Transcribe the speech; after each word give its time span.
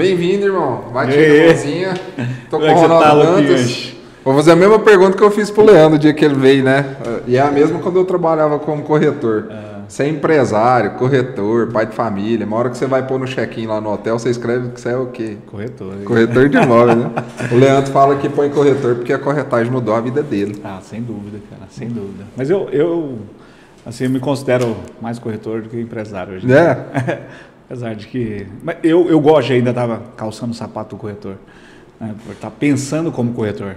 Bem-vindo, 0.00 0.46
irmão. 0.46 0.84
Bate 0.94 1.12
aí? 1.12 1.40
na 1.40 1.46
mãozinha. 1.48 1.94
Tô 2.48 2.58
com 2.58 2.64
é 2.64 2.72
o 2.72 2.74
Ronaldo 2.74 3.04
tá, 3.04 3.14
Dantas. 3.14 3.40
Luquinhas? 3.42 3.96
Vou 4.24 4.34
fazer 4.34 4.52
a 4.52 4.56
mesma 4.56 4.78
pergunta 4.78 5.14
que 5.14 5.22
eu 5.22 5.30
fiz 5.30 5.50
pro 5.50 5.62
Leandro 5.62 5.96
o 5.96 5.98
dia 5.98 6.14
que 6.14 6.24
ele 6.24 6.36
veio, 6.36 6.64
né? 6.64 6.96
E 7.26 7.36
é 7.36 7.40
a 7.40 7.50
mesma 7.50 7.78
quando 7.80 7.96
eu 7.96 8.04
trabalhava 8.06 8.58
como 8.58 8.82
corretor. 8.82 9.48
É. 9.50 9.80
Você 9.86 10.04
é 10.04 10.08
empresário, 10.08 10.92
corretor, 10.92 11.70
pai 11.70 11.84
de 11.84 11.94
família. 11.94 12.46
Uma 12.46 12.56
hora 12.56 12.70
que 12.70 12.78
você 12.78 12.86
vai 12.86 13.06
pôr 13.06 13.18
no 13.18 13.26
check-in 13.26 13.66
lá 13.66 13.78
no 13.78 13.92
hotel, 13.92 14.18
você 14.18 14.30
escreve 14.30 14.70
que 14.70 14.80
você 14.80 14.88
é 14.88 14.96
o 14.96 15.08
quê? 15.08 15.36
Corretor. 15.46 15.94
Corretor 16.02 16.48
de 16.48 16.56
imóvel, 16.56 16.96
né? 16.96 17.10
O 17.52 17.56
Leandro 17.56 17.92
fala 17.92 18.16
que 18.16 18.28
põe 18.30 18.48
corretor 18.48 18.94
porque 18.94 19.12
a 19.12 19.18
corretagem 19.18 19.70
mudou 19.70 19.94
a 19.94 20.00
vida 20.00 20.22
dele. 20.22 20.62
Ah, 20.64 20.78
sem 20.82 21.02
dúvida, 21.02 21.38
cara, 21.50 21.64
sem 21.68 21.88
dúvida. 21.88 22.24
Mas 22.34 22.48
eu, 22.48 22.70
eu 22.70 23.18
assim, 23.84 24.04
eu 24.04 24.10
me 24.10 24.20
considero 24.20 24.76
mais 25.00 25.18
corretor 25.18 25.60
do 25.60 25.68
que 25.68 25.78
empresário 25.78 26.36
hoje. 26.36 26.46
Né? 26.46 26.86
Apesar 27.70 27.94
de 27.94 28.08
que. 28.08 28.48
Mas 28.64 28.78
eu, 28.82 29.08
eu 29.08 29.20
gosto 29.20 29.46
de 29.46 29.52
ainda 29.52 29.70
estava 29.70 30.02
calçando 30.16 30.50
o 30.50 30.54
sapato 30.56 30.96
do 30.96 31.00
corretor. 31.00 31.36
Né, 32.00 32.12
por 32.26 32.32
estar 32.32 32.50
pensando 32.50 33.12
como 33.12 33.32
corretor. 33.32 33.76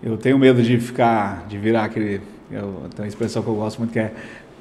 Eu 0.00 0.16
tenho 0.16 0.38
medo 0.38 0.62
de 0.62 0.78
ficar, 0.78 1.44
de 1.48 1.58
virar 1.58 1.82
aquele. 1.82 2.20
Eu, 2.48 2.82
tem 2.94 3.04
uma 3.04 3.08
expressão 3.08 3.42
que 3.42 3.48
eu 3.48 3.56
gosto 3.56 3.78
muito 3.78 3.90
que 3.90 3.98
é 3.98 4.12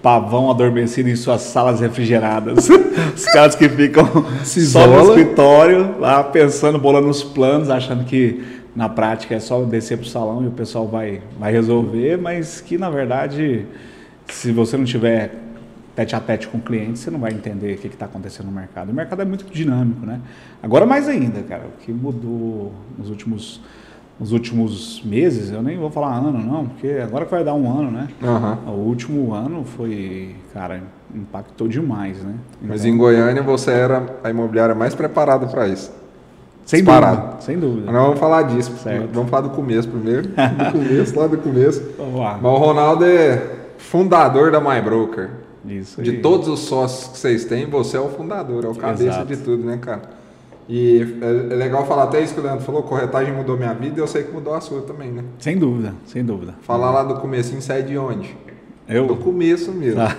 pavão 0.01 0.49
adormecido 0.49 1.07
em 1.07 1.15
suas 1.15 1.41
salas 1.41 1.81
refrigeradas. 1.81 2.67
Os 3.15 3.25
caras 3.25 3.53
que 3.53 3.69
ficam 3.69 4.07
Se 4.43 4.65
só 4.65 4.87
no 4.87 5.09
escritório, 5.09 5.99
lá 5.99 6.23
pensando, 6.23 6.79
bolando 6.79 7.09
os 7.09 7.23
planos, 7.23 7.69
achando 7.69 8.03
que 8.05 8.43
na 8.75 8.89
prática 8.89 9.35
é 9.35 9.39
só 9.39 9.61
descer 9.63 9.99
para 9.99 10.05
o 10.05 10.09
salão 10.09 10.43
e 10.43 10.47
o 10.47 10.51
pessoal 10.51 10.87
vai, 10.87 11.21
vai 11.39 11.51
resolver, 11.51 12.17
mas 12.17 12.59
que 12.59 12.75
na 12.75 12.89
verdade, 12.89 13.67
se 14.27 14.51
você 14.51 14.75
não 14.75 14.83
tiver 14.83 15.42
tete 15.95 16.15
a 16.15 16.19
tete 16.19 16.47
com 16.47 16.57
o 16.57 16.61
cliente, 16.61 16.97
você 16.99 17.11
não 17.11 17.19
vai 17.19 17.31
entender 17.31 17.75
o 17.75 17.77
que 17.77 17.87
está 17.87 18.05
acontecendo 18.05 18.47
no 18.47 18.51
mercado. 18.51 18.89
O 18.89 18.93
mercado 18.93 19.21
é 19.21 19.25
muito 19.25 19.45
dinâmico, 19.45 20.05
né? 20.05 20.19
Agora 20.61 20.85
mais 20.85 21.07
ainda, 21.07 21.41
cara, 21.43 21.63
o 21.67 21.81
que 21.83 21.91
mudou 21.91 22.73
nos 22.97 23.09
últimos, 23.09 23.61
nos 24.19 24.31
últimos 24.31 25.01
meses, 25.05 25.51
eu 25.51 25.61
nem 25.61 25.77
vou 25.77 25.91
falar 25.91 26.15
ano 26.17 26.31
não, 26.39 26.65
porque 26.67 26.87
agora 27.03 27.25
que 27.25 27.31
vai 27.31 27.43
dar 27.43 27.53
um 27.53 27.69
ano, 27.71 27.91
né? 27.91 28.07
Aham. 28.23 28.57
O 28.67 28.71
último 28.71 29.33
ano 29.33 29.63
foi, 29.65 30.35
cara, 30.53 30.81
impactou 31.13 31.67
demais, 31.67 32.23
né? 32.23 32.33
Mas 32.61 32.81
Então, 32.83 32.95
em 32.95 32.97
Goiânia 32.97 33.43
você 33.43 33.69
era 33.71 34.03
a 34.23 34.29
imobiliária 34.31 34.73
mais 34.73 34.95
preparada 34.95 35.45
para 35.45 35.67
isso. 35.67 35.91
sem 36.65 36.79
disparado. 36.79 37.17
dúvida, 37.21 37.41
sem 37.41 37.59
dúvida. 37.59 37.83
Mas 37.85 37.93
não 37.95 38.03
vamos 38.05 38.19
falar 38.19 38.41
disso. 38.43 38.71
Certo. 38.77 39.09
Vamos 39.13 39.29
falar 39.29 39.43
do 39.43 39.49
começo 39.51 39.87
primeiro. 39.89 40.29
Do 40.29 40.71
começo, 40.71 41.19
lá 41.19 41.27
do 41.27 41.37
começo. 41.37 41.83
Vamos 41.99 42.19
lá. 42.19 42.39
Mas 42.41 42.51
o 42.51 42.55
Ronaldo 42.55 43.05
é 43.05 43.41
fundador 43.77 44.49
da 44.51 44.59
MyBroker. 44.61 45.42
Isso 45.65 46.01
De 46.01 46.11
aí. 46.11 46.21
todos 46.21 46.47
os 46.47 46.59
sócios 46.61 47.11
que 47.11 47.17
vocês 47.17 47.45
têm, 47.45 47.65
você 47.65 47.97
é 47.97 47.99
o 47.99 48.09
fundador, 48.09 48.65
é 48.65 48.67
o 48.67 48.75
cabeça 48.75 49.03
Exato. 49.03 49.25
de 49.25 49.37
tudo, 49.37 49.63
né, 49.63 49.77
cara? 49.77 50.01
E 50.67 51.17
é, 51.21 51.53
é 51.53 51.55
legal 51.55 51.85
falar 51.85 52.03
até 52.03 52.21
isso 52.21 52.33
que 52.33 52.39
o 52.39 52.43
Leandro 52.43 52.63
falou, 52.63 52.83
corretagem 52.83 53.33
mudou 53.33 53.57
minha 53.57 53.73
vida 53.73 53.99
e 53.99 54.01
eu 54.01 54.07
sei 54.07 54.23
que 54.23 54.31
mudou 54.31 54.53
a 54.53 54.61
sua 54.61 54.81
também, 54.81 55.11
né? 55.11 55.23
Sem 55.39 55.57
dúvida, 55.57 55.93
sem 56.05 56.23
dúvida. 56.23 56.55
Falar 56.61 56.91
lá 56.91 57.03
do 57.03 57.15
comecinho, 57.19 57.61
sai 57.61 57.83
de 57.83 57.97
onde? 57.97 58.35
Eu 58.87 59.07
Do 59.07 59.15
começo 59.15 59.71
mesmo. 59.71 59.95
Tá. 59.95 60.15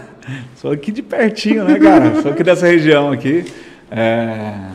Sou 0.57 0.73
aqui 0.73 0.91
de 0.91 1.03
pertinho, 1.03 1.65
né, 1.65 1.79
cara? 1.79 2.23
Sou 2.23 2.33
aqui 2.33 2.43
dessa 2.43 2.67
região 2.67 3.13
aqui. 3.13 3.45
É, 3.91 4.71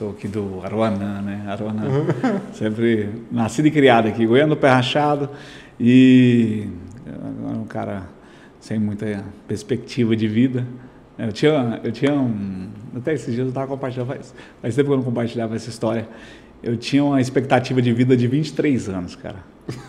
Sou 0.00 0.12
aqui 0.12 0.26
do 0.26 0.62
Aruanã, 0.64 1.20
né? 1.20 1.44
Aruanã. 1.46 1.82
Sempre 2.54 3.10
nascido 3.30 3.66
e 3.66 3.70
criado 3.70 4.08
aqui, 4.08 4.24
Goiânia 4.24 4.54
do 4.54 4.58
Pé 4.58 4.70
Rachado. 4.70 5.28
E 5.78 6.68
agora 7.06 7.58
um 7.58 7.66
cara 7.66 8.02
sem 8.60 8.78
muita 8.78 9.24
perspectiva 9.48 10.14
de 10.14 10.28
vida. 10.28 10.66
Eu 11.18 11.32
tinha, 11.32 11.80
eu 11.82 11.92
tinha 11.92 12.14
um. 12.14 12.68
Até 12.96 13.14
esses 13.14 13.34
dias 13.34 13.44
eu 13.44 13.48
estava 13.48 13.66
compartilhando, 13.66 14.08
faz, 14.08 14.34
faz 14.60 14.74
tempo 14.74 14.88
que 14.88 14.92
eu 14.92 14.96
não 14.98 15.04
compartilhava 15.04 15.56
essa 15.56 15.68
história. 15.68 16.08
Eu 16.62 16.76
tinha 16.76 17.02
uma 17.02 17.20
expectativa 17.20 17.80
de 17.80 17.92
vida 17.92 18.16
de 18.16 18.26
23 18.26 18.88
anos, 18.88 19.16
cara. 19.16 19.38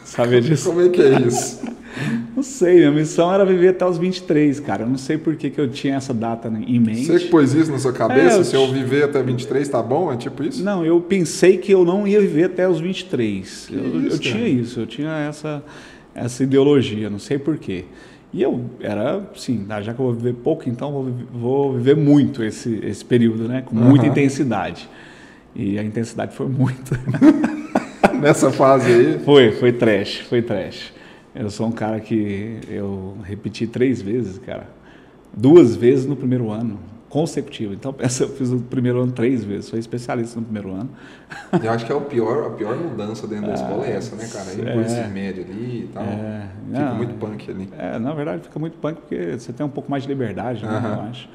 Sabia 0.06 0.40
disso? 0.42 0.70
Como 0.70 0.82
é 0.82 0.90
que 0.90 1.02
é 1.02 1.22
isso? 1.22 1.62
Não 2.34 2.42
sei, 2.42 2.78
minha 2.78 2.92
missão 2.92 3.34
era 3.34 3.46
viver 3.46 3.70
até 3.70 3.86
os 3.86 3.98
23, 3.98 4.62
cara. 4.62 4.84
Eu 4.84 4.88
não 4.88 4.98
sei 4.98 5.18
por 5.18 5.36
que, 5.36 5.50
que 5.50 5.60
eu 5.60 5.70
tinha 5.70 5.96
essa 5.96 6.14
data 6.14 6.48
em 6.48 6.80
mente. 6.80 7.06
Você 7.06 7.20
que 7.20 7.28
pôs 7.28 7.54
isso 7.54 7.70
na 7.70 7.78
sua 7.80 7.92
cabeça? 7.92 8.38
É, 8.38 8.40
eu 8.40 8.44
Se 8.46 8.56
eu 8.56 8.72
viver 8.72 9.04
até 9.04 9.22
23, 9.22 9.68
tá 9.68 9.84
bom? 9.84 10.12
É 10.12 10.16
tipo 10.16 10.42
isso? 10.42 10.64
Não, 10.64 10.86
eu 10.86 11.02
pensei 11.02 11.58
que 11.58 11.72
eu 11.72 11.84
não 11.84 12.08
ia 12.08 12.22
viver 12.22 12.46
até 12.46 12.68
os 12.68 12.80
23. 12.80 13.66
Que 13.68 13.76
eu 13.76 14.02
isso, 14.04 14.16
eu 14.16 14.20
tinha 14.20 14.48
isso, 14.48 14.80
eu 14.80 14.88
tinha 14.88 15.12
essa, 15.12 15.64
essa 16.16 16.44
ideologia, 16.44 17.10
não 17.10 17.20
sei 17.20 17.38
por 17.38 17.58
quê. 17.58 17.84
E 18.34 18.42
eu 18.42 18.66
era, 18.80 19.30
sim, 19.36 19.66
ah, 19.70 19.82
já 19.82 19.94
que 19.94 20.00
eu 20.00 20.06
vou 20.06 20.14
viver 20.14 20.34
pouco, 20.36 20.70
então 20.70 20.92
vou, 20.92 21.14
vou 21.34 21.74
viver 21.74 21.98
muito 21.98 22.42
esse, 22.44 22.80
esse 22.84 23.04
período, 23.04 23.48
né? 23.48 23.62
Com 23.62 23.76
muita 23.76 24.06
Aham. 24.06 24.12
intensidade. 24.14 24.90
E 25.54 25.78
a 25.78 25.84
intensidade 25.84 26.34
foi 26.34 26.48
muito. 26.48 26.98
Nessa 28.22 28.50
fase 28.52 28.92
aí. 28.92 29.20
Foi, 29.20 29.52
foi 29.52 29.74
trash, 29.74 30.20
foi 30.30 30.42
trash. 30.42 30.94
Eu 31.36 31.50
sou 31.50 31.68
um 31.68 31.72
cara 31.72 32.00
que 32.00 32.60
eu 32.70 33.18
repeti 33.24 33.68
três 33.68 34.02
vezes, 34.02 34.38
cara. 34.38 34.68
Duas 35.36 35.76
vezes 35.76 36.06
no 36.06 36.16
primeiro 36.16 36.50
ano, 36.52 36.80
consecutivo. 37.12 37.74
Então, 37.74 37.92
pensa, 37.94 38.24
eu 38.24 38.30
fiz 38.30 38.52
o 38.52 38.58
primeiro 38.60 39.02
ano 39.02 39.12
três 39.12 39.44
vezes, 39.44 39.66
sou 39.66 39.78
especialista 39.78 40.40
no 40.40 40.46
primeiro 40.46 40.72
ano. 40.72 40.90
Eu 41.62 41.72
acho 41.72 41.86
que 41.86 41.92
é 41.92 41.96
o 41.96 42.02
pior, 42.02 42.48
a 42.48 42.50
pior 42.52 42.76
mudança 42.76 43.28
dentro 43.28 43.48
da 43.48 43.54
escola 43.54 43.86
é 43.86 43.92
essa, 43.92 44.16
né, 44.16 44.28
cara? 44.32 44.50
Aí 44.50 44.62
é. 44.62 44.74
por 44.74 44.82
ensino 44.82 45.10
médio 45.10 45.44
ali 45.44 45.84
e 45.84 45.90
tal. 45.94 46.04
É, 46.04 46.48
Fica 46.68 46.80
não, 46.86 46.96
muito 46.96 47.14
punk 47.16 47.52
ali. 47.52 47.70
É, 47.78 48.00
na 48.00 48.14
verdade, 48.14 48.44
fica 48.44 48.58
muito 48.58 48.78
punk 48.78 49.02
porque 49.02 49.38
você 49.38 49.54
tem 49.54 49.66
um 49.66 49.70
pouco 49.70 49.92
mais 49.92 50.04
de 50.04 50.10
liberdade, 50.10 50.66
né, 50.66 50.82
eu 50.98 51.10
acho. 51.10 51.30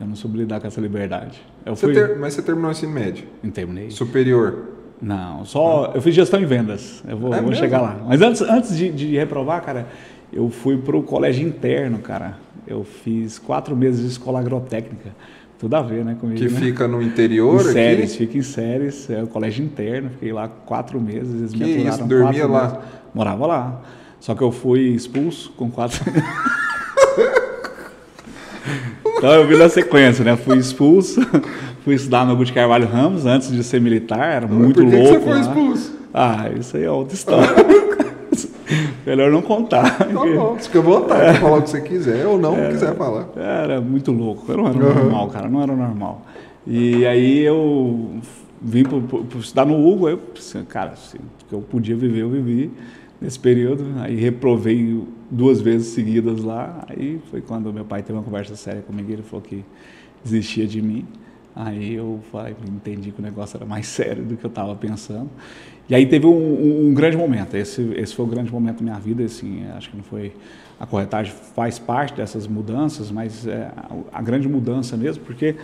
Eu 0.00 0.06
não 0.06 0.16
soube 0.16 0.38
lidar 0.38 0.60
com 0.60 0.66
essa 0.66 0.80
liberdade. 0.80 1.42
Eu 1.64 1.76
Você 1.76 1.86
fui... 1.86 1.94
ter- 1.94 2.18
mas 2.18 2.32
você 2.32 2.40
terminou 2.40 2.70
ensino 2.70 2.90
médio? 2.90 3.28
Não 3.42 3.50
terminei. 3.50 3.90
Superior. 3.90 4.70
Não, 5.00 5.44
só 5.44 5.92
eu 5.94 6.00
fiz 6.00 6.14
gestão 6.14 6.40
em 6.40 6.46
vendas. 6.46 7.02
Eu 7.06 7.18
vou, 7.18 7.34
É 7.34 7.40
vou 7.40 7.54
chegar 7.54 7.82
lá. 7.82 7.98
Mas 8.06 8.20
antes, 8.22 8.40
antes 8.40 8.76
de, 8.76 8.90
de 8.90 9.16
reprovar, 9.16 9.62
cara, 9.62 9.86
eu 10.32 10.48
fui 10.48 10.78
para 10.78 10.96
o 10.96 11.02
colégio 11.02 11.46
interno, 11.46 11.98
cara. 11.98 12.38
Eu 12.70 12.84
fiz 12.84 13.36
quatro 13.36 13.74
meses 13.74 14.02
de 14.02 14.06
escola 14.06 14.38
agrotécnica. 14.38 15.10
Tudo 15.58 15.74
a 15.74 15.82
ver, 15.82 16.04
né, 16.04 16.16
comigo. 16.18 16.38
Que 16.38 16.48
né? 16.48 16.60
fica 16.60 16.86
no 16.86 17.02
interior 17.02 17.56
em 17.56 17.64
aqui. 17.64 17.72
séries, 17.72 18.14
fica 18.16 18.38
em 18.38 18.42
séries, 18.42 19.10
é 19.10 19.22
o 19.22 19.26
colégio 19.26 19.64
interno, 19.64 20.08
fiquei 20.10 20.32
lá 20.32 20.46
quatro 20.48 21.00
meses, 21.00 21.34
eles 21.34 21.52
Que 21.52 21.64
me 21.64 21.88
isso, 21.88 22.04
dormia 22.04 22.46
lá? 22.46 22.62
meses. 22.62 22.78
Morava 23.12 23.46
lá. 23.46 23.82
Só 24.20 24.34
que 24.36 24.42
eu 24.42 24.52
fui 24.52 24.82
expulso 24.90 25.50
com 25.56 25.68
quatro. 25.68 26.00
então 29.18 29.32
eu 29.34 29.48
vi 29.48 29.56
na 29.56 29.68
sequência, 29.68 30.24
né? 30.24 30.36
Fui 30.36 30.56
expulso, 30.58 31.20
fui 31.84 31.94
estudar 31.94 32.24
no 32.24 32.30
Augusto 32.30 32.52
de 32.52 32.54
Carvalho 32.54 32.86
Ramos 32.86 33.26
antes 33.26 33.50
de 33.50 33.62
ser 33.64 33.80
militar, 33.80 34.36
era 34.36 34.46
muito 34.46 34.80
Por 34.82 34.90
que 34.90 34.96
que 34.96 35.02
louco. 35.02 35.14
você 35.14 35.20
foi 35.20 35.32
lá. 35.34 35.40
expulso? 35.40 35.98
Ah, 36.14 36.50
isso 36.58 36.76
aí 36.76 36.84
é 36.84 36.90
outra 36.90 37.14
história. 37.14 37.48
Melhor 39.06 39.30
não 39.30 39.42
contar. 39.42 39.98
Tá 39.98 40.04
bom, 40.04 40.56
fica 40.58 40.78
à 40.78 40.82
vontade 40.82 41.20
pra 41.20 41.34
falar 41.34 41.58
o 41.58 41.62
que 41.62 41.70
você 41.70 41.80
quiser 41.80 42.26
ou 42.26 42.38
não 42.38 42.54
quiser 42.68 42.94
falar. 42.96 43.28
Era 43.36 43.80
muito 43.80 44.12
louco, 44.12 44.50
eu 44.50 44.56
não 44.56 44.66
era 44.66 44.78
normal, 44.78 45.28
cara, 45.28 45.48
não 45.48 45.62
era 45.62 45.74
normal. 45.74 46.26
E 46.66 47.06
aí 47.06 47.40
eu 47.40 48.20
vim 48.60 48.84
pro, 48.84 49.00
pro, 49.02 49.24
pro 49.24 49.38
estudar 49.38 49.64
no 49.64 49.86
Hugo, 49.86 50.06
aí 50.06 50.14
eu, 50.14 50.20
cara, 50.68 50.94
se 50.96 51.18
que 51.48 51.54
eu 51.54 51.60
podia 51.60 51.96
viver, 51.96 52.20
eu 52.20 52.30
vivi 52.30 52.70
nesse 53.20 53.38
período. 53.38 53.84
Aí 53.98 54.16
reprovei 54.16 55.04
duas 55.30 55.60
vezes 55.60 55.88
seguidas 55.88 56.42
lá. 56.42 56.84
Aí 56.88 57.20
foi 57.30 57.40
quando 57.40 57.72
meu 57.72 57.84
pai 57.84 58.02
teve 58.02 58.18
uma 58.18 58.24
conversa 58.24 58.56
séria 58.56 58.82
comigo, 58.82 59.10
ele 59.10 59.22
falou 59.22 59.42
que 59.42 59.64
desistia 60.22 60.66
de 60.66 60.80
mim. 60.80 61.06
Aí 61.54 61.94
eu 61.94 62.20
falei, 62.30 62.54
entendi 62.68 63.10
que 63.10 63.20
o 63.20 63.22
negócio 63.22 63.56
era 63.56 63.66
mais 63.66 63.86
sério 63.88 64.24
do 64.24 64.36
que 64.36 64.44
eu 64.44 64.48
estava 64.48 64.74
pensando. 64.74 65.30
E 65.90 65.94
aí 65.94 66.06
teve 66.06 66.26
um, 66.26 66.30
um- 66.30 66.88
um 66.88 66.94
grande 66.94 67.16
momento. 67.16 67.56
Esse, 67.56 67.82
esse 67.96 68.14
foi 68.14 68.24
o 68.24 68.28
grande 68.28 68.50
momento 68.52 68.78
da 68.78 68.84
minha 68.84 68.98
vida. 68.98 69.24
Assim, 69.24 69.64
acho 69.76 69.90
que 69.90 69.96
não 69.96 70.04
foi 70.04 70.32
a 70.78 70.86
corretagem 70.86 71.32
faz 71.54 71.78
parte 71.78 72.14
dessas 72.14 72.46
mudanças, 72.46 73.10
mas 73.10 73.46
é, 73.46 73.70
a, 73.76 74.18
a 74.18 74.22
grande 74.22 74.48
mudança 74.48 74.96
mesmo, 74.96 75.22
porque 75.24 75.56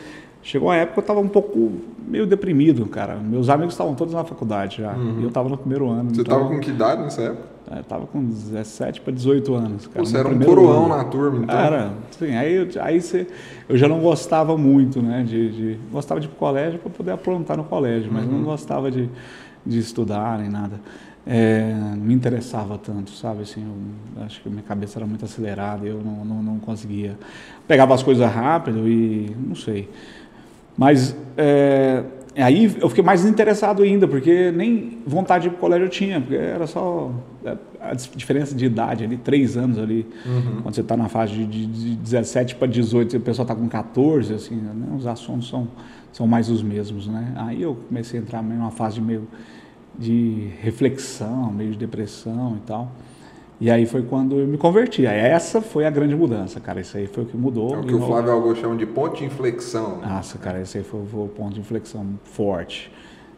chegou 0.42 0.68
uma 0.68 0.76
época 0.76 0.94
que 0.94 0.98
eu 0.98 1.02
estava 1.02 1.20
um 1.20 1.28
pouco 1.28 1.72
meio 2.06 2.26
deprimido, 2.26 2.84
cara. 2.86 3.14
Meus 3.16 3.48
amigos 3.48 3.72
estavam 3.74 3.94
todos 3.94 4.12
na 4.12 4.24
faculdade 4.24 4.78
já. 4.82 4.94
E 5.18 5.22
eu 5.22 5.28
estava 5.28 5.48
no 5.48 5.56
primeiro 5.56 5.88
ano. 5.88 6.08
Uhum. 6.10 6.14
Você 6.14 6.20
então, 6.20 6.38
tava 6.38 6.48
com 6.50 6.60
que 6.60 6.70
idade 6.70 7.02
nessa 7.02 7.22
época? 7.22 7.56
Eu 7.70 7.80
estava 7.80 8.06
com 8.06 8.22
17 8.24 9.00
para 9.00 9.12
18 9.12 9.54
anos. 9.54 9.86
Cara, 9.88 10.04
Você 10.04 10.16
era 10.18 10.28
um 10.28 10.38
coroão 10.38 10.84
ano. 10.86 10.96
na 10.98 11.04
turma, 11.04 11.44
então. 11.44 11.58
Era, 11.58 11.92
sim, 12.12 12.36
aí, 12.36 12.68
aí 12.80 13.00
você, 13.00 13.26
eu 13.68 13.76
já 13.76 13.88
não 13.88 13.98
gostava 14.00 14.56
muito, 14.56 15.02
né, 15.02 15.24
de, 15.26 15.50
de- 15.50 15.78
gostava 15.90 16.20
de 16.20 16.26
ir 16.26 16.28
pro 16.28 16.38
colégio 16.38 16.78
para 16.78 16.90
poder 16.90 17.10
aprontar 17.12 17.56
no 17.56 17.64
colégio, 17.64 18.08
mas 18.12 18.24
Uhum. 18.24 18.32
não 18.38 18.44
gostava 18.44 18.88
de, 18.88 19.08
de 19.66 19.78
estudar 19.78 20.38
nem 20.38 20.48
nada. 20.48 20.80
É, 21.26 21.74
não 21.74 22.04
me 22.04 22.14
interessava 22.14 22.78
tanto, 22.78 23.10
sabe, 23.10 23.42
assim, 23.42 23.66
eu 24.16 24.22
acho 24.22 24.40
que 24.40 24.48
minha 24.48 24.62
cabeça 24.62 25.00
era 25.00 25.06
muito 25.06 25.24
acelerada, 25.24 25.84
eu 25.84 26.00
não, 26.00 26.24
não, 26.24 26.40
não 26.40 26.58
conseguia, 26.60 27.18
pegava 27.66 27.92
as 27.92 28.02
coisas 28.02 28.30
rápido 28.30 28.88
e, 28.88 29.34
não 29.36 29.56
sei, 29.56 29.90
mas 30.78 31.16
é, 31.36 32.04
aí 32.36 32.76
eu 32.80 32.88
fiquei 32.88 33.02
mais 33.02 33.24
interessado 33.24 33.82
ainda, 33.82 34.06
porque 34.06 34.52
nem 34.52 34.98
vontade 35.04 35.42
de 35.42 35.48
ir 35.48 35.50
pro 35.50 35.60
colégio 35.60 35.86
eu 35.86 35.90
tinha, 35.90 36.20
porque 36.20 36.36
era 36.36 36.66
só 36.66 37.10
é, 37.44 37.56
a 37.80 37.94
diferença 37.94 38.54
de 38.54 38.66
idade 38.66 39.02
ali, 39.02 39.16
três 39.16 39.56
anos 39.56 39.78
ali, 39.78 40.06
uhum. 40.24 40.60
quando 40.62 40.74
você 40.74 40.80
está 40.82 40.96
na 40.96 41.08
fase 41.08 41.32
de, 41.32 41.44
de, 41.44 41.66
de 41.66 41.96
17 41.96 42.54
para 42.54 42.68
18, 42.68 43.16
e 43.16 43.18
o 43.18 43.20
pessoal 43.20 43.44
está 43.44 43.54
com 43.54 43.68
14, 43.68 44.34
assim, 44.34 44.54
né, 44.54 44.72
os 44.96 45.06
assuntos 45.06 45.48
são, 45.48 45.66
são 46.16 46.26
mais 46.26 46.48
os 46.48 46.62
mesmos, 46.62 47.06
né? 47.06 47.34
Aí 47.36 47.60
eu 47.60 47.76
comecei 47.88 48.18
a 48.18 48.22
entrar 48.22 48.42
numa 48.42 48.70
fase 48.70 48.94
de 48.94 49.02
meio 49.02 49.28
de 49.98 50.50
reflexão, 50.62 51.52
meio 51.52 51.72
de 51.72 51.76
depressão 51.76 52.56
e 52.56 52.66
tal. 52.66 52.90
E 53.60 53.70
aí 53.70 53.84
foi 53.84 54.02
quando 54.02 54.38
eu 54.38 54.46
me 54.46 54.56
converti. 54.56 55.06
Aí 55.06 55.18
essa 55.18 55.60
foi 55.60 55.84
a 55.84 55.90
grande 55.90 56.16
mudança, 56.16 56.58
cara. 56.58 56.80
Isso 56.80 56.96
aí 56.96 57.06
foi 57.06 57.24
o 57.24 57.26
que 57.26 57.36
mudou. 57.36 57.74
É 57.74 57.78
o 57.80 57.82
que 57.82 57.94
o 57.94 58.00
Flávio 58.00 58.32
Augusto 58.32 58.62
chama 58.62 58.76
de 58.76 58.86
ponto 58.86 59.18
de 59.18 59.26
inflexão. 59.26 60.00
Nossa, 60.00 60.38
cara, 60.38 60.62
esse 60.62 60.78
aí 60.78 60.84
foi, 60.84 61.04
foi 61.04 61.20
o 61.20 61.28
ponto 61.28 61.52
de 61.52 61.60
inflexão 61.60 62.06
forte. 62.24 62.90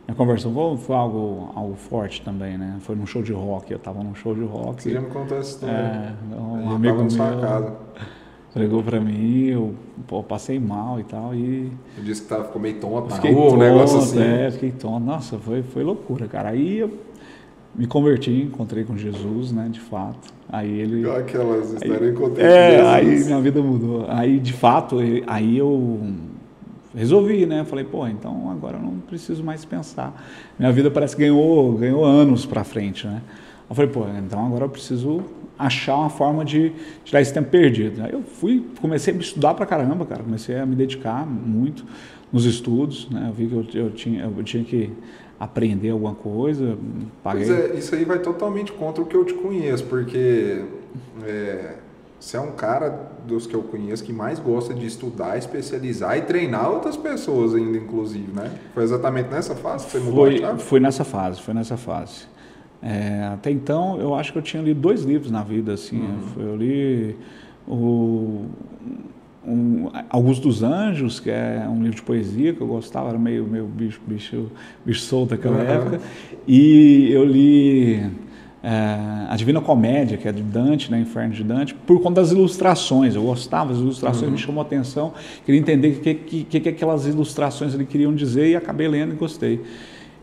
Minha 0.06 0.14
conversão 0.14 0.54
foi, 0.54 0.76
foi, 0.76 0.94
algo, 0.94 1.50
algo 1.56 1.75
forte 1.75 2.22
também, 2.22 2.56
né? 2.56 2.76
Foi 2.78 2.94
num 2.94 3.06
show 3.06 3.22
de 3.22 3.32
rock. 3.32 3.72
Eu 3.72 3.80
tava 3.80 4.04
num 4.04 4.14
show 4.14 4.36
de 4.36 4.44
rock. 4.44 4.84
Você 4.84 4.92
já 4.92 5.00
me 5.00 5.08
contou 5.08 5.36
essa 5.36 5.50
história. 5.50 5.75
É, 5.75 6.36
um 6.36 6.70
amigo 6.70 6.96
meu 7.02 7.40
casa. 7.40 7.76
Pregou 8.58 8.82
pra 8.82 9.00
mim, 9.00 9.46
eu 9.46 9.75
pô, 10.06 10.22
passei 10.22 10.58
mal 10.58 10.99
e 10.99 11.05
tal. 11.05 11.34
E 11.34 11.70
eu 11.96 12.05
disse 12.05 12.22
que 12.22 12.28
tava, 12.28 12.44
ficou 12.44 12.60
meio 12.60 12.81
tonto 12.81 13.14
fiquei 13.14 13.32
rua, 13.32 13.44
tonto, 13.44 13.55
um 13.55 13.58
negócio 13.58 13.99
assim. 13.99 14.20
É, 14.20 14.50
fiquei 14.50 14.72
tonto. 14.72 15.05
Nossa, 15.05 15.38
foi, 15.38 15.62
foi 15.62 15.84
loucura, 15.84 16.26
cara. 16.26 16.50
Aí 16.50 16.78
eu 16.78 16.90
me 17.75 17.87
converti, 17.87 18.31
encontrei 18.31 18.82
com 18.82 18.96
Jesus, 18.96 19.52
né, 19.52 19.69
de 19.70 19.81
fato. 19.81 20.32
Aí 20.49 20.81
ele. 20.81 21.08
Aquelas 21.08 21.72
histórias, 21.72 22.02
aí, 22.02 22.10
encontrei 22.10 22.46
é, 22.46 22.76
com 22.78 23.06
Jesus. 23.06 23.22
aí 23.22 23.25
minha 23.26 23.40
vida 23.40 23.62
mudou. 23.62 24.06
Aí, 24.08 24.40
de 24.40 24.52
fato, 24.52 24.96
aí 25.26 25.58
eu 25.58 26.00
resolvi, 26.94 27.46
né? 27.46 27.64
Falei, 27.64 27.84
pô, 27.84 28.06
então 28.08 28.50
agora 28.50 28.76
eu 28.76 28.82
não 28.82 28.99
preciso 28.99 29.44
mais 29.44 29.64
pensar. 29.64 30.12
Minha 30.58 30.72
vida 30.72 30.90
parece 30.90 31.14
que 31.14 31.22
ganhou, 31.22 31.72
ganhou 31.75 32.04
anos 32.04 32.44
para 32.44 32.64
frente, 32.64 33.06
né? 33.06 33.22
Eu 33.70 33.76
falei, 33.76 33.90
pô, 33.90 34.04
então 34.19 34.46
agora 34.46 34.64
eu 34.64 34.69
preciso 34.69 35.22
achar 35.58 35.96
uma 35.96 36.10
forma 36.10 36.44
de 36.44 36.72
tirar 37.05 37.20
esse 37.20 37.32
tempo 37.34 37.50
perdido. 37.50 38.02
Aí 38.02 38.12
eu 38.12 38.22
fui, 38.22 38.64
comecei 38.81 39.12
a 39.12 39.16
estudar 39.16 39.55
pra 39.55 39.66
caramba, 39.66 40.06
cara. 40.06 40.22
Comecei 40.22 40.56
a 40.56 40.64
me 40.64 40.76
dedicar 40.76 41.26
muito 41.26 41.84
nos 42.32 42.44
estudos, 42.44 43.08
né? 43.10 43.26
Eu 43.28 43.32
vi 43.32 43.46
que 43.46 43.76
eu, 43.76 43.82
eu 43.82 43.90
tinha, 43.90 44.25
eu 44.25 44.44
tinha 44.44 44.62
que 44.62 44.93
aprender 45.38 45.90
alguma 45.90 46.14
coisa. 46.14 46.78
Paguei. 47.22 47.46
Pois 47.46 47.58
é, 47.58 47.75
isso 47.76 47.94
aí 47.94 48.05
vai 48.05 48.19
totalmente 48.19 48.72
contra 48.72 49.02
o 49.02 49.06
que 49.06 49.16
eu 49.16 49.25
te 49.25 49.34
conheço, 49.34 49.84
porque 49.84 50.64
é, 51.25 51.75
você 52.19 52.37
é 52.37 52.40
um 52.40 52.52
cara 52.52 53.12
dos 53.26 53.46
que 53.46 53.54
eu 53.54 53.62
conheço 53.62 54.02
que 54.02 54.12
mais 54.12 54.38
gosta 54.38 54.75
de 54.75 54.87
estudar, 54.87 55.38
especializar 55.38 56.19
e 56.19 56.22
treinar 56.22 56.70
outras 56.70 56.96
pessoas 56.96 57.54
ainda, 57.54 57.78
inclusive, 57.78 58.32
né? 58.32 58.50
Foi 58.75 58.82
exatamente 58.82 59.28
nessa 59.28 59.54
fase 59.54 59.87
que 59.87 59.93
você 59.93 59.99
mudou 59.99 60.26
foi, 60.26 60.44
a 60.44 60.56
Foi 60.56 60.81
nessa 60.81 61.04
fase, 61.04 61.40
foi 61.40 61.54
nessa 61.54 61.76
fase. 61.76 62.26
É, 62.82 63.30
até 63.32 63.50
então, 63.50 63.98
eu 64.00 64.14
acho 64.14 64.32
que 64.32 64.38
eu 64.38 64.42
tinha 64.42 64.62
lido 64.62 64.80
dois 64.80 65.02
livros 65.02 65.30
na 65.30 65.42
vida, 65.42 65.75
assim. 65.75 66.00
Uhum. 66.00 66.42
Eu 66.42 66.56
li 66.56 67.16
o 67.66 68.46
um, 69.46 69.90
Augusto 70.10 70.48
dos 70.48 70.62
Anjos, 70.62 71.19
que 71.19 71.30
é 71.30 71.66
um 71.69 71.82
livro 71.82 71.96
de 71.96 72.02
poesia 72.02 72.52
que 72.52 72.60
eu 72.60 72.66
gostava, 72.66 73.08
era 73.08 73.19
meio, 73.19 73.44
meio 73.44 73.66
bicho, 73.66 74.00
bicho, 74.06 74.50
bicho 74.84 75.00
solto 75.00 75.32
naquela 75.32 75.56
uhum. 75.56 75.62
época. 75.62 76.00
E 76.46 77.10
eu 77.10 77.25
li 77.25 78.02
é, 78.62 79.26
A 79.28 79.36
Divina 79.36 79.60
Comédia, 79.60 80.16
que 80.16 80.28
é 80.28 80.32
de 80.32 80.42
Dante, 80.42 80.90
né, 80.90 81.00
Inferno 81.00 81.34
de 81.34 81.42
Dante, 81.42 81.75
por 81.75 82.00
conta 82.00 82.20
das 82.20 82.30
ilustrações. 82.30 83.14
Eu 83.14 83.22
gostava 83.22 83.72
das 83.72 83.80
ilustrações, 83.80 84.26
uhum. 84.26 84.32
me 84.32 84.38
chamou 84.38 84.62
a 84.62 84.66
atenção, 84.66 85.12
queria 85.44 85.60
entender 85.60 85.88
o 85.88 86.00
que, 86.00 86.14
que, 86.14 86.44
que, 86.44 86.60
que 86.60 86.69
aquelas 86.69 87.06
ilustrações 87.06 87.75
ali 87.75 87.86
queriam 87.86 88.14
dizer 88.14 88.48
e 88.48 88.56
acabei 88.56 88.86
lendo 88.86 89.14
e 89.14 89.16
gostei. 89.16 89.62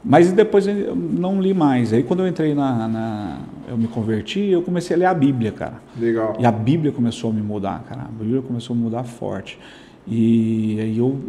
Mas 0.06 0.32
depois 0.32 0.68
eu 0.68 0.96
não 0.96 1.42
li 1.42 1.54
mais. 1.54 1.92
Aí 1.92 2.04
quando 2.04 2.20
eu 2.20 2.28
entrei 2.28 2.54
na, 2.54 2.88
na, 2.88 3.38
Eu 3.68 3.76
me 3.76 3.88
converti, 3.88 4.40
eu 4.40 4.62
comecei 4.62 4.96
a 4.96 5.00
ler 5.00 5.06
a 5.06 5.14
Bíblia, 5.14 5.52
cara. 5.52 5.82
Legal. 6.00 6.38
E 6.40 6.46
a 6.46 6.52
Bíblia 6.52 6.92
começou 6.92 7.32
a 7.32 7.34
me 7.34 7.42
mudar, 7.42 7.84
cara. 7.90 8.02
A 8.04 8.24
Bíblia 8.24 8.42
começou 8.44 8.76
a 8.76 8.80
mudar 8.80 9.04
forte. 9.04 9.58
E 10.08 10.78
aí 10.80 10.98
eu 11.00 11.20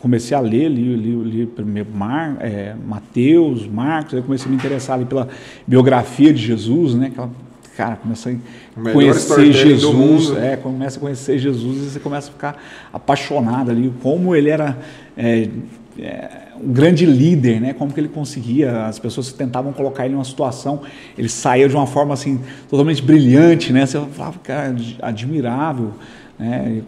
comecei 0.00 0.36
a 0.36 0.40
ler, 0.40 0.68
li, 0.68 0.96
li, 0.96 1.14
li 1.14 1.46
primeiro 1.46 1.90
Mar, 1.94 2.36
é, 2.40 2.74
Mateus, 2.86 3.66
Marcos, 3.66 4.14
aí 4.14 4.22
comecei 4.22 4.46
a 4.46 4.50
me 4.50 4.56
interessar 4.56 4.96
ali 4.96 5.04
pela 5.04 5.28
biografia 5.64 6.32
de 6.32 6.42
Jesus, 6.42 6.94
né? 6.94 7.06
Aquela, 7.06 7.30
cara, 7.76 7.94
começa 7.94 8.30
a 8.30 8.92
conhecer 8.92 9.52
Jesus, 9.52 10.36
é, 10.36 10.56
começa 10.56 10.98
a 10.98 11.00
conhecer 11.00 11.38
Jesus 11.38 11.76
e 11.76 11.90
você 11.90 12.00
começa 12.00 12.28
a 12.28 12.32
ficar 12.32 12.62
apaixonado 12.92 13.70
ali, 13.70 13.92
como 14.02 14.34
ele 14.34 14.50
era 14.50 14.76
é, 15.16 15.48
é, 15.96 16.47
um 16.62 16.72
grande 16.72 17.06
líder, 17.06 17.60
né? 17.60 17.72
Como 17.72 17.92
que 17.92 18.00
ele 18.00 18.08
conseguia? 18.08 18.86
As 18.86 18.98
pessoas 18.98 19.32
tentavam 19.32 19.72
colocar 19.72 20.04
ele 20.04 20.14
em 20.14 20.16
uma 20.16 20.24
situação, 20.24 20.82
ele 21.16 21.28
saía 21.28 21.68
de 21.68 21.74
uma 21.74 21.86
forma 21.86 22.14
assim 22.14 22.40
totalmente 22.68 23.02
brilhante, 23.02 23.72
né? 23.72 23.86
Você 23.86 24.00
falava, 24.12 24.38
cara, 24.40 24.76
admirável, 25.02 25.92
né? 26.38 26.82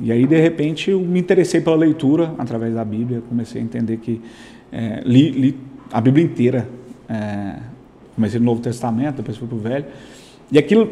E 0.00 0.10
aí 0.10 0.26
de 0.26 0.40
repente 0.40 0.90
eu 0.90 1.00
me 1.00 1.20
interessei 1.20 1.60
pela 1.60 1.76
leitura 1.76 2.34
através 2.38 2.74
da 2.74 2.84
Bíblia, 2.84 3.22
comecei 3.28 3.60
a 3.60 3.64
entender 3.64 3.98
que 3.98 4.20
é, 4.72 5.02
li, 5.04 5.30
li, 5.30 5.58
a 5.92 6.00
Bíblia 6.00 6.24
inteira, 6.24 6.68
é, 7.08 7.56
comecei 8.14 8.38
no 8.38 8.46
Novo 8.46 8.62
Testamento, 8.62 9.16
depois 9.16 9.36
fui 9.36 9.46
para 9.46 9.56
o 9.56 9.60
Velho, 9.60 9.84
e 10.50 10.58
aquilo 10.58 10.90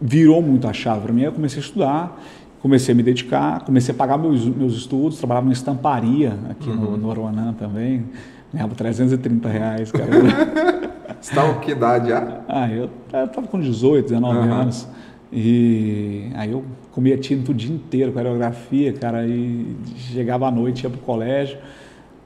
virou 0.00 0.40
muito 0.42 0.68
a 0.68 0.72
chave 0.72 1.02
para 1.02 1.12
mim. 1.12 1.22
Eu 1.22 1.32
comecei 1.32 1.58
a 1.58 1.64
estudar 1.64 2.22
comecei 2.66 2.92
a 2.92 2.96
me 2.96 3.02
dedicar, 3.04 3.64
comecei 3.64 3.94
a 3.94 3.96
pagar 3.96 4.18
meus, 4.18 4.44
meus 4.44 4.74
estudos, 4.74 5.18
trabalhava 5.18 5.48
em 5.48 5.52
estamparia 5.52 6.36
aqui 6.50 6.68
uhum. 6.68 6.74
no, 6.76 6.96
no 6.96 7.10
Aruanã 7.12 7.52
também, 7.52 8.06
ganhava 8.52 8.74
330 8.74 9.48
reais, 9.48 9.92
cara. 9.92 10.06
Você 11.20 11.30
estava 11.30 11.54
com 11.54 11.60
que 11.60 11.70
idade 11.70 12.08
já? 12.08 12.40
Ah, 12.48 12.68
eu 12.68 12.90
estava 13.06 13.46
com 13.46 13.60
18, 13.60 14.08
19 14.08 14.36
uhum. 14.36 14.52
anos. 14.52 14.88
E 15.32 16.28
aí 16.34 16.50
eu 16.50 16.64
comia 16.90 17.16
tinta 17.16 17.52
o 17.52 17.54
dia 17.54 17.72
inteiro, 17.72 18.12
coreografia, 18.12 18.92
cara, 18.92 19.24
e 19.26 19.76
chegava 19.96 20.46
à 20.46 20.50
noite, 20.50 20.84
ia 20.84 20.90
para 20.90 20.98
o 20.98 21.02
colégio 21.02 21.58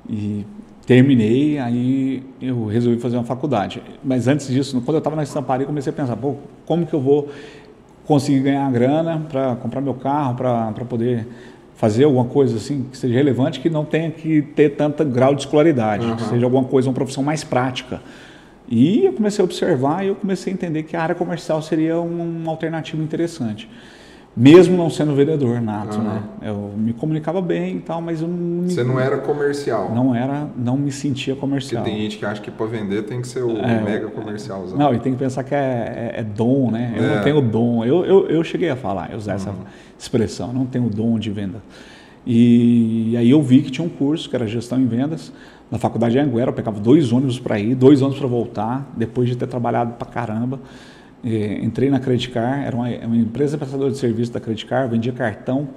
e 0.09 0.45
terminei, 0.87 1.59
aí 1.59 2.23
eu 2.41 2.67
resolvi 2.67 2.99
fazer 2.99 3.17
uma 3.17 3.25
faculdade. 3.25 3.83
Mas 4.03 4.27
antes 4.27 4.49
disso, 4.49 4.81
quando 4.81 4.97
eu 4.97 4.99
estava 4.99 5.17
na 5.17 5.23
estamparia, 5.23 5.67
comecei 5.67 5.93
a 5.93 5.95
pensar, 5.95 6.17
pô, 6.17 6.37
como 6.67 6.87
que 6.87 6.95
eu 6.95 7.01
vou 7.01 7.29
conseguir 8.11 8.41
ganhar 8.41 8.69
grana 8.73 9.25
para 9.31 9.55
comprar 9.55 9.81
meu 9.81 9.95
carro, 9.95 10.35
para 10.35 10.85
poder 10.85 11.29
fazer 11.77 12.03
alguma 12.03 12.25
coisa 12.25 12.57
assim 12.57 12.89
que 12.91 12.99
seja 12.99 13.15
relevante, 13.15 13.61
que 13.61 13.71
não 13.71 13.85
tenha 13.85 14.11
que 14.11 14.43
ter 14.43 14.71
tanto 14.71 15.05
grau 15.05 15.33
de 15.33 15.43
escolaridade, 15.43 16.05
uhum. 16.05 16.17
que 16.17 16.25
seja 16.25 16.45
alguma 16.45 16.65
coisa, 16.65 16.89
uma 16.89 16.95
profissão 16.95 17.23
mais 17.23 17.45
prática. 17.45 18.03
E 18.69 19.07
eu 19.07 19.13
comecei 19.13 19.41
a 19.41 19.45
observar 19.45 20.05
e 20.05 20.09
eu 20.09 20.17
comecei 20.17 20.53
a 20.53 20.55
entender 20.55 20.83
que 20.83 20.97
a 20.97 21.03
área 21.03 21.15
comercial 21.15 21.63
seria 21.63 22.01
uma 22.01 22.51
alternativa 22.51 23.01
interessante 23.01 23.69
mesmo 24.37 24.77
não 24.77 24.89
sendo 24.89 25.15
vendedor 25.15 25.61
nato, 25.61 25.99
uhum. 25.99 26.05
né? 26.05 26.23
Eu 26.43 26.73
me 26.77 26.93
comunicava 26.93 27.43
bem 27.43 27.77
e 27.77 27.81
tal, 27.81 28.01
mas 28.01 28.23
eu 28.23 28.29
não 28.29 28.69
Você 28.69 28.85
não 28.85 28.99
era 28.99 29.19
comercial. 29.19 29.93
Não 29.95 30.15
era, 30.15 30.49
não 30.57 30.77
me 30.77 30.93
sentia 30.93 31.35
comercial. 31.35 31.83
Porque 31.83 31.97
tem 31.97 32.05
gente 32.05 32.19
que 32.19 32.25
acha 32.25 32.41
que 32.41 32.51
para 32.51 32.67
vender 32.67 33.03
tem 33.03 33.21
que 33.21 33.29
ser 33.29 33.43
o 33.43 33.59
é, 33.59 33.81
mega 33.81 34.09
comercial. 34.09 34.65
Não, 34.77 34.95
e 34.95 35.01
tem 35.01 35.13
que 35.13 35.19
pensar 35.19 35.43
que 35.43 35.55
é, 35.55 36.13
é, 36.17 36.21
é 36.21 36.23
dom, 36.23 36.71
né? 36.71 36.95
Eu 36.97 37.05
é. 37.05 37.17
não 37.17 37.23
tenho 37.23 37.41
dom. 37.41 37.85
Eu, 37.85 38.05
eu, 38.05 38.29
eu 38.29 38.45
cheguei 38.45 38.71
a 38.71 38.77
falar, 38.77 39.11
eu 39.11 39.19
usar 39.19 39.33
uhum. 39.33 39.37
essa 39.37 39.55
expressão, 39.99 40.53
não 40.53 40.65
tenho 40.65 40.89
dom 40.89 41.19
de 41.19 41.31
venda. 41.31 41.61
E, 42.27 43.11
e 43.13 43.17
aí 43.17 43.31
eu 43.31 43.43
vi 43.43 43.63
que 43.63 43.71
tinha 43.71 43.85
um 43.85 43.91
curso 43.91 44.29
que 44.29 44.37
era 44.37 44.47
gestão 44.47 44.79
em 44.81 44.87
vendas 44.87 45.33
na 45.71 45.79
faculdade 45.79 46.15
de 46.15 46.19
Anguera, 46.19 46.51
eu 46.51 46.55
pegava 46.55 46.81
dois 46.81 47.13
ônibus 47.13 47.39
para 47.39 47.59
ir, 47.59 47.77
dois 47.77 48.03
ônibus 48.03 48.19
para 48.19 48.29
voltar, 48.29 48.91
depois 48.97 49.29
de 49.29 49.37
ter 49.37 49.47
trabalhado 49.47 49.93
para 49.93 50.07
caramba. 50.09 50.59
É, 51.23 51.59
entrei 51.63 51.91
na 51.91 52.01
Credicar, 52.01 52.63
era 52.65 52.75
uma, 52.75 52.89
uma 52.89 53.17
empresa 53.17 53.59
prestadora 53.59 53.91
de 53.91 53.99
serviço 53.99 54.33
da 54.33 54.41
Credicar, 54.41 54.89
vendia 54.89 55.13
cartão, 55.13 55.69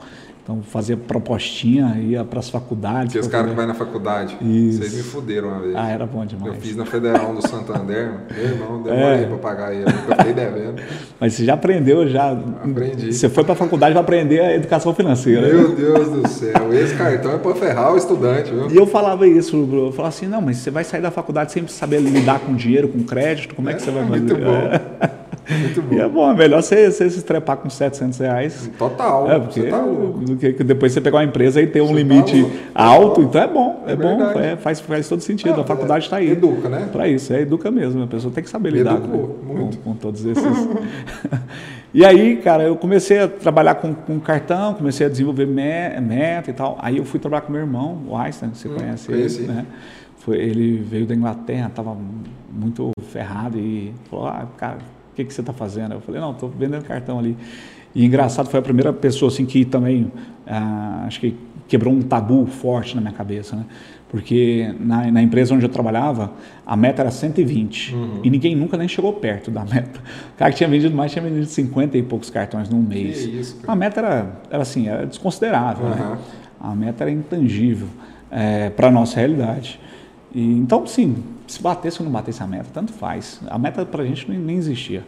então 0.43 0.62
fazia 0.62 0.97
propostinha, 0.97 1.97
ia 2.01 2.21
para 2.25 2.39
as 2.39 2.50
faculdades. 2.50 3.13
Que 3.13 3.19
os 3.19 3.27
caras 3.27 3.50
que 3.50 3.55
vai 3.55 3.65
na 3.65 3.73
faculdade. 3.73 4.38
Isso. 4.41 4.79
Vocês 4.79 4.95
me 4.95 5.03
fuderam 5.03 5.47
uma 5.47 5.62
vez. 5.62 5.73
Ah, 5.73 5.89
era 5.89 6.05
bom 6.05 6.25
demais. 6.25 6.53
Eu 6.53 6.59
fiz 6.59 6.75
na 6.75 6.85
Federal 6.85 7.33
do 7.33 7.47
Santander, 7.47 8.12
meu 8.29 8.43
irmão, 8.43 8.83
demorei 8.83 9.23
é. 9.23 9.25
para 9.25 9.38
pagar 9.38 9.73
ele, 9.73 9.85
eu 9.85 10.17
fiquei 10.17 10.33
devendo. 10.33 10.81
Mas 11.17 11.33
você 11.33 11.45
já 11.45 11.53
aprendeu, 11.53 12.05
já. 12.09 12.31
Aprendi. 12.31 13.13
Você 13.13 13.29
foi 13.29 13.45
para 13.45 13.53
a 13.53 13.55
faculdade 13.55 13.93
para 13.93 14.01
aprender 14.01 14.41
a 14.41 14.53
educação 14.53 14.93
financeira. 14.93 15.47
Meu 15.47 15.73
Deus 15.73 16.09
do 16.09 16.27
céu, 16.27 16.73
esse 16.73 16.93
cartão 16.95 17.35
é 17.35 17.38
para 17.38 17.55
ferrar 17.55 17.93
o 17.93 17.97
estudante, 17.97 18.51
viu? 18.51 18.69
E 18.69 18.75
eu 18.75 18.85
falava 18.85 19.25
isso, 19.25 19.55
eu 19.55 19.93
falava 19.93 20.13
assim, 20.13 20.27
não, 20.27 20.41
mas 20.41 20.57
você 20.57 20.69
vai 20.69 20.83
sair 20.83 21.01
da 21.01 21.12
faculdade 21.12 21.53
sem 21.53 21.65
saber 21.67 22.01
lidar 22.01 22.39
com 22.39 22.53
dinheiro, 22.53 22.89
com 22.89 23.01
crédito, 23.03 23.55
como 23.55 23.69
é, 23.69 23.71
é 23.71 23.75
que 23.75 23.81
você 23.81 23.91
vai 23.91 24.05
fazer? 24.05 24.19
Muito 24.19 24.35
bom. 24.35 25.13
Muito 25.50 25.81
bom. 25.81 25.95
E 25.95 26.00
é 26.00 26.07
bom, 26.07 26.31
é 26.31 26.35
melhor 26.35 26.62
você, 26.62 26.89
você 26.89 27.09
se 27.09 27.17
estrepar 27.17 27.57
com 27.57 27.69
700 27.69 28.19
reais. 28.19 28.69
Total. 28.77 29.29
É, 29.31 29.39
porque 29.39 29.63
tá 29.63 29.81
do 29.81 30.38
que 30.38 30.63
depois 30.63 30.91
você 30.93 31.01
pegar 31.01 31.17
uma 31.17 31.23
empresa 31.23 31.62
e 31.62 31.67
ter 31.67 31.81
um 31.81 31.88
você 31.88 31.93
tá 31.93 31.97
limite 32.00 32.43
tá 32.73 32.83
alto, 32.83 33.21
então 33.21 33.41
é 33.41 33.47
bom. 33.47 33.83
É, 33.88 33.91
é 33.91 33.95
bom, 33.95 34.21
é, 34.39 34.55
faz, 34.55 34.79
faz 34.79 35.07
todo 35.07 35.21
sentido. 35.21 35.59
a 35.59 35.63
faculdade 35.63 36.05
está 36.05 36.17
aí. 36.17 36.31
Educa, 36.31 36.69
né? 36.69 36.89
Para 36.91 37.07
isso, 37.07 37.33
é 37.33 37.41
educa 37.41 37.69
mesmo. 37.69 38.03
A 38.03 38.07
pessoa 38.07 38.33
tem 38.33 38.43
que 38.43 38.50
saber 38.50 38.71
lidar 38.71 39.00
com, 39.01 39.27
com, 39.27 39.71
com, 39.83 39.93
todos 39.95 40.25
esses. 40.25 40.43
E 41.93 42.03
aí, 42.03 42.38
cara, 42.38 42.63
eu 42.63 42.75
comecei 42.75 43.19
a 43.19 43.27
trabalhar 43.27 43.75
com, 43.75 43.93
com 43.93 44.19
cartão, 44.19 44.73
comecei 44.73 45.05
a 45.05 45.09
desenvolver 45.09 45.45
me- 45.45 46.01
meta 46.01 46.50
e 46.50 46.53
tal. 46.53 46.75
Aí 46.81 46.97
eu 46.97 47.05
fui 47.05 47.19
trabalhar 47.19 47.41
com 47.41 47.51
meu 47.51 47.62
irmão, 47.62 48.00
o 48.07 48.17
Einstein, 48.17 48.50
que 48.50 48.57
você 48.57 48.67
Hum, 48.67 48.73
conhece 48.75 49.07
conheci. 49.07 49.43
ele, 49.43 49.51
né? 49.51 49.65
Foi, 50.17 50.38
ele 50.38 50.77
veio 50.77 51.05
da 51.05 51.13
Inglaterra, 51.13 51.67
estava 51.67 51.95
muito 52.51 52.89
ferrado 53.09 53.59
e 53.59 53.93
falou, 54.09 54.25
ah, 54.25 54.47
cara, 54.57 54.77
o 55.13 55.15
que, 55.15 55.24
que 55.24 55.34
você 55.34 55.41
está 55.41 55.53
fazendo? 55.53 55.93
Eu 55.93 56.01
falei, 56.01 56.20
não, 56.20 56.32
estou 56.32 56.50
vendendo 56.50 56.84
cartão 56.84 57.20
ali. 57.20 57.38
E 57.93 58.03
engraçado, 58.03 58.50
foi 58.50 58.60
a 58.60 58.63
primeira 58.63 58.91
pessoa 58.91 59.32
assim 59.32 59.46
que 59.46 59.63
também, 59.63 60.12
ah, 60.48 61.03
acho 61.05 61.20
que 61.20 61.36
quebrou 61.67 61.93
um 61.93 62.01
tabu 62.01 62.48
forte 62.48 62.96
na 62.96 63.01
minha 63.01 63.13
cabeça, 63.13 63.55
né? 63.55 63.65
Porque 64.10 64.74
na, 64.79 65.12
na 65.12 65.22
empresa 65.22 65.53
onde 65.53 65.65
eu 65.65 65.70
trabalhava, 65.70 66.34
a 66.65 66.75
meta 66.75 67.01
era 67.01 67.10
120 67.10 67.96
e 68.24 68.29
ninguém 68.29 68.55
nunca 68.55 68.77
nem 68.77 68.88
chegou 68.88 69.13
perto 69.13 69.50
da 69.50 69.65
meta. 69.65 70.00
O 70.34 70.38
cara 70.38 70.51
que 70.51 70.58
tinha 70.58 70.70
vendido 70.70 70.96
mais 70.96 71.12
tinha 71.12 71.24
vendido 71.24 71.46
50 71.46 71.98
e 71.98 72.03
poucos 72.03 72.29
cartões 72.29 72.70
num 72.70 72.82
mês. 72.82 73.25
isso, 73.25 73.60
a 73.67 73.75
meta 73.75 74.01
era, 74.01 74.41
era 74.51 74.62
assim, 74.62 74.88
era 74.88 75.05
desconsiderável, 75.05 75.89
né? 75.89 75.96
Aham. 76.00 76.17
A 76.60 76.75
meta 76.75 77.03
era 77.03 77.12
intangível 77.12 77.88
para 78.75 78.88
a 78.88 78.91
nossa 78.91 79.17
realidade. 79.17 79.79
E, 80.34 80.41
então, 80.41 80.86
sim, 80.88 81.15
se 81.53 81.62
batesse 81.62 82.00
ou 82.01 82.05
não 82.05 82.12
batesse 82.12 82.41
a 82.43 82.48
meta, 82.48 82.67
tanto 82.74 82.91
faz. 82.91 83.39
A 83.48 83.57
meta 83.57 83.86
para 83.86 84.03
a 84.03 84.05
gente 84.05 84.29
nem, 84.29 84.57
existia. 84.57 85.03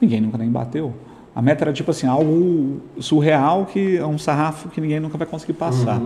Ninguém 0.00 0.20
nunca 0.20 0.38
nem 0.38 0.50
bateu. 0.50 0.94
A 1.34 1.42
meta 1.42 1.64
era 1.64 1.72
tipo 1.72 1.90
assim, 1.90 2.06
algo 2.06 2.80
surreal 2.98 3.66
que 3.66 3.96
é 3.96 4.06
um 4.06 4.18
sarrafo 4.18 4.68
que 4.68 4.80
ninguém 4.80 5.00
nunca 5.00 5.16
vai 5.16 5.26
conseguir 5.26 5.52
passar. 5.52 6.00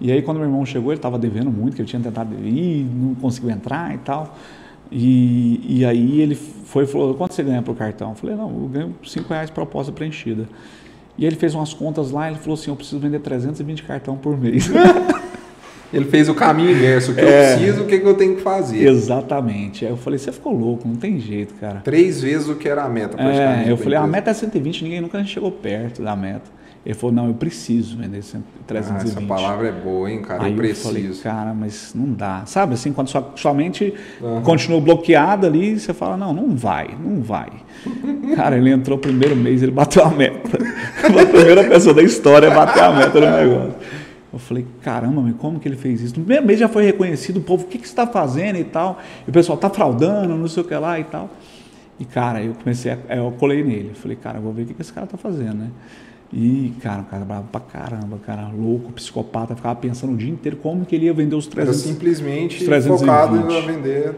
E 0.00 0.10
aí 0.12 0.22
quando 0.22 0.38
meu 0.38 0.46
irmão 0.46 0.64
chegou, 0.66 0.92
ele 0.92 0.98
estava 0.98 1.18
devendo 1.18 1.50
muito, 1.50 1.74
que 1.74 1.82
ele 1.82 1.88
tinha 1.88 2.02
tentado 2.02 2.34
ir, 2.34 2.84
não 2.84 3.14
conseguiu 3.14 3.50
entrar 3.50 3.94
e 3.94 3.98
tal. 3.98 4.36
E, 4.90 5.60
e 5.80 5.84
aí 5.84 6.20
ele 6.20 6.34
foi 6.34 6.84
e 6.84 6.86
falou, 6.86 7.14
quanto 7.14 7.34
você 7.34 7.42
ganha 7.42 7.62
pro 7.62 7.74
cartão? 7.74 8.10
Eu 8.10 8.14
falei, 8.14 8.36
não, 8.36 8.48
eu 8.48 8.68
ganho 8.68 8.94
5 9.04 9.28
reais 9.28 9.50
proposta 9.50 9.90
preenchida. 9.90 10.48
E 11.16 11.24
aí 11.24 11.28
ele 11.28 11.36
fez 11.36 11.54
umas 11.54 11.72
contas 11.72 12.10
lá, 12.10 12.28
ele 12.28 12.38
falou 12.38 12.54
assim, 12.54 12.70
eu 12.70 12.76
preciso 12.76 13.00
vender 13.00 13.20
320 13.20 13.82
cartão 13.84 14.16
por 14.16 14.36
mês. 14.36 14.68
Ele 15.94 16.04
fez 16.06 16.28
o 16.28 16.34
caminho 16.34 16.70
inverso. 16.72 17.12
O 17.12 17.14
que 17.14 17.20
É. 17.20 17.24
eu 17.52 17.56
preciso, 17.56 17.82
o 17.82 17.86
que, 17.86 17.98
que 17.98 18.06
eu 18.06 18.14
tenho 18.14 18.36
que 18.36 18.42
fazer. 18.42 18.86
Exatamente. 18.86 19.84
Aí 19.84 19.90
eu 19.90 19.96
falei, 19.96 20.18
você 20.18 20.32
ficou 20.32 20.52
louco, 20.52 20.86
não 20.88 20.96
tem 20.96 21.18
jeito, 21.20 21.54
cara. 21.54 21.80
Três 21.84 22.20
vezes 22.22 22.48
o 22.48 22.54
que 22.56 22.68
era 22.68 22.82
a 22.84 22.88
meta, 22.88 23.16
praticamente. 23.16 23.68
É, 23.68 23.72
eu 23.72 23.76
falei, 23.76 23.96
a 23.98 24.00
empresa. 24.00 24.06
meta 24.12 24.30
é 24.30 24.34
120, 24.34 24.82
ninguém 24.84 25.00
nunca 25.00 25.22
chegou 25.24 25.50
perto 25.50 26.02
da 26.02 26.14
meta. 26.16 26.52
Ele 26.86 26.94
falou, 26.94 27.14
não, 27.16 27.28
eu 27.28 27.32
preciso 27.34 27.96
vender 27.96 28.20
100 28.22 28.40
Ah, 28.40 28.62
320. 28.66 29.08
essa 29.16 29.20
palavra 29.26 29.68
é 29.68 29.72
boa, 29.72 30.10
hein, 30.10 30.20
cara? 30.20 30.42
Aí 30.44 30.50
eu 30.50 30.52
eu 30.52 30.58
preciso. 30.58 30.86
falei, 30.88 31.10
cara, 31.22 31.54
mas 31.54 31.92
não 31.94 32.12
dá. 32.12 32.42
Sabe 32.44 32.74
assim, 32.74 32.92
quando 32.92 33.08
sua, 33.08 33.26
sua 33.36 33.54
mente 33.54 33.94
Aham. 34.22 34.42
continua 34.42 34.78
bloqueada 34.82 35.46
ali, 35.46 35.78
você 35.80 35.94
fala, 35.94 36.14
não, 36.18 36.34
não 36.34 36.54
vai, 36.54 36.90
não 37.02 37.22
vai. 37.22 37.48
cara, 38.36 38.58
ele 38.58 38.68
entrou 38.70 38.98
primeiro 38.98 39.34
mês, 39.34 39.62
ele 39.62 39.72
bateu 39.72 40.04
a 40.04 40.10
meta. 40.10 40.58
A 41.04 41.26
primeira 41.26 41.64
pessoa 41.64 41.94
da 41.94 42.02
história 42.02 42.50
a 42.50 42.54
bater 42.54 42.82
a 42.82 42.92
meta 42.92 43.10
do 43.20 43.20
negócio. 43.20 43.74
Eu 44.34 44.38
falei, 44.40 44.66
caramba, 44.82 45.22
mas 45.22 45.36
como 45.36 45.60
que 45.60 45.68
ele 45.68 45.76
fez 45.76 46.00
isso? 46.00 46.18
No 46.18 46.24
primeiro 46.24 46.44
mês 46.44 46.58
já 46.58 46.68
foi 46.68 46.84
reconhecido, 46.84 47.36
o 47.36 47.40
povo, 47.40 47.64
o 47.64 47.68
que, 47.68 47.78
que 47.78 47.86
você 47.86 47.92
está 47.92 48.04
fazendo 48.04 48.58
e 48.58 48.64
tal. 48.64 48.98
E 49.26 49.30
o 49.30 49.32
pessoal 49.32 49.56
tá 49.56 49.70
fraudando, 49.70 50.36
não 50.36 50.48
sei 50.48 50.62
o 50.62 50.66
que 50.66 50.74
lá 50.74 50.98
e 50.98 51.04
tal. 51.04 51.30
E, 52.00 52.04
cara, 52.04 52.42
eu 52.42 52.52
comecei, 52.54 52.90
a, 52.90 53.16
eu 53.16 53.32
colei 53.38 53.62
nele. 53.62 53.90
Eu 53.90 53.94
falei, 53.94 54.16
cara, 54.16 54.38
eu 54.38 54.42
vou 54.42 54.52
ver 54.52 54.62
o 54.62 54.66
que, 54.66 54.74
que 54.74 54.82
esse 54.82 54.92
cara 54.92 55.06
tá 55.06 55.16
fazendo, 55.16 55.54
né? 55.54 55.70
E, 56.36 56.72
cara, 56.82 57.02
o 57.02 57.04
cara 57.04 57.24
bravo 57.24 57.46
pra 57.52 57.60
caramba, 57.60 58.18
cara, 58.26 58.48
louco, 58.48 58.90
psicopata, 58.92 59.54
ficava 59.54 59.76
pensando 59.76 60.14
o 60.14 60.16
dia 60.16 60.30
inteiro 60.30 60.56
como 60.56 60.84
que 60.84 60.96
ele 60.96 61.04
ia 61.04 61.14
vender 61.14 61.36
os 61.36 61.46
Era 61.46 61.66
300 61.66 61.80
simplesmente 61.80 62.56
os 62.58 62.64
320. 62.64 62.98
focado 63.06 63.36
em 63.36 63.62
vender 63.66 64.14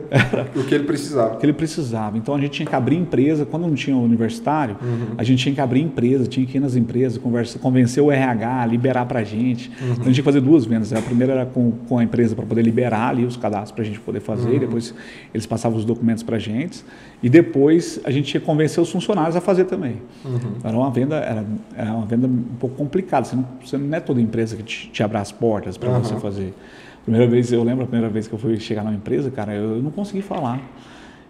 o 0.57 0.65
que 0.65 0.75
ele 0.75 0.85
precisava. 0.85 1.37
que 1.37 1.45
ele 1.45 1.53
precisava. 1.53 2.17
Então 2.17 2.35
a 2.35 2.41
gente 2.41 2.53
tinha 2.53 2.67
que 2.67 2.75
abrir 2.75 2.97
empresa, 2.97 3.45
quando 3.45 3.67
não 3.67 3.75
tinha 3.75 3.95
universitário, 3.95 4.77
Uhum. 4.81 5.15
a 5.19 5.23
gente 5.23 5.43
tinha 5.43 5.55
que 5.55 5.61
abrir 5.61 5.83
empresa, 5.83 6.27
tinha 6.27 6.47
que 6.47 6.57
ir 6.57 6.61
nas 6.61 6.75
empresas, 6.75 7.19
conversa, 7.19 7.59
convencer 7.59 8.03
o 8.03 8.11
RH, 8.11 8.65
liberar 8.67 9.05
para 9.05 9.21
a 9.21 9.25
gente. 9.25 9.69
Uhum. 9.69 9.75
Então 9.75 9.91
a 9.91 9.95
gente 9.95 10.05
tinha 10.05 10.15
que 10.15 10.23
fazer 10.23 10.41
duas 10.41 10.65
vendas. 10.65 10.95
A 10.95 11.03
primeira 11.03 11.35
era 11.35 11.45
com, 11.45 11.73
com 11.87 11.99
a 11.99 12.03
empresa 12.05 12.35
para 12.35 12.47
poder 12.47 12.63
liberar 12.63 13.11
ali 13.11 13.27
os 13.27 13.37
cadastros 13.37 13.73
para 13.73 13.83
a 13.83 13.87
gente 13.87 14.01
poder 14.01 14.21
fazer, 14.21 14.53
Uhum. 14.55 14.59
depois 14.61 14.95
eles 15.35 15.45
passavam 15.45 15.77
os 15.77 15.85
documentos 15.85 16.23
para 16.23 16.37
a 16.37 16.39
gente. 16.41 16.83
E 17.27 17.29
depois 17.29 17.99
a 18.05 18.11
gente 18.13 18.27
tinha 18.31 18.41
que 18.41 18.47
convencer 18.47 18.81
os 18.81 18.89
funcionários 18.89 19.35
a 19.35 19.41
fazer 19.41 19.65
também. 19.65 19.97
Uhum. 20.25 20.39
Era 20.63 20.77
uma 20.77 20.89
venda, 20.93 21.17
era, 21.17 21.45
era 21.75 21.93
uma 21.93 22.07
venda 22.07 22.29
um 22.29 22.45
pouco 22.61 22.77
complicada. 22.77 23.27
Você 23.27 23.35
não, 23.35 23.45
você 23.65 23.77
não 23.77 23.97
é 23.97 23.99
toda 23.99 24.21
empresa 24.21 24.55
que 24.55 24.63
te, 24.63 24.89
te 24.93 25.03
abre 25.03 25.19
as 25.19 25.33
portas 25.33 25.77
para 25.77 25.91
Aham. 25.91 26.05
você 26.05 26.15
fazer. 26.19 26.55
Primeira 27.03 27.27
vez, 27.29 27.51
eu 27.51 27.65
lembro 27.65 27.83
a 27.83 27.87
primeira 27.89 28.09
vez 28.09 28.29
que 28.29 28.33
eu 28.33 28.39
fui 28.39 28.61
chegar 28.61 28.85
numa 28.85 28.95
empresa, 28.95 29.29
cara, 29.29 29.53
eu 29.53 29.83
não 29.83 29.91
consegui 29.91 30.23
falar. 30.23 30.61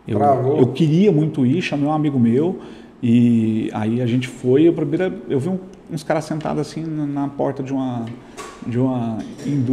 Eu, 0.06 0.20
eu 0.58 0.66
queria 0.74 1.10
muito 1.10 1.46
ir, 1.46 1.62
chamei 1.62 1.86
um 1.86 1.92
amigo 1.92 2.18
meu 2.20 2.60
e 3.02 3.70
aí 3.72 4.02
a 4.02 4.06
gente 4.06 4.28
foi. 4.28 4.68
A 4.68 4.72
primeira, 4.74 5.10
eu 5.30 5.40
vi 5.40 5.48
um- 5.48 5.58
uns 5.90 6.02
caras 6.02 6.26
sentados 6.26 6.60
assim 6.60 6.84
na, 6.84 7.06
na 7.06 7.28
porta 7.28 7.62
de 7.62 7.72
uma 7.72 8.04
de 8.66 8.78
uma, 8.78 9.16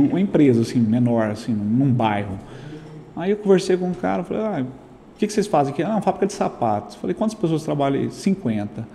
uma 0.09 0.21
empresa 0.21 0.61
assim 0.61 0.79
menor 0.79 1.31
assim 1.31 1.51
num 1.51 1.91
bairro. 1.91 2.39
Aí 3.13 3.31
eu 3.31 3.37
conversei 3.37 3.75
com 3.75 3.89
um 3.89 3.93
cara, 3.93 4.23
falei, 4.23 4.41
ah, 4.43 4.65
o 5.15 5.17
que, 5.17 5.27
que 5.27 5.33
vocês 5.33 5.47
fazem 5.47 5.73
aqui? 5.73 5.83
Ah, 5.83 5.89
uma 5.89 6.01
fábrica 6.01 6.25
de 6.25 6.33
sapatos. 6.33 6.95
Falei, 6.95 7.13
quantas 7.13 7.33
pessoas 7.35 7.63
trabalham 7.63 8.01
aí? 8.01 8.11
50. 8.11 8.81
Aí 8.81 8.85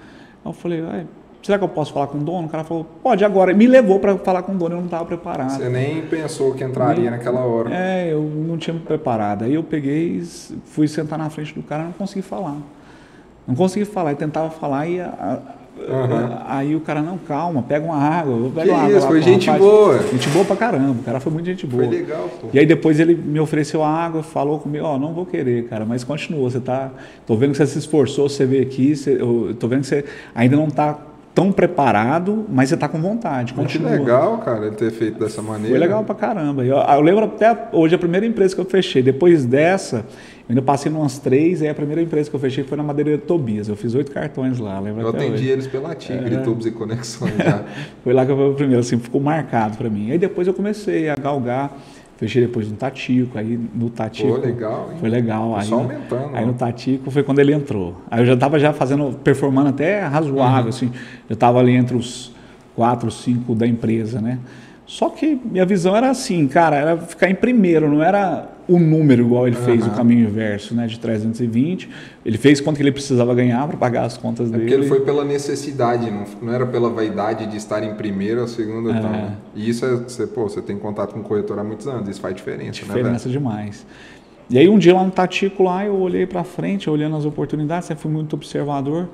eu 0.44 0.52
falei, 0.52 0.80
ah, 0.82 1.04
será 1.42 1.56
que 1.58 1.64
eu 1.64 1.68
posso 1.68 1.92
falar 1.92 2.08
com 2.08 2.18
o 2.18 2.20
dono? 2.20 2.46
O 2.46 2.50
cara 2.50 2.64
falou, 2.64 2.84
pode 3.02 3.25
agora. 3.25 3.54
Me 3.54 3.66
levou 3.66 3.98
para 4.00 4.16
falar 4.18 4.42
com 4.42 4.52
o 4.52 4.56
dono, 4.56 4.75
eu 4.75 4.78
não 4.78 4.84
estava 4.87 5.04
preparado. 5.04 5.50
Você 5.50 5.68
nem 5.68 6.02
pensou 6.06 6.52
que 6.54 6.64
entraria 6.64 7.10
naquela 7.10 7.40
hora. 7.40 7.70
É, 7.72 8.12
eu 8.12 8.22
não 8.22 8.58
tinha 8.58 8.75
me 8.75 8.80
preparado. 8.80 9.44
Aí 9.44 9.54
eu 9.54 9.62
peguei, 9.62 10.22
fui 10.64 10.88
sentar 10.88 11.18
na 11.18 11.30
frente 11.30 11.54
do 11.54 11.62
cara, 11.62 11.84
não 11.84 11.92
consegui 11.92 12.22
falar. 12.22 12.56
Não 13.46 13.54
consegui 13.54 13.87
falar, 13.87 14.10
eu 14.12 14.16
tentava 14.16 14.50
falar 14.50 14.87
e 14.87 15.00
a- 15.00 15.40
Aham. 15.88 16.42
aí 16.47 16.75
o 16.75 16.80
cara, 16.80 17.02
não, 17.02 17.18
calma, 17.18 17.62
pega 17.62 17.85
uma 17.85 17.97
água. 17.97 18.32
Eu 18.35 18.50
pego 18.54 18.66
Que 18.66 18.70
uma 18.73 18.78
água 18.82 18.90
isso, 18.97 19.00
lá 19.02 19.08
foi 19.08 19.23
gente 19.23 19.47
rapaz. 19.47 19.62
boa. 19.64 19.99
Gente 20.12 20.28
boa 20.30 20.44
pra 20.44 20.56
caramba, 20.56 21.00
o 21.00 21.02
cara 21.04 21.20
foi 21.20 21.32
muito 21.32 21.47
gente 21.47 21.66
boa. 21.66 21.85
Foi 21.85 21.92
legal, 21.97 22.28
pô. 22.40 22.49
E 22.52 22.58
aí 22.58 22.66
depois 22.66 22.99
ele 23.00 23.14
me 23.14 23.38
ofereceu 23.40 23.82
água, 23.85 24.23
falou 24.23 24.58
comigo, 24.58 24.85
ó, 24.85 24.99
não 24.99 25.12
vou 25.12 25.25
querer, 25.26 25.64
cara, 25.68 25.85
mas 25.85 26.04
continuou, 26.04 26.50
você 26.50 26.61
tá, 26.61 26.90
tô 27.26 27.37
vendo 27.37 27.52
que 27.52 27.56
você 27.58 27.66
se 27.66 27.78
esforçou, 27.78 28.28
você 28.28 28.44
veio 28.47 28.62
aqui, 28.62 28.94
você, 28.97 29.20
eu 29.20 29.54
tô 29.58 29.68
vendo 29.68 29.80
que 29.82 29.87
você 29.88 30.04
ainda 30.35 30.56
não 30.56 30.68
tá 30.68 30.99
tão 31.35 31.52
preparado, 31.52 32.44
mas 32.49 32.68
você 32.68 32.76
tá 32.76 32.88
com 32.88 33.00
vontade, 33.00 33.54
Muito 33.54 33.68
continua. 33.68 33.90
legal, 33.92 34.38
cara, 34.38 34.66
ele 34.66 34.75
ter 34.75 34.90
feito 34.90 35.20
dessa 35.20 35.40
maneira. 35.40 35.68
Foi 35.70 35.78
legal 35.78 36.02
pra 36.02 36.14
caramba. 36.14 36.64
Eu, 36.64 36.76
eu 36.76 37.00
lembro 37.00 37.26
até 37.26 37.56
hoje 37.73 37.94
a 37.94 37.99
primeira 37.99 38.26
empresa 38.26 38.56
que 38.56 38.61
eu 38.61 38.64
fechei. 38.64 39.02
Depois 39.02 39.44
dessa, 39.44 40.04
ainda 40.49 40.62
passei 40.62 40.90
em 40.90 40.95
umas 40.95 41.19
três, 41.19 41.61
aí 41.62 41.69
a 41.69 41.75
primeira 41.75 42.00
empresa 42.00 42.31
que 42.31 42.35
eu 42.37 42.40
fechei 42.40 42.64
foi 42.64 42.76
na 42.76 42.83
Madeireira 42.83 43.21
Tobias. 43.21 43.69
Eu 43.69 43.76
fiz 43.76 43.95
oito 43.95 44.11
cartões 44.11 44.59
lá, 44.59 44.78
lembro 44.81 45.02
Eu 45.02 45.09
atendi 45.11 45.33
hoje. 45.35 45.49
eles 45.49 45.67
pela 45.67 45.95
Tigre, 45.95 46.35
É. 46.37 46.38
tubos 46.38 46.64
e 46.67 46.71
conexões 46.71 47.37
já. 47.37 47.64
Foi 48.02 48.12
lá 48.12 48.25
que 48.25 48.33
eu 48.33 48.37
fui 48.37 48.50
o 48.50 48.55
primeiro, 48.55 48.81
assim, 48.81 48.99
ficou 48.99 49.21
marcado 49.21 49.76
pra 49.76 49.90
mim. 49.90 50.11
Aí 50.11 50.19
depois 50.19 50.47
eu 50.49 50.55
comecei 50.55 51.09
a 51.11 51.17
galgar, 51.17 51.76
fechei 52.17 52.43
depois 52.47 52.69
no 52.71 52.76
Tatico, 52.76 53.37
aí 53.38 53.59
no 53.75 53.90
Tatico. 53.90 54.28
Pô, 54.28 54.38
legal, 54.38 54.88
hein? 54.93 54.97
Foi 55.00 55.09
legal. 55.11 55.55
Aí, 55.57 55.67
só 55.67 55.76
no- 55.76 55.83
aumentando, 55.83 56.31
Aí 56.37 56.45
ó. 56.45 56.47
no 56.47 56.55
Tatico 56.55 57.11
foi 57.11 57.23
quando 57.23 57.38
ele 57.40 57.52
entrou. 57.52 57.97
Aí 58.11 58.21
eu 58.23 58.26
já 58.26 58.37
tava 58.37 58.59
já 58.59 58.73
fazendo, 58.73 59.19
performando 59.23 59.69
até 59.69 60.00
razoável, 60.00 60.62
Uhum. 60.64 60.69
assim. 60.71 60.93
Eu 61.28 61.37
tava 61.37 61.59
ali 61.61 61.73
entre 61.73 61.97
os 61.97 62.33
quatro, 62.75 63.11
cinco 63.11 63.55
da 63.55 63.67
empresa, 63.67 64.21
né? 64.21 64.38
Só 64.87 65.11
que 65.11 65.38
minha 65.45 65.67
visão 65.67 65.95
era 65.95 66.09
assim, 66.09 66.49
cara, 66.49 66.76
era 66.76 66.97
ficar 66.97 67.28
em 67.28 67.35
primeiro, 67.35 67.90
não 67.90 68.02
era 68.02 68.49
o 68.68 68.78
número 68.78 69.22
igual 69.25 69.46
ele 69.46 69.56
fez, 69.56 69.82
o 69.82 69.87
Aham. 69.87 69.96
caminho 69.96 70.28
inverso, 70.28 70.75
né, 70.75 70.87
de 70.87 70.98
320. 71.00 71.88
Ele 72.25 72.37
fez 72.37 72.60
quanto 72.60 72.76
que 72.76 72.82
ele 72.82 72.92
precisava 72.92 73.34
ganhar 73.34 73.66
para 73.66 73.76
pagar 73.78 74.04
as 74.04 74.18
contas 74.18 74.48
É 74.48 74.52
dele. 74.52 74.62
porque 74.64 74.75
ele 74.75 74.87
foi 74.87 75.00
pela 75.00 75.25
necessidade, 75.25 76.10
não, 76.10 76.25
não 76.42 76.52
era 76.52 76.66
pela 76.66 76.90
vaidade 76.90 77.46
de 77.46 77.56
estar 77.56 77.82
em 77.82 77.94
primeiro 77.94 78.42
ou 78.42 78.46
segundo. 78.48 78.90
É. 78.90 78.98
Então, 78.98 79.32
e 79.54 79.70
isso 79.70 79.87
é, 79.87 79.94
você, 79.96 80.26
pô, 80.26 80.42
você 80.48 80.60
tem 80.60 80.76
contato 80.78 81.14
com 81.14 81.20
o 81.20 81.22
corretor 81.22 81.58
há 81.58 81.64
muitos 81.64 81.87
anos, 81.87 82.08
isso 82.08 82.20
faz 82.20 82.34
diferença, 82.37 82.82
né, 82.87 82.94
diferença 82.94 83.28
demais. 83.28 83.87
E 84.50 84.58
aí 84.58 84.68
um 84.68 84.78
dia 84.78 84.94
lá 84.94 85.04
no 85.04 85.10
Tatico 85.10 85.62
lá, 85.62 85.84
eu 85.84 85.94
olhei 85.94 86.26
para 86.26 86.44
frente, 86.44 86.88
olhando 86.88 87.16
as 87.16 87.25
oportunidades, 87.25 87.87
sempre 87.88 88.02
fui 88.02 88.10
muito 88.12 88.34
observador. 88.34 89.08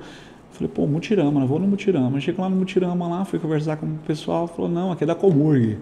Falei, 0.51 0.71
pô, 0.73 0.87
Mutirama, 0.87 1.41
eu 1.41 1.47
vou 1.47 1.59
no 1.59 1.67
Mutirama. 1.67 2.17
Chego 2.21 2.41
lá 2.41 2.49
no 2.49 2.55
Mutirama 2.55 3.07
lá, 3.09 3.25
fui 3.25 3.37
conversar 3.39 3.75
com 3.75 3.85
o 3.85 3.99
pessoal, 4.07 4.47
falou, 4.47 4.71
não, 4.71 4.91
aqui 4.93 5.03
é 5.03 5.07
da 5.07 5.13
Comurg. 5.15 5.77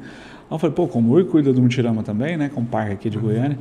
Aí 0.50 0.56
eu 0.56 0.60
falei, 0.60 0.76
pô, 0.76 0.88
Comurg 0.88 1.30
cuida 1.30 1.52
do 1.54 1.62
Mutirama 1.62 2.04
também, 2.04 2.38
né, 2.38 2.50
com 2.54 2.62
o 2.62 2.66
parque 2.66 2.94
aqui 2.94 3.10
de 3.10 3.18
Goiânia. 3.18 3.58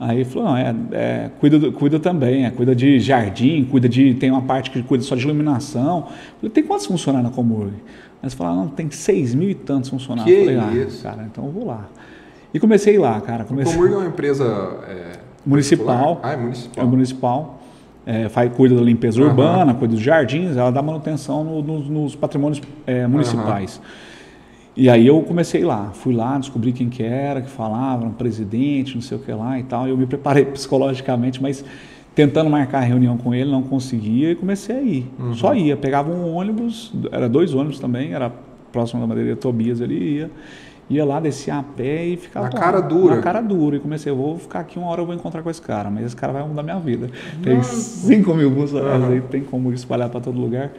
Aí 0.00 0.16
ele 0.18 0.24
falou, 0.24 0.48
não, 0.48 0.56
é, 0.56 0.74
é, 0.92 1.30
cuida, 1.38 1.58
do- 1.58 1.70
cuida 1.72 2.00
também, 2.00 2.44
é, 2.44 2.50
cuida 2.50 2.74
de 2.74 2.98
jardim, 2.98 3.64
cuida 3.64 3.88
de, 3.88 4.14
tem 4.14 4.30
uma 4.30 4.42
parte 4.42 4.70
que 4.70 4.82
cuida 4.82 5.04
só 5.04 5.14
de 5.14 5.22
iluminação. 5.22 5.98
Eu 5.98 6.38
falei, 6.40 6.50
tem 6.50 6.64
quantos 6.64 6.86
funcionários 6.86 7.30
na 7.30 7.36
Comurg? 7.36 7.72
Eles 8.20 8.34
falaram, 8.34 8.56
não, 8.62 8.68
tem 8.68 8.90
seis 8.90 9.34
mil 9.34 9.48
e 9.50 9.54
tantos 9.54 9.90
funcionários. 9.90 10.34
Que 10.34 10.40
eu 10.50 10.60
falei, 10.60 10.82
isso? 10.84 11.06
ah, 11.06 11.10
cara, 11.12 11.28
então 11.30 11.44
eu 11.46 11.50
vou 11.52 11.66
lá. 11.66 11.88
E 12.52 12.58
comecei 12.60 12.98
lá, 12.98 13.20
cara. 13.20 13.44
O 13.44 13.46
Comecei... 13.46 13.74
Comurg 13.74 13.94
é 13.94 13.96
uma 13.98 14.06
empresa 14.06 14.44
é, 14.88 15.12
Municipal. 15.46 16.20
Ah, 16.22 16.30
é 16.30 16.34
É 16.34 16.36
municipal. 16.36 16.84
o 16.84 16.88
municipal. 16.88 17.58
É, 18.04 18.28
faz, 18.28 18.52
cuida 18.52 18.74
da 18.74 18.82
limpeza 18.82 19.20
Aham. 19.20 19.28
urbana, 19.30 19.74
cuida 19.74 19.94
dos 19.94 20.02
jardins, 20.02 20.56
ela 20.56 20.70
dá 20.72 20.82
manutenção 20.82 21.44
no- 21.44 21.62
nos, 21.62 21.88
nos 21.88 22.16
patrimônios 22.16 22.60
é, 22.84 23.06
municipais. 23.06 23.80
E 24.74 24.88
aí 24.88 25.06
eu 25.06 25.20
comecei 25.22 25.64
lá, 25.64 25.90
fui 25.92 26.14
lá, 26.14 26.38
descobri 26.38 26.72
quem 26.72 26.88
que 26.88 27.02
era, 27.02 27.42
que 27.42 27.50
falava, 27.50 28.06
um 28.06 28.12
presidente, 28.12 28.94
não 28.94 29.02
sei 29.02 29.18
o 29.18 29.20
que 29.20 29.30
lá 29.30 29.58
e 29.58 29.62
tal. 29.62 29.86
Eu 29.86 29.96
me 29.96 30.06
preparei 30.06 30.44
psicologicamente, 30.46 31.42
mas 31.42 31.62
tentando 32.14 32.48
marcar 32.48 32.78
a 32.78 32.82
reunião 32.82 33.16
com 33.16 33.34
ele, 33.34 33.50
não 33.50 33.62
conseguia 33.62 34.30
e 34.30 34.34
comecei 34.34 34.76
a 34.76 34.80
ir. 34.80 35.10
Uhum. 35.18 35.34
Só 35.34 35.54
ia, 35.54 35.76
pegava 35.76 36.10
um 36.10 36.34
ônibus, 36.34 36.92
era 37.10 37.28
dois 37.28 37.54
ônibus 37.54 37.78
também, 37.78 38.14
era 38.14 38.32
próximo 38.70 39.00
da 39.00 39.06
Madeireira 39.06 39.38
Tobias 39.38 39.82
ali, 39.82 40.16
ia, 40.16 40.30
ia 40.88 41.04
lá, 41.04 41.20
descia 41.20 41.56
a 41.56 41.62
pé 41.62 42.06
e 42.06 42.16
ficava 42.16 42.48
na 42.48 42.54
lá, 42.54 42.60
cara 42.60 42.80
dura. 42.80 43.16
Na 43.16 43.22
cara 43.22 43.40
dura. 43.42 43.76
E 43.76 43.80
comecei, 43.80 44.10
eu 44.10 44.16
vou 44.16 44.38
ficar 44.38 44.60
aqui 44.60 44.78
uma 44.78 44.88
hora, 44.88 45.02
eu 45.02 45.06
vou 45.06 45.14
encontrar 45.14 45.42
com 45.42 45.50
esse 45.50 45.60
cara, 45.60 45.90
mas 45.90 46.06
esse 46.06 46.16
cara 46.16 46.32
vai 46.32 46.46
mudar 46.46 46.62
minha 46.62 46.78
vida. 46.78 47.10
Tem 47.42 47.62
5 47.62 48.34
mil 48.34 48.50
funcionários 48.54 49.06
uhum. 49.06 49.12
aí, 49.12 49.20
tem 49.20 49.42
como 49.42 49.72
espalhar 49.72 50.08
para 50.08 50.20
todo 50.20 50.40
lugar. 50.40 50.70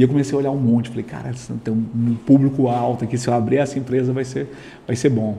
E 0.00 0.02
eu 0.02 0.08
comecei 0.08 0.34
a 0.34 0.38
olhar 0.38 0.50
um 0.50 0.56
monte, 0.56 0.88
falei, 0.88 1.04
cara, 1.04 1.30
tem 1.62 1.74
um 1.74 2.16
público 2.24 2.68
alto 2.68 3.04
aqui, 3.04 3.18
se 3.18 3.28
eu 3.28 3.34
abrir 3.34 3.58
essa 3.58 3.78
empresa 3.78 4.14
vai 4.14 4.24
ser, 4.24 4.48
vai 4.86 4.96
ser 4.96 5.10
bom. 5.10 5.36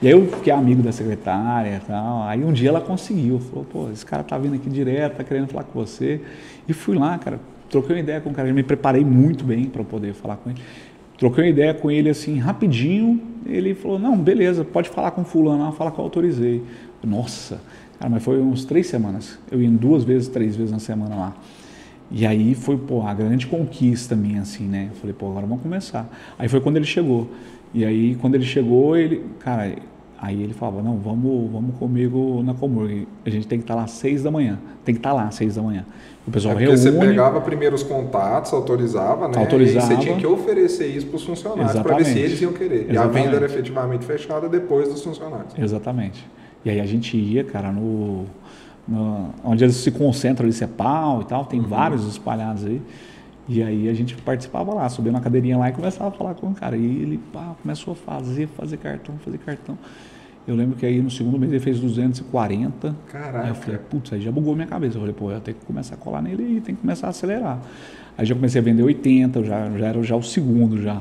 E 0.00 0.06
aí 0.06 0.14
eu 0.14 0.26
fiquei 0.26 0.50
amigo 0.50 0.82
da 0.82 0.90
secretária 0.90 1.76
e 1.76 1.86
tal. 1.86 2.22
Aí 2.22 2.42
um 2.42 2.50
dia 2.50 2.70
ela 2.70 2.80
conseguiu, 2.80 3.38
falou, 3.40 3.66
pô, 3.70 3.90
esse 3.90 4.06
cara 4.06 4.22
tá 4.22 4.38
vindo 4.38 4.54
aqui 4.54 4.70
direto, 4.70 5.18
tá 5.18 5.22
querendo 5.22 5.48
falar 5.48 5.64
com 5.64 5.78
você. 5.78 6.18
E 6.66 6.72
fui 6.72 6.96
lá, 6.96 7.18
cara, 7.18 7.38
troquei 7.68 7.94
uma 7.94 8.00
ideia 8.00 8.22
com 8.22 8.30
o 8.30 8.32
cara, 8.32 8.48
eu 8.48 8.54
me 8.54 8.62
preparei 8.62 9.04
muito 9.04 9.44
bem 9.44 9.66
para 9.66 9.84
poder 9.84 10.14
falar 10.14 10.36
com 10.36 10.48
ele. 10.48 10.62
Troquei 11.18 11.44
uma 11.44 11.50
ideia 11.50 11.74
com 11.74 11.90
ele 11.90 12.08
assim, 12.08 12.38
rapidinho. 12.38 13.20
Ele 13.44 13.74
falou, 13.74 13.98
não, 13.98 14.16
beleza, 14.16 14.64
pode 14.64 14.88
falar 14.88 15.10
com 15.10 15.24
fulano 15.24 15.70
fala 15.72 15.90
que 15.90 15.98
eu 15.98 16.04
autorizei. 16.04 16.62
Nossa, 17.04 17.60
cara, 17.98 18.08
mas 18.10 18.22
foi 18.22 18.40
uns 18.40 18.64
três 18.64 18.86
semanas. 18.86 19.38
Eu 19.50 19.60
ia 19.60 19.68
duas 19.68 20.04
vezes, 20.04 20.26
três 20.26 20.56
vezes 20.56 20.72
na 20.72 20.78
semana 20.78 21.14
lá. 21.14 21.36
E 22.10 22.26
aí 22.26 22.54
foi, 22.54 22.76
pô, 22.76 23.02
a 23.02 23.14
grande 23.14 23.46
conquista 23.46 24.16
minha, 24.16 24.42
assim, 24.42 24.64
né? 24.64 24.88
Eu 24.90 24.96
falei, 24.96 25.14
pô, 25.16 25.28
agora 25.28 25.46
vamos 25.46 25.62
começar. 25.62 26.08
Aí 26.38 26.48
foi 26.48 26.60
quando 26.60 26.76
ele 26.76 26.86
chegou. 26.86 27.28
E 27.72 27.84
aí, 27.84 28.16
quando 28.16 28.34
ele 28.34 28.44
chegou, 28.44 28.96
ele, 28.96 29.24
cara, 29.38 29.72
Aí 30.22 30.42
ele 30.42 30.52
falava, 30.52 30.82
não, 30.82 30.98
vamos, 30.98 31.50
vamos 31.50 31.74
comigo 31.76 32.42
na 32.44 32.52
Comurg. 32.52 33.08
A 33.24 33.30
gente 33.30 33.46
tem 33.46 33.58
que 33.58 33.64
estar 33.64 33.74
lá 33.74 33.84
às 33.84 33.92
seis 33.92 34.22
da 34.22 34.30
manhã. 34.30 34.58
Tem 34.84 34.94
que 34.94 34.98
estar 34.98 35.14
lá 35.14 35.24
às 35.24 35.34
seis 35.34 35.54
da 35.54 35.62
manhã. 35.62 35.86
O 36.28 36.30
pessoal 36.30 36.54
é 36.56 36.58
reúne. 36.58 36.76
Você 36.76 36.92
pegava 36.92 37.40
primeiro 37.40 37.74
os 37.74 37.82
contatos, 37.82 38.52
autorizava, 38.52 39.28
né? 39.28 39.38
Autorizava. 39.38 39.90
E 39.90 39.96
você 39.96 40.02
tinha 40.02 40.16
que 40.18 40.26
oferecer 40.26 40.88
isso 40.88 41.06
para 41.06 41.16
os 41.16 41.24
funcionários 41.24 41.72
para 41.80 41.96
ver 41.96 42.04
se 42.04 42.18
eles 42.18 42.42
iam 42.42 42.52
querer. 42.52 42.90
Exatamente. 42.90 42.94
E 42.94 42.98
a 42.98 43.06
venda 43.06 43.36
era 43.36 43.46
efetivamente 43.46 44.04
fechada 44.04 44.46
depois 44.46 44.88
dos 44.88 45.02
funcionários. 45.02 45.58
Exatamente. 45.58 46.22
E 46.66 46.68
aí 46.68 46.80
a 46.80 46.86
gente 46.86 47.16
ia, 47.16 47.42
cara, 47.42 47.72
no, 47.72 48.26
no 48.90 49.30
onde 49.44 49.64
eles 49.64 49.76
se 49.76 49.90
concentram 49.90 50.44
ali, 50.44 50.52
CEPAL 50.52 51.22
e 51.22 51.24
tal, 51.24 51.44
tem 51.44 51.60
uhum. 51.60 51.66
vários 51.66 52.06
espalhados 52.06 52.66
aí. 52.66 52.82
E 53.48 53.62
aí 53.62 53.88
a 53.88 53.94
gente 53.94 54.14
participava 54.16 54.72
lá, 54.74 54.88
subia 54.88 55.10
na 55.10 55.20
cadeirinha 55.20 55.56
lá 55.56 55.68
e 55.68 55.72
começava 55.72 56.08
a 56.08 56.12
falar 56.12 56.34
com 56.34 56.48
o 56.48 56.54
cara. 56.54 56.76
E 56.76 56.84
ele 56.84 57.18
pá, 57.32 57.54
começou 57.60 57.92
a 57.92 57.96
fazer, 57.96 58.48
fazer 58.48 58.76
cartão, 58.76 59.16
fazer 59.24 59.38
cartão. 59.38 59.78
Eu 60.46 60.54
lembro 60.54 60.76
que 60.76 60.86
aí 60.86 61.00
no 61.00 61.10
segundo 61.10 61.38
mês 61.38 61.52
ele 61.52 61.60
fez 61.60 61.78
240. 61.80 62.96
Caraca. 63.08 63.44
Aí 63.44 63.48
eu 63.50 63.54
falei, 63.54 63.78
putz, 63.78 64.12
aí 64.12 64.20
já 64.20 64.32
bugou 64.32 64.54
minha 64.54 64.66
cabeça. 64.66 64.96
Eu 64.96 65.00
falei, 65.00 65.14
pô, 65.14 65.30
eu 65.30 65.40
tenho 65.40 65.56
que 65.56 65.64
começar 65.64 65.94
a 65.94 65.98
colar 65.98 66.22
nele 66.22 66.56
e 66.56 66.60
tem 66.60 66.74
que 66.74 66.80
começar 66.80 67.08
a 67.08 67.10
acelerar. 67.10 67.60
Aí 68.16 68.26
já 68.26 68.34
comecei 68.34 68.60
a 68.60 68.64
vender 68.64 68.82
80, 68.82 69.44
já, 69.44 69.70
já 69.70 69.86
era 69.86 70.02
já 70.02 70.16
o 70.16 70.22
segundo 70.22 70.80
já. 70.80 71.00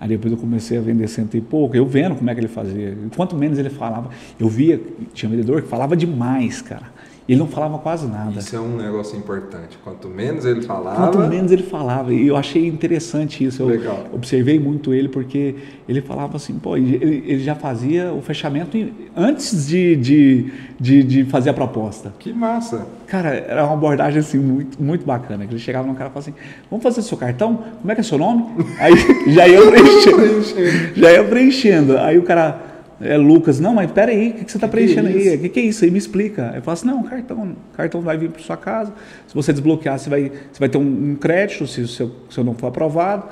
Aí 0.00 0.08
depois 0.08 0.32
eu 0.32 0.38
comecei 0.38 0.78
a 0.78 0.80
vender 0.80 1.08
cento 1.08 1.36
e 1.36 1.40
pouco, 1.40 1.74
eu 1.74 1.84
vendo 1.84 2.14
como 2.14 2.30
é 2.30 2.34
que 2.34 2.40
ele 2.40 2.48
fazia. 2.48 2.96
Quanto 3.16 3.36
menos 3.36 3.58
ele 3.58 3.70
falava, 3.70 4.10
eu 4.38 4.48
via, 4.48 4.80
tinha 5.12 5.28
vendedor 5.28 5.62
que 5.62 5.68
falava 5.68 5.96
demais, 5.96 6.62
cara. 6.62 6.84
Ele 7.28 7.38
não 7.38 7.46
falava 7.46 7.78
quase 7.78 8.06
nada. 8.06 8.38
Isso 8.38 8.56
é 8.56 8.60
um 8.60 8.78
negócio 8.78 9.18
importante. 9.18 9.78
Quanto 9.84 10.08
menos 10.08 10.46
ele 10.46 10.62
falava. 10.62 10.96
Quanto 10.96 11.18
menos 11.28 11.52
ele 11.52 11.62
falava. 11.62 12.10
E 12.10 12.26
eu 12.26 12.36
achei 12.38 12.66
interessante 12.66 13.44
isso. 13.44 13.62
Eu 13.62 13.66
Legal. 13.66 14.06
observei 14.14 14.58
muito 14.58 14.94
ele, 14.94 15.10
porque 15.10 15.54
ele 15.86 16.00
falava 16.00 16.36
assim, 16.36 16.58
pô, 16.58 16.74
ele, 16.74 16.96
ele 17.26 17.40
já 17.40 17.54
fazia 17.54 18.14
o 18.14 18.22
fechamento 18.22 18.78
antes 19.14 19.66
de, 19.68 19.94
de, 19.96 20.52
de, 20.80 21.02
de, 21.02 21.24
fazer 21.26 21.50
a 21.50 21.52
proposta. 21.52 22.14
Que 22.18 22.32
massa! 22.32 22.86
Cara, 23.06 23.28
era 23.28 23.62
uma 23.62 23.74
abordagem 23.74 24.20
assim 24.20 24.38
muito, 24.38 24.82
muito 24.82 25.04
bacana. 25.04 25.44
Ele 25.44 25.58
chegava 25.58 25.86
no 25.86 25.94
cara 25.94 26.08
e 26.08 26.12
falava 26.12 26.30
assim: 26.30 26.34
vamos 26.70 26.82
fazer 26.82 27.02
seu 27.02 27.18
cartão? 27.18 27.62
Como 27.80 27.92
é 27.92 27.94
que 27.94 28.00
é 28.00 28.04
seu 28.04 28.16
nome? 28.16 28.46
Aí 28.78 28.94
já 29.34 29.46
ia 29.46 29.60
preenchendo. 29.68 30.94
já 30.96 31.12
ia 31.12 31.24
preenchendo. 31.24 31.98
Aí 31.98 32.16
o 32.16 32.22
cara 32.22 32.77
é 33.00 33.16
Lucas, 33.16 33.60
não, 33.60 33.74
mas 33.74 33.90
peraí, 33.92 34.30
o 34.30 34.32
que, 34.34 34.44
que 34.44 34.50
você 34.50 34.56
está 34.56 34.66
preenchendo 34.66 35.08
que 35.08 35.28
é 35.28 35.30
aí? 35.30 35.36
O 35.36 35.40
que, 35.40 35.48
que, 35.48 35.60
é 35.60 35.62
isso? 35.62 35.84
Aí 35.84 35.90
me 35.90 35.98
explica. 35.98 36.52
Eu 36.54 36.62
falo 36.62 36.72
assim, 36.72 36.86
não, 36.86 37.02
cartão, 37.04 37.56
o 37.72 37.76
cartão 37.76 38.00
vai 38.00 38.16
vir 38.18 38.30
para 38.30 38.42
sua 38.42 38.56
casa. 38.56 38.92
Se 39.26 39.34
você 39.34 39.52
desbloquear, 39.52 39.98
você 39.98 40.10
vai, 40.10 40.32
você 40.52 40.58
vai 40.58 40.68
ter 40.68 40.78
um, 40.78 41.10
um 41.12 41.14
crédito, 41.14 41.66
se 41.66 41.80
o 41.80 41.86
seu, 41.86 42.10
se 42.28 42.42
não 42.42 42.54
for 42.54 42.68
aprovado. 42.68 43.24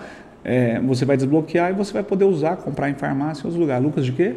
É, 0.44 0.80
você 0.80 1.04
vai 1.04 1.16
desbloquear 1.16 1.70
e 1.70 1.72
você 1.72 1.92
vai 1.92 2.04
poder 2.04 2.24
usar, 2.24 2.56
comprar 2.56 2.88
em 2.88 2.94
farmácia 2.94 3.42
em 3.42 3.46
outros 3.46 3.60
lugares. 3.60 3.84
Lucas 3.84 4.04
de 4.04 4.12
quê? 4.12 4.34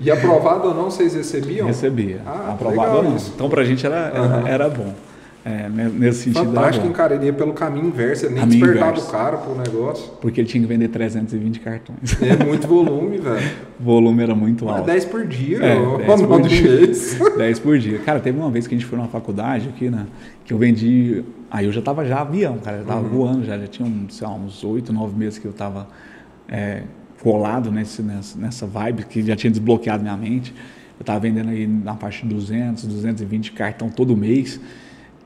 e 0.00 0.10
aprovado 0.10 0.68
ou 0.68 0.74
não, 0.74 0.84
vocês 0.84 1.14
recebiam? 1.14 1.66
Recebia. 1.66 2.20
Ah, 2.24 2.52
aprovado 2.52 2.96
ou 2.96 3.02
não. 3.02 3.16
Isso. 3.16 3.32
Então, 3.34 3.50
para 3.50 3.60
a 3.60 3.64
gente 3.64 3.84
era, 3.84 4.12
uhum. 4.14 4.40
era, 4.40 4.48
era 4.48 4.68
bom. 4.70 4.94
É, 5.44 5.68
nesse 5.68 6.24
sentido. 6.24 6.44
Fantástico, 6.46 6.90
cara. 6.90 7.14
Ele 7.14 7.26
ia 7.26 7.32
pelo 7.32 7.52
caminho 7.54 7.86
inverso, 7.86 8.26
nem 8.26 8.40
caminho 8.40 8.60
despertava 8.60 8.90
inverso. 8.90 9.08
o 9.08 9.10
cara 9.10 9.36
pro 9.38 9.54
negócio. 9.54 10.12
Porque 10.20 10.40
ele 10.40 10.48
tinha 10.48 10.60
que 10.60 10.66
vender 10.66 10.88
320 10.88 11.60
cartões. 11.60 12.20
É 12.20 12.44
muito 12.44 12.66
volume, 12.66 13.18
velho. 13.18 13.50
O 13.78 13.82
volume 13.84 14.22
era 14.22 14.34
muito 14.34 14.68
alto. 14.68 14.84
10 14.84 15.04
por 15.06 15.26
dia, 15.26 15.58
é, 15.62 16.06
10 16.06 16.22
por 16.22 16.42
dia. 16.42 17.36
10 17.38 17.58
por 17.60 17.78
dia. 17.78 17.98
Cara, 18.00 18.20
teve 18.20 18.38
uma 18.38 18.50
vez 18.50 18.66
que 18.66 18.74
a 18.74 18.78
gente 18.78 18.86
foi 18.86 18.98
numa 18.98 19.08
faculdade 19.08 19.68
aqui, 19.68 19.88
né? 19.88 20.06
Que 20.44 20.52
eu 20.52 20.58
vendi. 20.58 21.24
Aí 21.50 21.64
eu 21.64 21.72
já 21.72 21.80
tava 21.80 22.04
já 22.04 22.20
avião, 22.20 22.58
cara. 22.58 22.78
Já 22.78 22.84
tava 22.84 23.00
uhum. 23.00 23.08
voando, 23.08 23.44
já, 23.44 23.58
já 23.58 23.66
tinha 23.66 23.90
sei 24.10 24.26
lá, 24.26 24.34
uns 24.34 24.62
8, 24.62 24.92
9 24.92 25.18
meses 25.18 25.38
que 25.38 25.46
eu 25.46 25.52
tava 25.52 25.88
é, 26.48 26.82
colado 27.22 27.70
nesse, 27.70 28.02
nessa, 28.02 28.38
nessa 28.38 28.66
vibe 28.66 29.04
que 29.04 29.22
já 29.22 29.34
tinha 29.34 29.50
desbloqueado 29.50 30.02
minha 30.02 30.16
mente. 30.16 30.54
Eu 30.98 31.04
tava 31.04 31.18
vendendo 31.20 31.48
aí 31.48 31.66
na 31.66 31.94
parte 31.94 32.26
de 32.26 32.34
200, 32.34 32.84
220 32.84 33.52
cartão 33.52 33.88
todo 33.88 34.14
mês. 34.14 34.60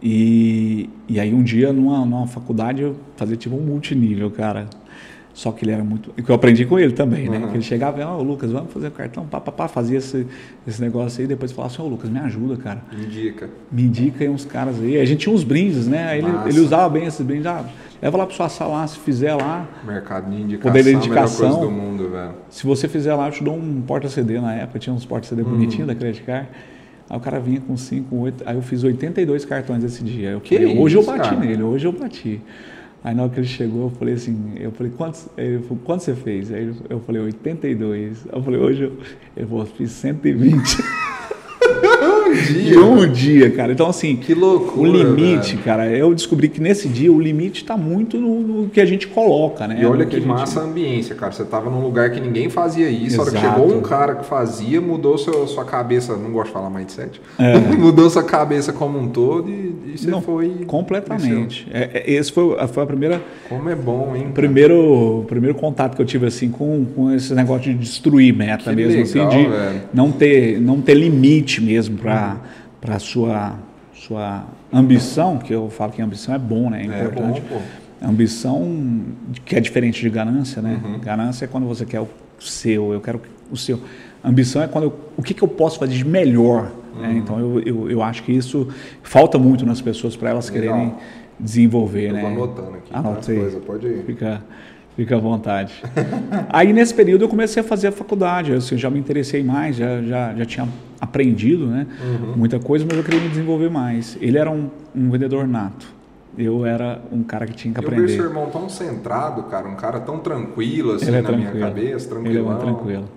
E, 0.06 0.90
e 1.08 1.18
aí 1.18 1.32
um 1.32 1.42
dia 1.42 1.72
numa, 1.72 2.04
numa 2.04 2.26
faculdade 2.26 2.82
eu 2.82 2.94
fazia 3.16 3.38
tipo 3.38 3.56
um 3.56 3.62
multinível, 3.62 4.30
cara. 4.30 4.68
Só 5.32 5.50
que 5.50 5.64
ele 5.64 5.72
era 5.72 5.82
muito. 5.82 6.12
que 6.12 6.30
eu 6.30 6.34
aprendi 6.34 6.64
com 6.64 6.78
ele 6.78 6.92
também, 6.92 7.28
né? 7.28 7.38
Uhum. 7.38 7.48
Que 7.48 7.56
ele 7.56 7.62
chegava 7.62 8.00
e, 8.00 8.04
ó, 8.04 8.18
oh, 8.18 8.22
Lucas, 8.22 8.52
vamos 8.52 8.72
fazer 8.72 8.86
o 8.86 8.90
cartão, 8.92 9.26
pá, 9.26 9.40
pá, 9.40 9.50
pá, 9.50 9.66
fazia 9.66 9.98
esse, 9.98 10.26
esse 10.64 10.80
negócio 10.80 11.20
aí, 11.20 11.26
depois 11.26 11.50
falava 11.50 11.74
assim, 11.74 11.82
ô 11.82 11.86
oh, 11.86 11.88
Lucas, 11.88 12.08
me 12.08 12.20
ajuda, 12.20 12.56
cara. 12.56 12.84
Me 12.92 13.04
indica. 13.04 13.50
Me 13.72 13.82
indica 13.82 14.22
aí 14.22 14.30
uns 14.30 14.44
caras 14.44 14.78
aí. 14.78 15.00
A 15.00 15.04
gente 15.04 15.20
tinha 15.20 15.34
uns 15.34 15.42
brindes, 15.42 15.88
né? 15.88 16.06
Aí 16.06 16.18
ele, 16.20 16.28
ele 16.46 16.60
usava 16.60 16.88
bem 16.88 17.06
esses 17.06 17.26
brindes, 17.26 17.46
ah, 17.46 17.64
leva 18.00 18.16
lá 18.16 18.26
para 18.26 18.36
sua 18.36 18.48
sala 18.48 18.74
lá, 18.74 18.86
se 18.86 18.98
fizer 18.98 19.34
lá. 19.34 19.66
Mercado 19.84 20.30
de 20.30 20.40
indicação, 20.40 20.70
poder 20.70 20.84
de 20.84 20.92
indicação. 20.94 21.50
Coisa 21.50 21.66
do 21.66 21.70
mundo, 21.72 22.10
velho. 22.10 22.34
Se 22.50 22.64
você 22.64 22.86
fizer 22.86 23.14
lá, 23.14 23.26
eu 23.26 23.32
te 23.32 23.42
dou 23.42 23.56
um 23.56 23.82
porta-CD 23.82 24.38
na 24.38 24.54
época, 24.54 24.78
tinha 24.78 24.94
uns 24.94 25.04
porta-CD 25.04 25.42
uhum. 25.42 25.50
bonitinhos 25.50 25.88
da 25.88 25.96
Credit 25.96 26.22
Card. 26.22 26.48
Aí 27.08 27.16
o 27.16 27.20
cara 27.20 27.38
vinha 27.38 27.60
com 27.60 27.76
5, 27.76 28.16
8. 28.16 28.44
Aí 28.46 28.56
eu 28.56 28.62
fiz 28.62 28.82
82 28.82 29.44
cartões 29.44 29.84
esse 29.84 30.02
dia. 30.02 30.30
Eu 30.30 30.40
que 30.40 30.56
hoje 30.56 30.98
isso, 30.98 31.10
eu 31.10 31.14
bati 31.14 31.30
cara? 31.30 31.40
nele, 31.40 31.62
hoje 31.62 31.86
eu 31.86 31.92
bati. 31.92 32.40
Aí 33.02 33.14
na 33.14 33.24
hora 33.24 33.32
que 33.32 33.38
ele 33.40 33.46
chegou, 33.46 33.82
eu 33.82 33.90
falei 33.90 34.14
assim, 34.14 34.52
eu 34.56 34.72
falei, 34.72 34.90
quantos, 34.96 35.26
ele 35.36 35.58
falou, 35.58 35.78
quanto 35.84 36.02
você 36.02 36.14
fez? 36.14 36.50
Aí 36.50 36.72
eu 36.88 37.00
falei, 37.00 37.20
82. 37.20 38.26
Eu 38.32 38.42
falei, 38.42 38.60
hoje 38.60 38.90
eu, 39.36 39.46
falou, 39.46 39.66
fiz 39.66 39.90
120. 39.90 40.78
Um 42.34 42.52
dia. 42.52 42.84
um 42.84 43.12
dia, 43.12 43.50
cara. 43.50 43.72
Então, 43.72 43.88
assim, 43.88 44.16
que 44.16 44.34
loucura. 44.34 44.90
O 44.90 44.92
limite, 44.92 45.52
velho. 45.52 45.64
cara, 45.64 45.86
eu 45.88 46.14
descobri 46.14 46.48
que 46.48 46.60
nesse 46.60 46.88
dia 46.88 47.12
o 47.12 47.20
limite 47.20 47.62
está 47.62 47.76
muito 47.76 48.18
no, 48.18 48.40
no, 48.40 48.68
que 48.68 48.80
a 48.80 48.86
gente 48.86 49.06
coloca, 49.06 49.66
né? 49.66 49.78
E 49.80 49.86
olha 49.86 50.04
que, 50.04 50.20
que 50.20 50.26
massa 50.26 50.60
a 50.60 50.64
ambiência, 50.64 51.14
cara. 51.14 51.32
Você 51.32 51.42
estava 51.42 51.70
num 51.70 51.82
lugar 51.82 52.10
que 52.10 52.20
ninguém 52.20 52.48
fazia 52.48 52.88
isso. 52.88 53.20
Exato. 53.20 53.20
A 53.20 53.22
hora 53.22 53.32
que 53.32 53.40
chegou 53.40 53.78
um 53.78 53.82
cara 53.82 54.14
que 54.16 54.26
fazia, 54.26 54.80
mudou 54.80 55.16
seu, 55.18 55.46
sua 55.46 55.64
cabeça. 55.64 56.16
Não 56.16 56.30
gosto 56.30 56.48
de 56.48 56.52
falar 56.52 56.70
mindset. 56.70 57.20
É. 57.38 57.58
mudou 57.76 58.08
sua 58.10 58.24
cabeça 58.24 58.72
como 58.72 58.98
um 58.98 59.08
todo 59.08 59.48
e, 59.50 59.92
e 59.94 59.98
você 59.98 60.10
não, 60.10 60.20
foi. 60.20 60.64
Completamente. 60.66 61.66
É, 61.72 61.90
é, 61.94 62.12
esse 62.12 62.32
foi, 62.32 62.56
foi 62.68 62.82
a 62.82 62.86
primeira. 62.86 63.22
Como 63.48 63.68
é 63.68 63.74
bom, 63.74 64.14
hein? 64.16 64.30
Primeiro, 64.34 65.24
primeiro 65.28 65.54
contato 65.56 65.96
que 65.96 66.02
eu 66.02 66.06
tive 66.06 66.26
assim 66.26 66.50
com, 66.50 66.84
com 66.94 67.12
esse 67.12 67.34
negócio 67.34 67.72
de 67.72 67.74
destruir 67.74 68.34
meta 68.34 68.70
que 68.70 68.76
mesmo, 68.76 69.02
legal, 69.04 69.28
assim, 69.28 69.42
de 69.42 69.48
velho. 69.48 69.80
não 69.92 70.10
ter, 70.10 70.60
não 70.60 70.80
ter 70.80 70.94
limite 70.94 71.60
mesmo 71.60 71.96
para 71.96 72.23
para 72.80 72.98
sua 72.98 73.58
sua 73.94 74.44
ambição, 74.72 75.38
que 75.38 75.52
eu 75.52 75.70
falo 75.70 75.92
que 75.92 76.02
ambição 76.02 76.34
é 76.34 76.38
bom, 76.38 76.68
né? 76.68 76.82
É 76.82 76.84
importante. 76.84 77.42
É 77.46 77.54
bom. 77.54 77.62
Ambição 78.02 79.02
que 79.44 79.56
é 79.56 79.60
diferente 79.60 80.00
de 80.02 80.10
ganância, 80.10 80.60
né? 80.60 80.80
Uhum. 80.84 80.98
Ganância 80.98 81.44
é 81.44 81.48
quando 81.48 81.66
você 81.66 81.86
quer 81.86 82.00
o 82.00 82.08
seu, 82.38 82.92
eu 82.92 83.00
quero 83.00 83.20
o 83.50 83.56
seu. 83.56 83.80
Ambição 84.22 84.62
é 84.62 84.68
quando 84.68 84.84
eu, 84.84 85.00
o 85.16 85.22
que, 85.22 85.32
que 85.32 85.42
eu 85.42 85.48
posso 85.48 85.78
fazer 85.78 85.94
de 85.94 86.04
melhor. 86.04 86.64
Né? 86.64 86.72
Uhum. 86.94 87.02
Né? 87.02 87.12
Então 87.18 87.38
eu, 87.38 87.60
eu, 87.60 87.90
eu 87.90 88.02
acho 88.02 88.22
que 88.24 88.32
isso 88.32 88.68
falta 89.02 89.38
muito 89.38 89.64
nas 89.64 89.80
pessoas 89.80 90.16
para 90.16 90.30
elas 90.30 90.50
Legal. 90.50 90.74
quererem 90.74 90.94
desenvolver, 91.38 92.08
eu 92.08 92.14
né? 92.14 92.26
anotando 92.26 92.76
aqui. 92.76 92.90
Anotei. 92.92 93.38
Coisa, 93.38 93.60
pode 93.60 93.86
ir. 93.86 94.04
Fica, 94.04 94.42
Fica 94.96 95.16
à 95.16 95.18
vontade. 95.18 95.82
Aí 96.50 96.72
nesse 96.72 96.94
período 96.94 97.24
eu 97.24 97.28
comecei 97.28 97.60
a 97.60 97.64
fazer 97.64 97.88
a 97.88 97.92
faculdade, 97.92 98.52
assim, 98.52 98.76
já 98.76 98.88
me 98.88 98.98
interessei 98.98 99.42
mais, 99.42 99.76
já, 99.76 100.00
já, 100.02 100.34
já 100.34 100.44
tinha 100.44 100.68
aprendido 101.00 101.66
né, 101.66 101.86
uhum. 102.00 102.36
muita 102.36 102.60
coisa, 102.60 102.86
mas 102.88 102.96
eu 102.96 103.02
queria 103.02 103.20
me 103.20 103.28
desenvolver 103.28 103.68
mais. 103.70 104.16
Ele 104.20 104.38
era 104.38 104.50
um, 104.50 104.70
um 104.94 105.10
vendedor 105.10 105.48
nato. 105.48 105.86
Eu 106.36 106.66
era 106.66 107.00
um 107.12 107.22
cara 107.22 107.46
que 107.46 107.54
tinha 107.54 107.72
que 107.72 107.78
aprender. 107.78 108.02
Eu 108.02 108.06
vejo 108.06 108.20
seu 108.20 108.28
irmão 108.28 108.50
tão 108.50 108.68
centrado, 108.68 109.44
cara, 109.44 109.68
um 109.68 109.76
cara 109.76 110.00
tão 110.00 110.18
tranquilo 110.18 110.92
assim 110.92 111.08
é 111.08 111.10
na 111.10 111.22
tranquilo. 111.22 111.54
minha 111.54 111.66
cabeça, 111.66 112.08
tranquilão. 112.08 112.50
Ele 112.50 112.56
é 112.56 112.60
tranquilo. 112.60 113.08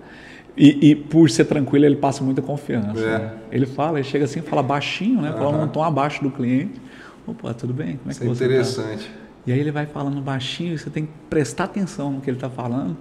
E, 0.56 0.90
e, 0.90 0.94
por 0.96 1.30
ser 1.30 1.44
tranquilo, 1.44 1.84
ele 1.84 1.96
passa 1.96 2.24
muita 2.24 2.42
confiança. 2.42 3.00
É. 3.00 3.18
Né? 3.18 3.32
Ele 3.52 3.66
fala, 3.66 3.98
ele 4.00 4.08
chega 4.08 4.24
assim, 4.24 4.40
fala 4.40 4.62
baixinho, 4.62 5.22
né? 5.22 5.32
Fala 5.32 5.56
um 5.56 5.68
tom 5.68 5.84
abaixo 5.84 6.22
do 6.22 6.32
cliente. 6.32 6.80
Opa, 7.24 7.54
tudo 7.54 7.72
bem? 7.72 7.96
Como 7.96 8.08
é 8.08 8.10
Isso 8.10 8.20
que 8.20 8.26
é 8.26 8.28
você 8.28 8.44
tá? 8.44 8.50
interessante. 8.50 9.04
Tá? 9.04 9.27
E 9.48 9.52
aí 9.52 9.60
ele 9.60 9.70
vai 9.72 9.86
falando 9.86 10.20
baixinho, 10.20 10.74
e 10.74 10.78
você 10.78 10.90
tem 10.90 11.06
que 11.06 11.12
prestar 11.30 11.64
atenção 11.64 12.12
no 12.12 12.20
que 12.20 12.28
ele 12.28 12.36
está 12.36 12.50
falando 12.50 12.94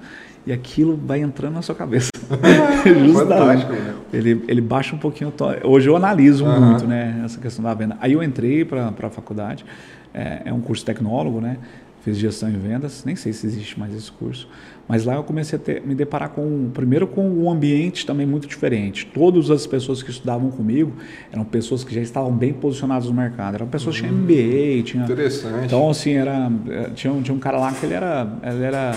e 0.45 0.53
aquilo 0.53 0.95
vai 0.95 1.19
entrando 1.19 1.55
na 1.55 1.61
sua 1.61 1.75
cabeça. 1.75 2.09
Justamente. 3.05 3.65
Né? 3.65 3.95
Ele, 4.13 4.45
ele 4.47 4.61
baixa 4.61 4.95
um 4.95 4.97
pouquinho 4.97 5.29
o 5.29 5.33
tom. 5.33 5.53
Hoje 5.65 5.89
eu 5.89 5.95
analiso 5.97 6.45
uhum. 6.45 6.69
muito 6.69 6.87
né, 6.87 7.21
essa 7.25 7.37
questão 7.37 7.61
da 7.61 7.73
venda. 7.73 7.97
Aí 7.99 8.13
eu 8.13 8.23
entrei 8.23 8.63
para 8.63 8.87
a 8.87 9.09
faculdade, 9.09 9.65
é, 10.13 10.43
é 10.45 10.53
um 10.53 10.61
curso 10.61 10.85
tecnólogo, 10.85 11.41
né? 11.41 11.57
Fiz 12.01 12.17
gestão 12.17 12.47
em 12.47 12.57
vendas, 12.57 13.03
nem 13.03 13.17
sei 13.17 13.33
se 13.33 13.45
existe 13.45 13.77
mais 13.77 13.93
esse 13.93 14.09
curso. 14.09 14.47
Mas 14.87 15.03
lá 15.03 15.15
eu 15.15 15.23
comecei 15.23 15.59
a 15.59 15.61
ter, 15.61 15.81
me 15.81 15.93
deparar 15.93 16.29
com, 16.29 16.69
primeiro 16.73 17.05
com 17.07 17.27
um 17.27 17.51
ambiente 17.51 18.05
também 18.05 18.25
muito 18.25 18.47
diferente. 18.47 19.05
Todas 19.13 19.51
as 19.51 19.67
pessoas 19.67 20.01
que 20.01 20.09
estudavam 20.09 20.49
comigo 20.49 20.93
eram 21.31 21.43
pessoas 21.43 21.83
que 21.83 21.93
já 21.93 22.01
estavam 22.01 22.31
bem 22.31 22.53
posicionadas 22.53 23.07
no 23.07 23.13
mercado. 23.13 23.55
Eram 23.55 23.67
pessoas 23.67 23.99
que 23.99 24.07
tinham 24.07 24.15
MBA, 24.15 24.83
tinha... 24.83 25.03
Interessante. 25.03 25.65
Então, 25.65 25.89
assim, 25.89 26.13
era, 26.13 26.49
eh, 26.69 26.89
tinha, 26.95 27.13
tinha 27.21 27.35
um 27.35 27.39
cara 27.39 27.57
lá 27.59 27.73
que 27.73 27.85
ele 27.85 27.93
era, 27.93 28.27
ele 28.43 28.63
era 28.63 28.95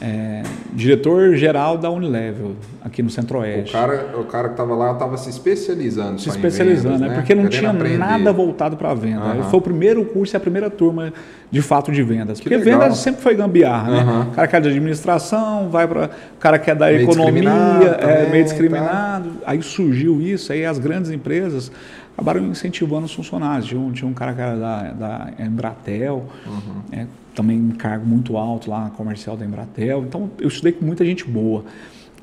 é, 0.00 0.42
diretor-geral 0.72 1.78
da 1.78 1.90
Unilevel, 1.90 2.52
aqui 2.84 3.02
no 3.02 3.08
Centro-Oeste. 3.08 3.70
O 3.70 3.72
cara, 3.72 4.18
o 4.18 4.24
cara 4.24 4.48
que 4.48 4.54
estava 4.54 4.74
lá 4.74 4.92
estava 4.92 5.16
se 5.16 5.30
especializando. 5.30 6.20
Se 6.20 6.28
especializando, 6.28 6.98
vendas, 6.98 7.08
né? 7.08 7.14
Porque 7.16 7.34
não 7.34 7.44
Querendo 7.44 7.58
tinha 7.58 7.70
aprender. 7.70 7.98
nada 7.98 8.32
voltado 8.32 8.76
para 8.76 8.90
a 8.90 8.94
venda. 8.94 9.24
Uhum. 9.24 9.42
Foi 9.44 9.58
o 9.58 9.62
primeiro 9.62 10.04
curso 10.04 10.34
e 10.34 10.36
a 10.36 10.40
primeira 10.40 10.68
turma 10.68 11.12
de 11.50 11.62
fato 11.62 11.90
de 11.90 12.02
vendas. 12.02 12.38
Que 12.38 12.48
Porque 12.48 12.62
legal. 12.62 12.80
vendas 12.80 12.98
sempre 12.98 13.22
foi 13.22 13.34
gambiarra, 13.34 13.90
né? 13.90 14.26
O 14.30 14.34
cara 14.34 14.48
quer 14.48 14.56
é 14.56 14.60
de 14.60 14.68
administração, 14.68 15.70
vai 15.70 15.88
para 15.88 16.06
o 16.06 16.38
cara 16.38 16.58
quer 16.58 16.72
é 16.72 16.74
da 16.74 16.86
meio 16.86 17.02
economia, 17.02 17.50
é 17.50 18.28
meio 18.30 18.44
discriminado. 18.44 19.30
Tá. 19.30 19.36
Aí 19.46 19.62
surgiu 19.62 20.20
isso, 20.20 20.52
aí 20.52 20.64
as 20.66 20.78
grandes 20.78 21.10
empresas 21.10 21.70
acabaram 22.16 22.44
incentivando 22.46 23.06
os 23.06 23.14
funcionários. 23.14 23.66
Tinha 23.66 23.80
um, 23.80 23.92
tinha 23.92 24.08
um 24.08 24.14
cara 24.14 24.32
que 24.34 24.40
era 24.40 24.56
da, 24.56 24.82
da 24.92 25.30
Embratel, 25.38 26.24
uhum. 26.46 26.82
é, 26.92 27.06
também 27.36 27.60
um 27.60 27.70
cargo 27.72 28.06
muito 28.06 28.36
alto 28.36 28.70
lá, 28.70 28.90
comercial 28.90 29.36
da 29.36 29.44
Embratel. 29.44 30.02
Então, 30.02 30.30
eu 30.40 30.48
estudei 30.48 30.72
com 30.72 30.84
muita 30.84 31.04
gente 31.04 31.24
boa. 31.24 31.64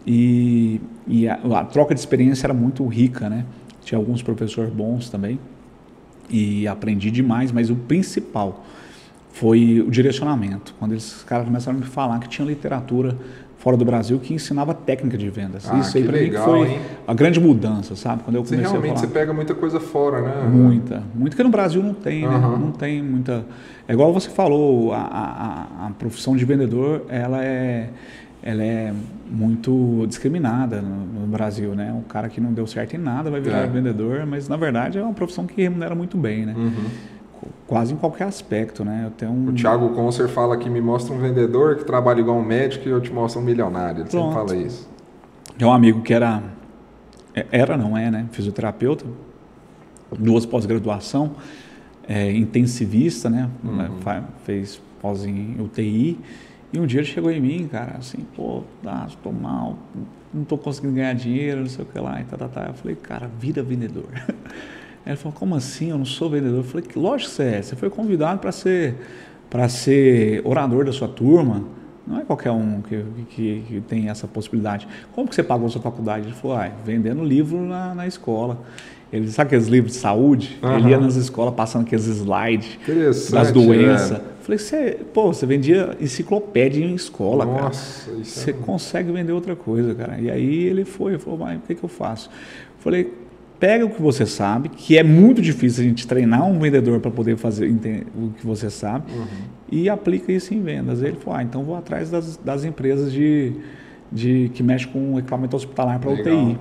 E, 0.06 0.82
e 1.08 1.30
a, 1.30 1.36
a, 1.36 1.63
troca 1.63 1.93
de 1.93 1.99
experiência 1.99 2.47
era 2.47 2.54
muito 2.54 2.86
rica, 2.88 3.30
né? 3.30 3.45
Tinha 3.86 3.97
alguns 3.97 4.21
professores 4.21 4.73
bons 4.73 5.10
também. 5.10 5.39
E 6.30 6.67
aprendi 6.67 7.12
demais, 7.12 7.52
mas 7.52 7.69
o 7.69 7.76
principal 7.76 8.65
foi 9.32 9.82
o 9.82 9.91
direcionamento. 9.91 10.73
Quando 10.80 10.95
esses 10.95 11.23
caras 11.23 11.45
começaram 11.45 11.78
a 11.78 11.82
me 11.82 11.88
falar 11.88 12.19
que 12.19 12.28
tinha 12.28 12.45
literatura 12.45 13.15
fora 13.63 13.78
do 13.78 13.86
Brasil 13.86 14.19
que 14.19 14.34
ensinava 14.34 14.73
técnica 14.73 15.17
de 15.17 15.30
vendas. 15.30 15.69
Ah, 15.71 15.80
Isso 15.80 15.95
aí 15.95 16.04
para 16.04 16.19
mim 16.19 16.32
foi 16.34 16.67
hein? 16.67 16.80
a 17.08 17.13
grande 17.13 17.39
mudança, 17.39 17.95
sabe? 17.95 18.21
Quando 18.23 18.36
eu 18.36 18.43
comecei 18.43 18.58
você 18.58 18.69
realmente 18.69 18.91
a 18.91 18.95
falar, 18.95 19.08
você 19.08 19.13
pega 19.13 19.34
muita 19.34 19.56
coisa 19.56 19.80
fora, 19.80 20.21
né? 20.21 20.49
Muita, 20.52 21.02
muito 21.15 21.34
que 21.34 21.41
no 21.41 21.49
Brasil 21.49 21.82
não 21.82 21.93
tem, 21.93 22.28
né? 22.28 22.38
Não 22.38 22.73
tem 22.73 23.02
muita. 23.02 23.45
É 23.88 23.93
igual 23.93 24.12
você 24.12 24.30
falou, 24.30 24.91
a, 24.91 24.97
a, 24.99 25.88
a 25.88 25.89
profissão 25.91 26.36
de 26.36 26.43
vendedor, 26.43 27.06
ela 27.08 27.41
é 27.41 27.88
ela 28.45 28.62
é 28.62 28.93
muito 29.32 30.06
discriminada 30.10 30.82
no, 30.82 31.21
no, 31.21 31.28
Brasil, 31.28 31.73
né? 31.73 31.95
O 31.97 32.02
cara 32.02 32.28
que 32.28 32.41
não 32.41 32.52
deu 32.52 32.67
certo 32.67 32.93
em 32.97 32.99
nada 32.99 33.32
vai 33.32 33.39
virar 33.39 33.60
é. 33.60 33.67
vendedor, 33.67 34.26
mas 34.26 34.49
na 34.49 34.58
verdade 34.58 34.97
é 34.97 35.02
uma 35.02 35.13
profissão 35.13 35.47
que 35.47 35.62
remunera 35.62 35.95
muito 35.95 36.17
bem, 36.17 36.45
né? 36.45 36.54
Uhum 36.54 37.12
quase 37.67 37.93
em 37.93 37.97
qualquer 37.97 38.25
aspecto, 38.25 38.84
né? 38.84 39.03
Eu 39.06 39.12
tenho 39.12 39.32
um... 39.32 39.49
O 39.49 39.53
Thiago 39.53 39.89
Concer 39.89 40.27
fala 40.27 40.58
que 40.58 40.69
me 40.69 40.82
mostra 40.82 41.13
um 41.13 41.19
vendedor 41.19 41.77
que 41.77 41.86
trabalha 41.86 42.19
igual 42.19 42.38
um 42.38 42.43
médico 42.43 42.88
e 42.88 42.91
eu 42.91 43.01
te 43.01 43.12
mostro 43.12 43.41
um 43.41 43.43
milionário. 43.43 44.01
Ele 44.01 44.10
Pronto. 44.10 44.34
sempre 44.34 44.47
fala 44.47 44.56
isso. 44.56 44.89
Tem 45.58 45.67
um 45.67 45.71
amigo 45.71 46.01
que 46.01 46.13
era, 46.13 46.43
é, 47.36 47.45
era 47.51 47.77
não 47.77 47.97
é, 47.97 48.10
né? 48.10 48.27
Fisioterapeuta, 48.32 49.06
duas 50.17 50.45
pós-graduação, 50.45 51.36
é, 52.08 52.32
intensivista, 52.32 53.29
né? 53.29 53.49
Uhum. 53.63 54.23
Fez 54.43 54.82
pós 55.01 55.25
em 55.25 55.60
UTI. 55.60 56.19
E 56.71 56.79
um 56.79 56.88
dia 56.88 57.01
ele 57.01 57.08
chegou 57.08 57.29
em 57.29 57.39
mim, 57.39 57.67
cara, 57.67 57.97
assim, 57.99 58.25
pô, 58.36 58.63
ah, 58.86 59.08
tô 59.21 59.32
mal, 59.32 59.77
não 60.34 60.43
tô 60.43 60.58
conseguindo 60.58 60.95
ganhar 60.95 61.13
dinheiro, 61.13 61.62
não 61.62 61.69
sei 61.69 61.86
o 61.86 61.88
que 61.88 61.99
lá, 61.99 62.19
e 62.19 62.23
tá, 62.23 62.36
tá, 62.36 62.47
tá. 62.47 62.65
Eu 62.69 62.73
falei, 62.73 62.95
cara, 62.95 63.29
vira 63.39 63.62
vendedor. 63.62 64.10
Ele 65.06 65.16
falou, 65.16 65.38
como 65.38 65.56
assim? 65.56 65.89
Eu 65.89 65.98
não 65.98 66.06
sou 66.06 66.30
vendedor. 66.30 66.60
Eu 66.60 66.63
falei, 66.63 66.86
lógico 66.96 67.30
que 67.30 67.36
você 67.36 67.44
é. 67.44 67.62
Você 67.62 67.76
foi 67.76 67.89
convidado 67.89 68.39
para 68.39 68.52
ser, 68.52 68.96
para 69.50 69.68
ser 69.68 70.42
orador 70.46 70.86
da 70.86 70.92
sua 70.92 71.08
turma. 71.08 71.63
Não 72.06 72.20
é 72.20 72.24
qualquer 72.24 72.52
um 72.52 72.82
que, 72.82 73.04
que, 73.30 73.63
que, 73.68 73.82
tem 73.82 74.10
essa 74.10 74.28
possibilidade. 74.28 74.88
Como 75.13 75.28
que 75.28 75.36
você 75.36 75.44
pagou 75.44 75.68
a 75.68 75.70
sua 75.70 75.82
faculdade? 75.82 76.28
Ele 76.28 76.36
falou, 76.36 76.58
ah, 76.58 76.70
vendendo 76.86 77.24
livro 77.24 77.62
na, 77.62 77.94
na 77.96 78.08
escola. 78.08 78.62
Ele 79.12 79.30
sabe 79.30 79.50
aqueles 79.50 79.68
livros 79.68 79.94
de 79.94 80.00
saúde? 80.00 80.58
Uhum. 80.62 80.78
Ele 80.78 80.89
ia 80.89 81.00
nas 81.00 81.16
escolas 81.16 81.54
passando 81.54 81.84
aqueles 81.84 82.06
slides 82.08 82.80
das 83.30 83.52
doenças. 83.52 84.12
É. 84.13 84.22
Falei, 84.42 84.58
você, 84.58 85.00
pô, 85.13 85.28
você 85.28 85.46
vendia 85.46 85.96
enciclopédia 86.02 86.84
em 86.84 86.96
escola, 86.96 87.46
Nossa, 87.46 88.10
cara. 88.10 88.24
Você 88.24 88.50
é... 88.50 88.54
consegue 88.54 89.12
vender 89.12 89.32
outra 89.32 89.56
coisa, 89.56 89.94
cara. 89.94 90.20
E 90.20 90.32
aí 90.32 90.63
ele 90.63 90.84
foi, 90.84 91.18
falou, 91.20 91.39
mas 91.39 91.60
o 91.60 91.62
que, 91.62 91.76
que 91.76 91.84
eu 91.84 91.88
faço? 91.88 92.30
Falei, 92.80 93.13
pega 93.60 93.86
o 93.86 93.89
que 93.89 94.02
você 94.02 94.26
sabe, 94.26 94.70
que 94.70 94.98
é 94.98 95.04
muito 95.04 95.42
difícil 95.42 95.84
a 95.84 95.88
gente 95.88 96.06
treinar 96.06 96.46
um 96.46 96.60
vendedor 96.60 97.00
para 97.00 97.12
poder 97.12 97.38
fazer 97.38 97.70
o 98.16 98.30
que 98.38 98.46
você 98.46 98.70
sabe, 98.70 99.12
uhum. 99.13 99.26
e 99.72 99.89
aplica 99.89 100.32
isso 100.32 100.54
em 100.54 100.62
vendas. 100.62 101.02
Ele 101.02 101.16
falou, 101.18 101.39
ah, 101.39 101.44
então 101.44 101.63
vou 101.63 101.76
atrás 101.76 102.10
das, 102.10 102.38
das 102.38 102.63
empresas 102.63 103.12
de, 103.12 103.54
de, 104.12 104.52
que 104.54 104.62
mexem 104.62 104.92
com 104.92 105.18
equipamento 105.18 105.56
hospitalar 105.56 106.00
para 106.00 106.12
UTI. 106.12 106.58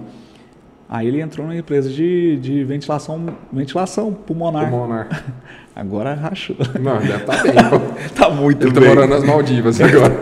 Aí 0.89 1.09
ele 1.09 1.23
entrou 1.23 1.47
na 1.47 1.57
empresa 1.57 1.89
de, 1.89 2.37
de 2.37 2.63
ventilação, 2.65 3.35
ventilação 3.51 4.13
pulmonar. 4.13 4.69
Pulmonar. 4.69 5.25
Agora 5.75 6.13
rachou. 6.13 6.55
Não, 6.79 6.99
deve 6.99 7.17
estar 7.17 7.35
tá 7.35 7.43
bem. 7.43 7.55
Tá 8.15 8.29
muito 8.29 8.67
ele 8.67 8.73
bem. 8.75 8.83
Ele 8.83 8.91
tá 8.91 8.95
morando 8.95 9.11
nas 9.11 9.25
Maldivas 9.25 9.81
agora. 9.81 10.15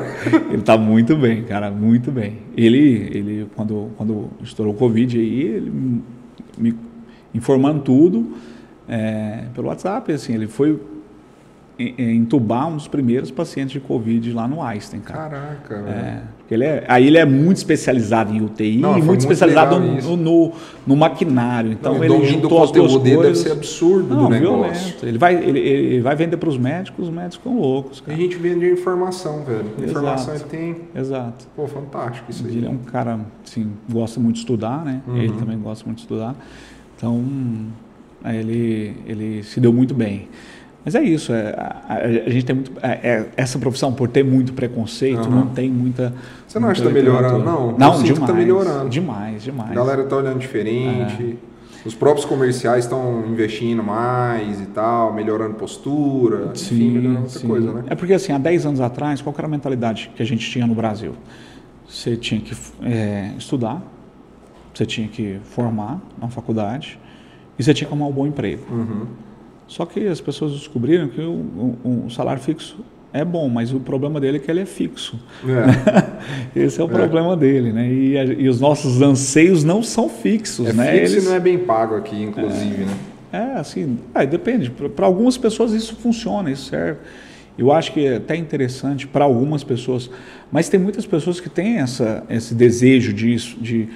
ele 0.49 0.63
tá 0.63 0.79
muito 0.79 1.17
bem, 1.17 1.43
cara, 1.43 1.73
muito 1.73 2.13
bem. 2.13 2.39
Ele, 2.57 3.11
ele 3.13 3.47
quando, 3.57 3.91
quando 3.97 4.31
estourou 4.45 4.73
o 4.73 4.77
Covid, 4.77 5.19
aí, 5.19 5.41
ele 5.41 6.03
me 6.61 6.75
informando 7.35 7.83
tudo 7.83 8.37
é, 8.89 9.47
pelo 9.55 9.69
WhatsApp. 9.69 10.13
Assim, 10.13 10.35
ele 10.35 10.47
foi 10.47 10.81
entubar 11.99 12.69
um 12.69 12.77
dos 12.77 12.87
primeiros 12.87 13.31
pacientes 13.31 13.73
de 13.73 13.81
Covid 13.81 14.33
lá 14.33 14.47
no 14.47 14.63
Einstein, 14.63 15.01
cara. 15.01 15.31
Caraca, 15.31 15.75
é, 15.89 16.23
ele 16.51 16.65
é, 16.65 16.85
Aí 16.89 17.07
ele 17.07 17.17
é 17.17 17.25
muito 17.25 17.59
especializado 17.59 18.35
em 18.35 18.43
UTI 18.43 18.79
Não, 18.79 18.99
e 18.99 19.03
muito, 19.03 19.21
especializado 19.21 19.79
no, 19.79 20.17
no, 20.17 20.53
no, 20.87 20.97
maquinário. 20.97 21.73
Então 21.73 21.95
Não, 21.95 22.05
ele 22.05 22.25
juntou 22.27 22.63
as 22.63 22.73
duas 22.73 22.97
coisas. 22.97 23.23
deve 23.23 23.35
ser 23.37 23.53
absurdo 23.53 24.15
Não, 24.15 24.25
do 24.25 24.29
negócio. 24.31 24.73
Violento. 24.73 25.07
Ele 25.07 25.19
vai, 25.19 25.35
ele, 25.37 25.59
ele 25.61 26.01
vai 26.01 26.17
vender 26.17 26.37
para 26.37 26.49
os 26.49 26.59
médicos, 26.59 27.09
os 27.09 27.15
médicos 27.15 27.37
ficam 27.37 27.59
loucos. 27.59 28.01
Cara. 28.01 28.17
A 28.17 28.21
gente 28.21 28.37
vende 28.37 28.69
informação, 28.69 29.45
velho. 29.45 29.67
Informação 29.79 30.35
ele 30.35 30.45
tem. 30.45 30.77
Exato. 30.95 31.47
Pô, 31.55 31.67
fantástico 31.69 32.31
isso 32.31 32.45
aí. 32.47 32.57
Ele 32.57 32.67
é 32.67 32.71
um 32.71 32.79
cara, 32.79 33.21
assim, 33.47 33.71
gosta 33.89 34.19
muito 34.19 34.35
de 34.35 34.41
estudar, 34.41 34.85
né? 34.85 35.03
Uhum. 35.07 35.17
Ele 35.17 35.33
também 35.33 35.59
gosta 35.59 35.85
muito 35.87 35.99
de 35.99 36.03
estudar. 36.03 36.35
Então, 36.97 37.25
ele, 38.25 38.97
ele 39.07 39.43
se 39.45 39.61
deu 39.61 39.73
muito 39.73 39.95
bem. 39.95 40.29
Mas 40.85 40.95
é 40.95 41.03
isso, 41.03 41.33
é, 41.33 41.55
a, 41.57 41.95
a, 42.27 42.31
gente 42.31 42.47
tem 42.47 42.57
muito. 42.57 42.73
É, 42.83 42.89
é, 42.89 43.27
essa 43.37 43.59
profissão, 43.59 43.93
por 43.93 44.09
ter 44.09 44.25
muito 44.25 44.55
preconceito, 44.55 45.27
uhum. 45.27 45.31
não 45.31 45.47
tem 45.49 45.71
muita. 45.71 46.15
Você 46.49 46.59
não 46.59 46.69
acha 46.69 46.81
que 46.81 46.89
está 46.89 47.01
melhorando, 47.01 47.45
não? 47.45 47.77
Não, 47.77 47.97
Eu 47.97 48.03
demais. 48.03 48.31
Tá 48.31 48.33
melhorando. 48.33 48.89
Demais, 48.89 49.43
demais. 49.43 49.71
A 49.73 49.75
galera 49.75 50.03
está 50.03 50.17
olhando 50.17 50.39
diferente. 50.39 51.39
É. 51.47 51.51
Os 51.85 51.95
próprios 51.95 52.27
comerciais 52.27 52.85
estão 52.85 53.25
investindo 53.27 53.83
mais 53.83 54.61
e 54.61 54.67
tal, 54.67 55.15
melhorando 55.15 55.55
postura, 55.55 56.55
sim, 56.55 56.75
enfim, 56.75 56.91
melhorando 56.91 57.21
muita 57.21 57.39
sim. 57.39 57.49
coisa, 57.49 57.73
né? 57.73 57.85
É 57.87 57.95
porque 57.95 58.13
assim, 58.13 58.33
há 58.33 58.39
10 58.39 58.67
anos 58.67 58.81
atrás, 58.81 59.23
qual 59.23 59.35
era 59.37 59.47
a 59.47 59.51
mentalidade 59.51 60.11
que 60.15 60.23
a 60.23 60.27
gente 60.27 60.49
tinha 60.51 60.67
no 60.67 60.75
Brasil? 60.75 61.15
Você 61.89 62.17
tinha 62.17 62.41
que 62.41 62.55
é, 62.83 63.33
estudar, 63.39 63.83
você 64.75 64.85
tinha 64.85 65.09
que 65.09 65.41
formar 65.43 66.01
na 66.21 66.29
faculdade 66.29 66.99
e 67.59 67.63
você 67.63 67.73
tinha 67.73 67.89
que 67.89 67.95
arrumar 67.95 68.09
um 68.09 68.13
bom 68.13 68.27
emprego. 68.27 68.63
Uhum. 68.71 69.07
Só 69.71 69.87
que 69.87 70.05
as 70.05 70.21
pessoas 70.21 70.51
descobriram 70.51 71.07
que 71.07 71.21
o, 71.21 71.77
o, 72.07 72.11
salário 72.11 72.43
fixo 72.43 72.77
é 73.13 73.25
bom, 73.25 73.49
mas 73.49 73.73
o 73.73 73.79
problema 73.79 74.19
dele 74.19 74.39
é 74.39 74.41
que 74.41 74.51
ele 74.51 74.59
é 74.59 74.67
fixo. 74.67 75.17
É. 75.47 76.59
Esse 76.59 76.81
é 76.81 76.85
o 76.85 76.89
é. 76.89 76.93
problema 76.93 77.37
dele, 77.37 77.73
né? 77.73 77.89
E, 77.89 78.17
e, 78.17 78.49
os 78.49 78.61
nossos 78.61 79.01
anseios 79.01 79.63
não 79.63 79.81
são 79.81 80.09
fixos, 80.09 80.67
é 80.67 80.73
né? 80.73 80.99
Fixo 80.99 81.15
Eles... 81.15 81.25
não 81.25 81.35
é 81.35 81.39
bem 81.39 81.57
pago 81.57 81.95
aqui, 81.95 82.21
inclusive, 82.21 82.83
é, 82.83 82.87
né? 82.87 82.97
É, 83.33 83.61
assim, 83.61 83.97
é, 84.13 84.27
depende. 84.27 84.71
Para 84.71 85.07
algumas 85.07 85.39
pessoas 85.39 85.73
isso 85.73 85.95
funciona, 85.95 86.51
isso 86.51 86.65
serve. 86.65 86.99
Eu 87.57 87.71
acho 87.71 87.93
que 87.93 88.05
é 88.05 88.17
até 88.17 88.35
interessante 88.35 89.07
para 89.07 89.25
algumas 89.25 89.63
pessoas, 89.63 90.11
mas 90.51 90.69
tem 90.69 90.81
muitas 90.81 91.07
pessoas 91.07 91.39
que 91.39 91.49
têm 91.49 91.77
essa, 91.79 92.25
esse 92.29 92.57
desejo 92.57 93.13
disso, 93.13 93.57
de 93.61 93.89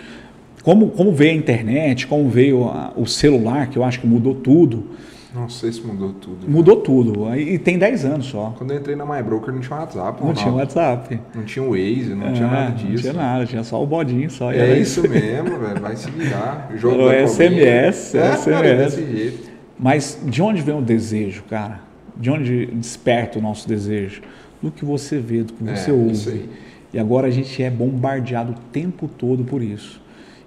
como, 0.62 0.90
como 0.90 1.10
veio 1.10 1.32
a 1.32 1.34
internet, 1.34 2.06
como 2.06 2.28
veio 2.28 2.62
a, 2.68 2.92
o 2.96 3.08
celular, 3.08 3.68
que 3.70 3.76
eu 3.76 3.82
acho 3.82 3.98
que 3.98 4.06
mudou 4.06 4.36
tudo 4.36 4.94
Não 5.34 5.48
sei 5.48 5.72
se 5.72 5.80
mudou 5.80 6.12
tudo. 6.12 6.48
Mudou 6.48 6.76
tudo. 6.76 7.34
E 7.34 7.58
tem 7.58 7.76
10 7.76 8.04
anos 8.04 8.26
só. 8.26 8.54
Quando 8.56 8.70
eu 8.70 8.78
entrei 8.78 8.94
na 8.94 9.04
MyBroker 9.04 9.52
não 9.52 9.60
tinha 9.60 9.76
WhatsApp. 9.76 10.20
Não, 10.20 10.28
não 10.28 10.34
tinha 10.34 10.52
WhatsApp. 10.52 11.20
Não 11.34 11.42
tinha 11.42 11.64
o 11.64 11.70
Waze, 11.70 12.14
não 12.14 12.28
é, 12.28 12.32
tinha 12.32 12.46
nada 12.46 12.70
disso. 12.70 12.92
Não 12.92 13.00
tinha 13.00 13.12
nada, 13.12 13.46
tinha 13.46 13.64
só 13.64 13.82
o 13.82 13.86
bodinho 13.86 14.30
só. 14.30 14.52
É 14.52 14.78
isso 14.78 15.02
mesmo, 15.08 15.58
velho. 15.58 15.80
Vai 15.80 15.96
se 15.96 16.08
virar. 16.08 16.70
Jogo 16.76 17.08
o 17.08 17.28
SMS, 17.28 18.14
é, 18.14 18.36
SMS. 18.36 18.44
Cara, 18.44 18.76
desse 18.76 19.06
jeito. 19.10 19.50
Mas 19.76 20.20
de 20.24 20.40
onde 20.40 20.62
vem 20.62 20.78
o 20.78 20.82
desejo, 20.82 21.42
cara? 21.50 21.80
De 22.16 22.30
onde 22.30 22.66
desperta 22.66 23.40
o 23.40 23.42
nosso 23.42 23.66
desejo? 23.66 24.22
Do 24.62 24.70
que 24.70 24.84
você 24.84 25.18
vê, 25.18 25.42
do 25.42 25.52
que 25.52 25.64
você 25.64 25.90
é, 25.90 25.92
ouve. 25.92 26.48
E 26.92 26.98
agora 26.98 27.26
a 27.26 27.30
gente 27.30 27.60
é 27.60 27.68
bombardeado 27.68 28.52
o 28.52 28.54
tempo 28.70 29.08
todo 29.08 29.42
por 29.42 29.60
isso. 29.60 30.00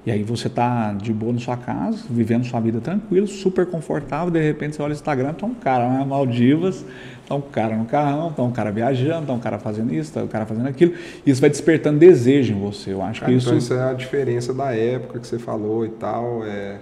E 0.07 0.11
aí 0.11 0.23
você 0.23 0.47
tá 0.47 0.93
de 0.93 1.11
boa 1.11 1.33
na 1.33 1.39
sua 1.39 1.57
casa, 1.57 1.97
vivendo 2.09 2.45
sua 2.45 2.61
vida 2.61 2.79
tranquilo, 2.79 3.27
super 3.27 3.65
confortável, 3.65 4.31
de 4.31 4.41
repente 4.41 4.77
você 4.77 4.81
olha 4.81 4.91
o 4.91 4.93
Instagram, 4.93 5.33
tá 5.33 5.45
um 5.45 5.53
cara 5.53 5.85
na 5.85 6.05
Maldivas, 6.05 6.85
tá 7.27 7.35
um 7.35 7.41
cara 7.41 7.75
no 7.75 7.83
carrão, 7.83 8.31
tá 8.31 8.41
um 8.41 8.53
cara 8.53 8.71
viajando, 8.71 9.27
tá 9.27 9.33
um 9.33 9.39
cara 9.39 9.59
fazendo 9.59 9.93
isso, 9.93 10.13
tá 10.13 10.21
um 10.21 10.27
cara 10.27 10.45
fazendo 10.45 10.65
aquilo. 10.65 10.93
Isso 11.25 11.41
vai 11.41 11.49
despertando 11.49 11.99
desejo 11.99 12.53
em 12.53 12.57
você. 12.57 12.93
Eu 12.93 13.01
acho 13.01 13.25
que 13.25 13.33
isso. 13.33 13.47
Então 13.47 13.57
isso 13.57 13.73
é 13.73 13.83
a 13.83 13.91
diferença 13.91 14.53
da 14.53 14.73
época 14.73 15.19
que 15.19 15.27
você 15.27 15.37
falou 15.37 15.85
e 15.85 15.89
tal. 15.89 16.45
É... 16.45 16.77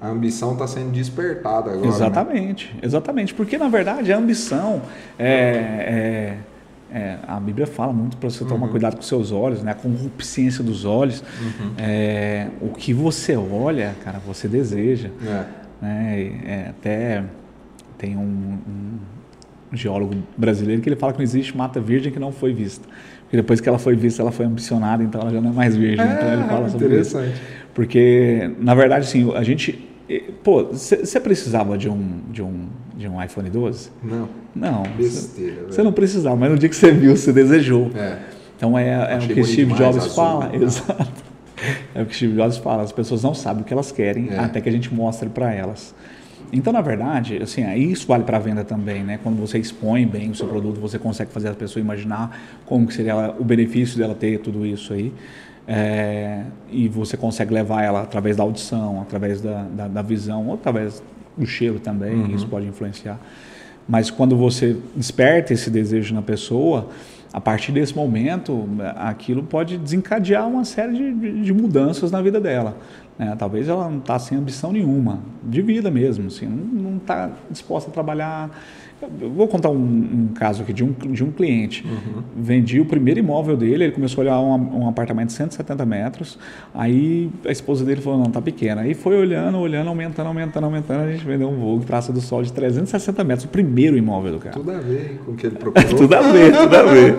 A 0.00 0.10
ambição 0.10 0.52
está 0.52 0.68
sendo 0.68 0.92
despertada 0.92 1.72
agora. 1.72 1.80
Né? 1.80 1.88
Exatamente, 1.88 2.72
né? 2.74 2.80
exatamente. 2.84 3.34
Porque 3.34 3.58
na 3.58 3.68
verdade 3.68 4.12
a 4.12 4.18
ambição 4.18 4.82
é, 5.18 5.26
é 5.26 6.36
é, 6.90 7.18
a 7.26 7.38
Bíblia 7.38 7.66
fala 7.66 7.92
muito 7.92 8.16
para 8.16 8.30
você 8.30 8.44
tomar 8.44 8.66
uhum. 8.66 8.70
cuidado 8.72 8.96
com 8.96 9.02
seus 9.02 9.30
olhos, 9.30 9.62
né? 9.62 9.72
A 9.72 9.74
concupiscência 9.74 10.64
dos 10.64 10.84
olhos. 10.84 11.20
Uhum. 11.20 11.72
É, 11.76 12.48
o 12.60 12.68
que 12.70 12.94
você 12.94 13.36
olha, 13.36 13.94
cara, 14.02 14.18
você 14.18 14.48
deseja. 14.48 15.10
É. 15.26 15.44
Né? 15.82 16.32
É, 16.46 16.66
até 16.70 17.24
tem 17.98 18.16
um, 18.16 18.58
um, 18.66 18.98
geólogo 19.76 20.14
brasileiro 20.36 20.80
que 20.80 20.88
ele 20.88 20.96
fala 20.96 21.12
que 21.12 21.18
não 21.18 21.24
existe 21.24 21.56
mata 21.56 21.78
virgem 21.78 22.10
que 22.10 22.18
não 22.18 22.32
foi 22.32 22.54
vista. 22.54 22.88
Porque 23.22 23.36
depois 23.36 23.60
que 23.60 23.68
ela 23.68 23.78
foi 23.78 23.94
vista, 23.94 24.22
ela 24.22 24.32
foi 24.32 24.46
ambicionada, 24.46 25.02
então 25.02 25.20
ela 25.20 25.30
já 25.30 25.40
não 25.40 25.50
é 25.50 25.52
mais 25.52 25.76
virgem. 25.76 26.06
então 26.06 26.32
ele 26.32 26.44
fala 26.44 26.68
sobre 26.70 26.86
interessante. 26.86 27.32
isso. 27.32 27.42
Porque, 27.74 28.50
na 28.58 28.74
verdade, 28.74 29.04
assim, 29.04 29.30
a 29.34 29.42
gente 29.42 29.88
Pô, 30.42 30.64
você 30.64 31.20
precisava 31.20 31.76
de 31.76 31.86
um, 31.86 32.20
de, 32.30 32.40
um, 32.42 32.68
de 32.98 33.08
um 33.08 33.22
iPhone 33.22 33.48
12? 33.48 33.90
Não. 34.02 34.28
Não. 34.54 34.82
Besteira. 34.96 35.66
Você 35.68 35.82
não 35.84 35.92
precisava, 35.92 36.34
mas 36.34 36.50
no 36.50 36.58
dia 36.58 36.68
que 36.68 36.74
você 36.74 36.90
viu, 36.90 37.16
você 37.16 37.32
desejou. 37.32 37.92
É. 37.94 38.18
Então 38.56 38.76
é, 38.76 39.14
é 39.14 39.16
o 39.16 39.28
que 39.28 39.44
Steve 39.44 39.72
Jobs 39.72 39.98
azul, 39.98 40.10
fala. 40.10 40.48
Né? 40.48 40.56
Exato. 40.64 41.28
É 41.94 42.02
o 42.02 42.06
que 42.06 42.14
Steve 42.14 42.34
Jobs 42.34 42.58
fala. 42.58 42.82
As 42.82 42.90
pessoas 42.90 43.22
não 43.22 43.32
sabem 43.32 43.62
o 43.62 43.64
que 43.64 43.72
elas 43.72 43.92
querem 43.92 44.30
é. 44.30 44.38
até 44.40 44.60
que 44.60 44.68
a 44.68 44.72
gente 44.72 44.92
mostre 44.92 45.28
para 45.28 45.54
elas. 45.54 45.94
Então, 46.52 46.72
na 46.72 46.80
verdade, 46.80 47.40
assim, 47.42 47.70
isso 47.74 48.06
vale 48.06 48.24
para 48.24 48.38
a 48.38 48.40
venda 48.40 48.64
também, 48.64 49.04
né? 49.04 49.20
Quando 49.22 49.38
você 49.38 49.58
expõe 49.58 50.06
bem 50.06 50.30
o 50.30 50.34
seu 50.34 50.48
produto, 50.48 50.80
você 50.80 50.98
consegue 50.98 51.30
fazer 51.30 51.50
a 51.50 51.54
pessoa 51.54 51.80
imaginar 51.80 52.36
como 52.64 52.86
que 52.86 52.94
seria 52.94 53.34
o 53.38 53.44
benefício 53.44 53.98
dela 53.98 54.14
ter 54.14 54.40
tudo 54.40 54.66
isso 54.66 54.92
aí. 54.92 55.12
É, 55.66 56.44
e 56.70 56.88
você 56.88 57.16
consegue 57.16 57.52
levar 57.52 57.84
ela 57.84 58.02
através 58.02 58.36
da 58.36 58.42
audição, 58.42 59.02
através 59.02 59.42
da, 59.42 59.64
da, 59.64 59.88
da 59.88 60.02
visão, 60.02 60.48
ou 60.48 60.54
através 60.54 61.02
do 61.38 61.46
cheiro 61.46 61.78
também, 61.78 62.14
uhum. 62.14 62.34
isso 62.34 62.46
pode 62.46 62.66
influenciar. 62.66 63.18
Mas 63.88 64.10
quando 64.10 64.36
você 64.36 64.76
desperta 64.94 65.52
esse 65.52 65.70
desejo 65.70 66.14
na 66.14 66.20
pessoa, 66.20 66.90
a 67.32 67.40
partir 67.40 67.72
desse 67.72 67.94
momento, 67.94 68.68
aquilo 68.96 69.42
pode 69.42 69.78
desencadear 69.78 70.46
uma 70.46 70.64
série 70.64 70.92
de, 70.92 71.14
de, 71.14 71.42
de 71.42 71.52
mudanças 71.52 72.10
na 72.10 72.20
vida 72.20 72.40
dela. 72.40 72.76
Né? 73.18 73.34
Talvez 73.38 73.68
ela 73.68 73.88
não 73.88 73.98
está 73.98 74.18
sem 74.18 74.36
ambição 74.36 74.72
nenhuma, 74.72 75.20
de 75.42 75.60
vida 75.60 75.90
mesmo, 75.90 76.28
assim, 76.28 76.46
não 76.46 76.96
está 76.96 77.30
disposta 77.50 77.90
a 77.90 77.92
trabalhar 77.92 78.50
eu 79.20 79.30
vou 79.30 79.46
contar 79.46 79.70
um, 79.70 79.76
um, 79.76 80.28
caso 80.34 80.62
aqui 80.62 80.72
de 80.72 80.82
um, 80.82 80.92
de 80.92 81.22
um 81.22 81.30
cliente. 81.30 81.86
Uhum. 81.86 82.22
Vendi 82.36 82.80
o 82.80 82.84
primeiro 82.84 83.20
imóvel 83.20 83.56
dele, 83.56 83.84
ele 83.84 83.92
começou 83.92 84.22
a 84.22 84.24
olhar 84.24 84.40
um, 84.40 84.82
um, 84.82 84.88
apartamento 84.88 85.28
de 85.28 85.34
170 85.34 85.86
metros. 85.86 86.38
Aí 86.74 87.30
a 87.46 87.50
esposa 87.50 87.84
dele 87.84 88.00
falou: 88.00 88.18
não, 88.18 88.30
tá 88.30 88.42
pequena. 88.42 88.80
Aí 88.80 88.94
foi 88.94 89.16
olhando, 89.16 89.58
olhando, 89.58 89.88
aumentando, 89.88 90.26
aumentando, 90.26 90.64
aumentando. 90.64 91.02
A 91.02 91.12
gente 91.12 91.24
vendeu 91.24 91.48
um 91.48 91.56
Vogue 91.56 91.86
Praça 91.86 92.12
do 92.12 92.20
Sol 92.20 92.42
de 92.42 92.52
360 92.52 93.22
metros, 93.22 93.44
o 93.44 93.48
primeiro 93.48 93.96
imóvel 93.96 94.32
do 94.32 94.38
cara. 94.38 94.56
Tudo 94.56 94.70
a 94.72 94.78
ver 94.78 95.20
com 95.24 95.32
o 95.32 95.36
que 95.36 95.46
ele 95.46 95.56
procurou. 95.58 95.96
tudo 95.96 96.14
a 96.14 96.20
ver, 96.22 96.56
tudo 96.56 96.76
a 96.76 96.82
ver. 96.82 97.16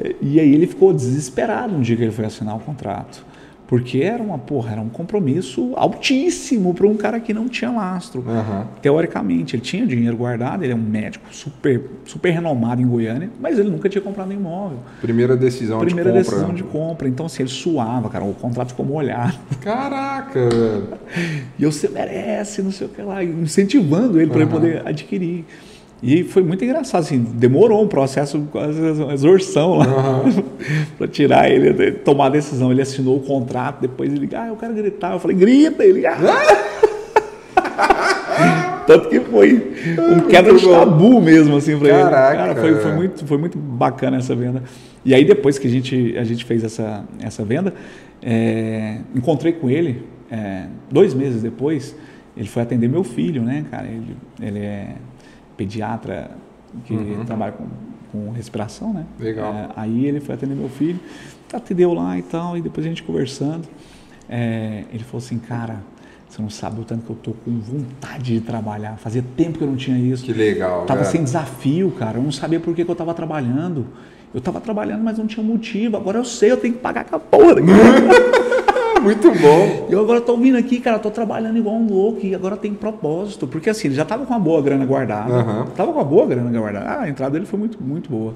e 0.22 0.40
aí 0.40 0.54
ele 0.54 0.66
ficou 0.66 0.92
desesperado 0.94 1.74
no 1.74 1.82
dia 1.82 1.96
que 1.96 2.02
ele 2.02 2.12
foi 2.12 2.24
assinar 2.24 2.56
o 2.56 2.60
contrato. 2.60 3.29
Porque 3.70 3.98
era 3.98 4.20
uma 4.20 4.36
porra, 4.36 4.72
era 4.72 4.80
um 4.80 4.88
compromisso 4.88 5.74
altíssimo 5.76 6.74
para 6.74 6.88
um 6.88 6.96
cara 6.96 7.20
que 7.20 7.32
não 7.32 7.48
tinha 7.48 7.70
lastro. 7.70 8.24
Uhum. 8.26 8.64
Teoricamente, 8.82 9.54
ele 9.54 9.62
tinha 9.62 9.86
dinheiro 9.86 10.16
guardado, 10.16 10.64
ele 10.64 10.72
é 10.72 10.74
um 10.74 10.82
médico 10.82 11.32
super, 11.32 11.80
super 12.04 12.30
renomado 12.30 12.82
em 12.82 12.86
Goiânia, 12.88 13.30
mas 13.38 13.60
ele 13.60 13.70
nunca 13.70 13.88
tinha 13.88 14.02
comprado 14.02 14.30
um 14.30 14.32
imóvel. 14.32 14.78
Primeira 15.00 15.36
decisão 15.36 15.78
Primeira 15.78 16.10
de 16.10 16.18
compra. 16.18 16.30
Primeira 16.30 16.48
decisão 16.48 16.52
de 16.52 16.64
compra. 16.64 17.08
Então, 17.08 17.26
assim, 17.26 17.44
ele 17.44 17.50
suava, 17.50 18.10
cara, 18.10 18.24
o 18.24 18.34
contrato 18.34 18.70
ficou 18.70 18.84
molhado. 18.84 19.38
Caraca. 19.60 20.40
E 21.58 21.66
você 21.66 21.88
merece, 21.88 22.62
não 22.62 22.72
sei 22.72 22.86
o 22.86 22.90
que 22.90 23.02
lá, 23.02 23.22
incentivando 23.22 24.18
ele 24.18 24.30
para 24.30 24.38
uhum. 24.38 24.42
ele 24.42 24.50
poder 24.50 24.88
adquirir. 24.88 25.44
E 26.02 26.24
foi 26.24 26.42
muito 26.42 26.64
engraçado, 26.64 27.02
assim, 27.02 27.18
demorou 27.18 27.82
um 27.82 27.88
processo, 27.88 28.40
quase 28.50 28.80
uma 28.80 29.12
exorsão 29.12 29.76
lá, 29.76 30.22
uhum. 30.24 30.42
para 30.96 31.06
tirar 31.06 31.50
ele, 31.50 31.92
tomar 31.92 32.26
a 32.26 32.30
decisão. 32.30 32.72
Ele 32.72 32.80
assinou 32.80 33.18
o 33.18 33.20
contrato, 33.20 33.82
depois 33.82 34.10
ele, 34.10 34.28
ah, 34.34 34.48
eu 34.48 34.56
quero 34.56 34.72
gritar. 34.72 35.12
Eu 35.12 35.18
falei, 35.18 35.36
grita! 35.36 35.84
Ele, 35.84 36.06
ah! 36.06 36.16
Tanto 38.86 39.10
que 39.10 39.20
foi 39.20 39.74
um 39.98 40.20
quebra 40.20 40.54
de 40.54 40.66
tabu 40.66 41.20
mesmo, 41.20 41.56
assim, 41.56 41.78
para 41.78 41.88
ele. 41.88 42.10
Cara, 42.10 42.56
foi, 42.56 42.74
foi, 42.76 42.92
muito, 42.92 43.26
foi 43.26 43.38
muito 43.38 43.58
bacana 43.58 44.16
essa 44.16 44.34
venda. 44.34 44.62
E 45.04 45.14
aí, 45.14 45.24
depois 45.24 45.58
que 45.58 45.68
a 45.68 45.70
gente, 45.70 46.16
a 46.16 46.24
gente 46.24 46.46
fez 46.46 46.64
essa, 46.64 47.04
essa 47.20 47.44
venda, 47.44 47.74
é, 48.22 49.00
encontrei 49.14 49.52
com 49.52 49.68
ele, 49.68 50.02
é, 50.30 50.64
dois 50.90 51.12
meses 51.12 51.42
depois, 51.42 51.94
ele 52.36 52.48
foi 52.48 52.62
atender 52.62 52.88
meu 52.88 53.04
filho, 53.04 53.42
né, 53.42 53.66
cara? 53.70 53.86
Ele, 53.86 54.16
ele 54.40 54.60
é 54.60 54.94
pediatra 55.60 56.30
que 56.86 56.94
uhum. 56.94 57.22
trabalha 57.26 57.52
com, 57.52 57.66
com 58.10 58.30
respiração, 58.32 58.94
né? 58.94 59.04
Legal. 59.18 59.52
É, 59.52 59.68
aí 59.76 60.06
ele 60.06 60.18
foi 60.18 60.34
atender 60.34 60.54
meu 60.54 60.70
filho, 60.70 60.98
atendeu 61.52 61.92
lá 61.92 62.16
e 62.18 62.22
tal, 62.22 62.56
e 62.56 62.62
depois 62.62 62.86
a 62.86 62.88
gente 62.88 63.02
conversando, 63.02 63.68
é, 64.26 64.84
ele 64.90 65.04
falou 65.04 65.18
assim, 65.18 65.38
cara, 65.38 65.80
você 66.26 66.40
não 66.40 66.48
sabe 66.48 66.80
o 66.80 66.84
tanto 66.84 67.04
que 67.04 67.10
eu 67.10 67.16
tô 67.16 67.32
com 67.32 67.58
vontade 67.58 68.34
de 68.34 68.40
trabalhar. 68.40 68.96
Fazia 68.96 69.22
tempo 69.36 69.58
que 69.58 69.64
eu 69.64 69.68
não 69.68 69.76
tinha 69.76 69.98
isso. 69.98 70.24
Que 70.24 70.32
legal. 70.32 70.86
Tava 70.86 71.04
sem 71.04 71.22
desafio, 71.22 71.90
cara. 71.90 72.18
Eu 72.18 72.22
não 72.22 72.32
sabia 72.32 72.58
por 72.58 72.74
que, 72.74 72.84
que 72.84 72.90
eu 72.90 72.94
tava 72.94 73.12
trabalhando. 73.12 73.86
Eu 74.32 74.40
tava 74.40 74.60
trabalhando, 74.60 75.02
mas 75.02 75.18
não 75.18 75.26
tinha 75.26 75.44
motivo. 75.44 75.96
Agora 75.96 76.18
eu 76.18 76.24
sei, 76.24 76.52
eu 76.52 76.56
tenho 76.56 76.74
que 76.74 76.80
pagar 76.80 77.04
com 77.04 77.16
a 77.16 77.18
porra. 77.18 77.56
Muito 79.00 79.30
bom. 79.32 79.86
E 79.88 79.92
eu 79.92 80.00
agora 80.00 80.20
tô 80.20 80.36
vindo 80.36 80.56
aqui, 80.56 80.80
cara, 80.80 80.98
tô 80.98 81.10
trabalhando 81.10 81.58
igual 81.58 81.74
um 81.76 81.88
louco 81.88 82.24
e 82.24 82.34
agora 82.34 82.56
tem 82.56 82.74
propósito. 82.74 83.46
Porque 83.46 83.70
assim, 83.70 83.88
ele 83.88 83.94
já 83.94 84.04
tava 84.04 84.26
com 84.26 84.32
uma 84.32 84.40
boa 84.40 84.60
grana 84.62 84.84
guardada. 84.84 85.32
Uhum. 85.32 85.66
Tava 85.66 85.92
com 85.92 85.98
uma 85.98 86.04
boa 86.04 86.26
grana 86.26 86.58
guardada. 86.58 86.86
Ah, 86.86 87.00
a 87.02 87.08
entrada 87.08 87.32
dele 87.32 87.46
foi 87.46 87.58
muito, 87.58 87.82
muito 87.82 88.10
boa. 88.10 88.34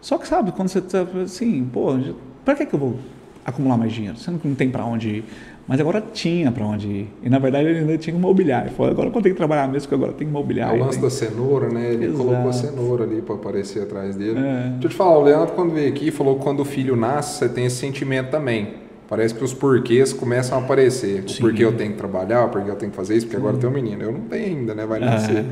Só 0.00 0.18
que 0.18 0.28
sabe, 0.28 0.52
quando 0.52 0.68
você 0.68 0.80
tá 0.80 1.06
assim, 1.22 1.64
pô, 1.72 1.96
pra 2.44 2.54
que, 2.54 2.66
que 2.66 2.74
eu 2.74 2.78
vou 2.78 2.96
acumular 3.44 3.76
mais 3.76 3.92
dinheiro? 3.92 4.18
Sendo 4.18 4.38
que 4.38 4.46
não 4.46 4.54
tem 4.54 4.70
para 4.70 4.84
onde 4.84 5.08
ir. 5.08 5.24
Mas 5.66 5.80
agora 5.80 6.02
tinha 6.12 6.52
para 6.52 6.66
onde 6.66 6.86
ir. 6.86 7.08
E 7.22 7.30
na 7.30 7.38
verdade 7.38 7.68
ele 7.68 7.78
ainda 7.78 7.96
tinha 7.96 8.14
que 8.14 8.20
mobiliar. 8.20 8.66
Ele 8.66 8.74
falou, 8.74 8.92
agora 8.92 9.08
eu 9.08 9.12
tenho 9.12 9.34
que 9.34 9.34
trabalhar 9.34 9.66
mesmo, 9.66 9.88
porque 9.88 9.94
agora 9.94 10.12
tem 10.12 10.26
que 10.26 10.32
mobiliar. 10.32 10.74
É 10.74 10.76
o 10.76 10.78
lance 10.78 10.98
tem... 10.98 11.00
da 11.00 11.10
cenoura, 11.10 11.70
né? 11.70 11.92
Ele 11.94 12.04
Exato. 12.04 12.22
colocou 12.22 12.50
a 12.50 12.52
cenoura 12.52 13.04
ali 13.04 13.22
para 13.22 13.34
aparecer 13.34 13.82
atrás 13.82 14.14
dele. 14.14 14.38
É. 14.38 14.68
Deixa 14.72 14.84
eu 14.84 14.90
te 14.90 14.94
falar, 14.96 15.16
o 15.16 15.22
Leandro 15.22 15.54
quando 15.54 15.72
veio 15.72 15.88
aqui 15.88 16.10
falou 16.10 16.36
que 16.36 16.42
quando 16.42 16.60
o 16.60 16.64
filho 16.66 16.94
nasce, 16.96 17.38
você 17.38 17.48
tem 17.48 17.64
esse 17.64 17.76
sentimento 17.76 18.30
também. 18.30 18.83
Parece 19.08 19.34
que 19.34 19.44
os 19.44 19.52
porquês 19.52 20.12
começam 20.12 20.58
a 20.58 20.60
aparecer. 20.60 21.24
O 21.28 21.40
porquê 21.40 21.64
eu 21.64 21.72
tenho 21.76 21.92
que 21.92 21.98
trabalhar, 21.98 22.44
o 22.44 22.48
porquê 22.48 22.70
eu 22.70 22.76
tenho 22.76 22.90
que 22.90 22.96
fazer 22.96 23.16
isso, 23.16 23.26
porque 23.26 23.36
Sim. 23.36 23.42
agora 23.42 23.58
tem 23.58 23.68
um 23.68 23.72
menino. 23.72 24.02
Eu 24.02 24.12
não 24.12 24.20
tenho 24.22 24.46
ainda, 24.46 24.74
né? 24.74 24.86
Vai 24.86 25.00
nascer. 25.00 25.38
É. 25.38 25.44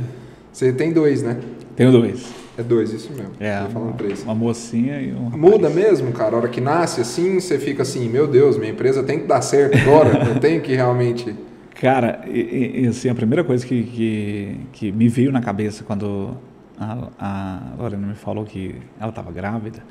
Você 0.53 0.73
tem 0.73 0.93
dois, 0.93 1.23
né? 1.23 1.39
Tenho 1.77 1.91
dois. 1.91 2.43
É 2.57 2.63
dois, 2.63 2.93
isso 2.93 3.11
mesmo. 3.13 3.33
É, 3.41 3.61
uma, 3.61 3.71
falando 3.71 3.97
três. 3.97 4.23
uma 4.23 4.35
mocinha 4.35 5.01
e 5.01 5.13
um 5.13 5.31
Muda 5.31 5.71
mesmo, 5.71 6.13
cara. 6.13 6.37
A 6.37 6.39
hora 6.39 6.49
que 6.49 6.61
nasce 6.61 7.01
assim, 7.01 7.41
você 7.41 7.59
fica 7.59 7.83
assim, 7.83 8.09
meu 8.09 8.27
Deus, 8.27 8.59
minha 8.59 8.71
empresa 8.71 9.03
tem 9.03 9.21
que 9.21 9.27
dar 9.27 9.41
certo 9.41 9.79
agora. 9.79 10.29
eu 10.29 10.39
tenho 10.39 10.61
que 10.61 10.75
realmente... 10.75 11.35
Cara, 11.81 12.23
e, 12.29 12.83
e, 12.85 12.87
assim, 12.87 13.09
a 13.09 13.15
primeira 13.15 13.43
coisa 13.43 13.67
que, 13.67 13.83
que, 13.83 14.57
que 14.73 14.93
me 14.93 15.09
veio 15.09 15.33
na 15.33 15.41
cabeça 15.41 15.83
quando 15.83 16.37
a, 16.79 17.09
a 17.19 17.61
Lorena 17.77 18.07
me 18.07 18.15
falou 18.15 18.45
que 18.45 18.77
ela 19.01 19.09
estava 19.09 19.33
grávida, 19.33 19.83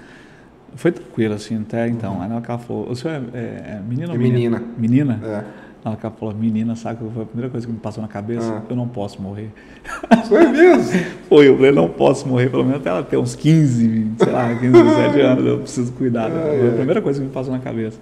foi 0.76 0.92
tranquilo, 0.92 1.34
assim, 1.34 1.60
até 1.62 1.88
então. 1.88 2.16
Uhum. 2.16 2.22
Aí 2.22 2.32
ela 2.32 2.58
falou, 2.58 2.90
o 2.90 2.96
senhor 2.96 3.22
é, 3.34 3.38
é, 3.38 3.42
é 3.76 3.82
menino 3.88 4.12
ou 4.12 4.18
menina? 4.18 4.60
Menina. 4.78 5.18
Menina? 5.18 5.48
É. 5.58 5.62
Ela 5.84 5.98
falou, 5.98 6.36
menina, 6.36 6.76
sabe 6.76 7.00
foi 7.12 7.24
a 7.24 7.26
primeira 7.26 7.50
coisa 7.50 7.66
que 7.66 7.74
me 7.74 7.80
passou 7.80 8.04
na 8.04 8.08
cabeça? 8.08 8.54
Ah. 8.54 8.62
Eu 8.70 8.76
não 8.76 8.88
posso 8.88 9.20
morrer. 9.20 9.50
Foi 10.30 10.48
mesmo? 10.48 11.00
foi, 11.28 11.50
eu 11.50 11.56
falei, 11.56 11.72
não 11.72 11.90
posso 11.90 12.28
morrer, 12.28 12.50
pelo 12.50 12.64
menos 12.64 12.80
até 12.80 12.90
ela 12.90 13.04
ter 13.04 13.18
uns 13.18 13.36
15, 13.36 14.12
sei 14.18 14.32
lá, 14.32 14.56
15, 14.56 14.72
17 14.72 15.20
anos, 15.22 15.46
eu 15.46 15.58
preciso 15.60 15.92
cuidar. 15.94 16.28
Ah, 16.28 16.56
foi 16.60 16.70
a 16.70 16.74
primeira 16.74 17.02
coisa 17.02 17.20
que 17.20 17.26
me 17.26 17.32
passou 17.32 17.52
na 17.52 17.60
cabeça. 17.60 18.00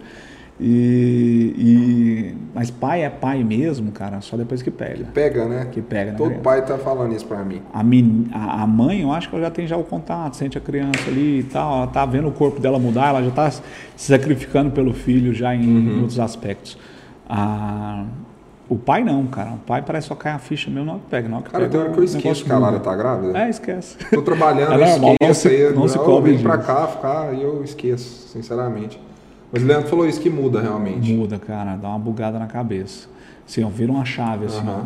E, 0.61 1.53
e, 1.57 2.37
mas 2.53 2.69
pai 2.69 3.03
é 3.03 3.09
pai 3.09 3.43
mesmo, 3.43 3.91
cara, 3.91 4.19
só 4.19 4.35
depois 4.35 4.61
que 4.61 4.69
pega. 4.69 5.05
Pega, 5.13 5.45
né? 5.47 5.67
Que 5.71 5.81
pega? 5.81 6.11
Todo 6.13 6.35
pai 6.41 6.65
tá 6.65 6.77
falando 6.77 7.15
isso 7.15 7.25
pra 7.25 7.43
mim. 7.45 7.61
A, 7.73 7.81
men- 7.81 8.27
a, 8.33 8.63
a 8.63 8.67
mãe, 8.67 9.01
eu 9.01 9.11
acho 9.13 9.29
que 9.29 9.35
ela 9.35 9.45
já 9.45 9.51
tem 9.51 9.65
já 9.65 9.77
o 9.77 9.83
contato, 9.83 10.35
sente 10.35 10.57
a 10.57 10.61
criança 10.61 11.07
ali 11.07 11.39
e 11.39 11.43
tal, 11.43 11.77
ela 11.77 11.87
tá 11.87 12.05
vendo 12.05 12.27
o 12.27 12.31
corpo 12.31 12.59
dela 12.59 12.77
mudar, 12.77 13.09
ela 13.09 13.23
já 13.23 13.31
tá 13.31 13.49
se 13.51 13.61
sacrificando 13.95 14.71
pelo 14.71 14.93
filho 14.93 15.33
já 15.33 15.55
em, 15.55 15.61
Uhum. 15.65 15.93
em 15.93 15.99
outros 16.01 16.19
aspectos. 16.19 16.77
A, 17.29 18.03
o 18.67 18.75
pai 18.75 19.03
não, 19.03 19.25
cara. 19.27 19.51
O 19.51 19.57
pai 19.59 19.81
parece 19.81 20.07
só 20.07 20.15
cair 20.15 20.33
a 20.33 20.39
ficha 20.39 20.69
mesmo 20.69 20.95
que 20.99 21.09
pega. 21.09 21.27
Que 21.27 21.33
Cara, 21.51 21.63
pega, 21.63 21.69
tem 21.69 21.79
hora 21.79 21.89
que 21.91 21.99
eu 21.99 22.03
esqueço 22.03 22.43
que 22.43 22.51
a 22.51 22.57
Lara 22.59 22.79
tá 22.79 22.95
grávida. 22.95 23.37
É, 23.39 23.49
esquece. 23.49 23.95
Tô 24.13 24.21
trabalhando, 24.21 24.73
É 24.73 24.75
eu 24.75 24.79
normal, 24.79 25.15
não 25.21 25.29
esqueço 25.29 25.41
se- 25.41 25.47
aí. 25.67 25.73
não 25.73 25.87
se 25.87 25.97
eu 25.97 26.03
cobre 26.03 26.33
vim 26.33 26.43
pra 26.43 26.57
cá 26.57 26.85
ficar 26.87 27.33
e 27.33 27.41
eu 27.41 27.63
esqueço, 27.63 28.27
sinceramente. 28.27 28.99
Mas 29.51 29.63
o 29.63 29.65
Leandro 29.65 29.87
falou 29.89 30.07
isso 30.07 30.21
que 30.21 30.29
muda 30.29 30.61
realmente. 30.61 31.11
Muda, 31.11 31.39
cara, 31.39 31.75
dá 31.75 31.89
uma 31.89 31.99
bugada 31.99 32.37
na 32.37 32.47
cabeça. 32.47 33.07
Assim, 33.47 33.63
ó, 33.63 33.67
vira 33.69 33.91
uma 33.91 34.05
chave, 34.05 34.45
assim, 34.45 34.63
ó. 34.67 34.83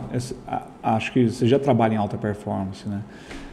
A- 0.47 0.67
acho 0.95 1.11
que 1.11 1.29
você 1.29 1.45
já 1.47 1.59
trabalha 1.59 1.95
em 1.95 1.97
alta 1.97 2.17
performance, 2.17 2.87
né? 2.87 3.01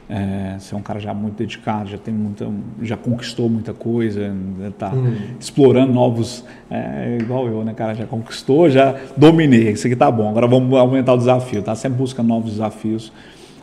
É, 0.09 0.57
você 0.59 0.75
é 0.75 0.79
um 0.79 0.83
cara 0.83 0.99
já 0.99 1.14
muito 1.14 1.37
dedicado, 1.37 1.88
já 1.88 1.96
tem 1.99 2.12
muita, 2.12 2.49
já 2.83 2.96
conquistou 2.96 3.49
muita 3.49 3.73
coisa, 3.73 4.29
né, 4.33 4.73
tá 4.77 4.92
Uhum. 4.92 5.14
explorando 5.38 5.92
novos, 5.92 6.44
é, 6.68 7.16
igual 7.20 7.46
eu, 7.46 7.64
né, 7.64 7.73
cara, 7.75 7.94
já 7.94 8.07
conquistou, 8.07 8.68
já 8.68 8.96
dominei, 9.16 9.70
isso 9.70 9.87
aqui 9.87 9.94
tá 9.94 10.11
bom, 10.11 10.29
agora 10.29 10.49
vamos 10.49 10.77
aumentar 10.77 11.12
o 11.12 11.16
desafio, 11.16 11.62
tá 11.62 11.77
sempre 11.77 11.96
buscando 11.96 12.27
novos 12.27 12.51
desafios, 12.51 13.12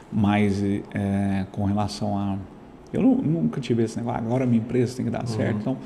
mas 0.09 0.63
é, 0.63 1.45
com 1.51 1.65
relação 1.65 2.17
a, 2.17 2.37
eu 2.93 3.01
nu- 3.01 3.21
nunca 3.21 3.59
tive 3.59 3.83
esse 3.83 3.97
negócio, 3.97 4.21
agora 4.21 4.45
a 4.45 4.47
minha 4.47 4.59
empresa 4.61 4.95
tem 4.95 5.03
que 5.05 5.11
dar 5.11 5.27
certo, 5.27 5.57
então, 5.59 5.77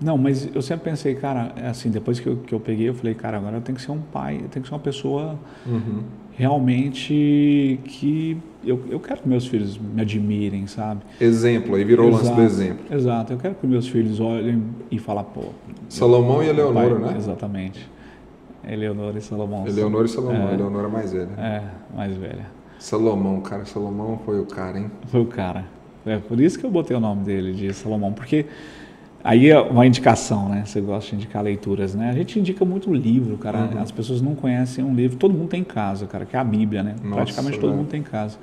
não, 0.00 0.18
mas 0.18 0.48
eu 0.54 0.60
sempre 0.62 0.90
pensei, 0.90 1.14
cara, 1.14 1.52
assim, 1.68 1.90
depois 1.90 2.20
que 2.20 2.26
eu, 2.26 2.36
que 2.36 2.54
eu 2.54 2.60
peguei, 2.60 2.88
eu 2.88 2.94
falei, 2.94 3.14
cara, 3.14 3.36
agora 3.38 3.56
eu 3.56 3.60
tenho 3.60 3.76
que 3.76 3.82
ser 3.82 3.92
um 3.92 4.00
pai, 4.00 4.36
eu 4.42 4.48
tenho 4.48 4.62
que 4.62 4.68
ser 4.68 4.74
uma 4.74 4.80
pessoa 4.80 5.38
Uhum. 5.66 6.02
realmente 6.32 7.78
que 7.84 8.36
eu, 8.64 8.80
eu 8.90 8.98
quero 9.00 9.22
que 9.22 9.28
meus 9.28 9.46
filhos 9.46 9.78
me 9.78 10.00
admirem, 10.02 10.66
sabe? 10.66 11.00
Exemplo, 11.20 11.74
aí 11.74 11.84
virou 11.84 12.08
o 12.08 12.10
lance 12.12 12.24
do 12.24 12.30
Exato, 12.30 12.40
exemplo. 12.42 12.84
Exato, 12.96 13.32
eu 13.32 13.38
quero 13.38 13.54
que 13.54 13.66
meus 13.66 13.88
filhos 13.88 14.20
olhem 14.20 14.62
e 14.90 14.98
falem, 14.98 15.24
pô. 15.34 15.42
Salomão 15.88 16.42
e 16.42 16.48
Eleonora, 16.48 16.94
pai- 16.96 17.12
né? 17.12 17.18
Exatamente. 17.18 17.88
Eleonora 18.66 19.18
e 19.18 19.20
Salomão. 19.22 19.66
Eleonora 19.66 20.06
e 20.06 20.08
Salomão. 20.08 20.48
É. 20.48 20.54
Eleonora 20.54 20.88
é 20.88 20.90
mais 20.90 21.12
velha. 21.12 21.28
É, 21.38 21.62
mais 21.94 22.16
velha. 22.16 22.46
Salomão, 22.78 23.40
cara, 23.40 23.64
Salomão 23.66 24.18
foi 24.24 24.40
o 24.40 24.46
cara, 24.46 24.78
hein? 24.78 24.90
Foi 25.06 25.20
o 25.20 25.26
cara. 25.26 25.64
É 26.06 26.16
por 26.18 26.40
isso 26.40 26.58
que 26.58 26.64
eu 26.66 26.70
botei 26.70 26.96
o 26.96 27.00
nome 27.00 27.24
dele 27.24 27.52
de 27.52 27.72
Salomão, 27.74 28.12
porque 28.12 28.46
aí 29.24 29.48
é 29.50 29.58
uma 29.58 29.84
indicação, 29.86 30.48
né? 30.48 30.62
Você 30.66 30.80
gosta 30.80 31.10
de 31.10 31.16
indicar 31.16 31.42
leituras, 31.42 31.94
né? 31.94 32.10
A 32.10 32.12
gente 32.12 32.38
indica 32.38 32.64
muito 32.64 32.92
livro, 32.92 33.36
cara. 33.38 33.70
Uhum. 33.74 33.80
As 33.82 33.90
pessoas 33.90 34.20
não 34.22 34.34
conhecem 34.36 34.84
um 34.84 34.94
livro, 34.94 35.16
todo 35.16 35.32
mundo 35.34 35.48
tem 35.48 35.62
em 35.62 35.64
casa, 35.64 36.06
cara, 36.06 36.24
que 36.26 36.36
é 36.36 36.38
a 36.38 36.44
Bíblia, 36.44 36.82
né? 36.82 36.94
Nossa, 37.02 37.14
Praticamente 37.16 37.58
todo 37.58 37.70
velho. 37.70 37.78
mundo 37.78 37.88
tem 37.90 38.00
em 38.00 38.04
casa. 38.04 38.36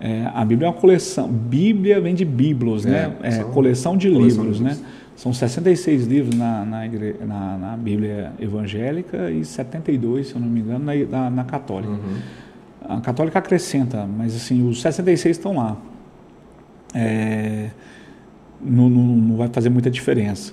É, 0.00 0.30
a 0.34 0.44
Bíblia 0.44 0.66
é 0.68 0.70
uma 0.70 0.76
coleção. 0.80 1.28
Bíblia 1.28 2.00
vem 2.00 2.14
de 2.14 2.24
biblos, 2.24 2.84
né? 2.84 3.12
É, 3.22 3.28
É, 3.28 3.30
são 3.32 3.50
coleção 3.50 3.96
de 3.96 4.10
coleção 4.10 4.44
livros, 4.44 4.58
de 4.58 4.64
né? 4.64 4.76
São 5.16 5.32
66 5.32 6.06
livros 6.06 6.34
na, 6.36 6.64
na, 6.64 6.86
igre- 6.86 7.16
na- 7.24 7.56
na 7.56 7.76
Bíblia 7.76 8.32
evangélica 8.40 9.30
e 9.30 9.44
72, 9.44 10.28
se 10.28 10.34
eu 10.34 10.40
não 10.40 10.48
me 10.48 10.60
engano, 10.60 10.84
na, 10.84 10.94
na, 10.94 11.30
na 11.30 11.44
católica. 11.44 11.92
Uhum. 11.92 12.16
A 12.88 13.00
católica 13.00 13.38
acrescenta, 13.38 14.04
mas 14.06 14.34
assim, 14.34 14.68
os 14.68 14.82
66 14.82 15.36
estão 15.36 15.56
lá. 15.56 15.76
É, 16.92 17.70
não, 18.64 18.88
não- 18.88 19.16
não 19.16 19.36
vai 19.36 19.48
fazer 19.52 19.68
muita 19.70 19.90
diferença. 19.90 20.52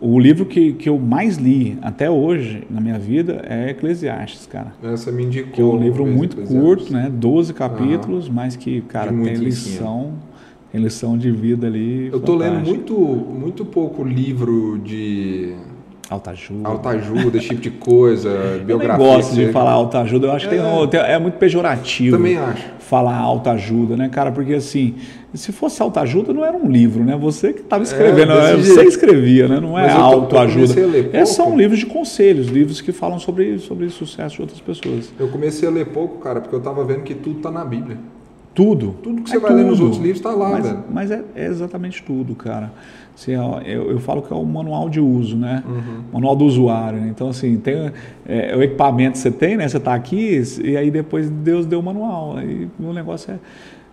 O 0.00 0.18
livro 0.20 0.46
que, 0.46 0.74
que 0.74 0.88
eu 0.88 0.96
mais 0.96 1.38
li 1.38 1.76
até 1.82 2.08
hoje 2.08 2.62
na 2.70 2.80
minha 2.80 2.98
vida 2.98 3.42
é 3.48 3.70
Eclesiastes, 3.70 4.46
cara. 4.46 4.72
Essa 4.82 5.10
me 5.10 5.24
indicou. 5.24 5.52
Que 5.52 5.60
é 5.60 5.64
um 5.64 5.76
livro 5.82 6.06
muito 6.06 6.36
curto, 6.42 6.92
né? 6.92 7.10
12 7.12 7.52
capítulos, 7.52 8.28
mas 8.28 8.54
que, 8.54 8.80
cara, 8.82 9.08
tem 9.12 9.34
lição, 9.34 10.12
tem 10.70 10.80
lição 10.80 11.18
de 11.18 11.32
vida 11.32 11.66
ali. 11.66 12.10
Eu 12.12 12.20
tô 12.20 12.36
lendo 12.36 12.64
fantástica. 12.64 12.76
muito, 12.76 12.94
muito 12.96 13.64
pouco 13.64 14.04
livro 14.04 14.78
de 14.84 15.54
Autoajuda. 16.08 16.68
autoajuda, 16.68 17.36
esse 17.38 17.48
tipo 17.48 17.60
de 17.60 17.70
coisa, 17.70 18.28
Eu 18.60 18.64
biografia. 18.64 19.04
gosto 19.04 19.34
de 19.34 19.46
que- 19.46 19.52
falar 19.52 19.72
autoajuda, 19.72 20.28
eu 20.28 20.32
acho 20.32 20.48
que 20.48 20.54
É. 20.54 20.62
um- 20.64 20.86
tem- 20.86 21.00
é 21.00 21.18
muito 21.18 21.38
pejorativo. 21.38 22.16
Também 22.16 22.36
acho. 22.38 22.64
Falar 22.88 23.16
autoajuda, 23.16 23.96
né, 23.96 24.08
cara? 24.08 24.32
Porque 24.32 24.54
assim, 24.54 24.94
se 25.34 25.52
fosse 25.52 25.82
autoajuda, 25.82 26.32
não 26.32 26.44
era 26.44 26.56
um 26.56 26.70
livro, 26.70 27.04
né? 27.04 27.16
Você 27.16 27.52
que 27.52 27.60
estava 27.60 27.82
escrevendo, 27.82 28.32
desse 28.32 28.40
né? 28.40 28.62
jeito. 28.62 28.74
você 28.74 28.84
escrevia, 28.84 29.46
né? 29.46 29.60
Não 29.60 29.78
é 29.78 29.86
Mas 29.86 29.96
autoajuda. 29.96 30.74
Esses 31.12 31.36
são 31.36 31.56
livros 31.56 31.78
de 31.78 31.86
conselhos, 31.86 32.48
livros 32.48 32.80
que 32.80 32.90
falam 32.90 33.18
sobre, 33.18 33.58
sobre 33.58 33.90
sucesso 33.90 34.36
de 34.36 34.42
outras 34.42 34.60
pessoas. 34.60 35.12
Eu 35.18 35.28
comecei 35.28 35.68
a 35.68 35.70
ler 35.70 35.86
pouco, 35.88 36.18
cara, 36.18 36.40
porque 36.40 36.56
eu 36.56 36.60
tava 36.60 36.82
vendo 36.84 37.02
que 37.02 37.14
tudo 37.14 37.40
tá 37.40 37.50
na 37.50 37.64
Bíblia. 37.64 37.98
Tudo. 38.58 38.96
Tudo 39.00 39.22
que 39.22 39.30
você 39.30 39.38
vai 39.38 39.54
ler 39.54 39.66
nos 39.66 39.78
outros 39.78 40.02
livros 40.02 40.20
tá 40.20 40.32
lá, 40.32 40.50
mas, 40.50 40.66
velho. 40.66 40.84
Mas 40.90 41.10
é, 41.12 41.22
é 41.36 41.46
exatamente 41.46 42.02
tudo, 42.02 42.34
cara. 42.34 42.72
Assim, 43.14 43.30
eu, 43.30 43.92
eu 43.92 44.00
falo 44.00 44.20
que 44.20 44.32
é 44.32 44.36
o 44.36 44.44
manual 44.44 44.88
de 44.88 44.98
uso, 44.98 45.36
né? 45.36 45.62
Uhum. 45.64 46.02
Manual 46.12 46.34
do 46.34 46.44
usuário. 46.44 46.98
Né? 46.98 47.06
Então, 47.08 47.28
assim, 47.28 47.56
tem 47.56 47.92
é, 48.26 48.56
o 48.56 48.60
equipamento 48.60 49.12
que 49.12 49.18
você 49.18 49.30
tem, 49.30 49.56
né? 49.56 49.68
Você 49.68 49.76
está 49.76 49.94
aqui 49.94 50.42
e 50.64 50.76
aí 50.76 50.90
depois 50.90 51.30
Deus 51.30 51.66
deu 51.66 51.78
o 51.78 51.82
manual. 51.84 52.36
Aí 52.36 52.68
o 52.80 52.92
negócio 52.92 53.32
é... 53.32 53.38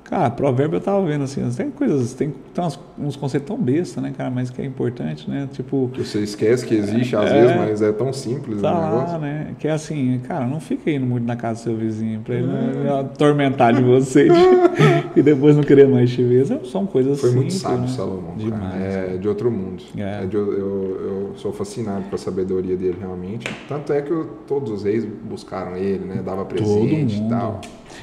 Cara, 0.05 0.29
provérbio 0.29 0.77
eu 0.77 0.81
tava 0.81 1.03
vendo, 1.03 1.23
assim, 1.23 1.41
tem 1.49 1.71
coisas, 1.71 2.13
tem, 2.13 2.31
tem 2.53 2.63
uns, 2.63 2.79
uns 2.97 3.15
conceitos 3.15 3.47
tão 3.47 3.57
besta, 3.57 3.99
né, 3.99 4.13
cara? 4.15 4.29
Mas 4.29 4.51
que 4.51 4.61
é 4.61 4.65
importante, 4.65 5.27
né? 5.27 5.49
Tipo... 5.51 5.89
Que 5.91 6.03
você 6.05 6.19
esquece 6.19 6.63
que 6.63 6.75
existe 6.75 7.15
às 7.15 7.31
É. 7.31 7.41
vezes, 7.41 7.55
mas 7.57 7.81
é 7.81 7.91
tão 7.91 8.13
simples 8.13 8.61
Tá 8.61 8.71
o 8.71 8.75
lá, 8.79 8.89
negócio. 8.91 9.17
né? 9.17 9.47
Que 9.57 9.67
é 9.67 9.71
assim, 9.71 10.19
cara, 10.27 10.45
não 10.45 10.59
fica 10.59 10.91
indo 10.91 11.07
muito 11.07 11.25
na 11.25 11.35
casa 11.35 11.59
do 11.61 11.63
seu 11.63 11.75
vizinho 11.75 12.19
pra 12.21 12.35
ele 12.35 12.45
não 12.45 12.99
atormentar 12.99 13.73
de 13.73 13.81
você 13.81 14.25
de- 14.29 14.35
e 15.19 15.23
depois 15.23 15.55
não 15.55 15.63
querer 15.63 15.87
mais 15.87 16.11
te 16.11 16.21
ver. 16.23 16.45
São- 16.65 16.85
coisas 16.85 17.19
Foi 17.19 17.31
muito 17.31 17.51
simples, 17.51 17.61
sábio, 17.63 17.79
né? 17.81 17.87
Salomão. 17.87 18.35
Cara. 18.37 18.37
Demais. 18.37 18.95
É 18.95 19.17
de 19.17 19.27
outro 19.27 19.49
mundo. 19.49 19.81
É. 19.97 20.21
É 20.23 20.25
de- 20.27 20.35
eu, 20.35 20.51
eu 20.51 21.31
sou 21.35 21.51
fascinado 21.51 22.03
com 22.09 22.15
a 22.15 22.17
sabedoria 22.19 22.77
dele, 22.77 22.97
realmente. 22.99 23.47
Tanto 23.67 23.91
é 23.91 24.03
que 24.03 24.11
eu- 24.11 24.29
todos 24.45 24.71
os 24.71 24.83
reis 24.83 25.03
buscaram 25.03 25.75
ele, 25.75 26.05
né? 26.05 26.21
Dava 26.23 26.45
presente 26.45 27.17
e 27.17 27.27
tal. 27.27 27.59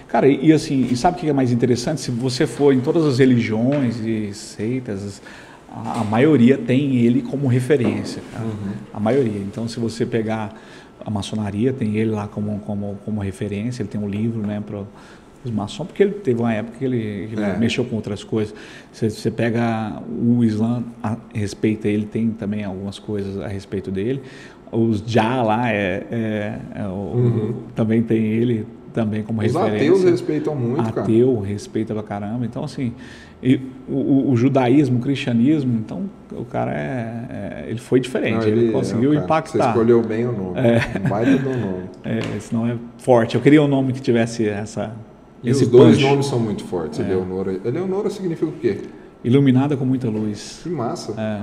Cara, 0.09 0.27
e, 0.27 0.47
e 0.47 0.53
assim, 0.53 0.89
e 0.91 0.97
sabe 0.97 1.17
o 1.19 1.21
que 1.21 1.29
é 1.29 1.33
mais 1.33 1.53
interessante? 1.53 1.92
Se 1.97 2.11
você 2.11 2.47
for 2.47 2.73
em 2.75 2.81
todas 2.81 3.05
as 3.05 3.19
religiões 3.19 3.99
e 4.05 4.33
seitas, 4.35 5.23
a, 5.71 6.01
a 6.01 6.05
maioria 6.05 6.57
tem 6.59 6.97
ele 6.97 7.23
como 7.23 7.47
referência, 7.47 8.23
cara. 8.33 8.45
Uhum. 8.45 8.73
A 8.93 9.01
maioria. 9.01 9.39
Então, 9.41 9.67
se 9.69 9.79
você 9.81 10.05
pegar 10.07 10.55
a 11.05 11.11
maçonaria, 11.11 11.73
tem 11.73 11.97
ele 11.97 12.11
lá 12.11 12.29
como, 12.29 12.59
como, 12.61 12.99
como 13.05 13.21
referência, 13.21 13.83
ele 13.83 13.89
tem 13.89 14.01
um 14.01 14.09
livro, 14.09 14.41
né, 14.47 14.63
para 14.65 14.83
os 15.45 15.51
maçons, 15.51 15.89
porque 15.89 16.03
ele 16.03 16.13
teve 16.13 16.41
uma 16.41 16.53
época 16.55 16.79
que 16.79 16.85
ele, 16.85 17.27
que 17.29 17.35
ele 17.35 17.43
É. 17.43 17.57
mexeu 17.59 17.85
com 17.85 17.97
outras 17.97 18.23
coisas. 18.23 18.55
Você, 18.93 19.11
você 19.11 19.31
pega 19.31 20.01
o 20.09 20.45
Islã, 20.45 20.85
a, 21.03 21.17
respeita 21.35 21.89
ele, 21.89 22.07
tem 22.07 22.31
também 22.31 22.63
algumas 22.65 22.99
coisas 23.01 23.41
a 23.41 23.49
respeito 23.49 23.91
dele. 23.91 24.23
Os 24.71 25.03
Já 25.07 25.43
lá 25.43 25.69
é, 25.71 26.07
é- 26.11 26.59
é 26.77 26.87
o- 26.87 27.55
também 27.75 28.03
tem 28.03 28.23
ele 28.25 28.65
também 28.93 29.23
como. 29.23 29.41
Os 29.41 29.47
referência. 29.53 29.77
ateus 29.77 30.05
respeitam 30.05 30.55
muito, 30.55 30.93
cara. 30.93 31.03
Ateu 31.03 31.41
respeita 31.41 31.95
pra 31.95 32.03
caramba. 32.03 32.45
Então, 32.45 32.63
assim, 32.65 32.93
e 33.43 33.61
o, 33.89 34.31
o- 34.31 34.37
judaísmo, 34.37 34.99
o 34.99 35.01
cristianismo, 35.03 35.75
então 35.79 36.03
o 36.33 36.45
cara 36.45 36.73
é, 36.73 37.27
é- 37.31 37.65
ele 37.71 37.79
foi 37.81 37.99
diferente, 38.01 38.43
Não, 38.43 38.49
ele, 38.49 38.69
é, 38.69 38.73
conseguiu 38.73 39.11
cara, 39.11 39.21
Você 39.21 39.25
impactar. 39.25 39.69
escolheu 39.71 40.03
bem 40.03 40.27
o 40.27 40.33
nome. 40.33 40.61
Um 41.05 41.09
baita 41.09 41.37
do 41.39 41.51
nome. 41.51 41.83
É, 42.05 42.21
senão 42.41 42.67
é 42.67 42.77
forte. 42.99 43.35
Eu 43.37 43.41
queria 43.41 43.63
um 43.63 43.69
nome 43.69 43.93
que 43.93 44.01
tivesse 44.01 44.49
essa 44.49 44.93
E 45.43 45.49
esse 45.51 45.65
os 45.65 45.71
dois 45.71 45.95
punch. 45.97 46.09
nomes 46.09 46.27
são 46.27 46.39
muito 46.41 46.65
fortes. 46.65 46.99
Eleonora. 46.99 47.59
Eleonora 47.65 48.11
significa 48.11 48.47
o 48.47 48.53
quê? 48.53 48.79
Iluminada 49.25 49.77
com 49.77 49.85
muita 49.85 50.09
luz. 50.09 50.61
Que 50.65 50.69
massa. 50.69 51.15
É, 51.21 51.43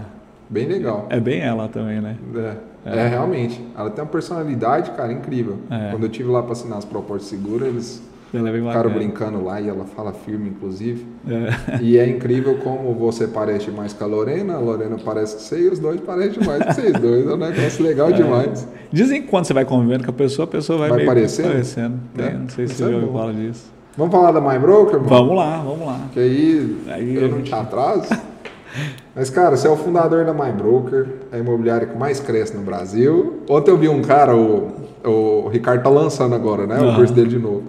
Bem 0.50 0.68
legal. 0.68 1.08
é 1.10 1.18
bem 1.20 1.40
ela 1.40 1.68
também, 1.70 2.02
né? 2.02 2.18
É, 2.36 2.54
é, 2.86 3.08
realmente. 3.08 3.62
Ela 3.78 3.90
tem 3.90 4.04
uma 4.04 4.10
personalidade, 4.10 4.92
cara, 4.92 5.12
incrível. 5.12 5.58
É. 5.70 5.92
Quando 5.92 6.04
eu 6.04 6.10
tive 6.10 6.30
lá 6.30 6.42
para 6.44 6.54
assinar 6.54 6.78
as 6.78 6.86
propostas 6.86 7.30
seguras, 7.30 7.68
eles 7.68 8.02
Ela 8.34 8.50
é 8.50 8.52
bem 8.52 8.62
ficaram 8.62 8.90
bacana. 8.90 8.96
brincando 9.06 9.44
lá 9.44 9.60
e 9.62 9.68
ela 9.70 9.86
fala 9.86 10.14
firme, 10.14 10.50
inclusive. 10.50 11.06
É. 11.28 11.80
E 11.82 11.98
é 11.98 12.08
incrível 12.08 12.58
como 12.64 12.94
você 12.94 13.28
parece 13.28 13.70
mais 13.72 13.94
com 13.94 14.04
a 14.04 14.08
Lorena, 14.08 14.56
a 14.56 14.60
Lorena 14.60 14.98
parece 15.04 15.36
com 15.36 15.42
você 15.42 15.62
e 15.62 15.70
os 15.70 15.80
dois 15.80 16.00
parecem 16.02 16.44
mais 16.46 16.64
com 16.64 16.72
vocês 16.74 16.94
dois. 16.94 17.28
É 17.28 17.34
um 17.34 17.38
negócio 17.38 17.84
legal 17.84 18.12
demais. 18.14 18.68
Dizem 18.92 19.22
que 19.22 19.28
quando 19.28 19.46
você 19.46 19.54
vai 19.54 19.66
convivendo 19.66 20.04
com 20.04 20.12
a 20.12 20.14
pessoa, 20.14 20.46
a 20.46 20.48
pessoa 20.48 20.80
vai, 20.80 20.90
Vai 20.90 20.98
meio 21.00 21.10
parecendo? 21.10 21.50
parecendo. 21.50 22.00
É, 22.18 22.32
não 22.34 22.50
sei 22.50 22.68
se 22.68 22.76
você 22.76 22.84
é 22.84 22.88
ouviu 22.88 23.12
falar 23.12 23.34
disso. 23.34 23.72
Vamos 23.98 24.14
falar 24.16 24.32
da 24.32 24.40
My 24.40 24.58
Broker, 24.58 24.94
mano? 24.96 25.10
Vamos 25.10 25.36
lá, 25.36 25.58
vamos 25.62 25.86
lá. 25.86 26.00
Que 26.14 26.20
aí, 26.22 26.78
Aí 26.88 27.16
eu 27.16 27.28
não 27.28 27.42
te 27.42 27.54
atraso. 27.54 28.08
Mas, 29.16 29.30
cara, 29.30 29.58
você 29.58 29.68
é 29.68 29.70
o 29.70 29.76
fundador 29.76 30.24
da 30.26 30.34
My 30.34 30.52
Broker, 30.52 31.08
a 31.32 31.38
imobiliária 31.38 31.88
que 31.88 31.98
mais 31.98 32.20
cresce 32.20 32.56
no 32.56 32.62
Brasil. 32.64 33.44
Ontem 33.48 33.72
eu 33.72 33.78
vi 33.78 33.88
um 33.88 34.02
cara, 34.02 34.36
o, 34.36 34.72
o 35.04 35.48
Ricardo 35.50 35.84
tá 35.84 35.90
lançando 35.90 36.34
agora, 36.36 36.66
né? 36.66 36.80
O 36.80 36.86
Aham. 36.86 36.96
curso 36.96 37.14
dele 37.14 37.30
de 37.30 37.40
novo. 37.40 37.64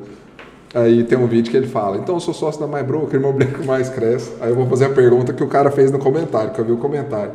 Aí 0.74 1.02
tem 1.02 1.18
um 1.18 1.26
vídeo 1.26 1.50
que 1.50 1.56
ele 1.56 1.66
fala, 1.66 1.96
então 1.96 2.14
eu 2.14 2.20
sou 2.20 2.32
sócio 2.32 2.60
da 2.60 2.66
My 2.66 2.84
Broker, 2.84 3.18
a 3.18 3.22
imobiliária 3.22 3.58
que 3.58 3.66
mais 3.66 3.88
cresce. 3.88 4.32
Aí 4.40 4.50
eu 4.50 4.54
vou 4.54 4.66
fazer 4.66 4.84
a 4.84 4.90
pergunta 4.90 5.32
que 5.32 5.42
o 5.42 5.48
cara 5.48 5.70
fez 5.70 5.90
no 5.90 5.98
comentário, 5.98 6.52
que 6.52 6.60
eu 6.60 6.64
vi 6.64 6.72
o 6.72 6.76
comentário. 6.76 7.32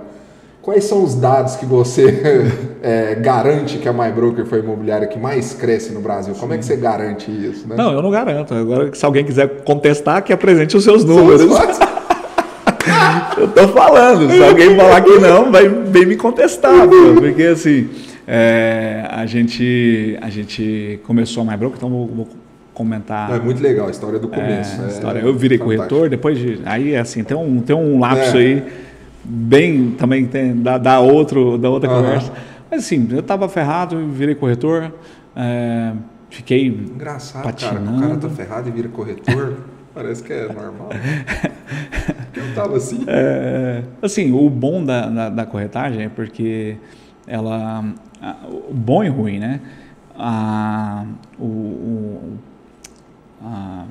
Quais 0.62 0.86
são 0.86 1.04
os 1.04 1.14
dados 1.14 1.58
que 1.58 1.66
você 1.66 2.52
é, 2.82 3.14
garante 3.22 3.78
que 3.78 3.88
a 3.88 3.94
MyBroker 3.94 4.46
foi 4.46 4.62
a 4.62 4.64
imobiliária 4.64 5.06
que 5.06 5.20
mais 5.20 5.54
cresce 5.54 5.94
no 5.94 6.00
Brasil? 6.00 6.34
Como 6.40 6.54
é 6.54 6.58
que 6.58 6.66
você 6.66 6.76
garante 6.76 7.30
isso? 7.30 7.68
Né? 7.68 7.76
Não, 7.78 7.92
eu 7.92 8.02
não 8.02 8.10
garanto. 8.10 8.54
Agora, 8.54 8.90
se 8.92 9.06
alguém 9.06 9.24
quiser 9.24 9.64
contestar, 9.64 10.24
que 10.24 10.34
apresente 10.34 10.76
os 10.76 10.84
seus 10.84 11.04
números. 11.06 11.46
Eu 13.46 13.52
tô 13.52 13.68
falando. 13.70 14.30
Se 14.30 14.44
alguém 14.44 14.76
falar 14.78 15.02
que 15.02 15.18
não, 15.20 15.52
vai 15.52 15.70
bem 15.70 16.06
me 16.06 16.16
contestar. 16.16 16.88
porque 17.18 17.44
assim, 17.44 17.90
é, 18.28 19.08
a, 19.10 19.26
gente, 19.26 20.18
a 20.22 20.30
gente 20.30 21.00
começou 21.04 21.44
a 21.44 21.46
MyBroker, 21.46 21.78
então 21.78 21.90
vou, 21.90 22.08
vou 22.08 22.28
comentar. 22.74 23.32
É 23.32 23.40
muito 23.40 23.62
legal 23.62 23.88
a 23.88 23.92
história 23.92 24.20
do 24.20 24.28
começo. 24.28 24.82
É, 24.82 24.88
história. 24.88 25.20
Eu 25.20 25.34
virei 25.34 25.58
fantástico. 25.58 25.88
corretor, 25.90 26.10
depois 26.10 26.38
de. 26.38 26.60
Aí, 26.66 26.96
assim, 26.96 27.24
tem 27.24 27.36
um, 27.36 27.62
tem 27.62 27.76
um 27.76 28.00
lapso 28.00 28.38
é. 28.38 28.40
aí 28.40 28.64
bem 29.28 29.92
também 29.92 30.26
tem, 30.26 30.56
da, 30.62 30.78
da, 30.78 31.00
outro, 31.00 31.58
da 31.58 31.70
outra 31.70 31.90
uhum. 31.90 32.04
conversa. 32.04 32.32
Mas 32.70 32.86
assim, 32.86 33.08
eu 33.12 33.20
estava 33.20 33.50
ferrado, 33.50 34.08
virei 34.10 34.36
corretor, 34.36 34.94
é, 35.36 35.94
fiquei 36.30 36.68
Engraçado, 36.68 37.44
patinando. 37.44 37.86
cara. 37.86 37.98
O 37.98 38.02
cara 38.02 38.18
tá 38.18 38.30
ferrado 38.30 38.70
e 38.70 38.72
vira 38.72 38.90
corretor. 38.90 39.54
Parece 39.96 40.22
que 40.22 40.34
é 40.34 40.52
normal. 40.52 40.90
eu 42.36 42.54
tava 42.54 42.76
assim. 42.76 43.06
É, 43.08 43.82
assim, 44.02 44.34
o 44.34 44.50
bom 44.50 44.84
da, 44.84 45.08
da, 45.08 45.30
da, 45.30 45.46
corretagem 45.46 46.04
é 46.04 46.10
porque 46.10 46.76
ela. 47.26 47.84
O 48.44 48.74
bom 48.74 49.06
e 49.06 49.08
ruim, 49.08 49.40
né? 49.40 49.62
A, 50.18 51.06
o, 51.40 51.46
o 51.46 52.40
a, 53.42 53.86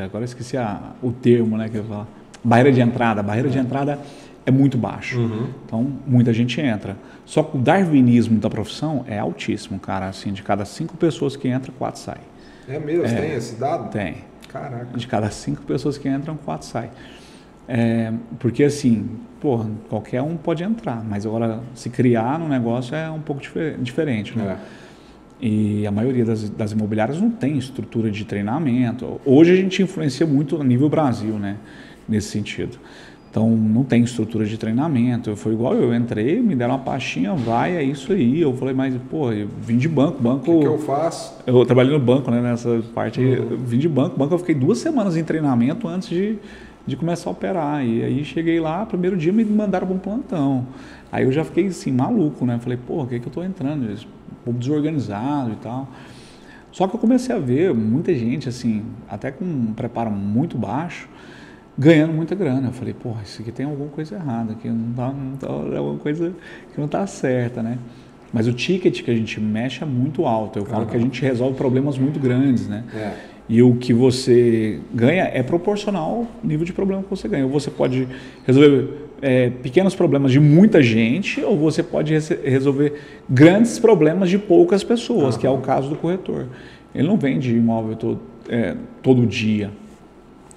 agora 0.00 0.22
eu 0.22 0.26
esqueci 0.26 0.58
a, 0.58 0.92
o 1.02 1.10
termo, 1.10 1.56
né? 1.56 1.70
Que 1.70 1.78
eu 1.78 1.84
falo. 1.84 2.06
Barreira 2.44 2.70
de 2.70 2.82
entrada. 2.82 3.22
Barreira 3.22 3.48
é. 3.48 3.52
de 3.52 3.58
entrada 3.58 3.98
é 4.44 4.50
muito 4.50 4.76
baixo. 4.76 5.18
Uhum. 5.18 5.48
Então, 5.64 5.92
muita 6.06 6.34
gente 6.34 6.60
entra. 6.60 6.98
Só 7.24 7.42
que 7.42 7.56
o 7.56 7.60
darwinismo 7.60 8.38
da 8.38 8.50
profissão 8.50 9.06
é 9.08 9.18
altíssimo, 9.18 9.78
cara. 9.80 10.06
Assim, 10.06 10.34
de 10.34 10.42
cada 10.42 10.66
cinco 10.66 10.98
pessoas 10.98 11.34
que 11.34 11.48
entram, 11.48 11.74
quatro 11.78 12.00
saem. 12.00 12.20
É 12.68 12.78
mesmo? 12.78 13.06
É, 13.06 13.20
tem 13.20 13.32
esse 13.32 13.56
dado? 13.56 13.90
Tem. 13.90 14.16
Caraca. 14.48 14.96
De 14.96 15.06
cada 15.06 15.30
cinco 15.30 15.62
pessoas 15.62 15.98
que 15.98 16.08
entram, 16.08 16.36
quatro 16.36 16.66
saem. 16.66 16.90
É, 17.68 18.12
porque 18.38 18.62
assim, 18.62 19.08
pô, 19.40 19.64
qualquer 19.88 20.22
um 20.22 20.36
pode 20.36 20.62
entrar, 20.62 21.04
mas 21.04 21.26
agora 21.26 21.60
se 21.74 21.90
criar 21.90 22.38
no 22.38 22.48
negócio 22.48 22.94
é 22.94 23.10
um 23.10 23.20
pouco 23.20 23.42
difer 23.42 23.76
diferente, 23.78 24.36
né? 24.36 24.58
É. 24.72 24.86
E 25.38 25.86
a 25.86 25.90
maioria 25.90 26.24
das, 26.24 26.48
das, 26.48 26.72
imobiliárias 26.72 27.20
não 27.20 27.30
tem 27.30 27.58
estrutura 27.58 28.10
de 28.10 28.24
treinamento. 28.24 29.20
Hoje 29.24 29.52
a 29.52 29.56
gente 29.56 29.82
influencia 29.82 30.26
muito 30.26 30.58
a 30.58 30.64
nível 30.64 30.88
Brasil, 30.88 31.38
né? 31.38 31.58
Nesse 32.08 32.28
sentido. 32.28 32.78
Então 33.36 33.50
não 33.50 33.84
tem 33.84 34.02
estrutura 34.02 34.46
de 34.46 34.56
treinamento. 34.56 35.36
Foi 35.36 35.52
igual 35.52 35.74
eu 35.74 35.94
entrei, 35.94 36.40
me 36.40 36.56
deram 36.56 36.72
uma 36.72 36.80
pastinha, 36.82 37.34
vai, 37.34 37.76
é 37.76 37.82
isso 37.82 38.10
aí. 38.14 38.40
Eu 38.40 38.56
falei, 38.56 38.72
mas 38.72 38.94
pô, 39.10 39.30
eu 39.30 39.46
vim 39.60 39.76
de 39.76 39.86
banco, 39.86 40.22
banco. 40.22 40.50
O 40.50 40.54
que, 40.54 40.60
que, 40.60 40.66
eu 40.66 40.78
faço? 40.78 41.34
Eu 41.46 41.66
trabalhei 41.66 41.92
no 41.92 42.02
banco, 42.02 42.30
né? 42.30 42.40
Nessa 42.40 42.82
parte 42.94 43.20
aí, 43.20 43.38
uhum. 43.38 43.58
vim 43.58 43.78
de 43.78 43.90
banco. 43.90 44.18
Banco 44.18 44.32
eu 44.32 44.38
fiquei 44.38 44.54
duas 44.54 44.78
semanas 44.78 45.18
em 45.18 45.22
treinamento 45.22 45.86
antes 45.86 46.08
de, 46.08 46.38
de 46.86 46.96
começar 46.96 47.28
a 47.28 47.32
operar. 47.34 47.84
E 47.84 48.02
aí 48.02 48.24
cheguei 48.24 48.58
lá, 48.58 48.86
primeiro 48.86 49.18
dia 49.18 49.34
me 49.34 49.44
mandaram 49.44 49.86
para 49.86 49.96
um 49.96 49.98
plantão. 49.98 50.66
Aí 51.12 51.24
eu 51.24 51.30
já 51.30 51.44
fiquei 51.44 51.66
assim, 51.66 51.92
maluco, 51.92 52.46
né? 52.46 52.58
Falei, 52.58 52.78
pô, 52.86 53.02
o 53.02 53.06
que, 53.06 53.20
que 53.20 53.26
eu 53.26 53.32
tô 53.32 53.42
entrando? 53.42 53.84
Um 53.84 53.96
pouco 54.46 54.58
desorganizado 54.58 55.52
e 55.52 55.56
tal. 55.56 55.86
Só 56.72 56.88
que 56.88 56.96
eu 56.96 56.98
comecei 56.98 57.36
a 57.36 57.38
ver 57.38 57.74
muita 57.74 58.14
gente, 58.14 58.48
assim, 58.48 58.82
até 59.06 59.30
com 59.30 59.44
um 59.44 59.74
preparo 59.74 60.10
muito 60.10 60.56
baixo, 60.56 61.06
ganhando 61.78 62.12
muita 62.12 62.34
grana. 62.34 62.68
Eu 62.68 62.72
falei, 62.72 62.94
porra, 62.94 63.22
isso 63.24 63.42
aqui 63.42 63.52
tem 63.52 63.66
alguma 63.66 63.90
coisa 63.90 64.14
errada, 64.14 64.52
aqui 64.52 64.68
não 64.68 64.92
tá, 64.92 65.12
não 65.12 65.36
tá 65.36 65.46
é 65.74 65.78
alguma 65.78 65.98
coisa 65.98 66.32
que 66.72 66.78
não 66.78 66.86
está 66.86 67.06
certa, 67.06 67.62
né? 67.62 67.78
Mas 68.32 68.46
o 68.46 68.52
ticket 68.52 69.02
que 69.02 69.10
a 69.10 69.14
gente 69.14 69.40
mexe 69.40 69.82
é 69.82 69.86
muito 69.86 70.26
alto. 70.26 70.58
Eu 70.58 70.66
falo 70.66 70.82
uhum. 70.82 70.90
que 70.90 70.96
a 70.96 71.00
gente 71.00 71.22
resolve 71.22 71.56
problemas 71.56 71.96
muito 71.96 72.18
grandes, 72.18 72.68
né? 72.68 72.84
É. 72.94 73.12
E 73.48 73.62
o 73.62 73.76
que 73.76 73.92
você 73.92 74.80
ganha 74.92 75.30
é 75.32 75.42
proporcional 75.42 76.26
ao 76.42 76.46
nível 76.46 76.66
de 76.66 76.72
problema 76.72 77.02
que 77.02 77.08
você 77.08 77.28
ganha. 77.28 77.44
Ou 77.44 77.50
você 77.50 77.70
pode 77.70 78.08
resolver 78.44 79.06
é, 79.22 79.50
pequenos 79.50 79.94
problemas 79.94 80.32
de 80.32 80.40
muita 80.40 80.82
gente, 80.82 81.40
ou 81.40 81.56
você 81.56 81.82
pode 81.82 82.12
resolver 82.44 82.94
grandes 83.30 83.78
problemas 83.78 84.28
de 84.28 84.38
poucas 84.38 84.82
pessoas, 84.82 85.34
uhum. 85.34 85.40
que 85.40 85.46
é 85.46 85.50
o 85.50 85.58
caso 85.58 85.88
do 85.88 85.96
corretor. 85.96 86.48
Ele 86.94 87.06
não 87.06 87.16
vende 87.16 87.54
imóvel 87.54 87.94
todo, 87.94 88.20
é, 88.48 88.74
todo 89.02 89.24
dia. 89.26 89.70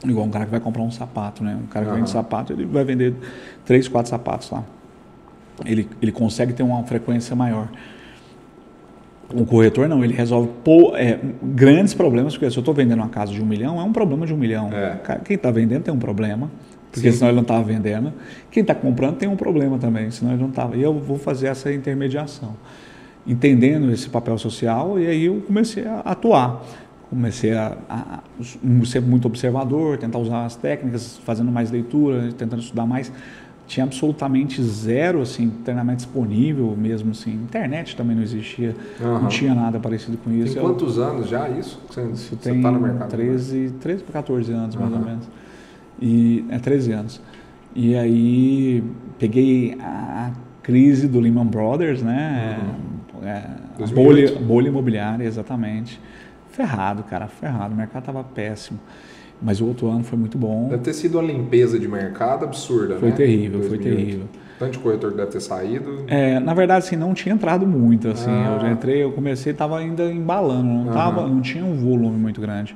Igual 0.03 0.25
um 0.25 0.29
cara 0.29 0.45
que 0.45 0.51
vai 0.51 0.59
comprar 0.59 0.81
um 0.81 0.91
sapato, 0.91 1.43
né? 1.43 1.57
Um 1.61 1.67
cara 1.67 1.85
que 1.85 1.91
uhum. 1.91 1.97
vende 1.97 2.09
sapato, 2.09 2.53
ele 2.53 2.65
vai 2.65 2.83
vender 2.85 3.13
três, 3.65 3.87
quatro 3.87 4.09
sapatos 4.09 4.49
lá. 4.49 4.63
Ele, 5.65 5.89
ele 6.01 6.11
consegue 6.11 6.53
ter 6.53 6.63
uma 6.63 6.83
frequência 6.83 7.35
maior. 7.35 7.67
Um 9.33 9.45
corretor 9.45 9.87
não, 9.87 10.03
ele 10.03 10.13
resolve 10.13 10.49
pô, 10.63 10.95
é, 10.95 11.19
grandes 11.43 11.93
problemas, 11.93 12.33
porque 12.33 12.49
se 12.49 12.57
eu 12.57 12.61
estou 12.61 12.73
vendendo 12.73 12.99
uma 12.99 13.09
casa 13.09 13.31
de 13.31 13.41
um 13.41 13.45
milhão, 13.45 13.79
é 13.79 13.83
um 13.83 13.91
problema 13.91 14.25
de 14.25 14.33
um 14.33 14.37
milhão. 14.37 14.69
É. 14.71 15.19
Quem 15.23 15.35
está 15.35 15.51
vendendo 15.51 15.83
tem 15.83 15.93
um 15.93 15.99
problema, 15.99 16.49
porque 16.91 17.11
Sim. 17.11 17.17
senão 17.17 17.29
ele 17.29 17.35
não 17.35 17.43
estava 17.43 17.61
vendendo. 17.61 18.13
Quem 18.49 18.61
está 18.61 18.73
comprando 18.73 19.17
tem 19.17 19.29
um 19.29 19.35
problema 19.35 19.77
também, 19.77 20.09
senão 20.09 20.31
ele 20.31 20.41
não 20.41 20.49
estava. 20.49 20.75
E 20.75 20.81
eu 20.81 20.93
vou 20.93 21.19
fazer 21.19 21.47
essa 21.47 21.71
intermediação, 21.71 22.55
entendendo 23.27 23.91
esse 23.91 24.09
papel 24.09 24.37
social, 24.37 24.97
e 24.99 25.05
aí 25.05 25.25
eu 25.25 25.43
comecei 25.45 25.85
a 25.85 25.99
atuar 25.99 26.63
comecei 27.09 27.53
a, 27.53 27.75
a, 27.89 28.19
ser 28.85 29.01
muito 29.01 29.25
observador, 29.25 29.97
tentar 29.97 30.19
usar 30.19 30.45
as 30.45 30.55
técnicas, 30.55 31.17
fazendo 31.25 31.51
mais 31.51 31.71
leitura, 31.71 32.31
tentando 32.37 32.61
estudar 32.61 32.85
mais. 32.85 33.11
Tinha 33.65 33.83
absolutamente 33.83 34.63
zero 34.63 35.21
assim, 35.21 35.49
treinamento 35.63 35.97
disponível 35.97 36.75
mesmo. 36.75 37.11
Assim. 37.11 37.33
Internet 37.33 37.95
também 37.95 38.15
não 38.15 38.23
existia, 38.23 38.75
uhum. 38.99 39.21
não 39.21 39.27
tinha 39.27 39.53
nada 39.53 39.79
parecido 39.79 40.17
com 40.17 40.31
isso. 40.31 40.53
Tem 40.53 40.63
quantos 40.63 40.97
Eu, 40.97 41.03
anos 41.03 41.29
já 41.29 41.47
isso? 41.49 41.79
Você, 41.89 42.01
isso 42.03 42.29
você 42.29 42.35
tem 42.35 42.61
tá 42.61 42.71
no 42.71 42.79
mercado? 42.79 43.09
13, 43.09 43.73
13 43.79 44.03
para 44.03 44.13
14 44.13 44.51
anos, 44.51 44.75
mais 44.75 44.91
uhum. 44.91 44.99
ou 44.99 45.05
menos. 45.05 45.29
E, 46.01 46.45
é 46.49 46.57
13 46.57 46.91
anos. 46.93 47.21
E 47.75 47.95
aí 47.95 48.83
peguei 49.19 49.77
a 49.79 50.31
crise 50.63 51.07
do 51.07 51.19
Lehman 51.19 51.45
Brothers, 51.45 52.01
né? 52.01 52.59
Uhum. 52.59 53.27
É, 53.27 53.45
bolha, 53.93 54.35
bolha 54.39 54.69
imobiliária, 54.69 55.23
exatamente 55.23 55.99
ferrado, 56.59 57.03
cara, 57.03 57.27
ferrado. 57.27 57.73
O 57.73 57.77
mercado 57.77 58.03
estava 58.03 58.23
péssimo. 58.23 58.79
Mas 59.41 59.61
o 59.61 59.67
outro 59.67 59.87
ano 59.87 60.03
foi 60.03 60.19
muito 60.19 60.37
bom. 60.37 60.67
Deve 60.67 60.83
ter 60.83 60.93
sido 60.93 61.17
uma 61.17 61.25
limpeza 61.25 61.79
de 61.79 61.87
mercado 61.87 62.43
absurda, 62.43 62.97
foi 62.97 63.09
né? 63.09 63.15
Terrível, 63.15 63.63
foi 63.63 63.77
terrível, 63.77 64.25
Tanto 64.57 64.73
de 64.73 64.79
corretor 64.79 65.11
que 65.11 65.17
deve 65.17 65.31
ter 65.31 65.39
saído. 65.39 66.03
É, 66.07 66.37
na 66.41 66.53
verdade, 66.53 66.85
assim, 66.85 66.97
não 66.97 67.13
tinha 67.13 67.33
entrado 67.33 67.65
muito, 67.65 68.09
assim. 68.09 68.29
Ah. 68.29 68.55
Eu 68.55 68.59
já 68.59 68.71
entrei, 68.71 69.01
eu 69.01 69.13
comecei, 69.13 69.53
estava 69.53 69.79
ainda 69.79 70.11
embalando, 70.11 70.65
não, 70.65 70.91
tava, 70.91 71.25
não 71.25 71.39
tinha 71.39 71.63
um 71.63 71.75
volume 71.75 72.17
muito 72.17 72.41
grande. 72.41 72.75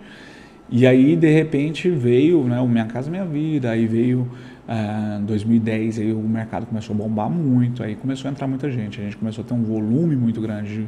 E 0.69 0.87
aí, 0.87 1.17
de 1.17 1.29
repente, 1.29 1.89
veio, 1.89 2.45
né, 2.45 2.61
o 2.61 2.67
Minha 2.67 2.85
Casa 2.85 3.11
Minha 3.11 3.25
Vida, 3.25 3.69
aí 3.69 3.85
veio 3.85 4.29
em 4.65 5.23
uh, 5.23 5.25
2010, 5.25 5.99
aí 5.99 6.13
o 6.13 6.19
mercado 6.21 6.65
começou 6.65 6.95
a 6.95 6.97
bombar 6.97 7.29
muito, 7.29 7.83
aí 7.83 7.95
começou 7.97 8.29
a 8.29 8.31
entrar 8.31 8.47
muita 8.47 8.71
gente, 8.71 9.01
a 9.01 9.03
gente 9.03 9.17
começou 9.17 9.43
a 9.43 9.47
ter 9.47 9.53
um 9.53 9.63
volume 9.63 10.15
muito 10.15 10.39
grande 10.39 10.73
de, 10.73 10.87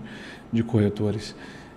de 0.53 0.63
corretores. 0.63 1.35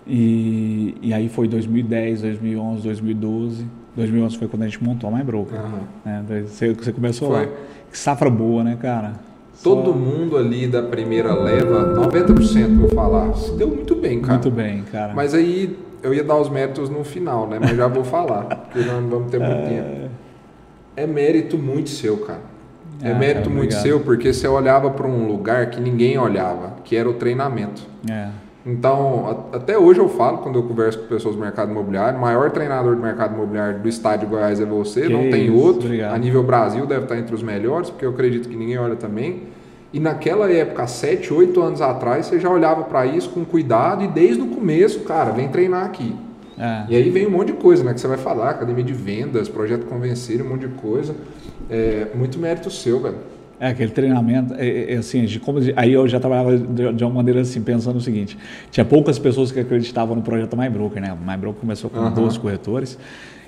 E, 0.09 0.94
e 1.02 1.12
aí 1.12 1.28
foi 1.28 1.46
2010, 1.46 2.22
2011, 2.22 2.82
2012. 2.82 3.66
2011 3.94 4.38
foi 4.38 4.48
quando 4.48 4.62
a 4.62 4.66
gente 4.66 4.82
montou 4.82 5.11
a 5.11 5.12
MyBroker. 5.12 5.61
Uhum. 5.61 5.80
Né? 6.04 6.24
Você, 6.46 6.72
você 6.72 6.92
começou 6.92 7.28
foi. 7.28 7.46
lá. 7.46 7.52
Que 7.90 7.98
safra 7.98 8.30
boa, 8.30 8.64
né, 8.64 8.78
cara? 8.80 9.14
Todo 9.62 9.90
Só... 9.90 9.96
mundo 9.96 10.36
ali 10.36 10.66
da 10.66 10.82
primeira 10.82 11.34
leva, 11.34 11.94
90% 12.06 12.76
vou 12.76 12.88
falar, 12.90 13.34
se 13.34 13.52
deu 13.56 13.68
muito 13.68 13.96
bem, 13.96 14.20
cara. 14.20 14.34
Muito 14.34 14.50
bem, 14.50 14.82
cara. 14.82 15.12
Mas 15.14 15.34
aí 15.34 15.76
eu 16.02 16.14
ia 16.14 16.22
dar 16.22 16.36
os 16.36 16.48
méritos 16.48 16.88
no 16.88 17.02
final, 17.02 17.48
né? 17.48 17.59
Mas 17.61 17.76
já 17.76 17.88
vou 17.88 18.04
falar, 18.04 18.44
porque 18.44 18.78
nós 18.78 19.02
não 19.02 19.09
vamos 19.09 19.30
ter 19.30 19.40
muito 19.40 19.52
é... 19.52 19.68
tempo. 19.68 20.11
É 20.96 21.06
mérito 21.06 21.59
muito 21.59 21.90
seu, 21.90 22.18
cara. 22.18 22.40
É 23.02 23.12
ah, 23.12 23.14
mérito 23.14 23.48
muito 23.48 23.74
seu 23.74 24.00
porque 24.00 24.32
você 24.32 24.48
olhava 24.48 24.90
para 24.90 25.06
um 25.06 25.28
lugar 25.28 25.70
que 25.70 25.80
ninguém 25.80 26.18
olhava, 26.18 26.76
que 26.84 26.96
era 26.96 27.09
o 27.09 27.14
treinamento. 27.14 27.82
É. 28.11 28.28
Então, 28.68 29.46
até 29.50 29.78
hoje 29.78 29.98
eu 29.98 30.10
falo, 30.10 30.38
quando 30.38 30.58
eu 30.58 30.62
converso 30.62 30.98
com 30.98 31.06
pessoas 31.06 31.34
do 31.34 31.40
mercado 31.40 31.70
imobiliário, 31.70 32.18
o 32.18 32.20
maior 32.20 32.50
treinador 32.50 32.94
do 32.94 33.00
mercado 33.00 33.34
imobiliário 33.34 33.78
do 33.78 33.88
estado 33.88 34.20
de 34.20 34.26
Goiás 34.26 34.60
é 34.60 34.66
você, 34.66 35.06
que 35.06 35.08
não 35.08 35.22
isso, 35.22 35.30
tem 35.30 35.50
outro. 35.50 35.86
Obrigado. 35.86 36.14
A 36.14 36.18
nível 36.18 36.42
Brasil 36.42 36.84
deve 36.84 37.04
estar 37.04 37.16
entre 37.16 37.34
os 37.34 37.42
melhores, 37.42 37.88
porque 37.88 38.04
eu 38.04 38.10
acredito 38.10 38.46
que 38.46 38.54
ninguém 38.54 38.76
olha 38.76 38.94
também. 38.94 39.44
E 39.90 39.98
naquela 39.98 40.52
época, 40.52 40.86
7, 40.86 41.32
8 41.32 41.62
anos 41.62 41.80
atrás, 41.80 42.26
você 42.26 42.38
já 42.38 42.50
olhava 42.50 42.82
para 42.82 43.06
isso 43.06 43.30
com 43.30 43.42
cuidado 43.42 44.04
e 44.04 44.06
desde 44.06 44.42
o 44.42 44.48
começo, 44.48 45.00
cara, 45.00 45.30
vem 45.30 45.48
treinar 45.48 45.86
aqui. 45.86 46.14
É. 46.58 46.84
E 46.90 46.96
aí 46.96 47.08
vem 47.08 47.26
um 47.26 47.30
monte 47.30 47.52
de 47.52 47.54
coisa, 47.54 47.82
né? 47.82 47.94
Que 47.94 48.00
você 48.02 48.06
vai 48.06 48.18
falar, 48.18 48.50
academia 48.50 48.84
de 48.84 48.92
vendas, 48.92 49.48
projeto 49.48 49.86
convencer, 49.86 50.42
um 50.42 50.48
monte 50.50 50.68
de 50.68 50.74
coisa. 50.74 51.14
É 51.70 52.08
muito 52.14 52.38
mérito 52.38 52.70
seu, 52.70 53.00
velho. 53.00 53.16
É, 53.61 53.68
aquele 53.68 53.90
treinamento, 53.90 54.54
é, 54.54 54.66
é, 54.66 54.94
é 54.94 54.96
assim, 54.98 55.24
de 55.24 55.40
como, 55.40 55.59
aí 55.74 55.92
eu 55.92 56.06
já 56.06 56.20
trabalhava 56.20 56.56
de, 56.56 56.92
de, 56.92 57.04
uma 57.04 57.14
maneira 57.14 57.40
assim, 57.40 57.61
pensando 57.61 57.96
o 57.96 58.00
seguinte, 58.00 58.38
tinha 58.70 58.84
poucas 58.84 59.18
pessoas 59.18 59.50
que 59.50 59.59
acreditavam 59.59 60.14
no 60.14 60.22
projeto 60.22 60.56
MyBroker, 60.56 61.02
né? 61.02 61.16
MyBroker 61.26 61.61
começou 61.61 61.90
com 61.90 61.98
uhum. 61.98 62.14
12 62.14 62.38
corretores, 62.38 62.96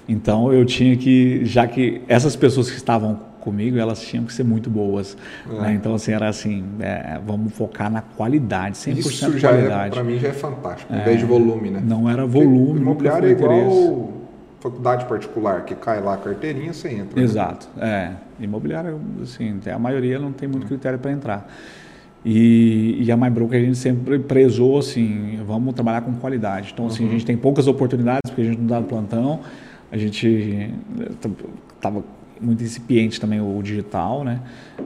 então 0.08 0.52
eu 0.52 0.64
tinha 0.64 0.96
que, 0.96 1.44
já 1.44 1.66
que 1.66 2.02
essas 2.08 2.34
pessoas 2.34 2.68
que 2.68 2.76
estavam 2.76 3.30
comigo, 3.40 3.78
elas 3.78 4.02
tinham 4.02 4.24
que 4.24 4.32
ser 4.32 4.44
muito 4.44 4.68
boas. 4.68 5.16
É. 5.48 5.61
Né? 5.62 5.74
Então, 5.74 5.94
assim, 5.94 6.12
era 6.12 6.28
assim, 6.28 6.64
é, 6.80 7.18
vamos 7.24 7.52
focar 7.52 7.90
na 7.90 8.02
qualidade, 8.02 8.76
100% 8.76 8.98
Isso 8.98 9.38
já 9.38 9.50
é, 9.50 9.52
qualidade. 9.52 9.94
para 9.94 10.04
mim 10.04 10.18
já 10.18 10.28
é 10.28 10.32
fantástico, 10.32 10.92
em 10.92 11.02
vez 11.02 11.18
de 11.18 11.24
volume, 11.24 11.70
né? 11.70 11.82
Não 11.82 12.08
era 12.08 12.26
volume, 12.26 12.66
Porque 12.66 12.80
imobiliário 12.80 13.28
é 13.28 13.32
igual 13.32 13.52
interesse. 13.52 14.19
Faculdade 14.61 15.06
particular, 15.06 15.64
que 15.64 15.74
cai 15.74 16.00
lá 16.00 16.14
a 16.14 16.16
carteirinha, 16.18 16.72
você 16.72 16.88
entra. 16.90 17.18
né? 17.18 17.22
Exato, 17.22 17.68
é. 17.78 18.12
Imobiliário, 18.38 19.00
assim, 19.22 19.58
a 19.72 19.78
maioria 19.78 20.18
não 20.18 20.32
tem 20.32 20.48
muito 20.48 20.66
critério 20.66 20.98
para 20.98 21.11
entrar. 21.11 21.50
E, 22.24 23.02
e 23.02 23.11
a 23.11 23.16
MyBroker 23.16 23.58
a 23.58 23.64
gente 23.64 23.78
sempre 23.78 24.18
prezou 24.18 24.78
assim, 24.78 25.40
vamos 25.46 25.72
trabalhar 25.74 26.02
com 26.02 26.12
qualidade. 26.12 26.70
Então, 26.72 26.86
assim, 26.86 27.06
a 27.06 27.11
gente 27.11 27.24
tem 27.24 27.36
poucas 27.36 27.66
oportunidades 27.66 28.20
porque 28.28 28.42
a 28.42 28.44
gente 28.44 28.58
não 28.58 28.66
dá 28.66 28.80
plantão, 28.82 29.40
a 29.90 29.96
gente 29.96 30.70
estava 31.11 32.04
muito 32.40 32.62
incipiente 32.62 33.18
também 33.18 33.40
o 33.40 33.62
digital, 33.62 34.22
né? 34.22 34.40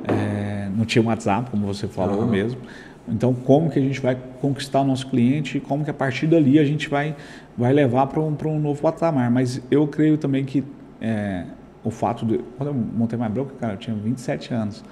É, 0.04 0.68
não 0.76 0.84
tinha 0.84 1.04
WhatsApp, 1.04 1.50
como 1.50 1.66
você 1.66 1.88
falou 1.88 2.22
Aham. 2.22 2.30
mesmo. 2.30 2.60
Então, 3.06 3.34
como 3.34 3.70
que 3.70 3.78
a 3.78 3.82
gente 3.82 4.00
vai 4.00 4.16
conquistar 4.40 4.80
o 4.80 4.84
nosso 4.84 5.06
cliente 5.08 5.58
e 5.58 5.60
como 5.60 5.84
que 5.84 5.90
a 5.90 5.94
partir 5.94 6.26
dali 6.26 6.58
a 6.58 6.64
gente 6.64 6.88
vai, 6.88 7.14
vai 7.56 7.72
levar 7.72 8.06
para 8.06 8.20
um, 8.20 8.34
um 8.46 8.58
novo 8.58 8.80
patamar. 8.80 9.30
Mas 9.30 9.60
eu 9.70 9.86
creio 9.86 10.16
também 10.16 10.44
que 10.44 10.64
é, 11.00 11.44
o 11.82 11.90
fato 11.90 12.24
de... 12.24 12.38
Quando 12.56 12.68
eu 12.68 12.74
montei 12.74 13.18
My 13.18 13.28
Broker, 13.28 13.56
cara, 13.56 13.74
eu 13.74 13.76
tinha 13.76 13.94
27 13.94 14.54
anos, 14.54 14.84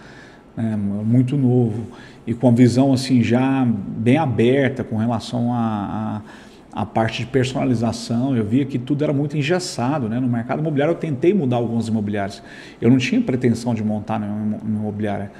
né, 0.55 0.77
muito 0.77 1.37
novo 1.37 1.87
e 2.27 2.35
com 2.35 2.49
a 2.49 2.53
visão 2.53 2.93
assim 2.93 3.23
já 3.23 3.65
bem 3.67 4.19
aberta 4.19 4.85
com 4.85 4.97
relação 4.97 5.53
a... 5.53 6.21
a 6.39 6.51
a 6.73 6.87
parte 6.87 7.20
de 7.20 7.27
personalização, 7.27 8.35
eu 8.35 8.45
via 8.45 8.64
que 8.64 8.79
tudo 8.79 9.05
era 9.05 9.12
muito 9.12 9.37
engessado. 9.37 10.09
Né? 10.09 10.18
No 10.18 10.27
mercado 10.27 10.61
imobiliário, 10.61 10.93
eu 10.93 10.99
tentei 10.99 11.35
mudar 11.35 11.57
alguns 11.57 11.89
imobiliários. 11.89 12.43
Eu 12.81 12.91
não 12.91 12.97
tinha 12.97 13.20
pretensão 13.20 13.75
de 13.75 13.85
montar 13.85 14.18
nenhuma 14.18 14.59
imobiliária, 14.64 15.31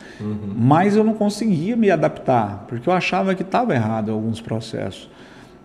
mas 0.55 0.95
eu 0.95 1.03
não 1.03 1.14
conseguia 1.14 1.74
me 1.74 1.91
adaptar, 1.91 2.66
porque 2.68 2.89
eu 2.89 2.93
achava 2.93 3.35
que 3.35 3.43
estava 3.43 3.74
errado 3.74 4.12
alguns 4.12 4.41
processos. 4.41 5.09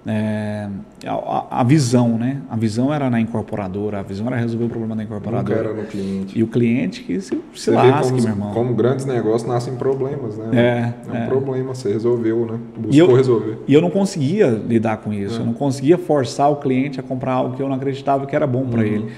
É, 0.10 0.70
a, 1.05 1.60
a, 1.60 1.64
visão, 1.66 2.18
né? 2.18 2.41
A 2.49 2.55
visão 2.55 2.93
era 2.93 3.10
na 3.10 3.20
incorporadora, 3.20 3.99
a 3.99 4.01
visão 4.01 4.26
era 4.28 4.38
resolver 4.38 4.64
o 4.66 4.70
problema 4.70 4.95
da 4.95 5.03
Nunca 5.03 5.16
incorporadora. 5.18 5.60
era 5.60 5.74
no 5.74 5.84
cliente. 5.86 6.39
E 6.39 6.43
o 6.43 6.47
cliente 6.47 7.03
que 7.03 7.20
se, 7.20 7.36
se 7.36 7.41
Você 7.53 7.72
lasque, 7.72 8.12
como, 8.14 8.22
meu 8.24 8.32
irmão. 8.32 8.53
como 8.53 8.74
grandes 8.74 9.05
negócios 9.05 9.43
nascem 9.49 9.76
problemas, 9.76 10.38
né? 10.38 10.93
É, 11.08 11.12
um 11.12 11.16
é. 11.16 11.26
problema, 11.28 11.76
você 11.76 11.91
resolveu, 11.91 12.45
né? 12.45 12.58
Buscou 12.78 12.93
E 12.93 12.97
eu, 12.97 13.14
resolver. 13.14 13.58
e 13.68 13.74
eu 13.74 13.82
não 13.82 13.89
conseguia 13.89 14.47
lidar 14.47 14.97
com 14.97 15.12
isso. 15.12 15.39
É. 15.39 15.41
Eu 15.41 15.45
não 15.45 15.53
conseguia 15.53 15.97
forçar 15.97 16.49
o 16.49 16.55
cliente 16.55 16.99
a 17.01 17.03
comprar 17.03 17.34
algo 17.34 17.58
que 17.58 17.62
eu 17.62 17.68
não 17.68 17.76
acreditava 17.76 18.26
que 18.26 18.36
era 18.36 18.47
bom 18.47 18.66
para 18.66 18.80
Uhum. 18.82 18.88
ele. 18.88 19.12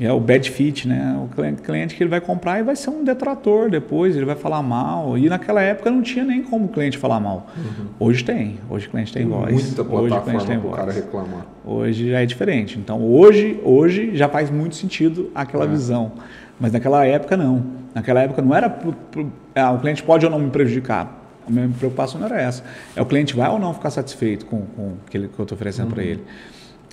É 0.00 0.10
o 0.10 0.18
bad 0.18 0.50
fit, 0.50 0.88
né? 0.88 1.14
O 1.22 1.28
cliente, 1.28 1.60
cliente 1.60 1.94
que 1.94 2.02
ele 2.02 2.08
vai 2.08 2.22
comprar 2.22 2.58
e 2.58 2.62
vai 2.62 2.74
ser 2.74 2.88
um 2.88 3.04
detrator 3.04 3.68
depois, 3.70 4.16
ele 4.16 4.24
vai 4.24 4.34
falar 4.34 4.62
mal. 4.62 5.18
E 5.18 5.28
naquela 5.28 5.60
época 5.60 5.90
não 5.90 6.00
tinha 6.00 6.24
nem 6.24 6.42
como 6.42 6.64
o 6.64 6.68
cliente 6.68 6.96
falar 6.96 7.20
mal. 7.20 7.48
Hoje 7.98 8.24
tem. 8.24 8.58
Hoje 8.70 8.86
o 8.86 8.90
cliente 8.90 9.12
tem, 9.12 9.26
voz. 9.26 9.50
Uhum. 9.50 9.62
Muita 9.76 9.82
hoje 9.82 10.14
o 10.14 10.20
cliente 10.22 10.46
tem 10.46 10.56
o 10.56 10.62
cara 10.70 10.84
voz. 10.84 10.96
reclamar. 10.96 11.46
Hoje 11.64 12.10
já 12.10 12.20
é 12.22 12.24
diferente. 12.26 12.78
Então 12.78 13.02
hoje, 13.02 13.60
hoje 13.62 14.16
já 14.16 14.26
faz 14.26 14.50
muito 14.50 14.74
sentido 14.74 15.30
aquela 15.34 15.64
É. 15.64 15.68
visão. 15.68 16.12
Mas 16.58 16.72
naquela 16.72 17.04
época 17.04 17.36
não. 17.36 17.62
Naquela 17.94 18.22
época 18.22 18.40
não 18.40 18.54
era 18.54 18.70
pro- 18.70 18.92
pro- 19.10 19.30
ah, 19.54 19.72
o 19.72 19.80
cliente 19.80 20.02
pode 20.02 20.24
ou 20.24 20.32
não 20.32 20.38
me 20.38 20.48
prejudicar. 20.50 21.18
A 21.46 21.50
minha 21.50 21.68
preocupação 21.78 22.18
não 22.20 22.26
era 22.26 22.40
essa. 22.40 22.62
É 22.96 23.02
o 23.02 23.06
cliente 23.06 23.36
vai 23.36 23.50
ou 23.50 23.58
não 23.58 23.74
ficar 23.74 23.90
satisfeito 23.90 24.46
com, 24.46 24.62
com 24.74 24.92
aquilo 25.06 25.28
que 25.28 25.38
eu 25.38 25.42
estou 25.42 25.56
oferecendo 25.56 25.88
Uhum. 25.88 25.92
para 25.94 26.02
ele. 26.04 26.22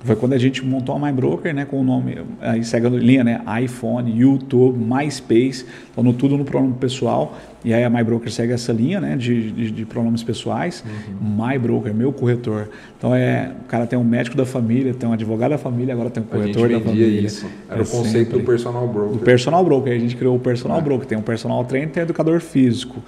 Foi 0.04 0.16
quando 0.16 0.34
a 0.34 0.38
gente 0.38 0.64
montou 0.64 0.96
a 0.96 1.00
MyBroker, 1.00 1.54
né, 1.56 1.66
com 1.66 1.82
o 1.82 1.84
nome, 1.84 2.20
aí 2.40 2.64
segue 2.64 2.86
a 2.86 2.90
linha, 2.92 3.24
né, 3.24 3.42
iPhone, 3.64 4.16
YouTube, 4.16 4.78
MySpace, 4.78 5.66
então 5.92 6.04
no, 6.04 6.14
tudo 6.14 6.38
no 6.38 6.46
pronome 6.46 6.76
pessoal, 6.76 7.36
e 7.66 7.74
aí 7.74 7.84
a 7.84 7.90
MyBroker 7.90 8.32
segue 8.32 8.54
essa 8.54 8.72
linha, 8.72 9.02
né, 9.02 9.16
de, 9.16 9.52
de, 9.52 9.72
de 9.72 9.86
pronomes 9.86 10.22
pessoais, 10.22 10.84
Uhum. 11.20 11.36
MyBroker, 11.48 11.96
meu 11.96 12.14
corretor. 12.14 12.70
Então 12.96 13.14
é, 13.16 13.52
o 13.62 13.64
cara 13.66 13.88
tem 13.88 13.98
um 13.98 14.04
médico 14.04 14.38
da 14.38 14.46
família, 14.46 14.94
tem 14.94 15.10
um 15.10 15.14
advogado 15.14 15.50
da 15.52 15.58
família, 15.58 15.96
agora 15.96 16.12
tem 16.12 16.22
um 16.22 16.28
A 16.32 16.46
gente 16.46 16.54
corretor 16.56 16.80
da 16.80 16.86
família. 16.86 17.22
isso. 17.22 17.48
Era 17.68 17.80
É 17.80 17.82
o 17.82 17.86
conceito 17.88 18.26
sempre. 18.32 18.38
do 18.40 18.46
personal 18.46 18.88
broker. 18.88 19.16
O 19.16 19.20
personal 19.20 19.66
broker, 19.66 19.94
a 19.94 19.98
gente 20.00 20.16
criou 20.16 20.36
o 20.36 20.40
personal 20.40 20.78
É. 20.78 20.82
broker, 20.82 21.08
tem 21.08 21.18
um 21.18 21.24
personal 21.24 21.66
trainer, 21.66 21.90
tem 21.90 22.04
um 22.04 22.06
educador 22.06 22.40
físico. 22.40 23.02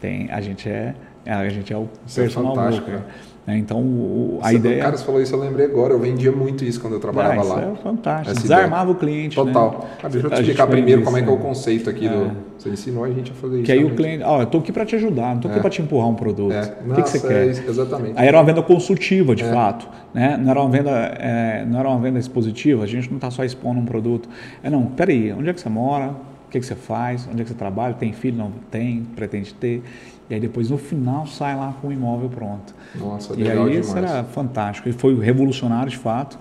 Tem, 0.00 0.30
a 0.30 0.40
gente 0.40 0.66
é, 0.70 0.94
a 1.26 1.46
gente 1.50 1.70
é 1.70 1.76
o 1.76 1.86
Isso 2.06 2.18
é 2.18 2.22
personal 2.22 2.54
fantástico, 2.54 2.86
broker. 2.90 3.06
né? 3.06 3.12
Né? 3.46 3.56
Então 3.58 3.78
o- 3.80 4.38
a 4.42 4.48
Você- 4.48 4.56
ideia 4.56 4.82
Cara, 4.82 4.96
você 4.96 5.04
falou 5.04 5.20
isso, 5.20 5.34
eu 5.34 5.40
lembrei 5.40 5.66
agora. 5.66 5.92
Eu 5.94 5.98
vendia 5.98 6.30
muito 6.30 6.64
isso 6.64 6.80
quando 6.80 6.94
eu 6.94 6.98
ah, 6.98 7.02
trabalhava 7.02 7.40
isso 7.40 7.48
lá. 7.48 7.62
é 7.62 7.74
fantástico. 7.82 8.30
Essa 8.32 8.40
Desarmava 8.42 8.90
o 8.90 8.94
cliente. 8.94 9.34
Total. 9.36 9.70
Né? 9.70 9.88
Ah, 10.02 10.08
deixa 10.08 10.26
eu 10.26 10.30
te 10.30 10.40
explicar 10.40 10.66
primeiro 10.66 11.00
isso, 11.00 11.04
como 11.06 11.16
é 11.18 11.22
que 11.22 11.28
é 11.28 11.32
o 11.32 11.36
né? 11.36 11.42
conceito 11.42 11.90
aqui 11.90 12.06
É. 12.06 12.10
do. 12.10 12.30
Você 12.58 12.68
ensinou 12.68 13.04
a 13.04 13.08
gente 13.10 13.30
a 13.32 13.34
fazer 13.34 13.56
isso. 13.56 13.64
Que 13.64 13.72
aí 13.72 13.82
o 13.84 13.94
cliente, 13.94 14.22
ó, 14.22 14.42
eu 14.42 14.46
tô 14.46 14.58
aqui 14.58 14.70
para 14.70 14.84
te 14.84 14.94
ajudar, 14.96 15.34
não 15.34 15.40
tô 15.40 15.48
aqui 15.48 15.58
É. 15.58 15.60
para 15.60 15.70
te 15.70 15.80
empurrar 15.80 16.08
um 16.10 16.14
produto. 16.14 16.52
É. 16.52 16.74
O 16.86 16.94
que, 16.94 17.02
que 17.02 17.08
você 17.08 17.18
é 17.26 17.28
quer? 17.28 17.46
isso, 17.48 17.62
exatamente. 17.66 18.12
Aí 18.16 18.28
era 18.28 18.36
uma 18.36 18.44
venda 18.44 18.62
consultiva, 18.62 19.34
de 19.34 19.44
É. 19.44 19.52
fato. 19.52 19.88
Né? 20.12 20.36
Não, 20.36 20.50
era 20.50 20.60
uma 20.60 20.68
venda, 20.70 20.90
é, 20.90 21.64
não 21.66 21.78
era 21.80 21.88
uma 21.88 21.98
venda 21.98 22.18
expositiva, 22.18 22.84
a 22.84 22.86
gente 22.86 23.08
não 23.08 23.16
está 23.16 23.30
só 23.30 23.44
expondo 23.44 23.80
um 23.80 23.84
produto. 23.86 24.28
É, 24.62 24.68
não, 24.68 24.84
peraí, 24.86 25.32
onde 25.32 25.48
é 25.48 25.52
que 25.54 25.60
você 25.60 25.68
mora? 25.70 26.08
O 26.46 26.50
que, 26.50 26.58
que 26.60 26.66
você 26.66 26.74
faz? 26.74 27.28
Onde 27.32 27.40
é 27.42 27.44
que 27.44 27.50
você 27.50 27.56
trabalha? 27.56 27.94
Tem 27.94 28.12
filho? 28.12 28.36
Não 28.36 28.50
tem? 28.70 29.06
Pretende 29.16 29.54
ter? 29.54 29.82
E 30.30 30.34
aí 30.34 30.40
depois, 30.40 30.70
no 30.70 30.78
final, 30.78 31.26
sai 31.26 31.56
lá 31.56 31.74
com 31.82 31.88
o 31.88 31.92
imóvel 31.92 32.28
pronto. 32.28 32.72
Nossa, 32.94 33.34
E 33.34 33.42
legal 33.42 33.64
aí 33.64 33.70
demais. 33.72 33.86
isso 33.88 33.98
era 33.98 34.22
fantástico. 34.22 34.88
E 34.88 34.92
foi 34.92 35.18
revolucionário, 35.18 35.90
de 35.90 35.98
fato. 35.98 36.38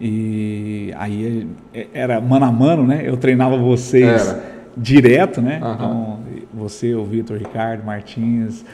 E 0.00 0.92
aí 0.96 1.46
é, 1.74 1.86
era 1.92 2.20
mano 2.20 2.44
a 2.44 2.52
mano, 2.52 2.86
né? 2.86 3.02
Eu 3.02 3.16
treinava 3.16 3.56
vocês 3.56 4.28
Era. 4.28 4.44
direto, 4.76 5.40
né? 5.40 5.58
Aham. 5.62 5.74
Então, 5.74 6.20
você, 6.52 6.94
o 6.94 7.04
Vitor 7.04 7.38
Ricardo 7.38 7.84
Martins, 7.84 8.64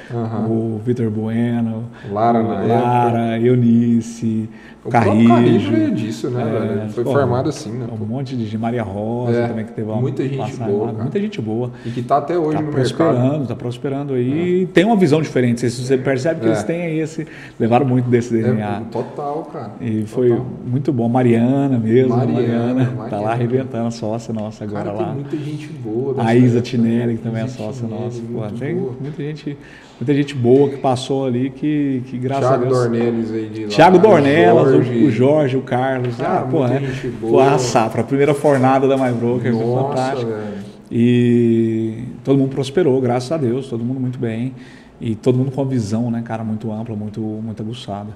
o 0.49 0.81
Vitor 0.85 1.11
Bueno, 1.11 1.85
Lara 2.11 2.43
o 2.43 2.69
Lara, 2.69 3.39
Eunice, 3.39 4.49
o 4.87 4.91
Carrijo 4.91 5.29
Carrijo. 5.29 5.71
veio 5.73 5.91
disso, 5.95 6.31
né, 6.31 6.85
É? 6.87 6.89
Foi 6.91 7.05
pô, 7.05 7.13
formado 7.13 7.49
assim, 7.49 7.71
né? 7.73 7.87
Um 7.93 7.97
pô? 7.97 8.05
monte 8.05 8.37
de 8.37 8.59
Maria 8.59 8.83
Rosa 8.83 9.37
É, 9.39 9.49
também 9.49 9.65
que 9.65 9.73
teve 9.73 9.91
uma 9.91 10.01
muita 10.01 10.23
gente 10.23 10.37
passagem 10.39 10.67
boa, 10.75 10.87
cara. 10.87 10.99
Muita 11.03 11.21
gente 11.21 11.41
boa. 11.41 11.71
E 11.85 11.91
que 11.91 12.03
tá 12.03 12.19
até 12.19 12.39
hoje 12.39 12.57
Tá 12.57 12.63
no 12.63 12.71
prosperando, 12.71 13.21
mercado. 13.21 13.43
É. 13.43 13.47
tá 13.47 13.55
prosperando 13.57 14.15
aí. 14.15 14.63
E 14.63 14.67
tem 14.67 14.85
uma 14.85 14.97
visão 14.97 15.21
diferente. 15.21 15.69
Você- 15.69 15.99
percebe 15.99 16.41
que 16.41 16.47
É. 16.47 16.49
eles 16.51 16.63
têm 16.63 16.83
aí 16.83 16.99
esse. 17.01 17.27
Levaram 17.59 17.87
muito 17.87 18.09
desse 18.09 18.33
DNA. 18.33 18.79
É, 18.79 18.81
total, 18.91 19.49
cara. 19.53 19.73
E 19.81 20.03
foi 20.07 20.29
Total. 20.31 20.47
muito 20.67 20.93
bom. 20.93 21.09
Mariana 21.09 21.79
mesmo. 21.79 22.17
Mariana, 22.17 22.75
Mariana, 22.85 23.09
tá 23.11 23.21
lá 23.21 23.33
arrebentando, 23.33 23.91
sócia 23.93 24.33
nossa 24.33 24.65
agora 24.65 24.85
Cara, 24.85 24.97
lá. 24.97 25.05
tem 25.07 25.15
muita 25.15 25.37
gente 25.37 25.67
boa. 25.69 26.15
A 26.19 26.35
Isa 26.35 26.61
Tinelli, 26.61 27.17
que 27.17 27.23
também 27.23 27.43
é 27.43 27.49
sócia 27.49 27.87
nossa. 27.89 28.21
Pô, 28.21 28.43
tem 28.59 28.75
muita 28.75 29.23
gente, 29.23 29.57
muita 30.01 30.15
gente 30.15 30.35
boa 30.35 30.69
que 30.71 30.77
passou 30.77 31.27
ali 31.27 31.51
que, 31.51 32.03
que 32.07 32.19
graças 32.19 32.47
Thiago 32.49 32.65
a 32.65 32.67
Deus. 32.69 32.79
Dornelles 32.79 33.33
aí 33.33 33.49
de 33.49 33.63
lá. 33.65 33.69
Thiago 33.69 33.99
Dornelas, 33.99 34.71
Jorge. 34.73 34.91
o, 34.91 35.07
o 35.07 35.11
Jorge, 35.11 35.57
o 35.57 35.63
Carlos. 35.63 36.21
Ah, 36.21 36.41
Ah, 36.41 36.49
pô, 36.51 36.59
muita 36.59 36.81
né? 36.81 36.87
gente 36.93 37.09
boa. 37.09 37.55
a 37.55 37.59
safra, 37.59 38.01
a 38.03 38.05
primeira 38.05 38.35
fornada 38.35 38.87
da 38.87 38.97
MyBroker, 38.97 39.53
foi 39.55 39.65
Nossa, 39.67 39.89
fantástica. 39.89 40.31
velho. 40.33 40.67
E 40.91 42.05
todo 42.25 42.39
mundo 42.39 42.51
prosperou, 42.51 43.01
graças 43.01 43.31
a 43.33 43.37
Deus, 43.37 43.69
todo 43.69 43.83
mundo 43.85 43.99
muito 44.01 44.19
bem. 44.19 44.53
E 45.01 45.15
todo 45.15 45.37
mundo 45.37 45.51
com 45.51 45.61
uma 45.63 45.69
visão, 45.69 46.11
né, 46.11 46.23
cara, 46.25 46.43
muito 46.45 46.71
ampla, 46.73 46.95
muito, 46.97 47.21
muito 47.21 47.63
aguçada 47.63 48.11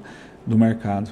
do 0.47 0.57
mercado. 0.57 1.11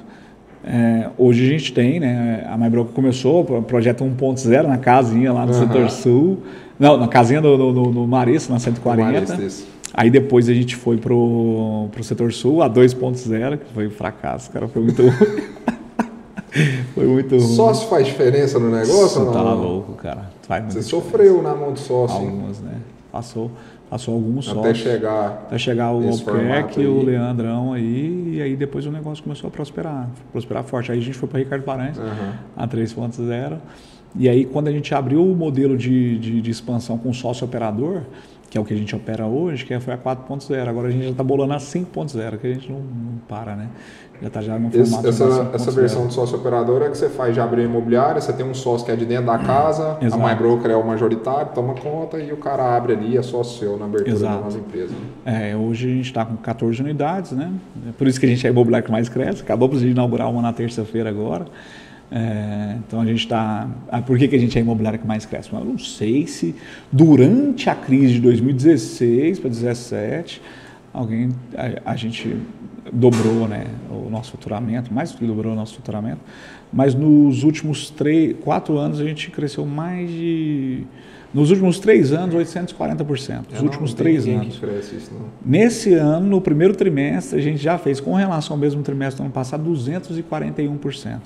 É, 0.63 1.09
hoje 1.17 1.45
a 1.45 1.49
gente 1.49 1.71
tem, 1.73 1.99
né, 1.99 2.45
a 2.49 2.57
MyBroker 2.57 2.93
começou 2.93 3.41
o 3.41 3.61
projeto 3.61 4.03
1.0 4.03 4.67
na 4.67 4.77
casinha 4.77 5.31
lá 5.31 5.45
no 5.45 5.51
Aham. 5.53 5.59
setor 5.67 5.89
sul. 5.89 6.39
Não, 6.79 6.97
na 6.97 7.07
casinha 7.07 7.41
do, 7.41 7.55
do, 7.57 7.71
do, 7.73 7.91
do 7.91 8.07
Marista, 8.07 8.51
na 8.53 8.59
140. 8.59 9.11
Marista, 9.11 9.43
esse. 9.43 9.65
Aí 9.93 10.09
depois 10.09 10.47
a 10.49 10.53
gente 10.53 10.75
foi 10.75 10.97
pro, 10.97 11.87
pro 11.91 12.03
setor 12.03 12.31
sul, 12.31 12.61
a 12.61 12.69
2.0, 12.69 13.57
que 13.57 13.73
foi 13.73 13.87
um 13.87 13.91
fracasso, 13.91 14.51
cara, 14.51 14.67
foi 14.67 14.81
muito 14.83 15.01
ruim. 15.01 15.13
foi 16.93 17.05
muito 17.05 17.37
ruim. 17.37 17.55
Sócio 17.55 17.87
faz 17.87 18.05
diferença 18.05 18.59
no 18.59 18.69
negócio? 18.69 19.25
Você 19.25 19.31
tá 19.31 19.53
louco, 19.53 19.93
cara. 19.93 20.29
Você 20.67 20.81
sofreu 20.81 21.41
na 21.41 21.55
mão 21.55 21.73
do 21.73 21.79
sócio? 21.79 22.17
Alguns, 22.17 22.59
né? 22.59 22.77
Passou, 23.11 23.51
passou 23.89 24.13
alguns 24.13 24.47
Até 24.47 24.55
sócios. 24.55 24.77
chegar. 24.77 25.25
Até 25.47 25.57
chegar 25.57 25.91
o 25.91 26.03
e 26.77 26.85
o. 26.85 27.03
Leandrão 27.03 27.73
aí, 27.73 28.33
e 28.35 28.41
aí 28.41 28.55
depois 28.55 28.85
o 28.85 28.91
negócio 28.91 29.23
começou 29.23 29.47
a 29.47 29.51
prosperar, 29.51 30.07
prosperar 30.31 30.63
forte. 30.63 30.91
Aí 30.91 30.99
a 30.99 31.01
gente 31.01 31.17
foi 31.17 31.27
para 31.27 31.39
Ricardo 31.39 31.63
Paranhos, 31.63 31.97
Aham. 31.97 32.33
a 32.55 32.67
3.0. 32.67 33.57
E 34.15 34.29
aí 34.29 34.45
quando 34.45 34.67
a 34.67 34.71
gente 34.71 34.93
abriu 34.93 35.23
o 35.23 35.35
modelo 35.35 35.75
de, 35.77 36.17
de, 36.19 36.41
de 36.41 36.51
expansão 36.51 36.97
com 36.97 37.11
sócio 37.13 37.45
operador, 37.45 38.01
que 38.49 38.57
é 38.57 38.61
o 38.61 38.65
que 38.65 38.73
a 38.73 38.77
gente 38.77 38.95
opera 38.95 39.25
hoje, 39.27 39.63
que 39.65 39.79
foi 39.79 39.93
a 39.93 39.97
4.0. 39.97 40.67
Agora 40.67 40.87
a 40.87 40.91
gente 40.91 41.03
já 41.03 41.09
está 41.11 41.23
bolando 41.23 41.53
a 41.53 41.57
5.0, 41.57 42.37
que 42.37 42.47
a 42.47 42.53
gente 42.53 42.71
não, 42.71 42.79
não 42.79 43.17
para, 43.27 43.55
né? 43.55 43.67
Já 44.21 44.27
está 44.27 44.41
já 44.41 44.59
no 44.59 44.67
Esse- 44.67 44.79
formato 44.91 45.07
essa, 45.07 45.27
da 45.45 45.55
essa 45.55 45.71
5.0. 45.71 45.75
versão 45.75 46.07
de 46.07 46.13
sócio 46.13 46.37
operador 46.37 46.81
é 46.81 46.89
que 46.89 46.97
você 46.97 47.07
faz 47.07 47.33
de 47.33 47.39
abrir 47.39 47.63
imobiliária, 47.63 48.19
você 48.19 48.33
tem 48.33 48.45
um 48.45 48.53
sócio 48.53 48.85
que 48.85 48.91
é 48.91 48.95
de 48.95 49.05
dentro 49.05 49.27
da 49.27 49.37
casa, 49.37 49.97
Exato. 50.01 50.21
a 50.21 50.27
MyBroker 50.27 50.69
é 50.71 50.75
o 50.75 50.85
majoritário, 50.85 51.51
toma 51.55 51.73
conta 51.75 52.17
e 52.19 52.33
o 52.33 52.37
cara 52.37 52.75
abre 52.75 52.93
ali, 52.93 53.17
é 53.17 53.21
sócio 53.21 53.59
seu 53.59 53.77
na 53.77 53.85
abertura 53.85 54.11
Exato. 54.11 54.37
da 54.39 54.43
nossa 54.43 54.57
empresa. 54.57 54.93
né? 55.25 55.51
É, 55.51 55.55
hoje 55.55 55.87
a 55.87 55.93
gente 55.95 56.05
está 56.07 56.25
com 56.25 56.35
14 56.35 56.81
unidades, 56.81 57.31
né? 57.31 57.49
É 57.87 57.91
Por 57.93 58.07
isso 58.07 58.19
que 58.19 58.25
a 58.25 58.29
gente 58.29 58.45
é 58.45 58.49
imobiliário 58.49 58.85
que 58.85 58.91
mais 58.91 59.07
cresce. 59.07 59.41
Acabamos 59.41 59.79
de 59.79 59.87
inaugurar 59.87 60.29
uma 60.29 60.41
na 60.41 60.51
terça-feira 60.51 61.07
agora. 61.09 61.45
É, 62.11 62.77
então 62.79 63.01
a 63.01 63.05
gente 63.05 63.19
está. 63.19 63.69
Ah, 63.89 64.01
por 64.01 64.17
que, 64.17 64.27
que 64.27 64.35
a 64.35 64.39
gente 64.39 64.57
é 64.57 64.61
a 64.61 64.63
imobiliária 64.63 64.97
que 64.97 65.05
mais 65.05 65.25
cresce? 65.25 65.53
Eu 65.53 65.63
não 65.63 65.77
sei 65.77 66.25
se 66.25 66.55
durante 66.91 67.69
a 67.69 67.75
crise 67.75 68.13
de 68.13 68.21
2016 68.21 69.39
para 69.39 69.49
2017 69.49 70.41
alguém 70.91 71.29
a, 71.55 71.91
a, 71.91 71.95
gente 71.95 72.35
dobrou 72.91 73.47
né, 73.47 73.67
o 73.91 74.09
nosso 74.09 74.31
faturamento, 74.31 74.91
mais 74.91 75.11
do 75.11 75.19
que 75.19 75.25
dobrou 75.25 75.53
o 75.53 75.55
nosso 75.55 75.75
faturamento, 75.75 76.19
mas 76.73 76.95
nos 76.95 77.43
últimos 77.43 77.91
três, 77.91 78.35
quatro 78.41 78.79
anos 78.79 78.99
a 78.99 79.03
gente 79.03 79.29
cresceu 79.29 79.63
mais 79.65 80.09
de 80.09 80.83
nos 81.33 81.51
últimos 81.51 81.79
três 81.79 82.11
anos, 82.11 82.35
840%. 82.35 83.51
Nos 83.51 83.61
últimos 83.61 83.93
três 83.93 84.27
anos. 84.27 84.55
Isso, 84.55 85.11
Nesse 85.45 85.93
ano, 85.93 86.27
no 86.27 86.41
primeiro 86.41 86.75
trimestre, 86.75 87.37
a 87.37 87.41
gente 87.41 87.61
já 87.61 87.77
fez, 87.77 87.99
com 87.99 88.13
relação 88.13 88.55
ao 88.55 88.59
mesmo 88.59 88.81
trimestre 88.81 89.21
do 89.21 89.25
ano 89.25 89.33
passado, 89.33 89.69
241%. 89.69 91.19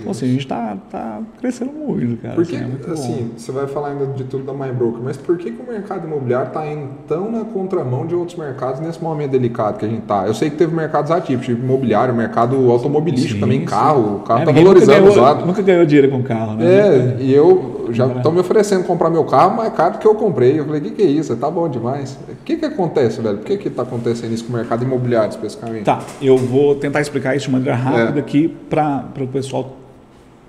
Então, 0.00 0.10
assim, 0.10 0.26
a 0.26 0.28
gente 0.28 0.40
está 0.40 0.76
tá 0.90 1.22
crescendo 1.40 1.72
muito, 1.72 2.20
cara. 2.20 2.34
Porque, 2.34 2.56
assim, 2.56 2.90
é 2.90 2.92
assim 2.92 3.30
você 3.36 3.52
vai 3.52 3.66
falar 3.66 3.90
ainda 3.90 4.06
de 4.06 4.24
tudo 4.24 4.44
da 4.44 4.52
MyBroker, 4.52 5.00
mas 5.02 5.16
por 5.16 5.38
que, 5.38 5.50
que 5.50 5.62
o 5.62 5.66
mercado 5.66 6.06
imobiliário 6.06 6.48
está 6.48 6.66
indo 6.66 6.88
tão 7.08 7.30
na 7.30 7.44
contramão 7.44 8.06
de 8.06 8.14
outros 8.14 8.36
mercados 8.38 8.80
nesse 8.80 9.02
momento 9.02 9.30
delicado 9.30 9.78
que 9.78 9.86
a 9.86 9.88
gente 9.88 10.02
está? 10.02 10.26
Eu 10.26 10.34
sei 10.34 10.50
que 10.50 10.56
teve 10.56 10.74
mercados 10.74 11.10
atípicos, 11.10 11.46
tipo 11.46 11.62
imobiliário, 11.62 12.14
mercado 12.14 12.70
automobilístico 12.70 13.34
sim, 13.34 13.40
também, 13.40 13.60
sim. 13.60 13.66
carro. 13.66 14.16
O 14.16 14.20
carro 14.20 14.40
está 14.40 14.52
é, 14.52 14.54
valorizando 14.54 15.08
usado. 15.08 15.46
Nunca 15.46 15.62
ganhou 15.62 15.86
dinheiro 15.86 16.10
com 16.10 16.22
carro, 16.22 16.54
né? 16.54 16.64
É, 16.66 17.16
e 17.20 17.32
eu 17.32 17.75
já 17.92 18.06
estão 18.06 18.32
me 18.32 18.40
oferecendo 18.40 18.84
comprar 18.84 19.10
meu 19.10 19.24
carro 19.24 19.56
mais 19.56 19.72
caro 19.72 19.94
do 19.94 19.98
que 19.98 20.06
eu 20.06 20.14
comprei. 20.14 20.58
Eu 20.58 20.64
falei, 20.64 20.80
o 20.80 20.84
que, 20.84 20.90
que 20.90 21.02
é 21.02 21.06
isso? 21.06 21.36
Tá 21.36 21.50
bom 21.50 21.68
demais. 21.68 22.18
O 22.28 22.44
que, 22.44 22.56
que 22.56 22.64
acontece, 22.64 23.20
velho? 23.20 23.38
Por 23.38 23.46
que 23.46 23.56
que 23.56 23.70
tá 23.70 23.82
acontecendo 23.82 24.32
isso 24.32 24.44
com 24.44 24.52
o 24.52 24.56
mercado 24.56 24.84
imobiliário 24.84 25.30
especificamente? 25.30 25.84
Tá, 25.84 26.00
eu 26.20 26.36
vou 26.36 26.74
tentar 26.74 27.00
explicar 27.00 27.36
isso 27.36 27.46
de 27.46 27.52
maneira 27.52 27.74
rápida 27.74 28.18
é. 28.18 28.20
aqui 28.20 28.48
para 28.68 29.04
o 29.20 29.28
pessoal 29.28 29.76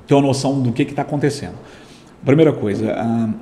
ter 0.05 0.13
uma 0.13 0.21
noção 0.21 0.61
do 0.61 0.71
que 0.71 0.83
está 0.83 1.01
acontecendo. 1.01 1.55
Primeira 2.25 2.51
coisa, 2.51 2.95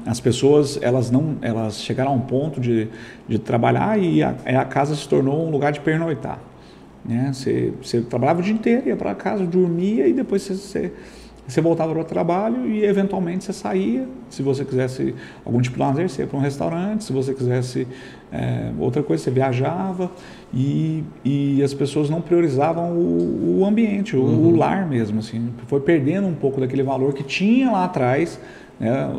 as 0.06 0.20
pessoas 0.20 0.78
elas 0.82 1.10
não 1.10 1.38
elas 1.42 1.82
chegaram 1.82 2.12
a 2.12 2.14
um 2.14 2.20
ponto 2.20 2.60
de, 2.60 2.90
de 3.28 3.40
trabalhar 3.40 3.98
e 3.98 4.22
a, 4.22 4.36
a 4.46 4.66
casa 4.66 4.96
se 4.96 5.08
tornou 5.08 5.48
um 5.48 5.50
lugar 5.50 5.72
de 5.72 5.80
pernoitar. 5.80 6.40
Né? 7.04 7.32
Você, 7.34 7.74
você 7.82 8.02
trabalhava 8.02 8.42
o 8.42 8.44
dia 8.44 8.54
inteiro, 8.54 8.88
ia 8.88 8.96
para 8.96 9.16
casa, 9.16 9.46
dormia 9.46 10.08
e 10.08 10.14
depois 10.14 10.42
você, 10.42 10.56
você 10.56 10.94
você 11.48 11.62
voltava 11.62 11.92
para 11.92 12.02
o 12.02 12.06
trabalho 12.06 12.66
e 12.68 12.84
eventualmente 12.84 13.46
você 13.46 13.54
saía. 13.54 14.08
Se 14.30 14.42
você 14.42 14.66
quisesse 14.66 15.14
algum 15.46 15.62
tipo 15.62 15.76
de 15.76 15.82
lazer, 15.82 16.10
você 16.10 16.24
ia 16.24 16.28
para 16.28 16.38
um 16.38 16.42
restaurante. 16.42 17.04
Se 17.04 17.14
você 17.14 17.36
quisesse 17.36 17.88
é, 18.32 18.72
outra 18.80 19.04
coisa, 19.04 19.24
você 19.24 19.30
viajava. 19.30 20.10
E, 20.52 21.04
e 21.24 21.62
as 21.62 21.74
pessoas 21.74 22.10
não 22.10 22.20
priorizavam 22.20 22.92
o, 22.94 23.60
o 23.60 23.66
ambiente, 23.66 24.16
o, 24.16 24.24
uhum. 24.24 24.54
o, 24.54 24.56
lar 24.56 24.88
mesmo. 24.88 25.20
Assim. 25.20 25.54
Foi 25.68 25.80
perdendo 25.80 26.28
um 26.28 26.34
pouco 26.34 26.60
daquele 26.60 26.84
valor 26.84 27.14
que 27.14 27.24
tinha 27.24 27.70
lá 27.70 27.86
atrás. 27.86 28.40
Né? 28.80 29.14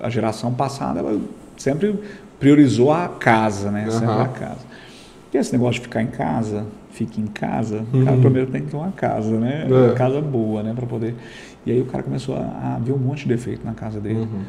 A 0.00 0.08
geração 0.08 0.54
passada 0.54 1.00
ela 1.00 1.20
sempre 1.56 1.98
priorizou 2.38 2.92
a 2.92 3.08
casa, 3.08 3.70
né? 3.70 3.84
Uhum. 3.84 3.90
Sempre 3.90 4.22
a 4.22 4.28
casa. 4.28 4.71
E 5.32 5.38
esse 5.38 5.52
negócio 5.52 5.74
de 5.74 5.80
ficar 5.80 6.02
em 6.02 6.08
casa, 6.08 6.66
fique 6.90 7.20
em 7.20 7.26
casa, 7.26 7.84
uhum. 7.92 8.02
o 8.02 8.04
cara 8.04 8.16
primeiro 8.18 8.50
tem 8.50 8.62
que 8.62 8.70
ter 8.70 8.76
uma 8.76 8.92
casa, 8.92 9.38
né? 9.38 9.66
É. 9.68 9.72
Uma 9.72 9.94
casa 9.94 10.20
boa, 10.20 10.62
né? 10.62 10.74
Para 10.74 10.86
poder. 10.86 11.14
E 11.64 11.72
aí 11.72 11.80
o 11.80 11.86
cara 11.86 12.02
começou 12.02 12.36
a, 12.36 12.74
a, 12.74 12.78
ver 12.78 12.92
um 12.92 12.98
monte 12.98 13.22
de 13.22 13.28
defeito 13.28 13.64
na 13.64 13.72
casa 13.72 13.98
dele. 13.98 14.20
Uhum. 14.20 14.42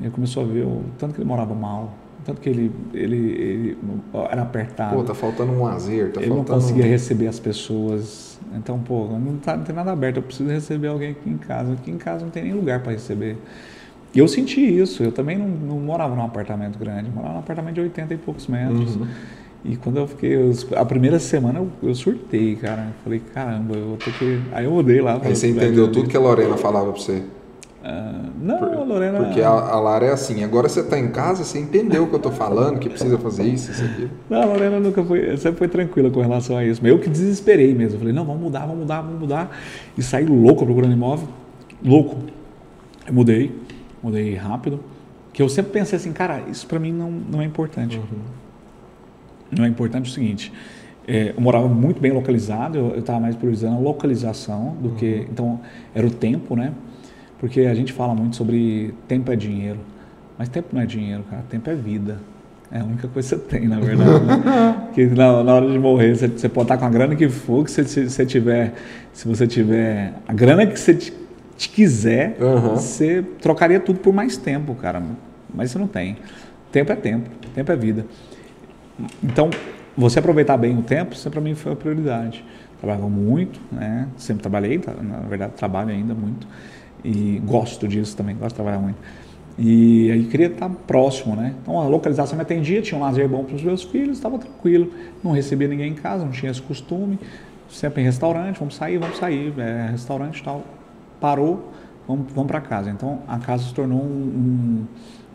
Ele 0.00 0.10
começou 0.10 0.42
a 0.42 0.46
ver 0.46 0.64
o 0.64 0.82
tanto 0.98 1.14
que 1.14 1.20
ele 1.20 1.28
morava 1.28 1.54
mal, 1.54 1.92
tanto 2.24 2.40
que 2.40 2.48
ele, 2.48 2.70
ele, 2.94 3.16
ele 3.16 3.78
era 4.30 4.42
apertado. 4.42 4.96
Pô, 4.96 5.02
tá 5.02 5.14
faltando 5.14 5.52
um 5.52 5.62
lazer, 5.62 6.12
tá 6.12 6.20
ele 6.20 6.28
faltando... 6.28 6.36
não 6.36 6.44
conseguia 6.44 6.86
receber 6.86 7.26
as 7.26 7.38
pessoas. 7.38 8.38
Então, 8.54 8.78
pô, 8.78 9.08
não, 9.08 9.36
tá, 9.36 9.56
não 9.56 9.64
tem 9.64 9.74
nada 9.74 9.92
aberto, 9.92 10.16
eu 10.16 10.22
preciso 10.22 10.48
receber 10.48 10.88
alguém 10.88 11.10
aqui 11.10 11.28
em 11.28 11.36
casa. 11.36 11.72
Aqui 11.72 11.90
em 11.90 11.98
casa 11.98 12.24
não 12.24 12.30
tem 12.30 12.44
nem 12.44 12.52
lugar 12.52 12.80
para 12.80 12.92
receber. 12.92 13.36
E 14.14 14.18
eu 14.18 14.26
senti 14.26 14.60
isso, 14.60 15.02
eu 15.02 15.12
também 15.12 15.38
não, 15.38 15.48
não, 15.48 15.78
morava 15.78 16.14
num 16.16 16.24
apartamento 16.24 16.78
grande, 16.78 17.10
morava 17.10 17.34
num 17.34 17.40
apartamento 17.40 17.74
de 17.74 17.80
80 17.82 18.14
e 18.14 18.16
poucos 18.16 18.46
metros. 18.46 18.96
Uhum. 18.96 19.06
E 19.62 19.76
quando 19.76 19.98
eu 19.98 20.06
fiquei, 20.06 20.36
a 20.74 20.84
primeira 20.84 21.18
semana 21.18 21.58
eu, 21.58 21.68
eu 21.82 21.94
surtei, 21.94 22.56
cara. 22.56 22.88
Eu 22.88 23.04
falei, 23.04 23.22
caramba, 23.34 23.76
eu 23.76 23.88
vou 23.88 23.96
ter 23.98 24.12
que. 24.14 24.40
Aí 24.52 24.64
eu 24.64 24.70
mudei 24.70 25.00
lá. 25.02 25.20
Aí 25.22 25.36
você 25.36 25.48
entendeu 25.48 25.92
tudo 25.92 26.08
que 26.08 26.16
a 26.16 26.20
Lorena 26.20 26.56
falava 26.56 26.92
pra 26.92 27.00
você? 27.00 27.22
Uh, 27.82 28.30
não, 28.40 28.58
Por, 28.58 28.72
a 28.72 28.82
Lorena. 28.82 29.18
Porque 29.18 29.40
a, 29.42 29.48
a 29.48 29.80
Lara 29.80 30.06
é 30.06 30.12
assim, 30.12 30.42
agora 30.44 30.68
você 30.68 30.82
tá 30.82 30.98
em 30.98 31.08
casa, 31.08 31.44
você 31.44 31.58
entendeu 31.58 32.04
o 32.04 32.06
que 32.08 32.14
eu 32.14 32.18
tô 32.18 32.30
falando, 32.30 32.78
que 32.78 32.88
precisa 32.88 33.18
fazer 33.18 33.44
isso, 33.44 33.70
isso 33.70 33.84
aqui. 33.84 34.08
Não, 34.28 34.42
a 34.42 34.44
Lorena 34.46 34.80
nunca 34.80 35.02
foi, 35.04 35.36
sempre 35.36 35.58
foi 35.58 35.68
tranquila 35.68 36.10
com 36.10 36.20
relação 36.20 36.56
a 36.56 36.64
isso. 36.64 36.80
Mas 36.82 36.90
eu 36.90 36.98
que 36.98 37.10
desesperei 37.10 37.74
mesmo. 37.74 37.96
Eu 37.96 37.98
falei, 38.00 38.14
não, 38.14 38.24
vamos 38.24 38.40
mudar, 38.40 38.60
vamos 38.60 38.78
mudar, 38.78 39.02
vamos 39.02 39.20
mudar. 39.20 39.58
E 39.96 40.02
saí 40.02 40.24
louco 40.24 40.64
procurando 40.64 40.92
imóvel. 40.92 41.28
Louco. 41.84 42.16
Eu 43.06 43.12
mudei, 43.12 43.54
mudei 44.02 44.34
rápido. 44.34 44.80
Que 45.32 45.42
eu 45.42 45.48
sempre 45.48 45.72
pensei 45.72 45.96
assim, 45.96 46.12
cara, 46.12 46.42
isso 46.50 46.66
para 46.66 46.78
mim 46.78 46.92
não, 46.92 47.10
não 47.10 47.42
é 47.42 47.44
importante. 47.44 47.96
Uhum 47.96 48.39
não 49.50 49.64
é 49.64 49.68
importante 49.68 50.10
o 50.10 50.12
seguinte, 50.12 50.52
é, 51.06 51.34
eu 51.36 51.40
morava 51.40 51.66
muito 51.66 52.00
bem 52.00 52.12
localizado, 52.12 52.78
eu 52.78 52.98
estava 52.98 53.18
mais 53.18 53.34
priorizando 53.34 53.76
a 53.76 53.78
localização 53.80 54.76
do 54.80 54.90
uhum. 54.90 54.94
que. 54.94 55.26
Então, 55.30 55.60
era 55.94 56.06
o 56.06 56.10
tempo, 56.10 56.54
né? 56.54 56.72
Porque 57.38 57.62
a 57.62 57.74
gente 57.74 57.92
fala 57.92 58.14
muito 58.14 58.36
sobre 58.36 58.94
tempo 59.08 59.32
é 59.32 59.36
dinheiro. 59.36 59.80
Mas 60.38 60.48
tempo 60.48 60.68
não 60.72 60.80
é 60.80 60.86
dinheiro, 60.86 61.24
cara. 61.28 61.42
Tempo 61.48 61.68
é 61.68 61.74
vida. 61.74 62.18
É 62.70 62.78
a 62.78 62.84
única 62.84 63.08
coisa 63.08 63.34
que 63.36 63.42
você 63.42 63.48
tem, 63.58 63.66
na 63.66 63.80
verdade. 63.80 64.24
Né? 64.24 64.88
que 64.94 65.06
na, 65.06 65.42
na, 65.42 65.54
hora 65.54 65.68
de 65.68 65.78
morrer, 65.78 66.14
você, 66.14 66.28
você, 66.28 66.48
pode 66.48 66.66
estar 66.66 66.78
com 66.78 66.84
a 66.84 66.90
grana 66.90 67.16
que 67.16 67.28
for, 67.28 67.64
que 67.64 67.70
você, 67.70 67.84
se, 67.84 68.08
você 68.08 68.24
tiver. 68.24 68.74
Se 69.12 69.26
você 69.26 69.46
tiver. 69.46 70.14
A 70.28 70.32
grana 70.32 70.64
que 70.66 70.78
você 70.78 70.94
te, 70.94 71.12
te 71.56 71.68
quiser, 71.70 72.36
uhum. 72.40 72.76
você 72.76 73.24
trocaria 73.40 73.80
tudo 73.80 73.98
por 73.98 74.14
mais 74.14 74.36
tempo, 74.36 74.74
cara. 74.74 75.02
Mas 75.52 75.72
você 75.72 75.78
não 75.78 75.88
tem. 75.88 76.18
Tempo 76.70 76.92
é 76.92 76.96
tempo. 76.96 77.28
Tempo 77.54 77.72
é 77.72 77.76
vida. 77.76 78.06
Então, 79.22 79.50
você 79.96 80.18
aproveitar 80.18 80.56
bem 80.56 80.78
o 80.78 80.82
tempo, 80.82 81.14
isso 81.14 81.30
para 81.30 81.40
mim 81.40 81.54
foi 81.54 81.72
a 81.72 81.76
prioridade. 81.76 82.44
Trabalhava 82.78 83.08
muito, 83.08 83.60
né? 83.70 84.08
Sempre 84.16 84.42
trabalhei, 84.42 84.78
tá? 84.78 84.92
na 85.02 85.18
verdade 85.20 85.52
trabalho 85.54 85.90
ainda 85.90 86.14
muito 86.14 86.46
e 87.04 87.40
gosto 87.44 87.88
disso 87.88 88.16
também, 88.16 88.34
gosto 88.36 88.50
de 88.50 88.54
trabalhar 88.54 88.78
muito. 88.78 88.98
E 89.58 90.10
aí 90.10 90.24
queria 90.24 90.46
estar 90.46 90.70
próximo, 90.70 91.36
né? 91.36 91.54
Então 91.60 91.78
a 91.78 91.86
localização 91.86 92.36
me 92.36 92.42
atendia, 92.42 92.80
tinha 92.80 92.98
um 92.98 93.02
lazer 93.02 93.28
bom 93.28 93.44
para 93.44 93.56
os 93.56 93.62
meus 93.62 93.82
filhos, 93.82 94.16
estava 94.16 94.38
tranquilo, 94.38 94.90
não 95.22 95.32
recebia 95.32 95.68
ninguém 95.68 95.92
em 95.92 95.94
casa, 95.94 96.24
não 96.24 96.32
tinha 96.32 96.50
esse 96.50 96.62
costume, 96.62 97.18
sempre 97.68 98.00
em 98.02 98.04
restaurante, 98.04 98.58
vamos 98.58 98.74
sair, 98.74 98.98
vamos 98.98 99.18
sair, 99.18 99.52
é, 99.58 99.88
restaurante 99.90 100.42
tal. 100.42 100.64
Parou, 101.20 101.70
vamos, 102.08 102.32
vamos 102.32 102.50
para 102.50 102.60
casa. 102.60 102.90
Então 102.90 103.20
a 103.28 103.38
casa 103.38 103.64
se 103.64 103.74
tornou 103.74 104.00
um, 104.00 104.02
um 104.02 104.86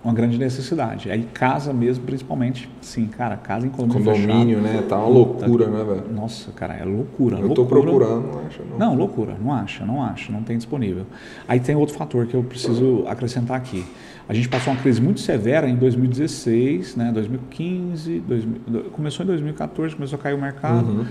uma 0.06 0.14
grande 0.14 0.38
necessidade. 0.38 1.10
Aí 1.10 1.28
casa 1.34 1.74
mesmo, 1.74 2.06
principalmente, 2.06 2.70
sim, 2.80 3.08
cara, 3.08 3.36
casa 3.36 3.66
em 3.66 3.72
condomínio 3.72 4.14
Condomínio, 4.14 4.62
fechado, 4.62 4.82
né? 4.82 4.86
Tá 4.88 4.98
uma 4.98 5.08
loucura, 5.08 5.68
né, 5.68 5.84
velho? 5.84 6.14
Nossa, 6.14 6.52
cara, 6.52 6.76
é 6.76 6.86
loucura. 6.86 7.40
Eu 7.40 7.50
tô 7.56 7.66
procurando, 7.66 8.28
não 8.32 8.46
acha 8.46 8.64
não. 8.64 8.78
Não, 8.78 8.96
loucura, 8.96 9.36
não 9.42 9.52
acha, 9.52 9.84
não 9.84 10.04
acha, 10.04 10.32
não 10.32 10.44
tem 10.44 10.58
disponível. 10.58 11.08
Aí 11.48 11.60
tem 11.60 11.76
outro 11.76 11.96
fator 11.96 12.28
que 12.28 12.36
eu 12.36 12.44
preciso 12.44 13.04
acrescentar 13.08 13.58
aqui. 13.58 13.84
A 14.30 14.34
gente 14.34 14.48
passou 14.48 14.74
uma 14.74 14.80
crise 14.80 15.02
muito 15.02 15.22
severa 15.22 15.68
em 15.68 15.76
2016, 15.76 16.96
né, 16.96 17.12
2015, 17.12 18.20
2000, 18.20 18.84
começou 18.92 19.24
em 19.24 19.28
2014, 19.28 19.96
começou 19.96 20.20
a 20.20 20.22
cair 20.22 20.36
o 20.36 20.42
mercado, 20.42 20.88
uhum. 20.88 21.06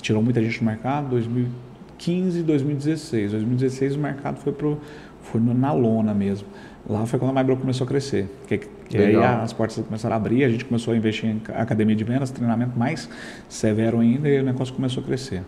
tirou 0.00 0.22
muita 0.22 0.42
gente 0.42 0.60
do 0.60 0.64
mercado, 0.64 1.10
2015 1.10 2.42
2016. 2.42 3.32
2016 3.32 3.96
o 3.96 3.98
mercado 3.98 4.38
foi, 4.38 4.52
pro, 4.52 4.80
foi 5.20 5.42
na 5.42 5.72
lona 5.72 6.14
mesmo. 6.14 6.48
Lá 6.88 7.06
foi 7.06 7.18
quando 7.18 7.30
a 7.30 7.34
MyBro 7.34 7.56
começou 7.56 7.84
a 7.86 7.88
crescer. 7.88 8.28
Que, 8.46 8.58
que 8.58 8.98
aí 8.98 9.16
as 9.16 9.52
portas 9.52 9.82
começaram 9.84 10.14
a 10.14 10.16
abrir, 10.16 10.44
a 10.44 10.50
gente 10.50 10.64
começou 10.64 10.92
a 10.92 10.96
investir 10.96 11.30
em 11.30 11.40
academia 11.54 11.96
de 11.96 12.04
vendas, 12.04 12.30
treinamento 12.30 12.78
mais 12.78 13.08
severo 13.48 14.00
ainda 14.00 14.28
e 14.28 14.40
o 14.40 14.42
negócio 14.42 14.74
começou 14.74 15.02
a 15.02 15.06
crescer. 15.06 15.42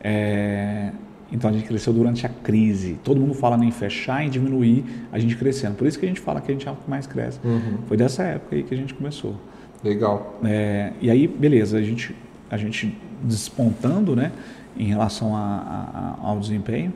É, 0.00 0.90
então 1.30 1.50
a 1.50 1.52
gente 1.52 1.66
cresceu 1.66 1.92
durante 1.92 2.26
a 2.26 2.28
crise. 2.28 2.98
Todo 3.04 3.20
mundo 3.20 3.34
fala 3.34 3.62
em 3.64 3.70
fechar, 3.70 4.24
em 4.24 4.30
diminuir, 4.30 4.84
a 5.12 5.18
gente 5.18 5.36
crescendo. 5.36 5.76
Por 5.76 5.86
isso 5.86 5.98
que 5.98 6.04
a 6.04 6.08
gente 6.08 6.20
fala 6.20 6.40
que 6.40 6.50
a 6.50 6.54
gente 6.54 6.66
é 6.66 6.70
o 6.70 6.74
que 6.74 6.90
mais 6.90 7.06
cresce. 7.06 7.38
Uhum. 7.44 7.78
Foi 7.86 7.96
dessa 7.96 8.24
época 8.24 8.56
aí 8.56 8.62
que 8.64 8.74
a 8.74 8.76
gente 8.76 8.92
começou. 8.92 9.36
Legal. 9.84 10.40
É, 10.44 10.92
e 11.00 11.10
aí, 11.10 11.28
beleza, 11.28 11.78
a 11.78 11.82
gente, 11.82 12.14
a 12.50 12.56
gente 12.56 12.96
despontando 13.22 14.16
né, 14.16 14.32
em 14.76 14.86
relação 14.86 15.36
a, 15.36 16.16
a, 16.22 16.28
ao 16.28 16.40
desempenho 16.40 16.92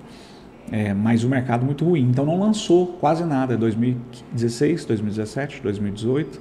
é, 0.70 0.94
mas 0.94 1.24
o 1.24 1.28
mercado 1.28 1.64
muito 1.64 1.84
ruim. 1.84 2.02
Então 2.02 2.24
não 2.24 2.38
lançou 2.38 2.86
quase 3.00 3.24
nada. 3.24 3.56
2016, 3.56 4.84
2017, 4.84 5.60
2018, 5.62 6.40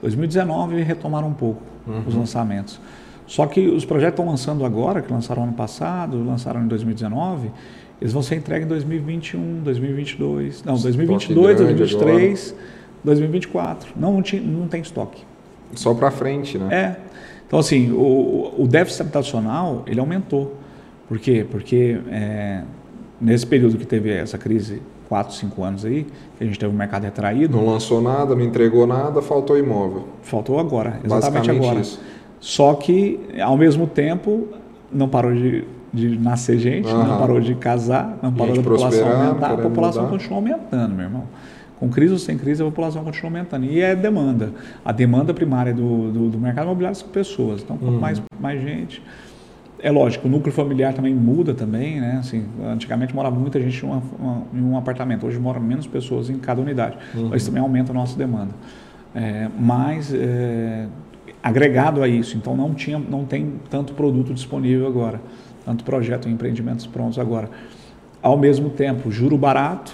2019 0.00 0.82
retomaram 0.82 1.28
um 1.28 1.34
pouco 1.34 1.62
uhum. 1.86 2.02
os 2.06 2.14
lançamentos. 2.14 2.80
Só 3.26 3.46
que 3.46 3.68
os 3.68 3.84
projetos 3.84 4.14
estão 4.18 4.26
lançando 4.26 4.64
agora, 4.64 5.00
que 5.00 5.12
lançaram 5.12 5.44
ano 5.44 5.52
passado, 5.52 6.22
lançaram 6.24 6.62
em 6.62 6.66
2019, 6.66 7.50
eles 8.00 8.12
vão 8.12 8.20
ser 8.20 8.34
entregues 8.34 8.66
em 8.66 8.68
2021, 8.68 9.62
2022, 9.62 10.64
não, 10.64 10.74
2022, 10.74 11.56
2023, 11.58 12.50
agora. 12.50 12.66
2024. 13.04 13.92
Não, 13.96 14.22
não 14.42 14.68
tem 14.68 14.80
estoque. 14.80 15.22
Só 15.74 15.94
para 15.94 16.10
frente, 16.10 16.58
né? 16.58 16.68
É. 16.74 16.96
Então 17.46 17.58
assim, 17.58 17.92
o, 17.92 18.54
o 18.58 18.66
déficit 18.66 19.02
habitacional 19.02 19.84
ele 19.86 20.00
aumentou. 20.00 20.56
Por 21.08 21.18
quê? 21.18 21.46
Porque 21.48 22.00
é, 22.10 22.62
nesse 23.22 23.46
período 23.46 23.78
que 23.78 23.86
teve 23.86 24.10
essa 24.10 24.36
crise, 24.36 24.82
4, 25.08 25.34
5 25.34 25.62
anos 25.62 25.84
aí, 25.84 26.06
que 26.36 26.42
a 26.42 26.46
gente 26.46 26.58
teve 26.58 26.72
um 26.72 26.76
mercado 26.76 27.04
retraído. 27.04 27.56
Não 27.56 27.66
lançou 27.66 28.02
nada, 28.02 28.34
não 28.34 28.42
entregou 28.42 28.86
nada, 28.86 29.22
faltou 29.22 29.56
imóvel. 29.56 30.08
Faltou 30.22 30.58
agora, 30.58 31.00
exatamente 31.04 31.50
agora. 31.50 31.80
Isso. 31.80 32.00
Só 32.40 32.74
que, 32.74 33.20
ao 33.40 33.56
mesmo 33.56 33.86
tempo, 33.86 34.48
não 34.90 35.08
parou 35.08 35.32
de, 35.32 35.64
de 35.94 36.18
nascer 36.18 36.58
gente, 36.58 36.92
não 36.92 37.18
parou 37.18 37.40
de 37.40 37.54
casar, 37.54 38.18
não 38.20 38.32
parou 38.32 38.56
da 38.56 38.62
população 38.62 39.08
aumentar. 39.08 39.52
A 39.52 39.56
população 39.56 40.02
mudar. 40.02 40.18
continua 40.18 40.38
aumentando, 40.38 40.94
meu 40.94 41.04
irmão. 41.04 41.24
Com 41.78 41.88
crise 41.88 42.12
ou 42.12 42.18
sem 42.18 42.36
crise, 42.36 42.62
a 42.62 42.64
população 42.64 43.04
continua 43.04 43.30
aumentando. 43.30 43.64
E 43.66 43.80
é 43.80 43.94
demanda. 43.94 44.52
A 44.84 44.92
demanda 44.92 45.32
primária 45.32 45.72
do, 45.72 46.10
do, 46.10 46.28
do 46.30 46.38
mercado 46.38 46.64
imobiliário 46.66 46.96
são 46.96 47.08
pessoas. 47.08 47.62
Então, 47.62 47.76
quanto 47.76 47.94
uhum. 47.94 48.00
mais, 48.00 48.22
mais 48.40 48.60
gente. 48.60 49.02
É 49.82 49.90
lógico, 49.90 50.28
o 50.28 50.30
núcleo 50.30 50.54
familiar 50.54 50.94
também 50.94 51.12
muda 51.12 51.52
também, 51.52 52.00
né? 52.00 52.18
Assim, 52.20 52.44
antigamente 52.64 53.12
morava 53.12 53.34
muita 53.34 53.60
gente 53.60 53.84
em, 53.84 53.88
uma, 53.88 54.02
uma, 54.16 54.42
em 54.54 54.62
um 54.62 54.78
apartamento, 54.78 55.26
hoje 55.26 55.40
mora 55.40 55.58
menos 55.58 55.88
pessoas 55.88 56.30
em 56.30 56.38
cada 56.38 56.60
unidade. 56.60 56.96
Uhum. 57.12 57.34
Isso 57.34 57.46
também 57.46 57.60
aumenta 57.60 57.90
a 57.90 57.94
nossa 57.94 58.16
demanda. 58.16 58.52
É, 59.12 59.48
mas 59.58 60.14
é, 60.14 60.86
agregado 61.42 62.00
a 62.00 62.06
isso, 62.06 62.36
então 62.36 62.56
não 62.56 62.72
tinha, 62.72 62.96
não 62.96 63.24
tem 63.24 63.54
tanto 63.68 63.92
produto 63.92 64.32
disponível 64.32 64.86
agora, 64.86 65.20
tanto 65.64 65.82
projeto 65.82 66.28
e 66.28 66.32
empreendimentos 66.32 66.86
prontos 66.86 67.18
agora. 67.18 67.50
Ao 68.22 68.38
mesmo 68.38 68.70
tempo, 68.70 69.10
juro 69.10 69.36
barato, 69.36 69.92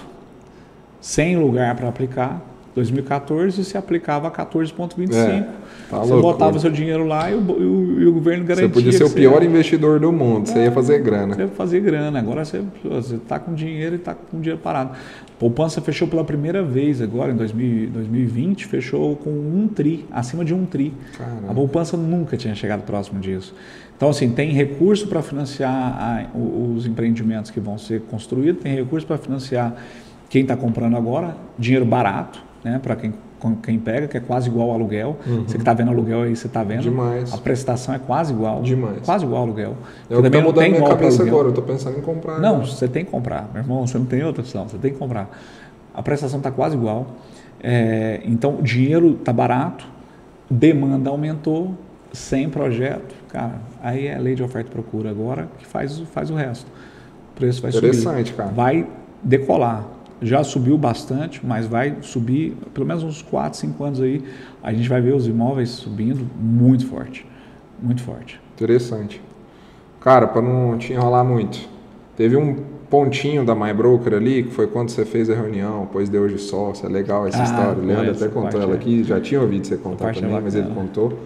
sem 1.01 1.35
lugar 1.35 1.75
para 1.75 1.89
aplicar. 1.89 2.41
2014 2.79 3.63
se 3.63 3.77
aplicava 3.77 4.27
a 4.27 4.31
14,25. 4.31 5.13
É, 5.13 5.47
tá 5.89 5.99
você 5.99 6.13
botava 6.21 6.59
seu 6.59 6.71
dinheiro 6.71 7.05
lá 7.05 7.29
e 7.29 7.35
o, 7.35 7.39
e 7.39 7.63
o, 7.63 8.01
e 8.01 8.05
o 8.07 8.13
governo 8.13 8.45
garantia. 8.45 8.67
Você 8.67 8.73
podia 8.73 8.91
ser 8.91 9.03
o 9.03 9.09
pior 9.09 9.41
ia... 9.41 9.49
investidor 9.49 9.99
do 9.99 10.11
mundo, 10.11 10.49
é, 10.49 10.53
você 10.53 10.63
ia 10.63 10.71
fazer 10.71 10.99
grana. 10.99 11.35
Você 11.35 11.41
ia 11.41 11.47
fazer 11.49 11.79
grana. 11.81 12.19
Agora 12.19 12.45
você 12.45 12.63
está 13.15 13.39
com 13.39 13.53
dinheiro 13.53 13.95
e 13.95 13.97
está 13.97 14.15
com 14.15 14.39
dinheiro 14.39 14.59
parado. 14.61 14.91
Poupança 15.37 15.81
fechou 15.81 16.07
pela 16.07 16.23
primeira 16.23 16.63
vez 16.63 17.01
agora, 17.01 17.31
em 17.31 17.35
2000, 17.35 17.89
2020, 17.91 18.65
fechou 18.65 19.15
com 19.15 19.29
um 19.29 19.67
tri, 19.67 20.05
acima 20.11 20.43
de 20.43 20.53
um 20.53 20.65
tri. 20.65 20.93
Caramba. 21.17 21.51
A 21.51 21.53
poupança 21.53 21.95
nunca 21.95 22.35
tinha 22.35 22.55
chegado 22.55 22.83
próximo 22.83 23.19
disso. 23.19 23.53
Então, 23.95 24.09
assim, 24.09 24.31
tem 24.31 24.51
recurso 24.51 25.07
para 25.07 25.21
financiar 25.21 25.73
a, 25.73 26.37
os 26.37 26.85
empreendimentos 26.85 27.51
que 27.51 27.59
vão 27.59 27.77
ser 27.77 28.01
construídos, 28.01 28.61
tem 28.61 28.75
recurso 28.75 29.05
para 29.05 29.17
financiar 29.17 29.75
quem 30.29 30.43
está 30.43 30.55
comprando 30.55 30.95
agora, 30.95 31.35
dinheiro 31.57 31.85
barato, 31.85 32.41
né, 32.63 32.79
para 32.81 32.95
quem, 32.95 33.13
quem 33.63 33.79
pega, 33.79 34.07
que 34.07 34.17
é 34.17 34.19
quase 34.19 34.49
igual 34.49 34.69
ao 34.69 34.75
aluguel. 34.75 35.17
Uhum. 35.25 35.43
Você 35.43 35.55
que 35.55 35.61
está 35.61 35.73
vendo 35.73 35.89
aluguel 35.91 36.23
aí, 36.23 36.35
você 36.35 36.47
está 36.47 36.63
vendo. 36.63 36.81
Demais. 36.81 37.33
A 37.33 37.37
prestação 37.37 37.93
é 37.93 37.99
quase 37.99 38.33
igual. 38.33 38.61
Demais. 38.61 38.99
Quase 39.05 39.25
igual 39.25 39.41
ao 39.41 39.47
aluguel. 39.47 39.75
É 40.09 40.17
o 40.17 40.21
que 40.21 40.27
está 40.27 40.41
mudando 40.41 40.69
minha 40.69 40.87
cabeça 40.87 41.23
agora, 41.23 41.47
eu 41.47 41.49
estou 41.49 41.63
pensando 41.63 41.97
em 41.97 42.01
comprar. 42.01 42.39
Não, 42.39 42.65
você 42.65 42.87
tem 42.87 43.05
que 43.05 43.11
comprar, 43.11 43.49
meu 43.53 43.61
irmão, 43.61 43.85
você 43.85 43.97
não 43.97 44.05
tem 44.05 44.23
outra 44.23 44.41
opção, 44.41 44.67
você 44.67 44.77
tem 44.77 44.91
que 44.91 44.97
comprar. 44.97 45.29
A 45.93 46.01
prestação 46.01 46.39
está 46.39 46.51
quase 46.51 46.75
igual. 46.75 47.07
É, 47.61 48.21
então, 48.25 48.55
o 48.55 48.61
dinheiro 48.61 49.17
está 49.19 49.33
barato, 49.33 49.85
demanda 50.49 51.09
aumentou, 51.09 51.75
sem 52.11 52.49
projeto, 52.49 53.13
cara, 53.29 53.55
aí 53.83 54.07
é 54.07 54.17
lei 54.17 54.33
de 54.33 54.41
oferta 54.41 54.69
e 54.69 54.71
procura 54.71 55.09
agora 55.09 55.47
que 55.57 55.65
faz, 55.65 55.99
faz 56.11 56.29
o 56.31 56.35
resto. 56.35 56.67
O 57.33 57.35
preço 57.35 57.61
vai 57.61 57.69
Interessante, 57.69 57.97
subir. 57.97 58.11
Interessante, 58.11 58.33
cara. 58.33 58.49
Vai 58.49 58.87
decolar 59.21 59.85
já 60.21 60.43
subiu 60.43 60.77
bastante, 60.77 61.45
mas 61.45 61.65
vai 61.67 61.97
subir 62.01 62.55
pelo 62.73 62.85
menos 62.85 63.03
uns 63.03 63.21
4, 63.21 63.57
5 63.57 63.83
anos 63.83 64.01
aí. 64.01 64.23
A 64.61 64.73
gente 64.73 64.89
vai 64.89 65.01
ver 65.01 65.13
os 65.13 65.27
imóveis 65.27 65.69
subindo 65.69 66.25
muito 66.39 66.85
forte. 66.87 67.25
Muito 67.81 68.03
forte. 68.03 68.39
Interessante. 68.55 69.21
Cara, 70.01 70.27
para 70.27 70.41
não 70.41 70.77
te 70.77 70.93
enrolar 70.93 71.25
muito, 71.25 71.59
teve 72.15 72.35
um 72.35 72.55
pontinho 72.89 73.45
da 73.45 73.53
My 73.53 73.73
Broker 73.73 74.13
ali, 74.13 74.43
que 74.43 74.51
foi 74.51 74.67
quando 74.67 74.89
você 74.89 75.05
fez 75.05 75.29
a 75.29 75.35
reunião, 75.35 75.81
depois 75.81 76.09
deu 76.09 76.27
de 76.27 76.37
sócio. 76.37 76.85
É 76.85 76.89
legal 76.89 77.27
essa 77.27 77.41
ah, 77.41 77.43
história. 77.43 77.81
O 77.81 77.85
Leandro 77.85 78.11
até 78.11 78.27
contou 78.27 78.61
ela 78.61 78.73
é. 78.73 78.75
aqui, 78.75 79.03
já 79.03 79.19
tinha 79.21 79.39
ouvido 79.39 79.67
você 79.67 79.77
contar 79.77 80.13
também, 80.13 80.35
é 80.35 80.39
mas 80.41 80.55
ele 80.55 80.73
contou. 80.73 81.17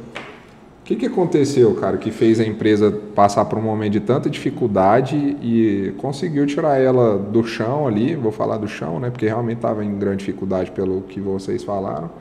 O 0.84 0.86
que, 0.86 0.98
que 0.98 1.06
aconteceu, 1.06 1.74
cara, 1.76 1.96
que 1.96 2.12
fez 2.12 2.42
a 2.42 2.46
empresa 2.46 2.92
passar 3.16 3.46
por 3.46 3.58
um 3.58 3.62
momento 3.62 3.94
de 3.94 4.02
tanta 4.02 4.30
dificuldade 4.30 5.16
e 5.42 5.94
conseguiu 5.98 6.46
tirar 6.46 6.78
ela 6.78 7.18
do 7.18 7.42
chão 7.42 7.88
ali? 7.88 8.16
Vou 8.16 8.34
falar 8.34 8.58
do 8.58 8.68
chão, 8.68 9.00
né? 9.00 9.10
Porque 9.10 9.26
realmente 9.26 9.60
estava 9.60 9.86
em 9.86 9.98
grande 9.98 10.18
dificuldade 10.18 10.72
pelo 10.72 11.00
que 11.04 11.22
vocês 11.22 11.64
falaram. 11.64 12.12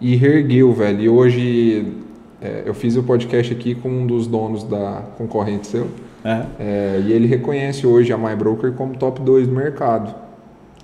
E 0.00 0.16
reergueu, 0.16 0.72
velho. 0.72 1.00
E 1.00 1.08
hoje 1.08 1.92
é, 2.42 2.64
eu 2.66 2.74
fiz 2.74 2.96
o 2.96 3.04
podcast 3.04 3.52
aqui 3.52 3.76
com 3.76 3.88
um 3.88 4.04
dos 4.04 4.26
donos 4.26 4.64
da 4.64 5.04
concorrente 5.16 5.68
seu. 5.68 5.86
É. 6.24 6.44
É, 6.58 7.02
e 7.06 7.12
ele 7.12 7.28
reconhece 7.28 7.86
hoje 7.86 8.12
a 8.12 8.18
MyBroker 8.18 8.72
como 8.72 8.96
top 8.96 9.20
2 9.20 9.46
do 9.46 9.54
mercado. 9.54 10.12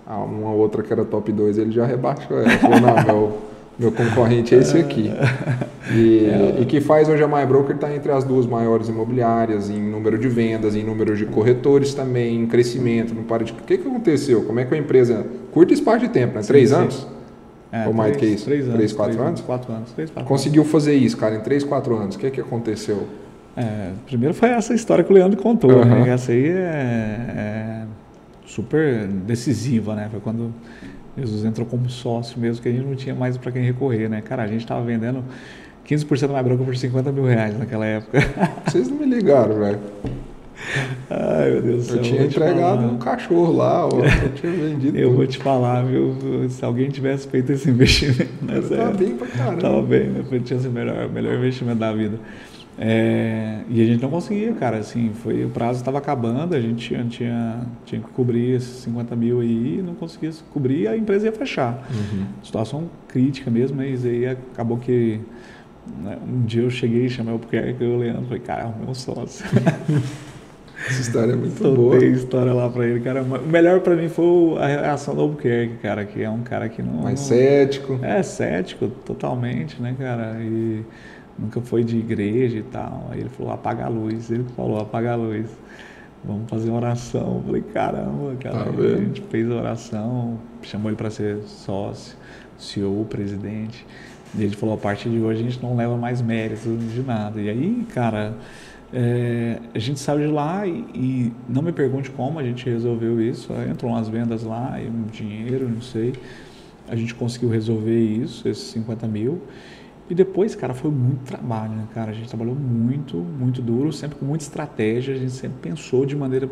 Ah, 0.06 0.18
uma 0.18 0.52
outra 0.52 0.84
que 0.84 0.92
era 0.92 1.04
top 1.04 1.32
2 1.32 1.58
ele 1.58 1.72
já 1.72 1.84
rebaixou 1.84 2.38
ela. 2.38 2.50
Falou, 2.58 2.80
não, 2.80 3.04
meu. 3.04 3.51
Meu 3.78 3.90
concorrente 3.90 4.54
é 4.54 4.58
esse 4.58 4.78
aqui. 4.78 5.10
E, 5.90 6.26
é. 6.26 6.60
e 6.60 6.64
que 6.64 6.80
faz 6.80 7.08
hoje 7.08 7.24
a 7.24 7.28
MyBroker 7.28 7.74
está 7.74 7.92
entre 7.92 8.12
as 8.12 8.22
duas 8.22 8.46
maiores 8.46 8.88
imobiliárias 8.88 9.68
em 9.68 9.82
número 9.82 10.16
de 10.16 10.28
vendas, 10.28 10.76
em 10.76 10.84
número 10.84 11.16
de 11.16 11.26
corretores 11.26 11.92
também, 11.92 12.36
em 12.36 12.46
crescimento. 12.46 13.12
Não 13.12 13.24
para 13.24 13.42
de... 13.42 13.52
O 13.52 13.56
que, 13.56 13.76
que 13.76 13.88
aconteceu? 13.88 14.44
Como 14.44 14.60
é 14.60 14.64
que 14.64 14.72
a 14.72 14.78
empresa. 14.78 15.26
Curta 15.50 15.74
espaço 15.74 15.98
de 15.98 16.08
tempo, 16.08 16.36
né? 16.36 16.42
Sim, 16.42 16.48
três 16.48 16.70
sim. 16.70 16.76
anos? 16.76 17.06
É, 17.72 17.86
Ou 17.86 17.92
mais 17.92 18.16
três, 18.16 18.30
que 18.30 18.36
isso? 18.36 18.44
Três 18.44 18.62
anos. 18.62 18.76
Três, 18.76 18.92
quatro 18.92 19.14
três, 19.14 19.28
anos? 19.28 19.40
Quatro 19.40 19.72
anos. 19.72 19.92
Três, 19.92 20.10
quatro 20.10 20.28
Conseguiu 20.28 20.64
fazer 20.64 20.94
isso, 20.94 21.16
cara, 21.16 21.34
em 21.34 21.40
três, 21.40 21.64
quatro 21.64 21.96
anos. 21.96 22.14
O 22.14 22.18
que, 22.18 22.30
que 22.30 22.40
aconteceu? 22.40 23.08
É, 23.56 23.90
primeiro 24.06 24.34
foi 24.34 24.50
essa 24.50 24.72
história 24.72 25.02
que 25.02 25.10
o 25.10 25.14
Leandro 25.14 25.40
contou, 25.42 25.72
uhum. 25.72 25.84
né? 25.84 26.08
Essa 26.10 26.32
aí 26.32 26.46
é, 26.46 27.34
é 27.36 27.82
super 28.46 29.06
decisiva, 29.06 29.94
né? 29.94 30.08
Foi 30.10 30.20
quando 30.20 30.52
Jesus 31.16 31.44
entrou 31.44 31.66
como 31.66 31.88
sócio 31.90 32.40
mesmo, 32.40 32.62
que 32.62 32.68
a 32.68 32.72
gente 32.72 32.84
não 32.84 32.94
tinha 32.94 33.14
mais 33.14 33.36
para 33.36 33.52
quem 33.52 33.62
recorrer, 33.62 34.08
né? 34.08 34.22
Cara, 34.22 34.44
a 34.44 34.46
gente 34.46 34.60
estava 34.60 34.82
vendendo 34.82 35.22
15% 35.86 36.30
mais 36.30 36.44
branco 36.44 36.64
por 36.64 36.76
50 36.76 37.12
mil 37.12 37.24
reais 37.24 37.58
naquela 37.58 37.84
época. 37.84 38.18
Vocês 38.66 38.88
não 38.88 38.96
me 38.96 39.06
ligaram, 39.06 39.58
velho. 39.58 39.78
Ai, 41.10 41.50
meu 41.50 41.62
Deus 41.62 41.76
do 41.78 41.88
céu. 41.88 41.96
Eu 41.96 42.02
tinha 42.02 42.22
entregado 42.22 42.84
um 42.84 42.96
cachorro 42.98 43.52
lá, 43.52 43.86
ó, 43.86 43.90
eu 43.90 44.32
tinha 44.34 44.52
vendido. 44.52 44.96
eu 44.96 45.12
vou 45.12 45.26
te 45.26 45.38
falar, 45.38 45.82
viu? 45.84 46.16
Se 46.48 46.64
alguém 46.64 46.88
tivesse 46.88 47.28
feito 47.28 47.52
esse 47.52 47.68
investimento 47.70 48.32
nessa 48.42 48.76
Tava 48.76 48.92
bem 48.92 49.16
pra 49.16 49.26
caramba. 49.26 49.60
Tava 49.60 49.82
bem, 49.82 50.08
né? 50.08 50.24
Tinha 50.44 50.60
sido 50.60 50.70
o 50.70 50.72
melhor, 50.72 51.08
melhor 51.08 51.34
investimento 51.34 51.78
da 51.78 51.92
vida. 51.92 52.18
É, 52.78 53.60
e 53.68 53.82
a 53.82 53.84
gente 53.84 54.00
não 54.00 54.10
conseguia, 54.10 54.52
cara, 54.54 54.78
assim, 54.78 55.12
foi, 55.22 55.44
o 55.44 55.50
prazo 55.50 55.80
estava 55.80 55.98
acabando, 55.98 56.54
a 56.54 56.60
gente 56.60 56.88
tinha, 56.88 57.04
tinha, 57.04 57.60
tinha 57.84 58.00
que 58.00 58.08
cobrir 58.10 58.56
esses 58.56 58.82
50 58.84 59.14
mil 59.14 59.40
aí, 59.40 59.82
não 59.84 59.94
conseguia 59.94 60.30
cobrir, 60.50 60.88
a 60.88 60.96
empresa 60.96 61.26
ia 61.26 61.32
fechar. 61.32 61.86
Uhum. 61.90 62.24
Situação 62.42 62.90
crítica 63.08 63.50
mesmo, 63.50 63.76
mas 63.76 64.04
aí 64.06 64.26
acabou 64.26 64.78
que 64.78 65.20
né, 66.02 66.16
um 66.26 66.42
dia 66.42 66.62
eu 66.62 66.70
cheguei 66.70 67.06
e 67.06 67.10
chamei 67.10 67.32
o 67.32 67.34
Albuquerque 67.34 67.84
e 67.84 67.86
o 67.86 67.98
Leandro, 67.98 68.24
falei, 68.24 68.40
cara, 68.40 68.62
é 68.62 68.66
o 68.66 68.84
meu 68.84 68.94
sócio. 68.94 69.44
Essa 70.88 71.00
história 71.00 71.32
é 71.32 71.36
muito 71.36 71.56
Soltei 71.58 71.76
boa. 71.76 71.92
Soltei 71.92 72.10
história 72.10 72.52
lá 72.52 72.68
pra 72.68 72.84
ele, 72.84 72.98
cara. 72.98 73.22
O 73.22 73.48
melhor 73.48 73.80
pra 73.80 73.94
mim 73.94 74.08
foi 74.08 74.58
a 74.58 74.66
reação 74.66 75.14
do 75.14 75.20
Albuquerque, 75.20 75.76
cara, 75.76 76.04
que 76.04 76.20
é 76.20 76.28
um 76.28 76.42
cara 76.42 76.68
que 76.68 76.82
não... 76.82 77.02
Mais 77.02 77.20
cético. 77.20 78.00
É, 78.02 78.20
cético, 78.22 78.88
totalmente, 78.88 79.80
né, 79.80 79.94
cara, 79.96 80.38
e 80.40 80.84
nunca 81.38 81.60
foi 81.60 81.84
de 81.84 81.96
igreja 81.96 82.58
e 82.58 82.62
tal. 82.62 83.08
Aí 83.10 83.20
ele 83.20 83.28
falou, 83.28 83.52
apaga 83.52 83.86
a 83.86 83.88
luz. 83.88 84.30
Ele 84.30 84.44
falou, 84.56 84.80
apaga 84.80 85.12
a 85.12 85.16
luz. 85.16 85.48
Vamos 86.24 86.48
fazer 86.48 86.70
uma 86.70 86.78
oração. 86.78 87.36
Eu 87.36 87.42
falei, 87.44 87.62
caramba, 87.62 88.36
cara. 88.40 88.64
Tá 88.64 88.70
a 88.70 88.96
gente 88.98 89.20
fez 89.22 89.50
a 89.50 89.54
oração, 89.54 90.38
chamou 90.62 90.90
ele 90.90 90.96
para 90.96 91.10
ser 91.10 91.38
sócio, 91.46 92.16
CEO, 92.58 93.04
presidente. 93.06 93.84
E 94.34 94.42
ele 94.42 94.56
falou, 94.56 94.76
a 94.76 94.78
partir 94.78 95.10
de 95.10 95.18
hoje 95.18 95.40
a 95.40 95.44
gente 95.44 95.62
não 95.62 95.76
leva 95.76 95.96
mais 95.96 96.22
mérito 96.22 96.76
de 96.76 97.02
nada. 97.02 97.40
E 97.40 97.50
aí, 97.50 97.86
cara, 97.92 98.34
é, 98.92 99.58
a 99.74 99.78
gente 99.78 99.98
saiu 99.98 100.26
de 100.26 100.32
lá 100.32 100.66
e, 100.66 100.84
e, 100.94 101.32
não 101.48 101.62
me 101.62 101.72
pergunte 101.72 102.10
como 102.10 102.38
a 102.38 102.42
gente 102.42 102.68
resolveu 102.68 103.20
isso. 103.20 103.52
Entrou 103.68 103.90
umas 103.90 104.08
vendas 104.08 104.42
lá, 104.42 104.80
e 104.80 104.88
um 104.88 105.04
dinheiro, 105.04 105.68
não 105.68 105.80
sei. 105.80 106.14
A 106.88 106.94
gente 106.94 107.14
conseguiu 107.14 107.48
resolver 107.48 107.98
isso, 107.98 108.46
esses 108.48 108.64
50 108.70 109.06
mil. 109.08 109.42
E 110.10 110.14
depois, 110.14 110.54
cara, 110.54 110.74
foi 110.74 110.90
muito 110.90 111.20
trabalho, 111.24 111.72
né, 111.72 111.84
cara? 111.94 112.10
A 112.10 112.14
gente 112.14 112.28
trabalhou 112.28 112.54
muito, 112.54 113.16
muito 113.16 113.62
duro, 113.62 113.92
sempre 113.92 114.18
com 114.18 114.24
muita 114.24 114.44
estratégia, 114.44 115.14
a 115.14 115.18
gente 115.18 115.32
sempre 115.32 115.58
pensou 115.70 116.04
de 116.04 116.16
maneira 116.16 116.48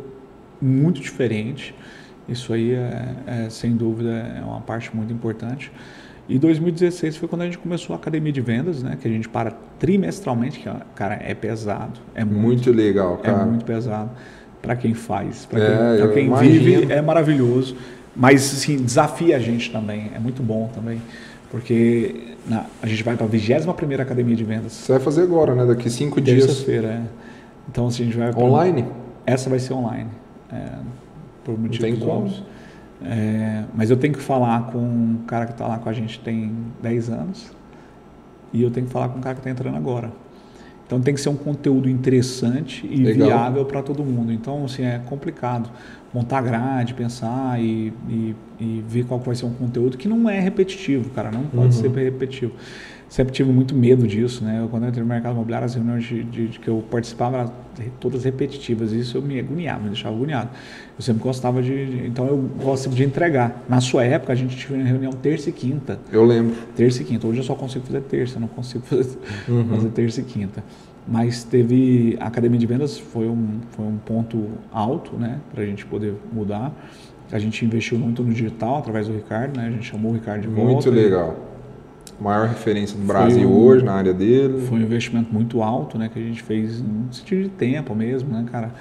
muito 0.60 1.00
diferente. 1.00 1.74
Isso 2.28 2.52
aí, 2.52 2.72
é, 2.72 3.14
é, 3.26 3.50
sem 3.50 3.76
dúvida, 3.76 4.10
é 4.10 4.42
uma 4.42 4.60
parte 4.60 4.94
muito 4.94 5.12
importante. 5.12 5.72
E 6.28 6.38
2016 6.38 7.16
foi 7.16 7.28
quando 7.28 7.42
a 7.42 7.44
gente 7.46 7.58
começou 7.58 7.92
a 7.92 7.98
academia 7.98 8.32
de 8.32 8.40
vendas, 8.40 8.84
né? 8.84 8.96
Que 9.00 9.08
a 9.08 9.10
gente 9.10 9.28
para 9.28 9.50
trimestralmente, 9.80 10.60
que, 10.60 10.70
cara, 10.94 11.18
é 11.20 11.34
pesado. 11.34 11.98
É 12.14 12.24
muito, 12.24 12.40
muito 12.40 12.72
legal, 12.72 13.18
é 13.20 13.26
cara. 13.26 13.42
É 13.42 13.44
muito 13.46 13.64
pesado 13.64 14.10
para 14.62 14.76
quem 14.76 14.94
faz, 14.94 15.46
para 15.46 15.58
quem, 15.58 16.04
é, 16.04 16.14
quem 16.14 16.34
vive, 16.34 16.92
é 16.92 17.02
maravilhoso. 17.02 17.76
Mas, 18.14 18.54
assim, 18.54 18.76
desafia 18.76 19.36
a 19.36 19.40
gente 19.40 19.72
também, 19.72 20.12
é 20.14 20.18
muito 20.18 20.42
bom 20.42 20.70
também. 20.72 21.00
Porque 21.50 22.29
na, 22.46 22.66
a 22.82 22.86
gente 22.86 23.02
vai 23.02 23.16
para 23.16 23.26
a 23.26 23.28
21 23.28 24.00
Academia 24.00 24.36
de 24.36 24.44
Vendas. 24.44 24.72
Você 24.72 24.92
vai 24.92 25.00
fazer 25.00 25.22
agora, 25.22 25.54
né? 25.54 25.66
Daqui 25.66 25.90
cinco 25.90 26.20
dias. 26.20 26.46
Terça-feira, 26.46 26.88
é. 26.88 27.02
Então, 27.68 27.86
assim, 27.86 28.02
a 28.02 28.06
gente 28.06 28.16
vai... 28.16 28.32
Pra... 28.32 28.42
Online? 28.42 28.86
Essa 29.26 29.50
vai 29.50 29.58
ser 29.58 29.74
online. 29.74 30.10
É, 30.52 30.70
por 31.44 31.58
motivos 31.58 32.02
óbvios. 32.02 32.42
É, 33.02 33.64
mas 33.74 33.90
eu 33.90 33.96
tenho 33.96 34.12
que 34.12 34.20
falar 34.20 34.70
com 34.70 34.78
um 34.78 35.18
cara 35.26 35.46
que 35.46 35.52
está 35.52 35.66
lá 35.66 35.78
com 35.78 35.88
a 35.88 35.92
gente 35.92 36.20
tem 36.20 36.52
10 36.82 37.08
anos 37.08 37.50
e 38.52 38.62
eu 38.62 38.70
tenho 38.70 38.86
que 38.86 38.92
falar 38.92 39.08
com 39.08 39.18
um 39.18 39.22
cara 39.22 39.34
que 39.34 39.40
está 39.40 39.50
entrando 39.50 39.76
agora. 39.76 40.10
Então 40.90 41.00
tem 41.00 41.14
que 41.14 41.20
ser 41.20 41.28
um 41.28 41.36
conteúdo 41.36 41.88
interessante 41.88 42.84
e 42.84 42.96
Legal. 42.96 43.28
viável 43.28 43.64
para 43.64 43.80
todo 43.80 44.02
mundo. 44.02 44.32
Então, 44.32 44.64
assim, 44.64 44.82
é 44.82 45.00
complicado 45.06 45.70
montar 46.12 46.40
grade, 46.42 46.94
pensar 46.94 47.62
e, 47.62 47.92
e, 48.08 48.34
e, 48.58 48.84
ver 48.88 49.04
qual 49.04 49.20
vai 49.20 49.36
ser 49.36 49.46
um 49.46 49.54
conteúdo 49.54 49.96
que 49.96 50.08
não 50.08 50.28
é 50.28 50.40
repetitivo, 50.40 51.08
cara, 51.10 51.30
não 51.30 51.44
pode 51.44 51.66
uhum. 51.66 51.70
ser 51.70 51.90
repetitivo 51.92 52.54
sempre 53.10 53.34
tive 53.34 53.50
muito 53.50 53.74
medo 53.74 54.06
disso, 54.06 54.44
né? 54.44 54.60
Eu, 54.62 54.68
quando 54.68 54.84
eu 54.84 54.88
entrei 54.88 55.02
no 55.02 55.08
mercado 55.08 55.32
imobiliário, 55.32 55.66
as 55.66 55.74
reuniões 55.74 56.04
de, 56.04 56.22
de, 56.22 56.48
de, 56.48 56.58
que 56.60 56.68
eu 56.68 56.82
participava 56.88 57.38
eram 57.38 57.52
todas 57.98 58.22
repetitivas, 58.22 58.92
isso 58.92 59.18
eu 59.18 59.22
me 59.22 59.40
agoniava, 59.40 59.82
me 59.82 59.88
deixava 59.88 60.14
agoniado. 60.14 60.50
Eu 60.96 61.02
sempre 61.02 61.20
gostava 61.20 61.60
de, 61.60 61.86
de, 61.86 62.06
então 62.06 62.26
eu 62.28 62.36
gosto 62.62 62.88
de 62.88 63.02
entregar. 63.02 63.64
Na 63.68 63.80
sua 63.80 64.04
época, 64.04 64.32
a 64.32 64.36
gente 64.36 64.56
tinha 64.56 64.78
uma 64.78 64.86
reunião 64.86 65.12
terça 65.12 65.50
e 65.50 65.52
quinta. 65.52 65.98
Eu 66.12 66.24
lembro. 66.24 66.54
Terça 66.76 67.02
e 67.02 67.04
quinta. 67.04 67.26
Hoje 67.26 67.40
eu 67.40 67.44
só 67.44 67.56
consigo 67.56 67.84
fazer 67.84 68.00
terça, 68.02 68.38
não 68.38 68.46
consigo 68.46 68.84
fazer, 68.86 69.18
uhum. 69.48 69.68
fazer 69.68 69.88
terça 69.88 70.20
e 70.20 70.24
quinta. 70.24 70.62
Mas 71.08 71.42
teve, 71.42 72.16
a 72.20 72.28
academia 72.28 72.60
de 72.60 72.66
vendas 72.66 72.96
foi 72.96 73.26
um, 73.26 73.58
foi 73.70 73.86
um 73.86 73.96
ponto 73.96 74.46
alto, 74.72 75.16
né? 75.16 75.40
Para 75.52 75.64
a 75.64 75.66
gente 75.66 75.84
poder 75.84 76.14
mudar. 76.32 76.72
A 77.32 77.38
gente 77.40 77.64
investiu 77.64 77.98
muito 77.98 78.22
no 78.22 78.32
digital 78.32 78.78
através 78.78 79.08
do 79.08 79.14
Ricardo, 79.14 79.56
né? 79.56 79.66
A 79.66 79.70
gente 79.70 79.86
chamou 79.86 80.12
o 80.12 80.14
Ricardo 80.14 80.42
de 80.42 80.48
volta. 80.48 80.72
Muito 80.72 80.90
legal 80.90 81.49
maior 82.20 82.48
referência 82.48 82.98
no 82.98 83.04
Brasil 83.04 83.48
um, 83.48 83.52
hoje 83.52 83.84
na 83.84 83.94
área 83.94 84.12
dele. 84.12 84.66
Foi 84.68 84.78
um 84.78 84.82
investimento 84.82 85.32
muito 85.32 85.62
alto, 85.62 85.98
né, 85.98 86.10
que 86.12 86.18
a 86.18 86.22
gente 86.22 86.42
fez 86.42 86.80
no 86.80 87.12
sentido 87.12 87.44
de 87.44 87.48
tempo 87.48 87.94
mesmo, 87.94 88.30
né, 88.30 88.44
cara. 88.50 88.72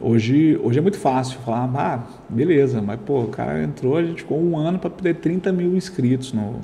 Hoje, 0.00 0.58
hoje 0.62 0.78
é 0.78 0.82
muito 0.82 0.98
fácil 0.98 1.38
falar, 1.40 1.70
ah, 1.74 2.02
beleza, 2.28 2.82
mas 2.82 2.98
pô, 3.00 3.20
o 3.20 3.28
cara 3.28 3.62
entrou, 3.62 3.96
a 3.96 4.02
gente 4.02 4.22
ficou 4.22 4.42
um 4.42 4.56
ano 4.56 4.78
para 4.78 4.90
ter 4.90 5.14
30 5.14 5.52
mil 5.52 5.76
inscritos 5.76 6.32
no. 6.32 6.60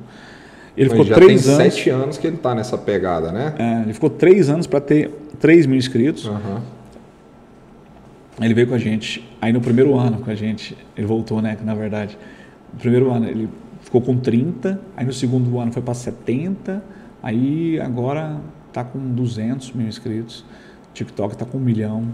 Ele 0.76 0.88
mas 0.88 0.98
ficou 0.98 1.04
já 1.04 1.14
três 1.14 1.44
tem 1.44 1.54
anos. 1.54 1.74
sete 1.74 1.90
anos 1.90 2.18
que 2.18 2.26
ele 2.26 2.36
está 2.36 2.54
nessa 2.54 2.76
pegada, 2.76 3.32
né? 3.32 3.54
É, 3.58 3.82
ele 3.82 3.92
ficou 3.92 4.10
três 4.10 4.48
anos 4.48 4.66
para 4.66 4.80
ter 4.80 5.10
3 5.38 5.66
mil 5.66 5.76
inscritos. 5.76 6.26
Uhum. 6.26 6.58
Ele 8.40 8.54
veio 8.54 8.66
com 8.66 8.74
a 8.74 8.78
gente. 8.78 9.26
Aí 9.40 9.52
no 9.52 9.60
primeiro 9.60 9.96
ano 9.96 10.18
com 10.18 10.30
a 10.30 10.34
gente, 10.34 10.76
ele 10.96 11.06
voltou, 11.06 11.42
né? 11.42 11.56
Na 11.64 11.74
verdade, 11.74 12.16
no 12.72 12.78
primeiro 12.78 13.10
ano 13.10 13.26
ele 13.28 13.48
ficou 13.91 14.01
com 14.01 14.16
30, 14.16 14.80
aí 14.97 15.05
no 15.05 15.12
segundo 15.12 15.59
ano 15.59 15.72
foi 15.72 15.82
para 15.82 15.95
70, 15.95 16.80
aí 17.20 17.80
agora 17.80 18.36
está 18.68 18.84
com 18.84 19.01
200 19.01 19.72
mil 19.72 19.88
inscritos. 19.88 20.45
TikTok 20.95 21.34
está 21.34 21.45
com 21.45 21.59
um 21.59 21.61
milhão. 21.61 22.07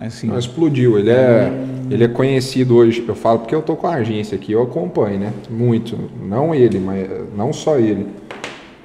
Assim, 0.00 0.28
Não, 0.28 0.38
explodiu, 0.38 0.98
ele 0.98 1.10
é, 1.10 1.52
ele 1.90 2.04
é 2.04 2.08
conhecido 2.08 2.76
hoje, 2.76 3.04
eu 3.06 3.14
falo 3.14 3.40
porque 3.40 3.54
eu 3.54 3.62
tô 3.62 3.76
com 3.76 3.86
a 3.86 3.94
agência 3.94 4.36
aqui, 4.36 4.52
eu 4.52 4.62
acompanho, 4.62 5.18
né? 5.18 5.32
Muito, 5.48 5.98
não 6.20 6.54
ele, 6.54 6.78
mas 6.78 7.08
não 7.36 7.52
só 7.52 7.78
ele, 7.78 8.06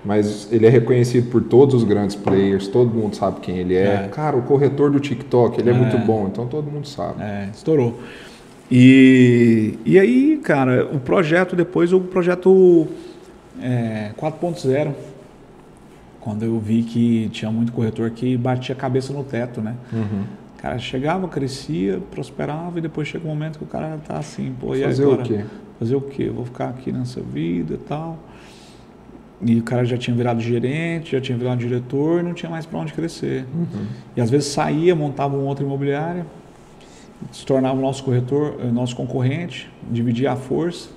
mas 0.05 0.47
ele 0.51 0.65
é 0.65 0.69
reconhecido 0.69 1.29
por 1.29 1.43
todos 1.43 1.75
os 1.75 1.83
grandes 1.83 2.15
players, 2.15 2.67
todo 2.67 2.93
mundo 2.93 3.15
sabe 3.15 3.41
quem 3.41 3.57
ele 3.57 3.75
é. 3.75 4.05
é. 4.05 4.09
Cara, 4.11 4.37
o 4.37 4.43
corretor 4.43 4.91
do 4.91 4.99
TikTok, 4.99 5.59
ele 5.59 5.69
é, 5.69 5.73
é 5.73 5.75
muito 5.75 5.97
bom, 5.97 6.27
então 6.31 6.47
todo 6.47 6.69
mundo 6.69 6.87
sabe. 6.87 7.21
É, 7.21 7.49
estourou. 7.53 7.99
E, 8.71 9.79
e 9.83 9.99
aí, 9.99 10.37
cara, 10.43 10.85
o 10.85 10.99
projeto 10.99 11.55
depois, 11.55 11.91
o 11.91 11.99
projeto 11.99 12.87
é, 13.61 14.11
4.0, 14.17 14.93
quando 16.19 16.43
eu 16.43 16.59
vi 16.59 16.83
que 16.83 17.29
tinha 17.29 17.51
muito 17.51 17.71
corretor 17.71 18.11
que 18.11 18.37
batia 18.37 18.75
a 18.75 18.77
cabeça 18.77 19.11
no 19.11 19.23
teto, 19.23 19.61
né? 19.61 19.75
Uhum. 19.91 20.23
O 20.57 20.61
cara 20.61 20.77
chegava, 20.77 21.27
crescia, 21.27 21.99
prosperava 22.11 22.77
e 22.77 22.81
depois 22.81 23.07
chega 23.07 23.25
um 23.25 23.29
momento 23.29 23.57
que 23.57 23.63
o 23.63 23.67
cara 23.67 23.97
tá 24.05 24.17
assim, 24.17 24.53
pô, 24.59 24.75
e 24.75 24.83
Fazer 24.83 25.03
agora? 25.03 25.21
o 25.21 25.25
quê? 25.25 25.45
Fazer 25.79 25.95
o 25.95 26.01
quê? 26.01 26.29
vou 26.29 26.45
ficar 26.45 26.69
aqui 26.69 26.91
nessa 26.91 27.21
vida 27.21 27.75
e 27.75 27.77
tal. 27.77 28.19
E 29.41 29.57
o 29.57 29.63
cara 29.63 29.85
já 29.85 29.97
tinha 29.97 30.15
virado 30.15 30.41
gerente, 30.41 31.13
já 31.13 31.21
tinha 31.21 31.37
virado 31.37 31.59
diretor, 31.59 32.21
não 32.21 32.33
tinha 32.33 32.49
mais 32.49 32.65
para 32.65 32.77
onde 32.77 32.91
crescer. 32.91 33.45
Uhum. 33.55 33.85
E 34.17 34.19
às 34.19 34.29
vezes 34.29 34.49
saía, 34.49 34.93
montava 34.93 35.37
um 35.37 35.45
outro 35.45 35.65
imobiliário, 35.65 36.25
se 37.31 37.45
tornava 37.45 37.77
o 37.77 37.81
nosso 37.81 38.03
corretor, 38.03 38.55
eh, 38.59 38.65
nosso 38.65 38.95
concorrente, 38.95 39.71
dividia 39.89 40.31
a 40.31 40.35
força. 40.35 40.89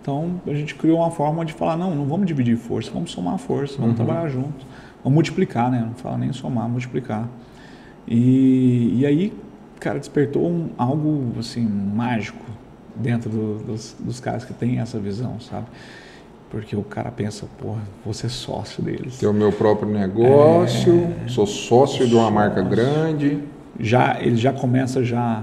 Então 0.00 0.40
a 0.46 0.54
gente 0.54 0.74
criou 0.74 0.98
uma 0.98 1.10
forma 1.10 1.44
de 1.44 1.52
falar, 1.52 1.76
não, 1.76 1.94
não 1.94 2.04
vamos 2.04 2.26
dividir 2.26 2.56
força, 2.56 2.90
vamos 2.92 3.10
somar 3.10 3.34
a 3.34 3.38
força, 3.38 3.74
vamos 3.76 3.98
uhum. 3.98 4.04
trabalhar 4.04 4.28
junto, 4.28 4.64
vamos 5.02 5.14
multiplicar, 5.14 5.70
né? 5.70 5.80
Não 5.80 5.94
fala 5.94 6.16
nem 6.16 6.32
somar, 6.32 6.68
multiplicar. 6.68 7.28
E, 8.06 9.00
e 9.00 9.06
aí, 9.06 9.32
cara, 9.80 9.98
despertou 9.98 10.46
um, 10.46 10.70
algo 10.78 11.32
assim 11.38 11.66
mágico 11.66 12.44
dentro 12.94 13.28
do, 13.28 13.58
dos, 13.58 13.96
dos 13.98 14.20
caras 14.20 14.44
que 14.44 14.54
têm 14.54 14.78
essa 14.78 14.98
visão, 14.98 15.40
sabe? 15.40 15.66
Porque 16.50 16.76
o 16.76 16.82
cara 16.84 17.10
pensa, 17.10 17.46
porra, 17.58 17.80
vou 18.04 18.14
ser 18.14 18.28
sócio 18.28 18.80
deles. 18.82 19.18
Ter 19.18 19.26
o 19.26 19.32
meu 19.32 19.50
próprio 19.50 19.90
negócio, 19.90 21.12
é, 21.24 21.28
sou 21.28 21.46
sócio, 21.46 21.68
sócio 21.68 22.08
de 22.08 22.14
uma 22.14 22.30
marca 22.30 22.62
grande. 22.62 23.42
Já, 23.80 24.18
ele 24.20 24.36
já 24.36 24.52
começa 24.52 25.04
já 25.04 25.42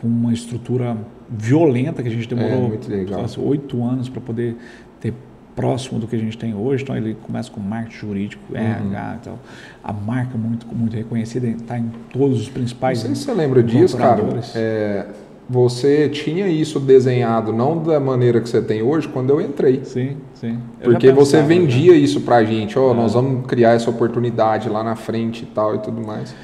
com 0.00 0.08
uma 0.08 0.32
estrutura 0.32 0.96
violenta 1.28 2.02
que 2.02 2.08
a 2.08 2.12
gente 2.12 2.28
demorou 2.28 2.72
é, 2.72 3.40
oito 3.40 3.84
anos 3.84 4.08
para 4.08 4.20
poder 4.20 4.56
ter 5.00 5.14
próximo 5.54 5.98
do 5.98 6.06
que 6.06 6.16
a 6.16 6.18
gente 6.18 6.38
tem 6.38 6.54
hoje. 6.54 6.82
Então 6.82 6.96
ele 6.96 7.16
começa 7.22 7.50
com 7.50 7.60
marketing 7.60 7.96
jurídico, 7.98 8.42
uhum. 8.50 8.58
RH, 8.58 9.18
então, 9.20 9.38
a 9.84 9.92
marca 9.92 10.38
muito 10.38 10.66
muito 10.74 10.96
reconhecida, 10.96 11.46
está 11.46 11.78
em 11.78 11.90
todos 12.12 12.40
os 12.40 12.48
principais. 12.48 12.98
Não 12.98 13.06
sei 13.08 13.14
se 13.14 13.22
você 13.24 13.34
lembra 13.34 13.62
disso, 13.62 13.96
cara. 13.96 14.22
É, 14.54 15.06
você 15.48 16.08
tinha 16.08 16.46
isso 16.46 16.78
desenhado 16.78 17.52
não 17.52 17.82
da 17.82 17.98
maneira 17.98 18.40
que 18.40 18.48
você 18.48 18.62
tem 18.62 18.82
hoje 18.82 19.08
quando 19.08 19.30
eu 19.30 19.40
entrei. 19.40 19.84
Sim, 19.84 20.16
sim. 20.32 20.58
Porque 20.80 21.10
você 21.10 21.42
vendia 21.42 21.94
isso 21.94 22.20
para 22.20 22.36
a 22.36 22.44
gente, 22.44 22.78
ó, 22.78 22.88
oh, 22.88 22.92
é. 22.92 22.96
nós 22.96 23.14
vamos 23.14 23.46
criar 23.46 23.72
essa 23.72 23.90
oportunidade 23.90 24.68
lá 24.68 24.84
na 24.84 24.94
frente 24.94 25.42
e 25.42 25.46
tal 25.46 25.74
e 25.74 25.78
tudo 25.80 26.00
mais. 26.00 26.34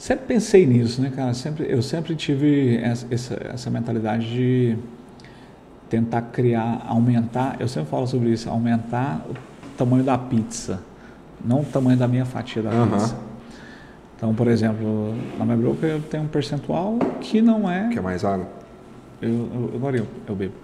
Sempre 0.00 0.24
pensei 0.28 0.64
nisso, 0.64 1.02
né, 1.02 1.12
cara? 1.14 1.34
Sempre, 1.34 1.66
eu 1.68 1.82
sempre 1.82 2.16
tive 2.16 2.78
essa, 2.78 3.06
essa, 3.10 3.38
essa, 3.52 3.68
mentalidade 3.68 4.32
de 4.32 4.74
tentar 5.90 6.22
criar, 6.22 6.82
aumentar. 6.88 7.58
Eu 7.60 7.68
sempre 7.68 7.90
falo 7.90 8.06
sobre 8.06 8.30
isso, 8.30 8.48
aumentar 8.48 9.22
o 9.28 9.34
tamanho 9.76 10.02
da 10.02 10.16
pizza, 10.16 10.82
não 11.44 11.60
o 11.60 11.64
tamanho 11.66 11.98
da 11.98 12.08
minha 12.08 12.24
fatia 12.24 12.62
da 12.62 12.70
uhum. 12.70 12.88
pizza. 12.92 13.14
Então, 14.16 14.34
por 14.34 14.48
exemplo, 14.48 15.14
na 15.38 15.44
minha 15.44 15.58
broker 15.58 15.90
eu 15.90 16.00
tenho 16.00 16.22
um 16.22 16.28
percentual 16.28 16.98
que 17.20 17.42
não 17.42 17.70
é. 17.70 17.90
Que 17.90 17.98
é 17.98 18.02
mais 18.02 18.24
água? 18.24 18.48
Eu, 19.20 19.28
eu, 19.28 19.72
agora 19.74 19.98
eu, 19.98 20.06
eu 20.26 20.34
bebo. 20.34 20.54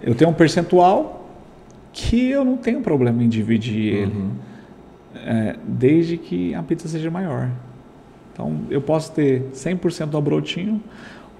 Eu 0.00 0.14
tenho 0.14 0.30
um 0.30 0.34
percentual 0.34 1.28
que 1.92 2.30
eu 2.30 2.44
não 2.44 2.56
tenho 2.56 2.80
problema 2.80 3.24
em 3.24 3.28
dividir 3.28 3.92
ele, 3.92 4.12
uhum. 4.12 4.30
é, 5.16 5.56
desde 5.66 6.16
que 6.16 6.54
a 6.54 6.62
pizza 6.62 6.86
seja 6.86 7.10
maior. 7.10 7.50
Então, 8.36 8.54
eu 8.68 8.82
posso 8.82 9.12
ter 9.12 9.44
100% 9.54 10.08
do 10.08 10.20
brotinho, 10.20 10.78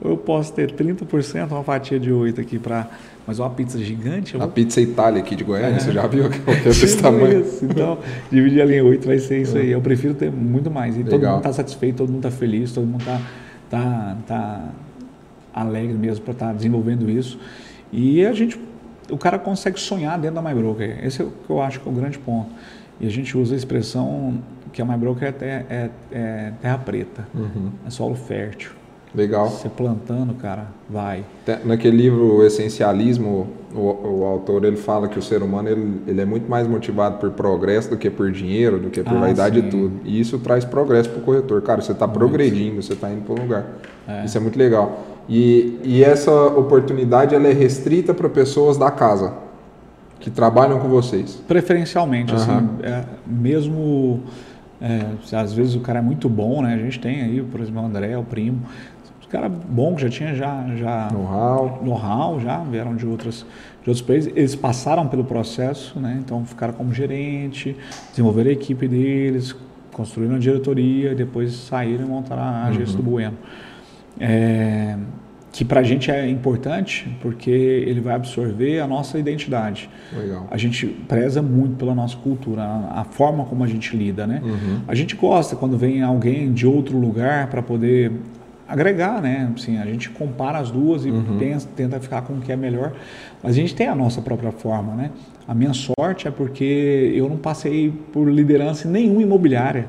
ou 0.01 0.13
eu 0.13 0.17
posso 0.17 0.51
ter 0.55 0.73
30%, 0.73 1.51
uma 1.51 1.63
fatia 1.63 2.01
de 2.01 2.11
8 2.11 2.41
aqui 2.41 2.59
para. 2.59 2.89
Mas 3.27 3.39
uma 3.39 3.51
pizza 3.51 3.79
gigante. 3.79 4.35
A 4.37 4.39
vou... 4.39 4.49
pizza 4.49 4.81
Itália 4.81 5.21
aqui 5.21 5.37
de 5.37 5.45
Goiânia, 5.45 5.77
é. 5.77 5.79
você 5.79 5.93
já 5.93 6.07
viu 6.07 6.31
que 6.31 6.39
é 6.51 6.55
desse 6.65 6.87
tipo 6.87 7.03
tamanho? 7.03 7.41
Isso. 7.41 7.65
Então, 7.67 7.99
dividir 8.31 8.63
ali 8.63 8.77
em 8.77 8.81
8 8.81 9.07
vai 9.07 9.19
ser 9.19 9.43
isso 9.43 9.59
aí. 9.59 9.71
Eu 9.71 9.81
prefiro 9.83 10.15
ter 10.15 10.31
muito 10.31 10.71
mais. 10.71 10.95
E 10.97 11.03
Legal. 11.03 11.11
todo 11.11 11.29
mundo 11.29 11.37
está 11.39 11.53
satisfeito, 11.53 11.97
todo 11.97 12.09
mundo 12.09 12.27
está 12.27 12.31
feliz, 12.31 12.73
todo 12.73 12.87
mundo 12.87 13.01
está 13.01 13.21
tá, 13.69 14.17
tá 14.27 14.69
alegre 15.53 15.99
mesmo 15.99 16.25
para 16.25 16.33
estar 16.33 16.47
tá 16.47 16.53
desenvolvendo 16.55 17.11
isso. 17.11 17.39
E 17.93 18.25
a 18.25 18.33
gente, 18.33 18.59
o 19.11 19.19
cara 19.19 19.39
consegue 19.39 19.79
sonhar 19.79 20.19
dentro 20.19 20.41
da 20.41 20.43
MyBroker. 20.43 21.05
Esse 21.05 21.21
é 21.21 21.25
o 21.25 21.31
que 21.31 21.51
eu 21.51 21.61
acho 21.61 21.81
que 21.81 21.89
é 21.89 21.93
o 21.93 21.95
grande 21.95 22.19
ponto. 22.19 22.49
E 22.99 23.07
a 23.07 23.11
gente 23.11 23.37
usa 23.37 23.55
a 23.55 23.57
expressão 23.57 24.41
que 24.77 24.83
a 24.83 24.85
MyBroker 24.85 25.35
é, 25.41 25.65
é, 25.71 25.91
é 26.13 26.53
terra 26.61 26.77
preta, 26.77 27.27
uhum. 27.35 27.71
é 27.87 27.89
solo 27.89 28.15
fértil. 28.15 28.73
Legal. 29.15 29.49
Você 29.49 29.71
plantando, 29.71 30.35
cara, 30.35 30.67
vai. 30.87 31.25
Naquele 31.65 31.97
livro, 31.97 32.37
O 32.37 32.45
Essencialismo, 32.45 33.49
o, 33.75 33.81
o 33.81 34.25
autor 34.27 34.67
ele 34.67 34.77
fala 34.77 35.09
que 35.09 35.19
o 35.19 35.23
ser 35.23 35.43
humano 35.43 35.71
ele, 35.71 36.03
ele, 36.07 36.21
é 36.21 36.27
muito 36.27 36.51
mais 36.51 36.69
motivado 36.69 37.17
por 37.17 37.31
progresso 37.31 37.89
do 37.89 37.97
que 37.97 38.11
por 38.11 38.31
dinheiro, 38.31 38.79
do 38.79 38.91
que 38.91 39.03
por 39.03 39.17
ah, 39.17 39.21
vaidade 39.21 39.59
sim. 39.59 39.67
e 39.67 39.71
tudo. 39.71 40.01
E 40.05 40.21
isso 40.21 40.39
traz 40.41 40.63
progresso 40.63 41.09
para 41.09 41.21
o 41.21 41.23
corretor. 41.23 41.63
Cara, 41.63 41.81
você 41.81 41.93
está 41.93 42.07
progredindo, 42.07 42.83
você 42.83 42.93
está 42.93 43.11
indo 43.11 43.23
para 43.23 43.33
um 43.33 43.43
lugar. 43.45 43.65
É. 44.07 44.27
Isso 44.27 44.37
é 44.37 44.41
muito 44.43 44.59
legal. 44.59 45.07
E, 45.27 45.81
e 45.83 46.05
essa 46.05 46.31
oportunidade 46.31 47.35
ela 47.35 47.49
é 47.49 47.53
restrita 47.53 48.13
para 48.13 48.29
pessoas 48.29 48.77
da 48.77 48.91
casa 48.91 49.33
que 50.21 50.31
trabalham 50.31 50.79
com 50.79 50.89
vocês? 50.89 51.43
Preferencialmente, 51.49 52.35
uhum. 52.35 52.39
assim, 52.39 52.69
é, 52.83 53.05
mesmo 53.27 54.23
é, 54.81 55.37
às 55.37 55.53
vezes 55.53 55.75
o 55.75 55.81
cara 55.81 56.01
é 56.01 56.03
muito 56.03 56.29
bom, 56.29 56.63
né? 56.63 56.75
A 56.75 56.79
gente 56.79 57.01
tem 57.01 57.23
aí, 57.23 57.43
por 57.43 57.61
exemplo, 57.61 57.83
o 57.83 57.87
André, 57.87 58.17
o 58.17 58.23
primo, 58.23 58.63
os 59.21 59.27
cara 59.27 59.49
bom 59.49 59.95
que 59.95 60.03
já 60.03 60.09
tinha 60.09 60.35
já, 60.35 60.65
já 60.77 61.09
know-how, 61.13 61.81
know 61.83 62.41
já 62.41 62.59
vieram 62.59 62.95
de 62.95 63.07
outras 63.07 63.45
de 63.83 63.91
outros 63.91 64.03
países, 64.05 64.33
eles 64.35 64.57
passaram 64.57 65.07
pelo 65.07 65.25
processo, 65.25 65.99
né? 66.01 66.19
Então 66.21 66.45
ficaram 66.45 66.75
como 66.75 66.93
gerente, 66.93 67.77
desenvolveram 68.11 68.51
a 68.51 68.53
equipe 68.53 68.89
deles, 68.89 69.55
construíram 69.93 70.35
a 70.35 70.39
diretoria, 70.39 71.15
depois 71.15 71.53
saíram 71.55 72.05
e 72.05 72.09
montaram 72.09 72.43
a 72.43 72.65
agência 72.65 72.97
uhum. 72.97 73.05
do 73.05 73.11
Bueno. 73.11 73.39
É, 74.19 74.97
que 75.57 75.65
para 75.65 75.81
a 75.81 75.83
gente 75.83 76.11
é 76.11 76.29
importante 76.29 77.09
porque 77.23 77.51
ele 77.51 78.01
vai 78.01 78.15
absorver 78.15 78.79
a 78.79 78.87
nossa 78.87 79.19
identidade. 79.19 79.89
Legal. 80.15 80.47
A 80.51 80.57
gente 80.59 80.87
preza 80.87 81.41
muito 81.41 81.77
pela 81.77 81.95
nossa 81.95 82.17
cultura, 82.17 82.63
a, 82.63 83.01
a 83.01 83.05
forma 83.05 83.45
como 83.45 83.65
a 83.65 83.67
gente 83.67 83.97
lida, 83.97 84.27
né? 84.27 84.43
Uhum. 84.45 84.81
A 84.87 84.95
gente 84.95 85.17
gosta 85.17 85.57
quando 85.57 85.79
vem 85.79 86.03
alguém 86.03 86.53
de 86.53 86.67
outro 86.67 86.99
lugar 86.99 87.47
para 87.49 87.63
poder 87.63 88.13
agregar, 88.69 89.23
né? 89.23 89.51
Assim, 89.55 89.79
a 89.79 89.87
gente 89.87 90.11
compara 90.11 90.59
as 90.59 90.71
duas 90.71 91.07
e 91.07 91.11
Uhum. 91.11 91.39
pensa, 91.39 91.67
tenta 91.75 91.99
ficar 92.01 92.21
com 92.23 92.35
o 92.35 92.41
que 92.41 92.53
é 92.53 92.57
melhor, 92.57 92.93
mas 93.43 93.53
a 93.53 93.55
gente 93.59 93.75
tem 93.75 93.87
a 93.89 93.95
nossa 93.95 94.21
própria 94.21 94.53
forma, 94.53 94.95
né? 94.95 95.11
A 95.49 95.55
minha 95.55 95.73
sorte 95.73 96.29
é 96.29 96.31
porque 96.31 97.13
eu 97.15 97.29
não 97.29 97.37
passei 97.39 97.91
por 98.13 98.29
liderança 98.31 98.87
em 98.87 98.91
nenhuma 98.91 99.23
imobiliária. 99.23 99.87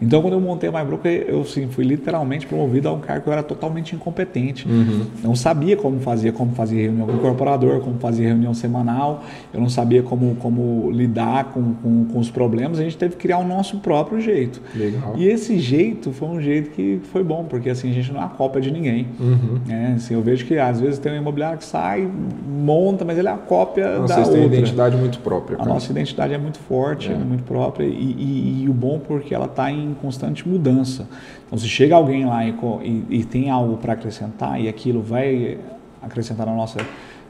Então, 0.00 0.22
quando 0.22 0.34
eu 0.34 0.40
montei 0.40 0.68
a 0.68 0.72
MyBroker, 0.72 1.24
eu 1.28 1.44
sim, 1.44 1.66
fui 1.68 1.84
literalmente 1.84 2.46
promovido 2.46 2.88
a 2.88 2.92
um 2.92 3.00
cargo 3.00 3.22
que 3.24 3.28
eu 3.28 3.32
era 3.32 3.42
totalmente 3.42 3.94
incompetente. 3.96 4.66
Uhum. 4.68 5.06
Não 5.22 5.34
sabia 5.34 5.76
como 5.76 5.98
fazia, 6.00 6.32
como 6.32 6.52
fazia 6.54 6.82
reunião 6.82 7.06
com 7.06 7.12
o 7.12 7.16
incorporador, 7.16 7.80
como 7.80 7.98
fazia 7.98 8.28
reunião 8.28 8.54
semanal. 8.54 9.24
Eu 9.52 9.60
não 9.60 9.68
sabia 9.68 10.02
como, 10.02 10.36
como 10.36 10.90
lidar 10.92 11.46
com, 11.52 11.74
com, 11.74 12.04
com 12.06 12.18
os 12.18 12.30
problemas. 12.30 12.78
A 12.78 12.82
gente 12.82 12.96
teve 12.96 13.16
que 13.16 13.22
criar 13.22 13.38
o 13.38 13.46
nosso 13.46 13.78
próprio 13.78 14.20
jeito. 14.20 14.62
Legal. 14.74 15.14
E 15.16 15.26
esse 15.26 15.58
jeito 15.58 16.12
foi 16.12 16.28
um 16.28 16.40
jeito 16.40 16.70
que 16.70 17.00
foi 17.12 17.24
bom, 17.24 17.44
porque 17.44 17.68
assim, 17.70 17.90
a 17.90 17.94
gente 17.94 18.12
não 18.12 18.20
é 18.20 18.24
a 18.24 18.28
cópia 18.28 18.60
de 18.60 18.70
ninguém. 18.70 19.08
Uhum. 19.18 19.58
né? 19.66 19.94
Assim, 19.96 20.14
eu 20.14 20.22
vejo 20.22 20.46
que 20.46 20.56
às 20.58 20.80
vezes 20.80 20.98
tem 20.98 21.12
um 21.12 21.16
imobiliário 21.16 21.58
que 21.58 21.64
sai, 21.64 22.08
monta, 22.48 23.04
mas 23.04 23.18
ele 23.18 23.28
é 23.28 23.32
a 23.32 23.36
cópia 23.36 23.84
da 24.00 24.06
Vocês 24.06 24.28
têm 24.28 24.42
outra. 24.42 24.56
identidade 24.58 24.96
muito 24.96 25.18
própria. 25.18 25.56
A 25.56 25.58
cara. 25.58 25.70
nossa 25.72 25.90
identidade 25.90 26.32
é 26.34 26.38
muito 26.38 26.58
forte, 26.60 27.10
É. 27.10 27.14
é 27.14 27.18
muito 27.18 27.42
própria 27.42 27.84
e, 27.84 27.90
e- 27.90 28.62
e 28.64 28.68
o 28.68 28.72
bom 28.72 28.98
porque 28.98 29.34
ela 29.34 29.46
está 29.46 29.70
em 29.72 29.87
constante 29.94 30.48
mudança. 30.48 31.06
Então, 31.46 31.58
se 31.58 31.68
chega 31.68 31.94
alguém 31.94 32.24
lá 32.26 32.44
e, 32.46 32.54
e- 32.82 33.04
e 33.20 33.24
tem 33.24 33.50
algo 33.50 33.76
para 33.76 33.92
acrescentar 33.94 34.60
e 34.60 34.68
aquilo 34.68 35.02
vai 35.02 35.58
acrescentar 36.02 36.46
na 36.46 36.54
nossa, 36.54 36.78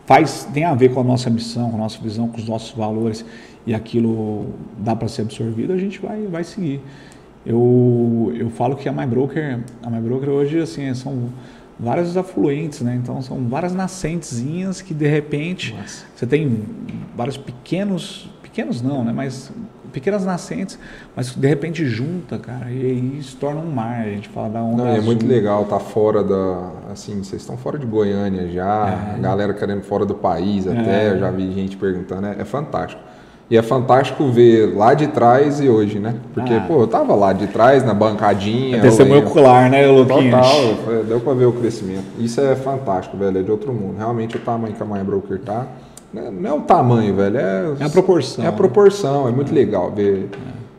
faz 0.06 0.48
tem 0.52 0.64
a 0.64 0.74
ver 0.74 0.90
com 0.92 1.00
a 1.00 1.04
nossa 1.04 1.28
missão, 1.30 1.70
com 1.70 1.76
a 1.76 1.80
nossa 1.80 1.98
visão, 2.00 2.28
com 2.28 2.36
os 2.38 2.48
nossos 2.48 2.70
valores 2.76 3.24
e 3.66 3.74
aquilo 3.74 4.46
dá 4.78 4.94
para 4.96 5.08
ser 5.08 5.22
absorvido, 5.22 5.72
a 5.72 5.76
gente 5.76 5.98
vai 5.98 6.26
vai 6.26 6.44
seguir. 6.44 6.80
Eu, 7.46 8.32
eu 8.36 8.50
falo 8.50 8.76
que 8.76 8.88
a 8.88 8.92
MyBroker, 8.92 9.60
a 9.82 9.90
MyBroker 9.90 10.28
hoje 10.28 10.58
assim 10.60 10.92
são 10.94 11.28
vários 11.80 12.16
afluentes, 12.16 12.80
né? 12.80 12.98
Então 13.00 13.22
são 13.22 13.38
várias 13.48 13.72
nascentezinhas 13.74 14.82
que 14.82 14.92
de 14.92 15.06
repente 15.06 15.72
Nossa. 15.74 16.04
você 16.14 16.26
tem 16.26 16.62
vários 17.16 17.36
pequenos, 17.36 18.28
pequenos 18.42 18.82
não, 18.82 19.04
né? 19.04 19.12
Mas 19.14 19.50
pequenas 19.92 20.24
nascentes, 20.24 20.78
mas 21.16 21.34
de 21.34 21.46
repente 21.48 21.84
junta, 21.86 22.38
cara, 22.38 22.70
e 22.70 22.80
aí 22.86 23.22
se 23.22 23.36
torna 23.36 23.60
um 23.60 23.70
mar. 23.70 24.00
A 24.02 24.10
gente 24.10 24.28
fala 24.28 24.48
da 24.48 24.62
onda 24.62 24.84
Não, 24.84 24.90
é 24.96 25.00
muito 25.00 25.26
legal, 25.26 25.64
tá 25.64 25.78
fora 25.78 26.22
da. 26.22 26.70
Assim, 26.92 27.22
vocês 27.22 27.42
estão 27.42 27.56
fora 27.56 27.78
de 27.78 27.86
Goiânia 27.86 28.48
já, 28.48 29.10
É. 29.12 29.14
a 29.16 29.18
galera 29.18 29.52
querendo 29.54 29.82
fora 29.82 30.04
do 30.06 30.14
país 30.14 30.66
até, 30.66 31.06
É. 31.06 31.10
eu 31.12 31.18
já 31.18 31.30
vi 31.30 31.52
gente 31.52 31.76
perguntando, 31.76 32.26
é, 32.26 32.36
é 32.40 32.44
fantástico. 32.44 33.00
E 33.50 33.56
é 33.56 33.62
fantástico 33.62 34.30
ver 34.30 34.76
lá 34.76 34.92
de 34.92 35.06
trás 35.06 35.58
e 35.58 35.70
hoje, 35.70 35.98
né? 35.98 36.16
Porque, 36.34 36.52
Ah. 36.52 36.64
pô, 36.68 36.82
eu 36.82 36.86
tava 36.86 37.14
lá 37.14 37.32
de 37.32 37.46
trás, 37.46 37.82
na 37.82 37.94
bancadinha. 37.94 38.76
É 38.76 38.80
testemunho 38.80 39.20
ocular, 39.26 39.70
né, 39.70 39.86
Luquinhas? 39.86 40.46
Total, 40.46 41.04
deu 41.04 41.18
pra 41.20 41.32
ver 41.32 41.46
o 41.46 41.52
crescimento. 41.52 42.04
Isso 42.18 42.38
é 42.42 42.54
fantástico, 42.54 43.16
velho, 43.16 43.38
é 43.38 43.42
de 43.42 43.50
outro 43.50 43.72
mundo. 43.72 43.96
Realmente 43.96 44.36
o 44.36 44.40
tamanho 44.40 44.74
que 44.74 44.82
a 44.82 44.84
Mãe 44.86 45.02
Broker 45.02 45.40
tá, 45.40 45.66
não 46.12 46.50
é 46.50 46.52
o 46.52 46.60
tamanho, 46.60 47.14
velho, 47.14 47.36
é... 47.36 47.74
É 47.80 47.84
a 47.84 47.90
proporção. 47.90 48.44
É 48.44 48.48
a 48.48 48.52
proporção, 48.52 49.28
é 49.28 49.30
muito 49.30 49.54
legal 49.54 49.92
ver 49.92 50.28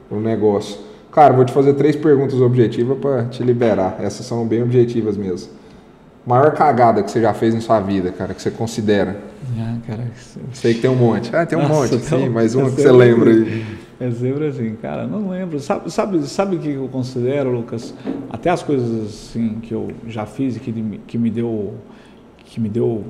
o 0.10 0.20
negócio. 0.20 0.78
Cara, 1.12 1.34
vou 1.34 1.44
te 1.44 1.52
fazer 1.52 1.74
três 1.74 1.96
perguntas 1.96 2.40
objetivas 2.40 2.98
pra 2.98 3.26
te 3.26 3.44
liberar. 3.44 3.98
Essas 4.00 4.26
são 4.26 4.46
bem 4.46 4.62
objetivas 4.62 5.18
mesmo. 5.18 5.52
Maior 6.26 6.52
cagada 6.52 7.02
que 7.02 7.10
você 7.10 7.22
já 7.22 7.34
fez 7.34 7.56
em 7.56 7.60
sua 7.60 7.80
vida, 7.80 8.12
cara, 8.12 8.34
que 8.34 8.42
você 8.42 8.52
considera? 8.52 9.18
Ah, 9.58 9.78
cara, 9.88 10.04
Sei 10.54 10.76
que 10.76 10.82
tem 10.82 10.90
um 10.90 10.96
monte. 10.96 11.36
Ah, 11.36 11.46
tem 11.46 11.58
um 11.58 11.62
Nossa, 11.62 11.74
monte, 11.74 11.96
então, 11.96 12.20
sim, 12.20 12.30
mas 12.30 12.54
uma 12.54 12.68
é 12.68 12.72
que 12.72 12.82
você 12.82 12.92
lembra 12.92 13.32
aí. 13.32 13.66
É 14.00 14.12
sempre 14.12 14.48
assim, 14.48 14.76
cara, 14.82 15.08
não 15.08 15.30
lembro. 15.30 15.60
Sabe, 15.60 15.92
sabe, 15.92 16.22
sabe 16.28 16.56
o 16.56 16.60
que 16.60 16.70
eu 16.70 16.88
considero, 16.88 17.52
Lucas? 17.52 17.94
Até 18.30 18.50
as 18.50 18.64
coisas 18.64 19.08
assim 19.08 19.56
que 19.62 19.74
eu 19.74 19.90
já 20.08 20.26
fiz 20.26 20.56
e 20.56 20.60
que, 20.60 20.72
que 21.06 21.18
me 21.18 21.30
deu, 21.30 21.74
que 22.46 22.62
me 22.62 22.70
deu, 22.70 23.04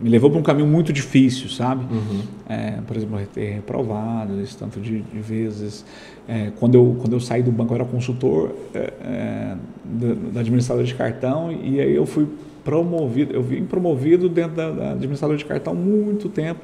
me 0.00 0.08
levou 0.08 0.30
para 0.30 0.40
um 0.40 0.42
caminho 0.42 0.66
muito 0.66 0.92
difícil, 0.92 1.48
sabe? 1.50 1.84
Uhum. 1.92 2.22
É, 2.48 2.78
por 2.86 2.96
exemplo, 2.96 3.20
ter 3.32 3.50
reprovado 3.50 4.40
esse 4.40 4.56
tanto 4.56 4.80
de, 4.80 5.02
de 5.02 5.20
vezes. 5.20 5.84
É, 6.26 6.50
quando, 6.58 6.74
eu, 6.74 6.96
quando 7.00 7.12
eu 7.12 7.20
saí 7.20 7.42
do 7.42 7.52
banco, 7.52 7.72
eu 7.72 7.76
era 7.76 7.84
consultor 7.84 8.54
é, 8.74 8.92
é, 9.02 9.56
da, 9.84 10.14
da 10.32 10.40
administradora 10.40 10.86
de 10.86 10.94
cartão 10.94 11.52
e 11.52 11.80
aí 11.80 11.94
eu 11.94 12.06
fui 12.06 12.26
promovido, 12.64 13.34
eu 13.34 13.42
vim 13.42 13.64
promovido 13.64 14.28
dentro 14.28 14.56
da, 14.56 14.70
da 14.70 14.90
administradora 14.92 15.36
de 15.36 15.44
cartão 15.44 15.74
muito 15.74 16.28
tempo. 16.28 16.60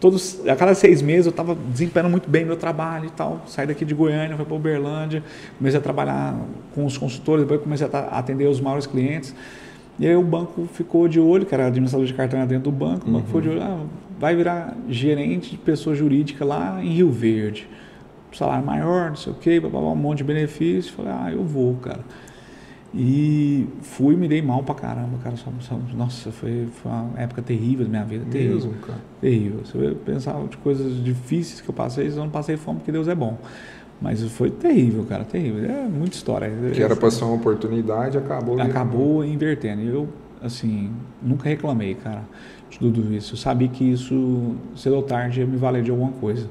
Todos, 0.00 0.46
a 0.46 0.54
cada 0.54 0.74
seis 0.74 1.02
meses 1.02 1.26
eu 1.26 1.30
estava 1.30 1.56
desempenhando 1.72 2.10
muito 2.10 2.30
bem 2.30 2.44
meu 2.44 2.56
trabalho 2.56 3.06
e 3.06 3.10
tal. 3.10 3.42
Saí 3.46 3.66
daqui 3.66 3.84
de 3.84 3.94
Goiânia, 3.94 4.36
fui 4.36 4.44
para 4.44 4.54
Uberlândia, 4.54 5.24
comecei 5.56 5.78
a 5.78 5.82
trabalhar 5.82 6.38
com 6.72 6.84
os 6.84 6.96
consultores, 6.96 7.42
depois 7.44 7.60
comecei 7.60 7.88
a 7.92 8.18
atender 8.18 8.46
os 8.46 8.60
maiores 8.60 8.86
clientes. 8.86 9.34
E 9.98 10.06
aí 10.06 10.14
o 10.16 10.22
banco 10.22 10.64
ficou 10.72 11.08
de 11.08 11.18
olho, 11.18 11.44
que 11.44 11.54
era 11.54 11.66
administrador 11.66 12.06
de 12.06 12.14
cartão 12.14 12.46
dentro 12.46 12.70
do 12.70 12.72
banco, 12.72 13.08
o 13.08 13.12
banco 13.12 13.26
ficou 13.26 13.40
de 13.40 13.48
olho, 13.48 13.62
ah, 13.62 13.84
vai 14.18 14.36
virar 14.36 14.76
gerente 14.88 15.50
de 15.50 15.56
pessoa 15.58 15.94
jurídica 15.96 16.44
lá 16.44 16.78
em 16.82 16.90
Rio 16.92 17.10
Verde. 17.10 17.68
Salário 18.32 18.64
maior, 18.64 19.08
não 19.08 19.16
sei 19.16 19.32
o 19.32 19.36
quê, 19.36 19.60
um 19.60 19.94
monte 19.96 20.18
de 20.18 20.24
benefício. 20.24 20.92
Falei, 20.92 21.12
ah, 21.12 21.32
eu 21.32 21.42
vou, 21.42 21.74
cara. 21.76 22.00
E 22.94 23.66
fui 23.82 24.16
me 24.16 24.26
dei 24.26 24.40
mal 24.40 24.62
pra 24.62 24.74
caramba, 24.74 25.18
cara. 25.22 25.36
Só- 25.36 25.50
só- 25.60 25.78
Nossa, 25.94 26.30
foi, 26.32 26.66
foi 26.72 26.90
uma 26.90 27.10
época 27.20 27.42
terrível 27.42 27.84
da 27.84 27.90
minha 27.90 28.04
vida. 28.04 28.24
Terrível. 28.30 28.54
Mesmo, 28.54 28.72
cara. 28.74 28.98
Terrível. 29.20 29.60
Eu 29.74 29.94
pensar 29.96 30.42
de 30.48 30.56
coisas 30.58 31.02
difíceis 31.04 31.60
que 31.60 31.68
eu 31.68 31.74
passei, 31.74 32.08
eu 32.08 32.16
não 32.16 32.30
passei 32.30 32.56
fome 32.56 32.78
porque 32.78 32.92
Deus 32.92 33.06
é 33.08 33.14
bom. 33.14 33.36
Mas 34.00 34.22
foi 34.32 34.50
terrível, 34.50 35.04
cara, 35.04 35.24
terrível. 35.24 35.64
É 35.68 35.82
muita 35.88 36.16
história. 36.16 36.50
Que 36.72 36.82
era 36.82 36.94
pra 36.94 37.10
ser 37.10 37.24
uma 37.24 37.34
oportunidade, 37.34 38.16
acabou. 38.16 38.60
Acabou 38.60 39.24
invertendo. 39.24 39.82
E 39.82 39.88
eu, 39.88 40.08
assim, 40.42 40.92
nunca 41.20 41.48
reclamei, 41.48 41.94
cara, 41.94 42.22
de 42.70 42.78
tudo 42.78 43.12
isso. 43.12 43.34
Eu 43.34 43.38
sabia 43.38 43.66
que 43.68 43.82
isso, 43.84 44.54
cedo 44.76 44.94
ou 44.96 45.02
tarde, 45.02 45.40
ia 45.40 45.46
me 45.46 45.56
valer 45.56 45.82
de 45.82 45.90
alguma 45.90 46.12
coisa. 46.12 46.48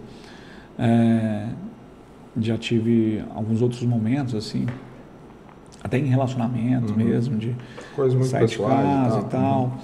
É, 0.77 1.47
já 2.39 2.57
tive 2.57 3.23
alguns 3.33 3.61
outros 3.61 3.81
momentos, 3.83 4.35
assim, 4.35 4.65
até 5.83 5.97
em 5.97 6.05
relacionamento 6.05 6.91
Uhum. 6.91 6.97
mesmo, 6.97 7.37
de 7.37 7.55
Coisas 7.95 8.13
muito 8.13 8.29
sair 8.29 8.45
de 8.47 8.57
casa 8.57 9.19
e 9.19 9.23
tal. 9.25 9.77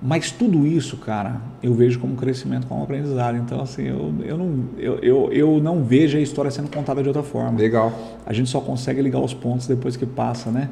Mas 0.00 0.30
tudo 0.30 0.64
isso, 0.66 0.96
cara, 0.96 1.40
eu 1.60 1.74
vejo 1.74 1.98
como 1.98 2.14
crescimento, 2.14 2.66
como 2.66 2.82
aprendizado. 2.84 3.36
Então, 3.36 3.60
assim, 3.60 3.82
eu, 3.82 4.14
eu, 4.24 4.38
não, 4.38 4.64
eu, 4.78 4.98
eu, 5.00 5.32
eu 5.32 5.60
não 5.60 5.82
vejo 5.82 6.16
a 6.16 6.20
história 6.20 6.50
sendo 6.50 6.70
contada 6.70 7.02
de 7.02 7.08
outra 7.08 7.22
forma. 7.22 7.58
Legal. 7.58 7.92
A 8.24 8.32
gente 8.32 8.48
só 8.48 8.60
consegue 8.60 9.02
ligar 9.02 9.18
os 9.18 9.34
pontos 9.34 9.66
depois 9.66 9.96
que 9.96 10.06
passa, 10.06 10.50
né? 10.50 10.68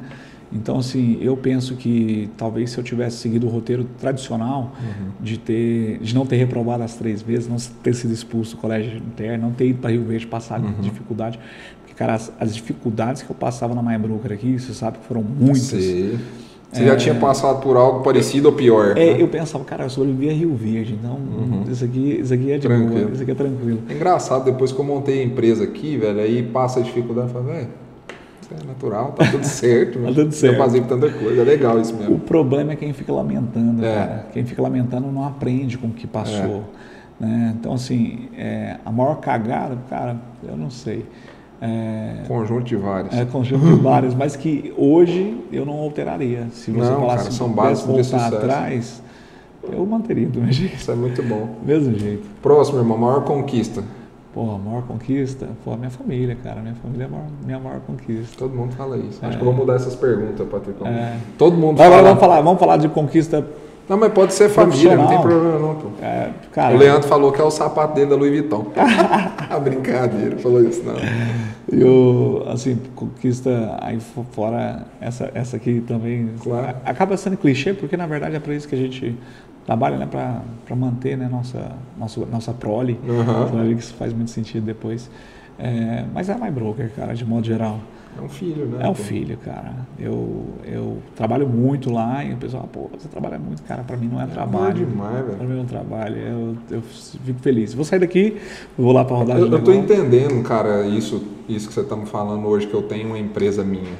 Então, 0.51 0.79
assim, 0.79 1.17
eu 1.21 1.35
penso 1.35 1.75
que 1.75 2.29
talvez 2.37 2.71
se 2.71 2.77
eu 2.77 2.83
tivesse 2.83 3.17
seguido 3.17 3.47
o 3.47 3.49
roteiro 3.49 3.83
tradicional 3.99 4.73
de, 5.19 5.37
ter, 5.37 5.99
de 5.99 6.15
não 6.15 6.25
ter 6.25 6.37
reprovado 6.37 6.83
as 6.83 6.95
três 6.95 7.21
vezes, 7.21 7.49
não 7.49 7.57
ter 7.83 7.93
sido 7.93 8.13
expulso 8.13 8.55
do 8.55 8.61
colégio 8.61 8.97
interno, 8.97 9.47
não 9.47 9.53
ter 9.53 9.67
ido 9.67 9.79
para 9.79 9.91
Rio 9.91 10.05
Verde 10.05 10.25
passar 10.25 10.61
dificuldade. 10.79 11.37
Porque, 11.81 11.93
cara, 11.93 12.13
as, 12.13 12.31
as 12.39 12.55
dificuldades 12.55 13.23
que 13.23 13.29
eu 13.29 13.35
passava 13.35 13.75
na 13.75 13.81
Maia 13.81 13.99
Broker 13.99 14.31
aqui, 14.31 14.57
você 14.57 14.73
sabe 14.73 14.99
que 14.99 15.05
foram 15.05 15.21
muitas. 15.21 15.67
Sei. 15.67 16.17
Você 16.71 16.85
já 16.85 16.95
tinha 16.97 17.15
passado 17.15 17.61
por 17.61 17.77
algo 17.77 18.01
parecido 18.03 18.49
ou 18.49 18.53
pior? 18.53 18.97
É, 18.97 19.13
né? 19.13 19.21
eu 19.21 19.27
pensava, 19.29 19.63
cara, 19.63 19.85
eu 19.85 19.89
sobrevivi 19.89 20.29
a 20.29 20.33
Rio 20.33 20.53
Verde, 20.55 20.93
então 20.99 21.17
isso, 21.69 21.83
aqui, 21.85 22.19
isso 22.21 22.33
aqui 22.33 22.51
é 22.51 22.57
de 22.57 22.67
Tranquilo. 22.67 22.99
boa, 23.05 23.11
isso 23.13 23.21
aqui 23.21 23.31
é 23.31 23.35
tranquilo. 23.35 23.79
É 23.89 23.93
engraçado, 23.93 24.43
depois 24.45 24.71
que 24.71 24.79
eu 24.79 24.85
montei 24.85 25.21
a 25.21 25.23
empresa 25.23 25.63
aqui, 25.63 25.97
velho, 25.97 26.19
aí 26.19 26.43
passa 26.43 26.79
a 26.79 26.83
dificuldade, 26.83 27.29
eu 27.29 27.33
falo, 27.33 27.45
velho, 27.45 27.67
isso 28.41 28.51
é 28.63 28.67
natural, 28.67 29.13
tá 29.13 29.25
tudo 29.31 29.43
certo. 29.47 29.99
Tá 29.99 30.11
tudo 30.11 30.31
certo. 30.33 30.53
Eu 30.55 30.59
fazia 30.59 30.81
tanta 30.83 31.09
coisa, 31.09 31.41
é 31.41 31.45
legal 31.45 31.79
isso 31.79 31.93
O 31.93 31.97
mesmo. 31.99 32.19
problema 32.19 32.73
é 32.73 32.75
quem 32.75 32.91
fica 32.93 33.13
lamentando, 33.13 33.83
É. 33.85 33.93
cara. 33.95 34.27
Quem 34.33 34.45
fica 34.45 34.61
lamentando 34.61 35.07
não 35.11 35.25
aprende 35.25 35.77
com 35.77 35.87
o 35.87 35.91
que 35.91 36.05
passou. 36.05 36.63
né? 37.19 37.55
Então, 37.59 37.73
assim, 37.73 38.27
é, 38.37 38.75
a 38.85 38.91
maior 38.91 39.15
cagada, 39.15 39.77
cara, 39.89 40.17
eu 40.47 40.55
não 40.57 40.69
sei. 40.69 41.05
É, 41.59 42.23
Conjunto 42.27 42.63
de 42.65 42.75
vários. 42.75 43.13
é 43.17 43.25
conjunto 43.25 43.65
de 43.65 43.81
várias, 43.81 44.13
mas 44.13 44.35
que 44.35 44.71
hoje 44.77 45.37
eu 45.51 45.65
não 45.65 45.73
alteraria. 45.79 46.47
Se 46.51 46.69
você 46.71 46.91
Não, 46.91 46.99
falasse 46.99 47.23
cara, 47.23 47.31
são 47.35 47.49
básicos 47.49 47.95
de 47.95 48.03
sucesso. 48.03 48.35
atrás, 48.35 49.03
eu 49.71 49.83
manteria 49.85 50.27
do 50.27 50.39
mesmo 50.39 50.53
jeito. 50.53 50.75
Isso 50.75 50.91
é 50.91 50.95
muito 50.95 51.23
bom. 51.23 51.55
Mesmo 51.65 51.97
jeito. 51.97 52.27
Próximo, 52.43 52.77
irmão, 52.77 52.97
maior 52.97 53.23
conquista. 53.23 53.83
Pô, 54.33 54.51
a 54.51 54.57
maior 54.59 54.83
conquista, 54.83 55.47
pô, 55.65 55.73
a 55.73 55.77
minha 55.77 55.89
família, 55.89 56.37
cara. 56.43 56.61
Minha 56.61 56.75
família 56.75 57.05
é 57.05 57.07
a 57.07 57.09
maior, 57.09 57.25
minha 57.43 57.59
maior 57.59 57.79
conquista. 57.79 58.35
Todo 58.37 58.53
mundo 58.55 58.73
fala 58.73 58.95
isso. 58.97 59.17
Acho 59.23 59.33
É. 59.33 59.39
que 59.39 59.41
eu 59.41 59.45
vou 59.45 59.53
mudar 59.53 59.75
essas 59.77 59.95
perguntas, 59.95 60.47
Patricão. 60.47 60.85
É. 60.85 61.17
Todo 61.39 61.57
mundo 61.57 61.81
Agora 61.81 61.95
fala. 61.97 62.07
vamos 62.09 62.19
falar, 62.19 62.41
vamos 62.41 62.59
falar 62.59 62.77
de 62.77 62.87
conquista. 62.89 63.43
Não, 63.87 63.97
mas 63.97 64.11
pode 64.11 64.33
ser 64.33 64.49
família, 64.49 64.97
não 64.97 65.07
tem 65.07 65.21
problema 65.21 65.59
não, 65.59 65.75
pô. 65.75 65.87
É, 66.01 66.29
cara, 66.51 66.75
O 66.75 66.77
Leandro 66.77 67.07
falou 67.07 67.31
que 67.31 67.39
é 67.39 67.43
o 67.43 67.49
sapato 67.49 67.95
dele 67.95 68.09
da 68.09 68.15
Louis 68.17 68.31
Vuitton. 68.31 68.67
a 69.49 69.57
brincadeira, 69.59 70.37
falou 70.37 70.61
isso 70.61 70.83
não. 70.83 70.95
E 71.71 71.83
o, 71.83 72.43
assim, 72.49 72.77
conquista 72.95 73.77
aí 73.81 73.99
fora 74.31 74.85
essa, 74.99 75.31
essa 75.33 75.55
aqui 75.55 75.81
também. 75.87 76.31
Claro. 76.43 76.77
Acaba 76.83 77.15
sendo 77.15 77.37
clichê, 77.37 77.73
porque 77.73 77.95
na 77.95 78.07
verdade 78.07 78.35
é 78.35 78.39
para 78.39 78.53
isso 78.53 78.67
que 78.67 78.75
a 78.75 78.77
gente 78.77 79.17
trabalha, 79.65 79.97
né? 79.97 80.07
Para 80.09 80.75
manter 80.75 81.17
né? 81.17 81.29
nossa, 81.31 81.71
nossa, 81.97 82.25
nossa 82.25 82.53
prole. 82.53 82.99
Uhum. 83.07 83.63
Ver 83.67 83.75
que 83.75 83.81
isso 83.81 83.93
faz 83.93 84.11
muito 84.13 84.31
sentido 84.31 84.65
depois. 84.65 85.09
É, 85.57 86.05
mas 86.13 86.29
é 86.29 86.35
mais 86.35 86.53
broker, 86.53 86.91
cara, 86.95 87.13
de 87.13 87.25
modo 87.25 87.45
geral. 87.45 87.79
É 88.19 88.21
um 88.25 88.29
filho, 88.29 88.65
né? 88.65 88.77
É 88.81 88.89
um 88.89 88.95
filho, 88.95 89.37
cara. 89.37 89.75
Eu, 89.99 90.45
eu 90.65 90.97
trabalho 91.15 91.47
muito 91.47 91.91
lá 91.91 92.23
e 92.23 92.33
o 92.33 92.37
pessoal, 92.37 92.67
pô, 92.71 92.89
você 92.97 93.07
trabalha 93.07 93.37
muito, 93.37 93.61
cara. 93.63 93.83
Para 93.83 93.97
mim 93.97 94.07
não 94.07 94.19
é, 94.19 94.23
É 94.23 94.27
trabalho. 94.27 94.85
demais, 94.85 95.25
velho. 95.25 95.37
Para 95.37 95.47
mim 95.47 95.59
é 95.59 95.61
um 95.61 95.65
trabalho. 95.65 96.17
Eu, 96.17 96.57
eu 96.71 96.81
fico 96.81 97.39
feliz. 97.39 97.73
Vou 97.73 97.85
sair 97.85 97.99
daqui, 97.99 98.37
vou 98.77 98.91
lá 98.91 99.05
para 99.05 99.15
rodar 99.17 99.37
Eu, 99.37 99.47
eu 99.51 99.63
tô 99.63 99.73
entendendo, 99.73 100.41
cara, 100.43 100.85
isso, 100.85 101.23
isso 101.47 101.67
que 101.67 101.73
você 101.73 101.83
tá 101.83 101.95
me 101.95 102.05
falando 102.05 102.47
hoje, 102.47 102.67
que 102.67 102.73
eu 102.73 102.81
tenho 102.83 103.07
uma 103.07 103.19
empresa 103.19 103.63
minha. 103.63 103.93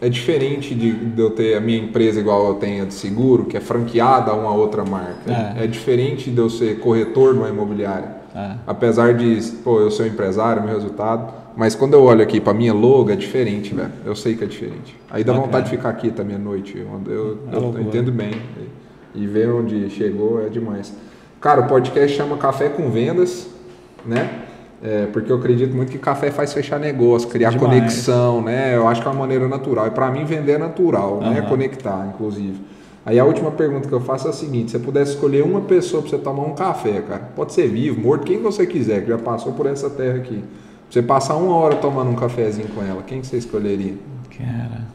É 0.00 0.08
diferente 0.08 0.74
de, 0.76 0.92
de 0.92 1.20
eu 1.20 1.30
ter 1.30 1.56
a 1.56 1.60
minha 1.60 1.78
empresa 1.78 2.20
igual 2.20 2.46
eu 2.46 2.54
tenho 2.54 2.84
a 2.84 2.86
de 2.86 2.94
seguro, 2.94 3.46
que 3.46 3.56
é 3.56 3.60
franqueada 3.60 4.30
a 4.30 4.34
uma 4.34 4.52
outra 4.52 4.84
marca. 4.84 5.30
É. 5.58 5.64
É, 5.64 5.66
diferente 5.66 6.30
de 6.30 6.38
eu 6.38 6.48
ser 6.48 6.78
corretor 6.78 7.32
de 7.32 7.40
uma 7.40 7.48
imobiliária. 7.48 8.16
É. 8.34 8.52
Apesar 8.64 9.14
de, 9.14 9.40
pô, 9.64 9.80
eu 9.80 9.90
ser 9.90 10.04
um 10.04 10.06
empresário, 10.06 10.62
meu 10.62 10.72
resultado. 10.72 11.32
Mas 11.58 11.74
quando 11.74 11.94
eu 11.94 12.04
olho 12.04 12.22
aqui 12.22 12.40
pra 12.40 12.54
minha 12.54 12.72
logo, 12.72 13.10
é 13.10 13.16
diferente, 13.16 13.74
velho. 13.74 13.90
Eu 14.06 14.14
sei 14.14 14.36
que 14.36 14.44
é 14.44 14.46
diferente. 14.46 14.96
Aí 15.10 15.24
dá 15.24 15.32
Bacana. 15.32 15.46
vontade 15.46 15.64
de 15.68 15.76
ficar 15.76 15.88
aqui 15.88 16.12
também 16.12 16.36
à 16.36 16.38
noite. 16.38 16.78
Eu, 16.78 16.86
eu, 17.12 17.38
É 17.52 17.56
eu 17.56 17.80
entendo 17.80 18.12
bem. 18.12 18.30
E 19.12 19.26
ver 19.26 19.50
onde 19.50 19.90
chegou 19.90 20.40
é 20.40 20.48
demais. 20.48 20.94
Cara, 21.40 21.62
o 21.62 21.66
podcast 21.66 22.16
chama 22.16 22.36
Café 22.36 22.68
com 22.68 22.88
Vendas, 22.90 23.48
né? 24.06 24.42
É, 24.80 25.06
porque 25.12 25.32
eu 25.32 25.36
acredito 25.36 25.74
muito 25.74 25.90
que 25.90 25.98
café 25.98 26.30
faz 26.30 26.52
fechar 26.52 26.78
negócio, 26.78 27.28
criar 27.28 27.50
Demais. 27.50 27.68
conexão, 27.68 28.40
né? 28.40 28.76
Eu 28.76 28.86
acho 28.86 29.02
que 29.02 29.08
é 29.08 29.10
uma 29.10 29.18
maneira 29.18 29.48
natural. 29.48 29.88
E 29.88 29.90
pra 29.90 30.12
mim 30.12 30.24
vender 30.24 30.52
é 30.52 30.58
natural, 30.58 31.18
né? 31.20 31.40
Aham. 31.40 31.48
Conectar, 31.48 32.08
inclusive. 32.14 32.60
Aí 33.04 33.18
a 33.18 33.24
última 33.24 33.50
pergunta 33.50 33.88
que 33.88 33.94
eu 33.94 34.00
faço 34.00 34.28
é 34.28 34.30
a 34.30 34.32
seguinte: 34.32 34.70
se 34.70 34.78
você 34.78 34.84
pudesse 34.84 35.14
escolher 35.14 35.42
uma 35.42 35.62
pessoa 35.62 36.02
pra 36.02 36.10
você 36.12 36.18
tomar 36.18 36.44
um 36.44 36.54
café, 36.54 37.00
cara, 37.02 37.30
pode 37.34 37.52
ser 37.52 37.66
vivo, 37.66 38.00
morto, 38.00 38.24
quem 38.24 38.40
você 38.40 38.64
quiser, 38.64 39.02
que 39.02 39.08
já 39.08 39.18
passou 39.18 39.54
por 39.54 39.66
essa 39.66 39.90
terra 39.90 40.18
aqui. 40.18 40.44
Você 40.90 41.02
passar 41.02 41.36
uma 41.36 41.54
hora 41.54 41.76
tomando 41.76 42.10
um 42.10 42.14
cafezinho 42.16 42.68
com 42.68 42.82
ela, 42.82 43.02
quem 43.02 43.20
que 43.20 43.26
você 43.26 43.36
escolheria? 43.36 43.94
Cara, 44.36 44.86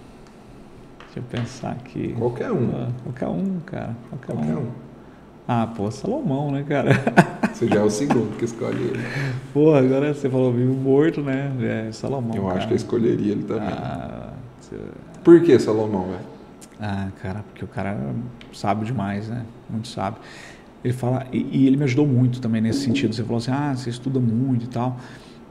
deixa 1.05 1.17
eu 1.17 1.23
pensar 1.23 1.71
aqui. 1.71 2.13
Qualquer 2.17 2.51
um. 2.51 2.69
Ah, 2.73 2.89
Qualquer 3.03 3.27
um, 3.27 3.59
cara. 3.65 3.95
Qualquer, 4.09 4.35
Qualquer 4.35 4.55
um. 4.55 4.61
um. 4.61 4.67
Ah, 5.47 5.67
pô, 5.75 5.91
Salomão, 5.91 6.51
né, 6.51 6.63
cara? 6.67 6.91
Você 7.53 7.67
já 7.67 7.75
é 7.75 7.83
o 7.83 7.89
segundo 7.89 8.35
que 8.37 8.45
escolhe 8.45 8.81
ele. 8.81 9.03
Pô, 9.53 9.75
agora 9.75 10.11
você 10.13 10.27
falou 10.27 10.51
vivo 10.51 10.73
morto, 10.73 11.21
né? 11.21 11.51
É 11.87 11.91
Salomão. 11.91 12.35
Eu 12.35 12.45
cara. 12.45 12.57
acho 12.57 12.67
que 12.67 12.73
eu 12.73 12.77
escolheria 12.77 13.33
ele 13.33 13.43
também. 13.43 13.67
Ah, 13.67 14.31
Por 15.23 15.39
que 15.41 15.59
Salomão, 15.59 16.05
velho? 16.07 16.19
ah, 16.81 17.09
cara, 17.21 17.43
porque 17.49 17.63
o 17.63 17.67
cara 17.67 17.95
sabe 18.51 18.85
demais, 18.85 19.27
né? 19.27 19.43
Muito 19.69 19.87
sabe. 19.89 20.17
Ele 20.83 20.93
fala, 20.93 21.27
e, 21.31 21.45
e 21.51 21.67
ele 21.67 21.77
me 21.77 21.83
ajudou 21.83 22.07
muito 22.07 22.41
também 22.41 22.59
nesse 22.61 22.79
sentido. 22.79 23.13
Você 23.13 23.23
falou 23.23 23.37
assim, 23.37 23.51
ah, 23.51 23.75
você 23.75 23.89
estuda 23.91 24.19
muito 24.19 24.65
e 24.65 24.67
tal. 24.69 24.97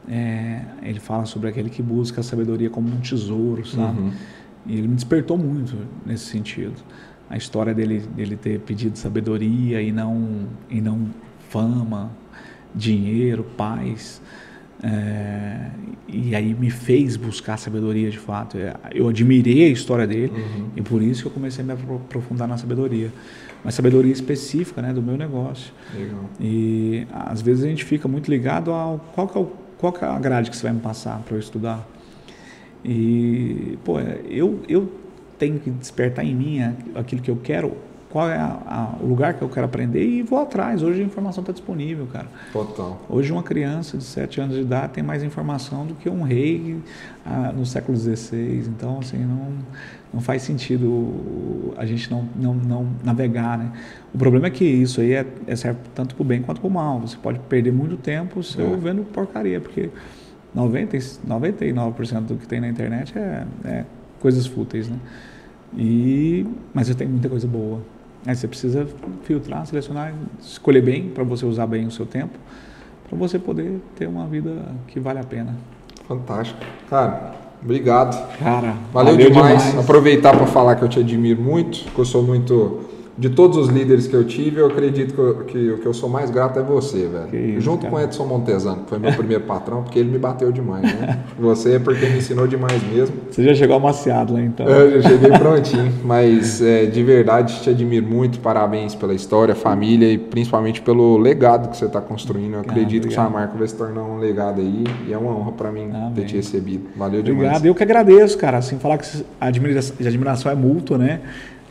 É, 0.08 0.62
ele 0.82 0.98
fala 1.00 1.24
sobre 1.26 1.48
aquele 1.48 1.70
que 1.70 1.80
busca 1.82 2.20
a 2.20 2.24
sabedoria 2.24 2.68
como 2.68 2.88
um 2.88 3.00
tesouro, 3.00 3.64
sabe? 3.66 4.00
Uhum. 4.00 4.12
E 4.66 4.76
ele 4.78 4.88
me 4.88 4.94
despertou 4.94 5.38
muito 5.38 5.76
nesse 6.04 6.24
sentido. 6.26 6.74
A 7.30 7.36
história 7.36 7.72
dele, 7.72 8.00
dele 8.14 8.36
ter 8.36 8.60
pedido 8.60 8.98
sabedoria 8.98 9.80
e 9.80 9.90
não, 9.92 10.46
e 10.68 10.80
não 10.80 11.06
fama, 11.48 12.10
dinheiro, 12.74 13.44
paz. 13.56 14.20
é, 14.82 15.70
e 16.08 16.34
aí 16.34 16.52
me 16.54 16.68
fez 16.68 17.16
buscar 17.16 17.56
sabedoria 17.56 18.10
de 18.10 18.18
fato. 18.18 18.58
É, 18.58 18.74
Eu 18.92 19.08
admirei 19.08 19.64
a 19.66 19.68
história 19.68 20.06
dele 20.06 20.32
Uhum. 20.34 20.68
e 20.76 20.82
por 20.82 21.00
isso 21.00 21.22
que 21.22 21.28
eu 21.28 21.32
comecei 21.32 21.62
a 21.62 21.66
me 21.66 21.72
apro- 21.74 21.96
aprofundar 21.96 22.48
na 22.48 22.56
sabedoria. 22.56 23.10
Mas 23.64 23.74
sabedoria 23.74 24.12
específica 24.12 24.82
né, 24.82 24.92
do 24.92 25.00
meu 25.00 25.16
negócio. 25.16 25.72
Legal. 25.96 26.24
E 26.40 27.06
às 27.12 27.40
vezes 27.40 27.62
a 27.62 27.68
gente 27.68 27.84
fica 27.84 28.08
muito 28.08 28.28
ligado 28.28 28.72
ao 28.72 28.98
qual 29.14 29.28
que 29.28 29.38
é, 29.38 29.40
o, 29.40 29.52
qual 29.82 29.92
que 29.92 30.04
é 30.04 30.08
a 30.08 30.16
grade 30.16 30.48
que 30.48 30.56
você 30.56 30.62
vai 30.62 30.72
me 30.72 30.78
passar 30.80 31.18
para 31.26 31.34
eu 31.34 31.40
estudar. 31.40 31.84
E, 32.84 33.76
pô, 33.84 33.98
eu, 34.00 34.60
eu 34.68 34.90
tenho 35.38 35.58
que 35.58 35.70
despertar 35.70 36.24
em 36.24 36.34
mim 36.34 36.60
aquilo 36.94 37.20
que 37.20 37.30
eu 37.30 37.36
quero, 37.36 37.76
qual 38.08 38.28
é 38.30 38.36
a- 38.36 38.58
a- 38.64 39.02
o 39.02 39.06
lugar 39.06 39.34
que 39.34 39.42
eu 39.42 39.48
quero 39.48 39.66
aprender 39.66 40.04
e 40.04 40.22
vou 40.22 40.38
atrás. 40.40 40.82
Hoje 40.84 41.00
a 41.02 41.04
informação 41.04 41.42
está 41.42 41.52
disponível, 41.52 42.06
cara. 42.12 42.28
Total. 42.52 43.00
Hoje 43.08 43.32
uma 43.32 43.42
criança 43.42 43.98
de 43.98 44.04
7 44.04 44.40
anos 44.40 44.54
de 44.54 44.62
idade 44.62 44.92
tem 44.92 45.02
mais 45.02 45.22
informação 45.24 45.84
do 45.84 45.94
que 45.94 46.08
um 46.08 46.22
rei 46.22 46.80
ah, 47.26 47.52
no 47.52 47.66
século 47.66 47.96
XVI. 47.98 48.64
Então, 48.68 48.98
assim, 49.00 49.18
não, 49.18 49.52
não 50.12 50.20
faz 50.20 50.42
sentido 50.42 51.72
a 51.76 51.86
gente 51.86 52.10
não, 52.10 52.28
não, 52.36 52.54
não 52.54 52.88
navegar, 53.02 53.56
né? 53.58 53.72
O 54.14 54.18
problema 54.18 54.46
é 54.48 54.50
que 54.50 54.64
isso 54.64 55.00
aí 55.00 55.12
é, 55.12 55.26
é 55.46 55.56
serve 55.56 55.80
tanto 55.94 56.14
para 56.14 56.22
o 56.22 56.26
bem 56.26 56.42
quanto 56.42 56.60
para 56.60 56.68
o 56.68 56.70
mal. 56.70 57.00
Você 57.00 57.16
pode 57.16 57.38
perder 57.40 57.72
muito 57.72 57.96
tempo 57.96 58.42
seu 58.42 58.74
É. 58.74 58.76
vendo 58.76 59.02
porcaria, 59.04 59.60
porque 59.60 59.90
90, 60.54 60.96
e- 60.96 61.00
99% 61.26 62.20
do 62.26 62.36
que 62.36 62.46
tem 62.46 62.60
na 62.60 62.68
internet 62.68 63.16
é, 63.18 63.46
é 63.64 63.84
coisas 64.20 64.46
fúteis, 64.46 64.88
né? 64.88 64.98
E, 65.76 66.46
mas 66.74 66.86
você 66.88 66.94
tem 66.94 67.08
muita 67.08 67.28
coisa 67.28 67.46
boa. 67.48 67.80
Aí 68.26 68.36
você 68.36 68.46
precisa 68.46 68.86
filtrar, 69.24 69.66
selecionar, 69.66 70.12
escolher 70.40 70.82
bem 70.82 71.08
para 71.08 71.24
você 71.24 71.44
usar 71.46 71.66
bem 71.66 71.86
o 71.86 71.90
seu 71.90 72.06
tempo, 72.06 72.38
para 73.08 73.18
você 73.18 73.38
poder 73.38 73.80
ter 73.96 74.06
uma 74.06 74.26
vida 74.26 74.54
que 74.86 75.00
vale 75.00 75.18
a 75.18 75.24
pena. 75.24 75.54
Fantástico. 76.06 76.60
Cara, 76.88 77.34
obrigado. 77.62 78.36
Cara, 78.38 78.74
Valeu, 78.92 79.16
demais. 79.16 79.78
Aproveitar 79.78 80.36
para 80.36 80.46
falar 80.46 80.76
que 80.76 80.82
eu 80.82 80.88
te 80.88 81.00
admiro 81.00 81.40
muito, 81.40 81.90
que 81.92 81.98
eu 81.98 82.04
sou 82.04 82.22
muito. 82.22 82.80
De 83.16 83.28
todos 83.28 83.58
os 83.58 83.68
líderes 83.68 84.06
que 84.06 84.14
eu 84.14 84.24
tive, 84.24 84.60
eu 84.60 84.66
acredito 84.66 85.12
que, 85.12 85.20
eu- 85.20 85.34
que 85.44 85.70
o 85.72 85.78
que 85.78 85.86
eu 85.86 85.92
sou 85.92 86.08
mais 86.08 86.30
grato 86.30 86.58
é 86.58 86.62
você, 86.62 87.06
velho. 87.08 87.50
Isso, 87.52 87.60
Junto 87.60 87.82
cara. 87.82 87.90
com 87.90 88.00
Edson 88.00 88.24
Montezano, 88.24 88.84
que 88.84 88.88
foi 88.88 88.98
meu 88.98 89.12
primeiro 89.12 89.44
patrão, 89.44 89.82
porque 89.82 89.98
ele 89.98 90.10
me 90.10 90.18
bateu 90.18 90.50
demais, 90.50 90.82
né? 90.82 91.18
Você 91.38 91.74
é 91.74 91.78
porque 91.78 92.06
me 92.06 92.18
ensinou 92.18 92.46
demais 92.46 92.82
mesmo. 92.90 93.14
Você 93.30 93.44
já 93.44 93.54
chegou 93.54 93.76
amaciado 93.76 94.32
lá 94.32 94.40
então. 94.40 94.66
Eu 94.66 95.02
já 95.02 95.10
cheguei 95.10 95.30
prontinho, 95.38 95.92
mas 96.04 96.62
é, 96.62 96.86
de 96.86 97.02
verdade 97.02 97.60
te 97.60 97.68
admiro 97.68 98.06
muito, 98.06 98.38
parabéns 98.40 98.94
pela 98.94 99.12
história, 99.14 99.54
família 99.54 100.10
e 100.10 100.16
principalmente 100.16 100.80
pelo 100.80 101.18
legado 101.18 101.68
que 101.68 101.76
você 101.76 101.84
está 101.84 102.00
construindo. 102.00 102.54
Eu 102.54 102.60
acredito 102.60 103.08
que 103.08 103.12
sua 103.14 103.24
obrigado. 103.24 103.40
marca 103.42 103.58
vai 103.58 103.68
se 103.68 103.74
tornar 103.76 104.02
um 104.04 104.18
legado 104.18 104.60
aí 104.62 104.84
e 105.06 105.12
é 105.12 105.18
uma 105.18 105.36
honra 105.36 105.52
para 105.52 105.70
mim 105.70 105.90
Amém. 105.92 106.12
ter 106.14 106.24
te 106.24 106.36
recebido. 106.36 106.84
Valeu 106.96 107.22
demais. 107.22 107.42
Obrigado. 107.46 107.66
Eu 107.66 107.74
que 107.74 107.82
agradeço, 107.82 108.38
cara. 108.38 108.56
Assim, 108.56 108.78
falar 108.78 108.96
que 108.96 109.06
a 109.38 109.46
admiração 109.46 110.50
é 110.50 110.54
mútua, 110.54 110.96
né? 110.96 111.20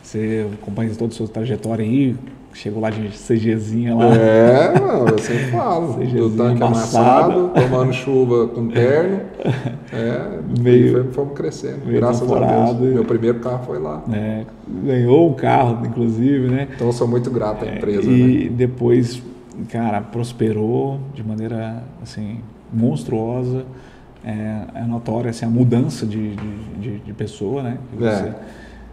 Você 0.02 0.46
acompanha 0.60 0.90
toda 0.96 1.12
a 1.12 1.16
sua 1.16 1.28
trajetória 1.28 1.84
aí, 1.84 2.16
chegou 2.52 2.80
lá 2.82 2.90
de 2.90 3.08
CGzinha 3.08 3.94
lá. 3.94 4.14
É, 4.14 4.78
mano, 4.78 5.08
eu 5.10 5.18
sempre 5.18 5.44
falo. 5.50 5.94
Sejazinho 5.98 6.28
Do 6.28 6.36
tanque 6.36 6.62
amassado. 6.62 7.32
amassado, 7.32 7.50
tomando 7.54 7.92
chuva 7.92 8.48
com 8.48 8.68
terno. 8.68 9.20
É, 9.92 10.38
Meio- 10.60 10.86
e 10.86 10.90
foi- 11.04 11.12
fomos 11.12 11.34
crescendo. 11.34 11.86
meio 11.86 11.98
graças 12.00 12.22
a 12.22 12.24
temporada. 12.24 12.74
Deus. 12.74 12.94
Meu 12.94 13.04
primeiro 13.04 13.38
carro 13.40 13.64
foi 13.64 13.78
lá. 13.78 14.02
né? 14.06 14.44
Ganhou 14.84 15.30
um 15.30 15.34
carro, 15.34 15.86
inclusive, 15.86 16.48
né? 16.48 16.68
Então 16.74 16.88
eu 16.88 16.92
sou 16.92 17.06
muito 17.06 17.30
grato 17.30 17.64
à 17.64 17.68
empresa. 17.68 18.02
né? 18.10 18.12
e 18.16 18.48
depois, 18.48 19.22
cara, 19.70 20.00
prosperou 20.00 20.98
de 21.14 21.22
maneira 21.22 21.84
assim 22.02 22.40
monstruosa. 22.72 23.64
É, 24.24 24.62
é 24.76 24.82
notória 24.86 25.30
assim, 25.30 25.44
a 25.44 25.48
mudança 25.48 26.06
de, 26.06 26.36
de, 26.36 26.56
de, 26.80 26.98
de 27.00 27.12
pessoa, 27.12 27.60
né? 27.62 27.78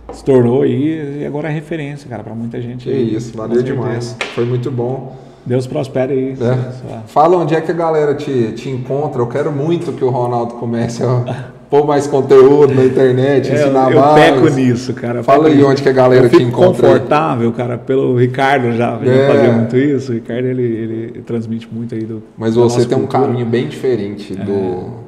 É. 0.10 0.14
se 0.14 0.24
tornou 0.24 0.62
aí 0.64 1.20
e 1.22 1.26
agora 1.26 1.50
é 1.50 1.52
referência, 1.52 2.10
cara, 2.10 2.24
para 2.24 2.34
muita 2.36 2.62
gente. 2.62 2.90
Aí, 2.90 3.16
isso, 3.16 3.36
valeu 3.36 3.62
demais. 3.62 4.16
Foi 4.36 4.46
muito 4.46 4.70
bom. 4.72 5.16
Deus 5.46 5.66
prospere 5.66 6.14
aí. 6.14 6.38
É. 6.40 7.00
Fala 7.08 7.38
onde 7.38 7.56
é 7.56 7.62
que 7.62 7.72
a 7.72 7.74
galera 7.76 8.14
te, 8.14 8.52
te 8.54 8.70
encontra. 8.70 9.22
Eu 9.22 9.28
quero 9.28 9.52
muito 9.52 9.94
que 9.94 10.04
o 10.04 10.10
Ronaldo 10.10 10.56
comece 10.56 11.02
a 11.04 11.46
pôr 11.70 11.86
mais 11.88 12.06
conteúdo 12.08 12.74
na 12.74 12.84
internet, 12.84 13.50
É, 13.50 13.54
ensinar 13.64 13.92
eu 13.92 14.00
mais. 14.00 14.16
peco 14.32 14.50
nisso, 14.50 14.94
cara. 14.94 15.20
eu 15.20 15.24
Fala 15.24 15.48
aí 15.48 15.64
onde 15.64 15.82
que 15.82 15.90
a 15.90 15.94
galera 15.94 16.26
eu 16.26 16.30
te 16.30 16.44
encontra 16.44 16.88
confortável, 16.88 17.52
cara, 17.52 17.78
pelo 17.78 18.16
Ricardo 18.18 18.74
já, 18.74 19.00
já 19.04 19.12
É. 19.12 19.28
fazia 19.28 19.52
muito 19.54 19.78
isso. 19.78 20.12
O 20.12 20.16
Ricardo, 20.16 20.46
ele, 20.46 20.62
ele 20.64 21.22
transmite 21.22 21.68
muito 21.72 21.96
aí 21.96 22.04
do 22.04 22.22
Mas 22.38 22.56
você 22.56 22.86
tem 22.86 22.98
um. 22.98 23.06
É. 23.06 23.08
caminho 23.08 23.46
bem 23.46 23.68
diferente 23.68 24.36
do, 24.36 24.99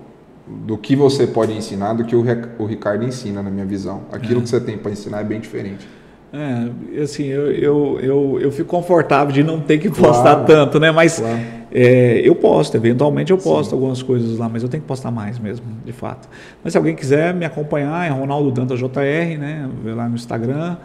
do 0.66 0.78
que 0.78 0.96
você 0.96 1.26
pode 1.28 1.54
ensinar 1.54 1.94
do 1.94 2.04
que 2.04 2.16
o, 2.16 2.24
o 2.60 2.66
Ricardo 2.66 3.04
ensina, 3.06 3.42
na 3.42 3.50
minha 3.50 3.66
visão. 3.66 4.02
Aquilo 4.12 4.42
que 4.42 4.50
você 4.50 4.60
tem 4.60 4.78
para 4.78 4.92
ensinar 4.92 5.22
é 5.22 5.24
bem 5.24 5.40
diferente. 5.40 5.88
É, 6.34 7.02
assim, 7.02 7.26
eu, 7.26 7.52
eu, 7.52 8.00
eu, 8.02 8.40
eu 8.42 8.52
fico 8.52 8.70
confortável 8.70 9.34
de 9.34 9.44
não 9.44 9.60
ter 9.60 9.78
que 9.80 9.90
Claro. 9.90 10.14
postar 10.14 10.36
tanto, 10.46 10.80
né? 10.80 10.90
Mas 10.90 11.20
Claro. 11.20 11.40
é, 11.74 12.22
eu 12.24 12.34
posto, 12.36 12.76
eventualmente 12.78 13.32
eu 13.32 13.38
posto 13.38 13.74
algumas 13.76 14.02
coisas 14.02 14.38
lá, 14.38 14.48
mas 14.48 14.64
eu 14.64 14.70
tenho 14.70 14.82
que 14.82 14.88
postar 14.88 15.12
mais 15.12 15.38
mesmo, 15.38 15.66
de 15.86 15.92
fato. 15.92 16.30
Mas 16.64 16.72
se 16.72 16.78
alguém 16.78 16.96
quiser 16.96 17.34
me 17.34 17.44
acompanhar, 17.44 18.08
é 18.08 18.10
Ronaldo 18.12 18.50
Dantas 18.50 18.80
JR, 18.80 19.38
né? 19.38 19.70
Vê 19.84 19.94
lá 19.94 20.08
no 20.08 20.16
Instagram. 20.16 20.78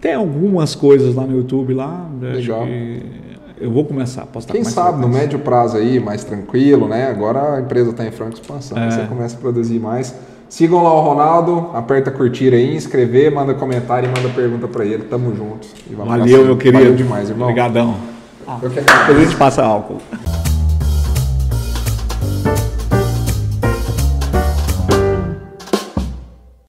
Tem 0.00 0.14
algumas 0.14 0.74
coisas 0.74 1.14
lá 1.14 1.24
no 1.24 1.36
YouTube 1.36 1.74
lá. 1.74 2.08
Acho 2.22 2.36
Legal. 2.40 2.66
que 2.66 3.02
eu 3.60 3.70
vou 3.70 3.84
começar 3.84 4.22
a 4.22 4.26
postar 4.26 4.52
Quem 4.52 4.64
sabe, 4.64 5.00
no 5.00 5.08
médio 5.08 5.38
prazo 5.38 5.76
aí, 5.76 5.98
mais 6.00 6.24
tranquilo, 6.24 6.88
né? 6.88 7.08
Agora 7.08 7.56
a 7.56 7.60
empresa 7.60 7.90
está 7.90 8.04
em 8.06 8.10
franca 8.10 8.34
expansão, 8.34 8.78
É. 8.78 8.90
você 8.90 9.02
começa 9.06 9.36
a 9.36 9.38
produzir 9.38 9.78
mais. 9.78 10.14
Sigam 10.48 10.82
lá 10.82 10.94
o 10.94 11.00
Ronaldo, 11.00 11.70
aperta 11.74 12.10
curtir 12.10 12.54
aí, 12.54 12.74
inscrever, 12.74 13.30
manda 13.30 13.52
comentário 13.52 14.08
e 14.10 14.16
manda 14.16 14.32
pergunta 14.34 14.66
para 14.66 14.84
ele. 14.84 15.04
Tamo 15.04 15.34
junto. 15.36 15.66
E 15.90 15.94
vamos 15.94 16.08
pra 16.08 16.18
Valeu, 16.18 16.44
meu 16.44 16.56
querido. 16.56 16.78
Valeu 16.78 16.96
demais, 16.96 17.28
irmão. 17.28 17.48
Obrigadão. 17.48 17.94
Eu 18.62 18.70
que 18.70 18.78
agradeço. 18.78 18.98
Depois 19.06 19.18
a 19.18 19.24
gente 19.24 19.36
passa 19.36 19.62
álcool. 19.62 19.98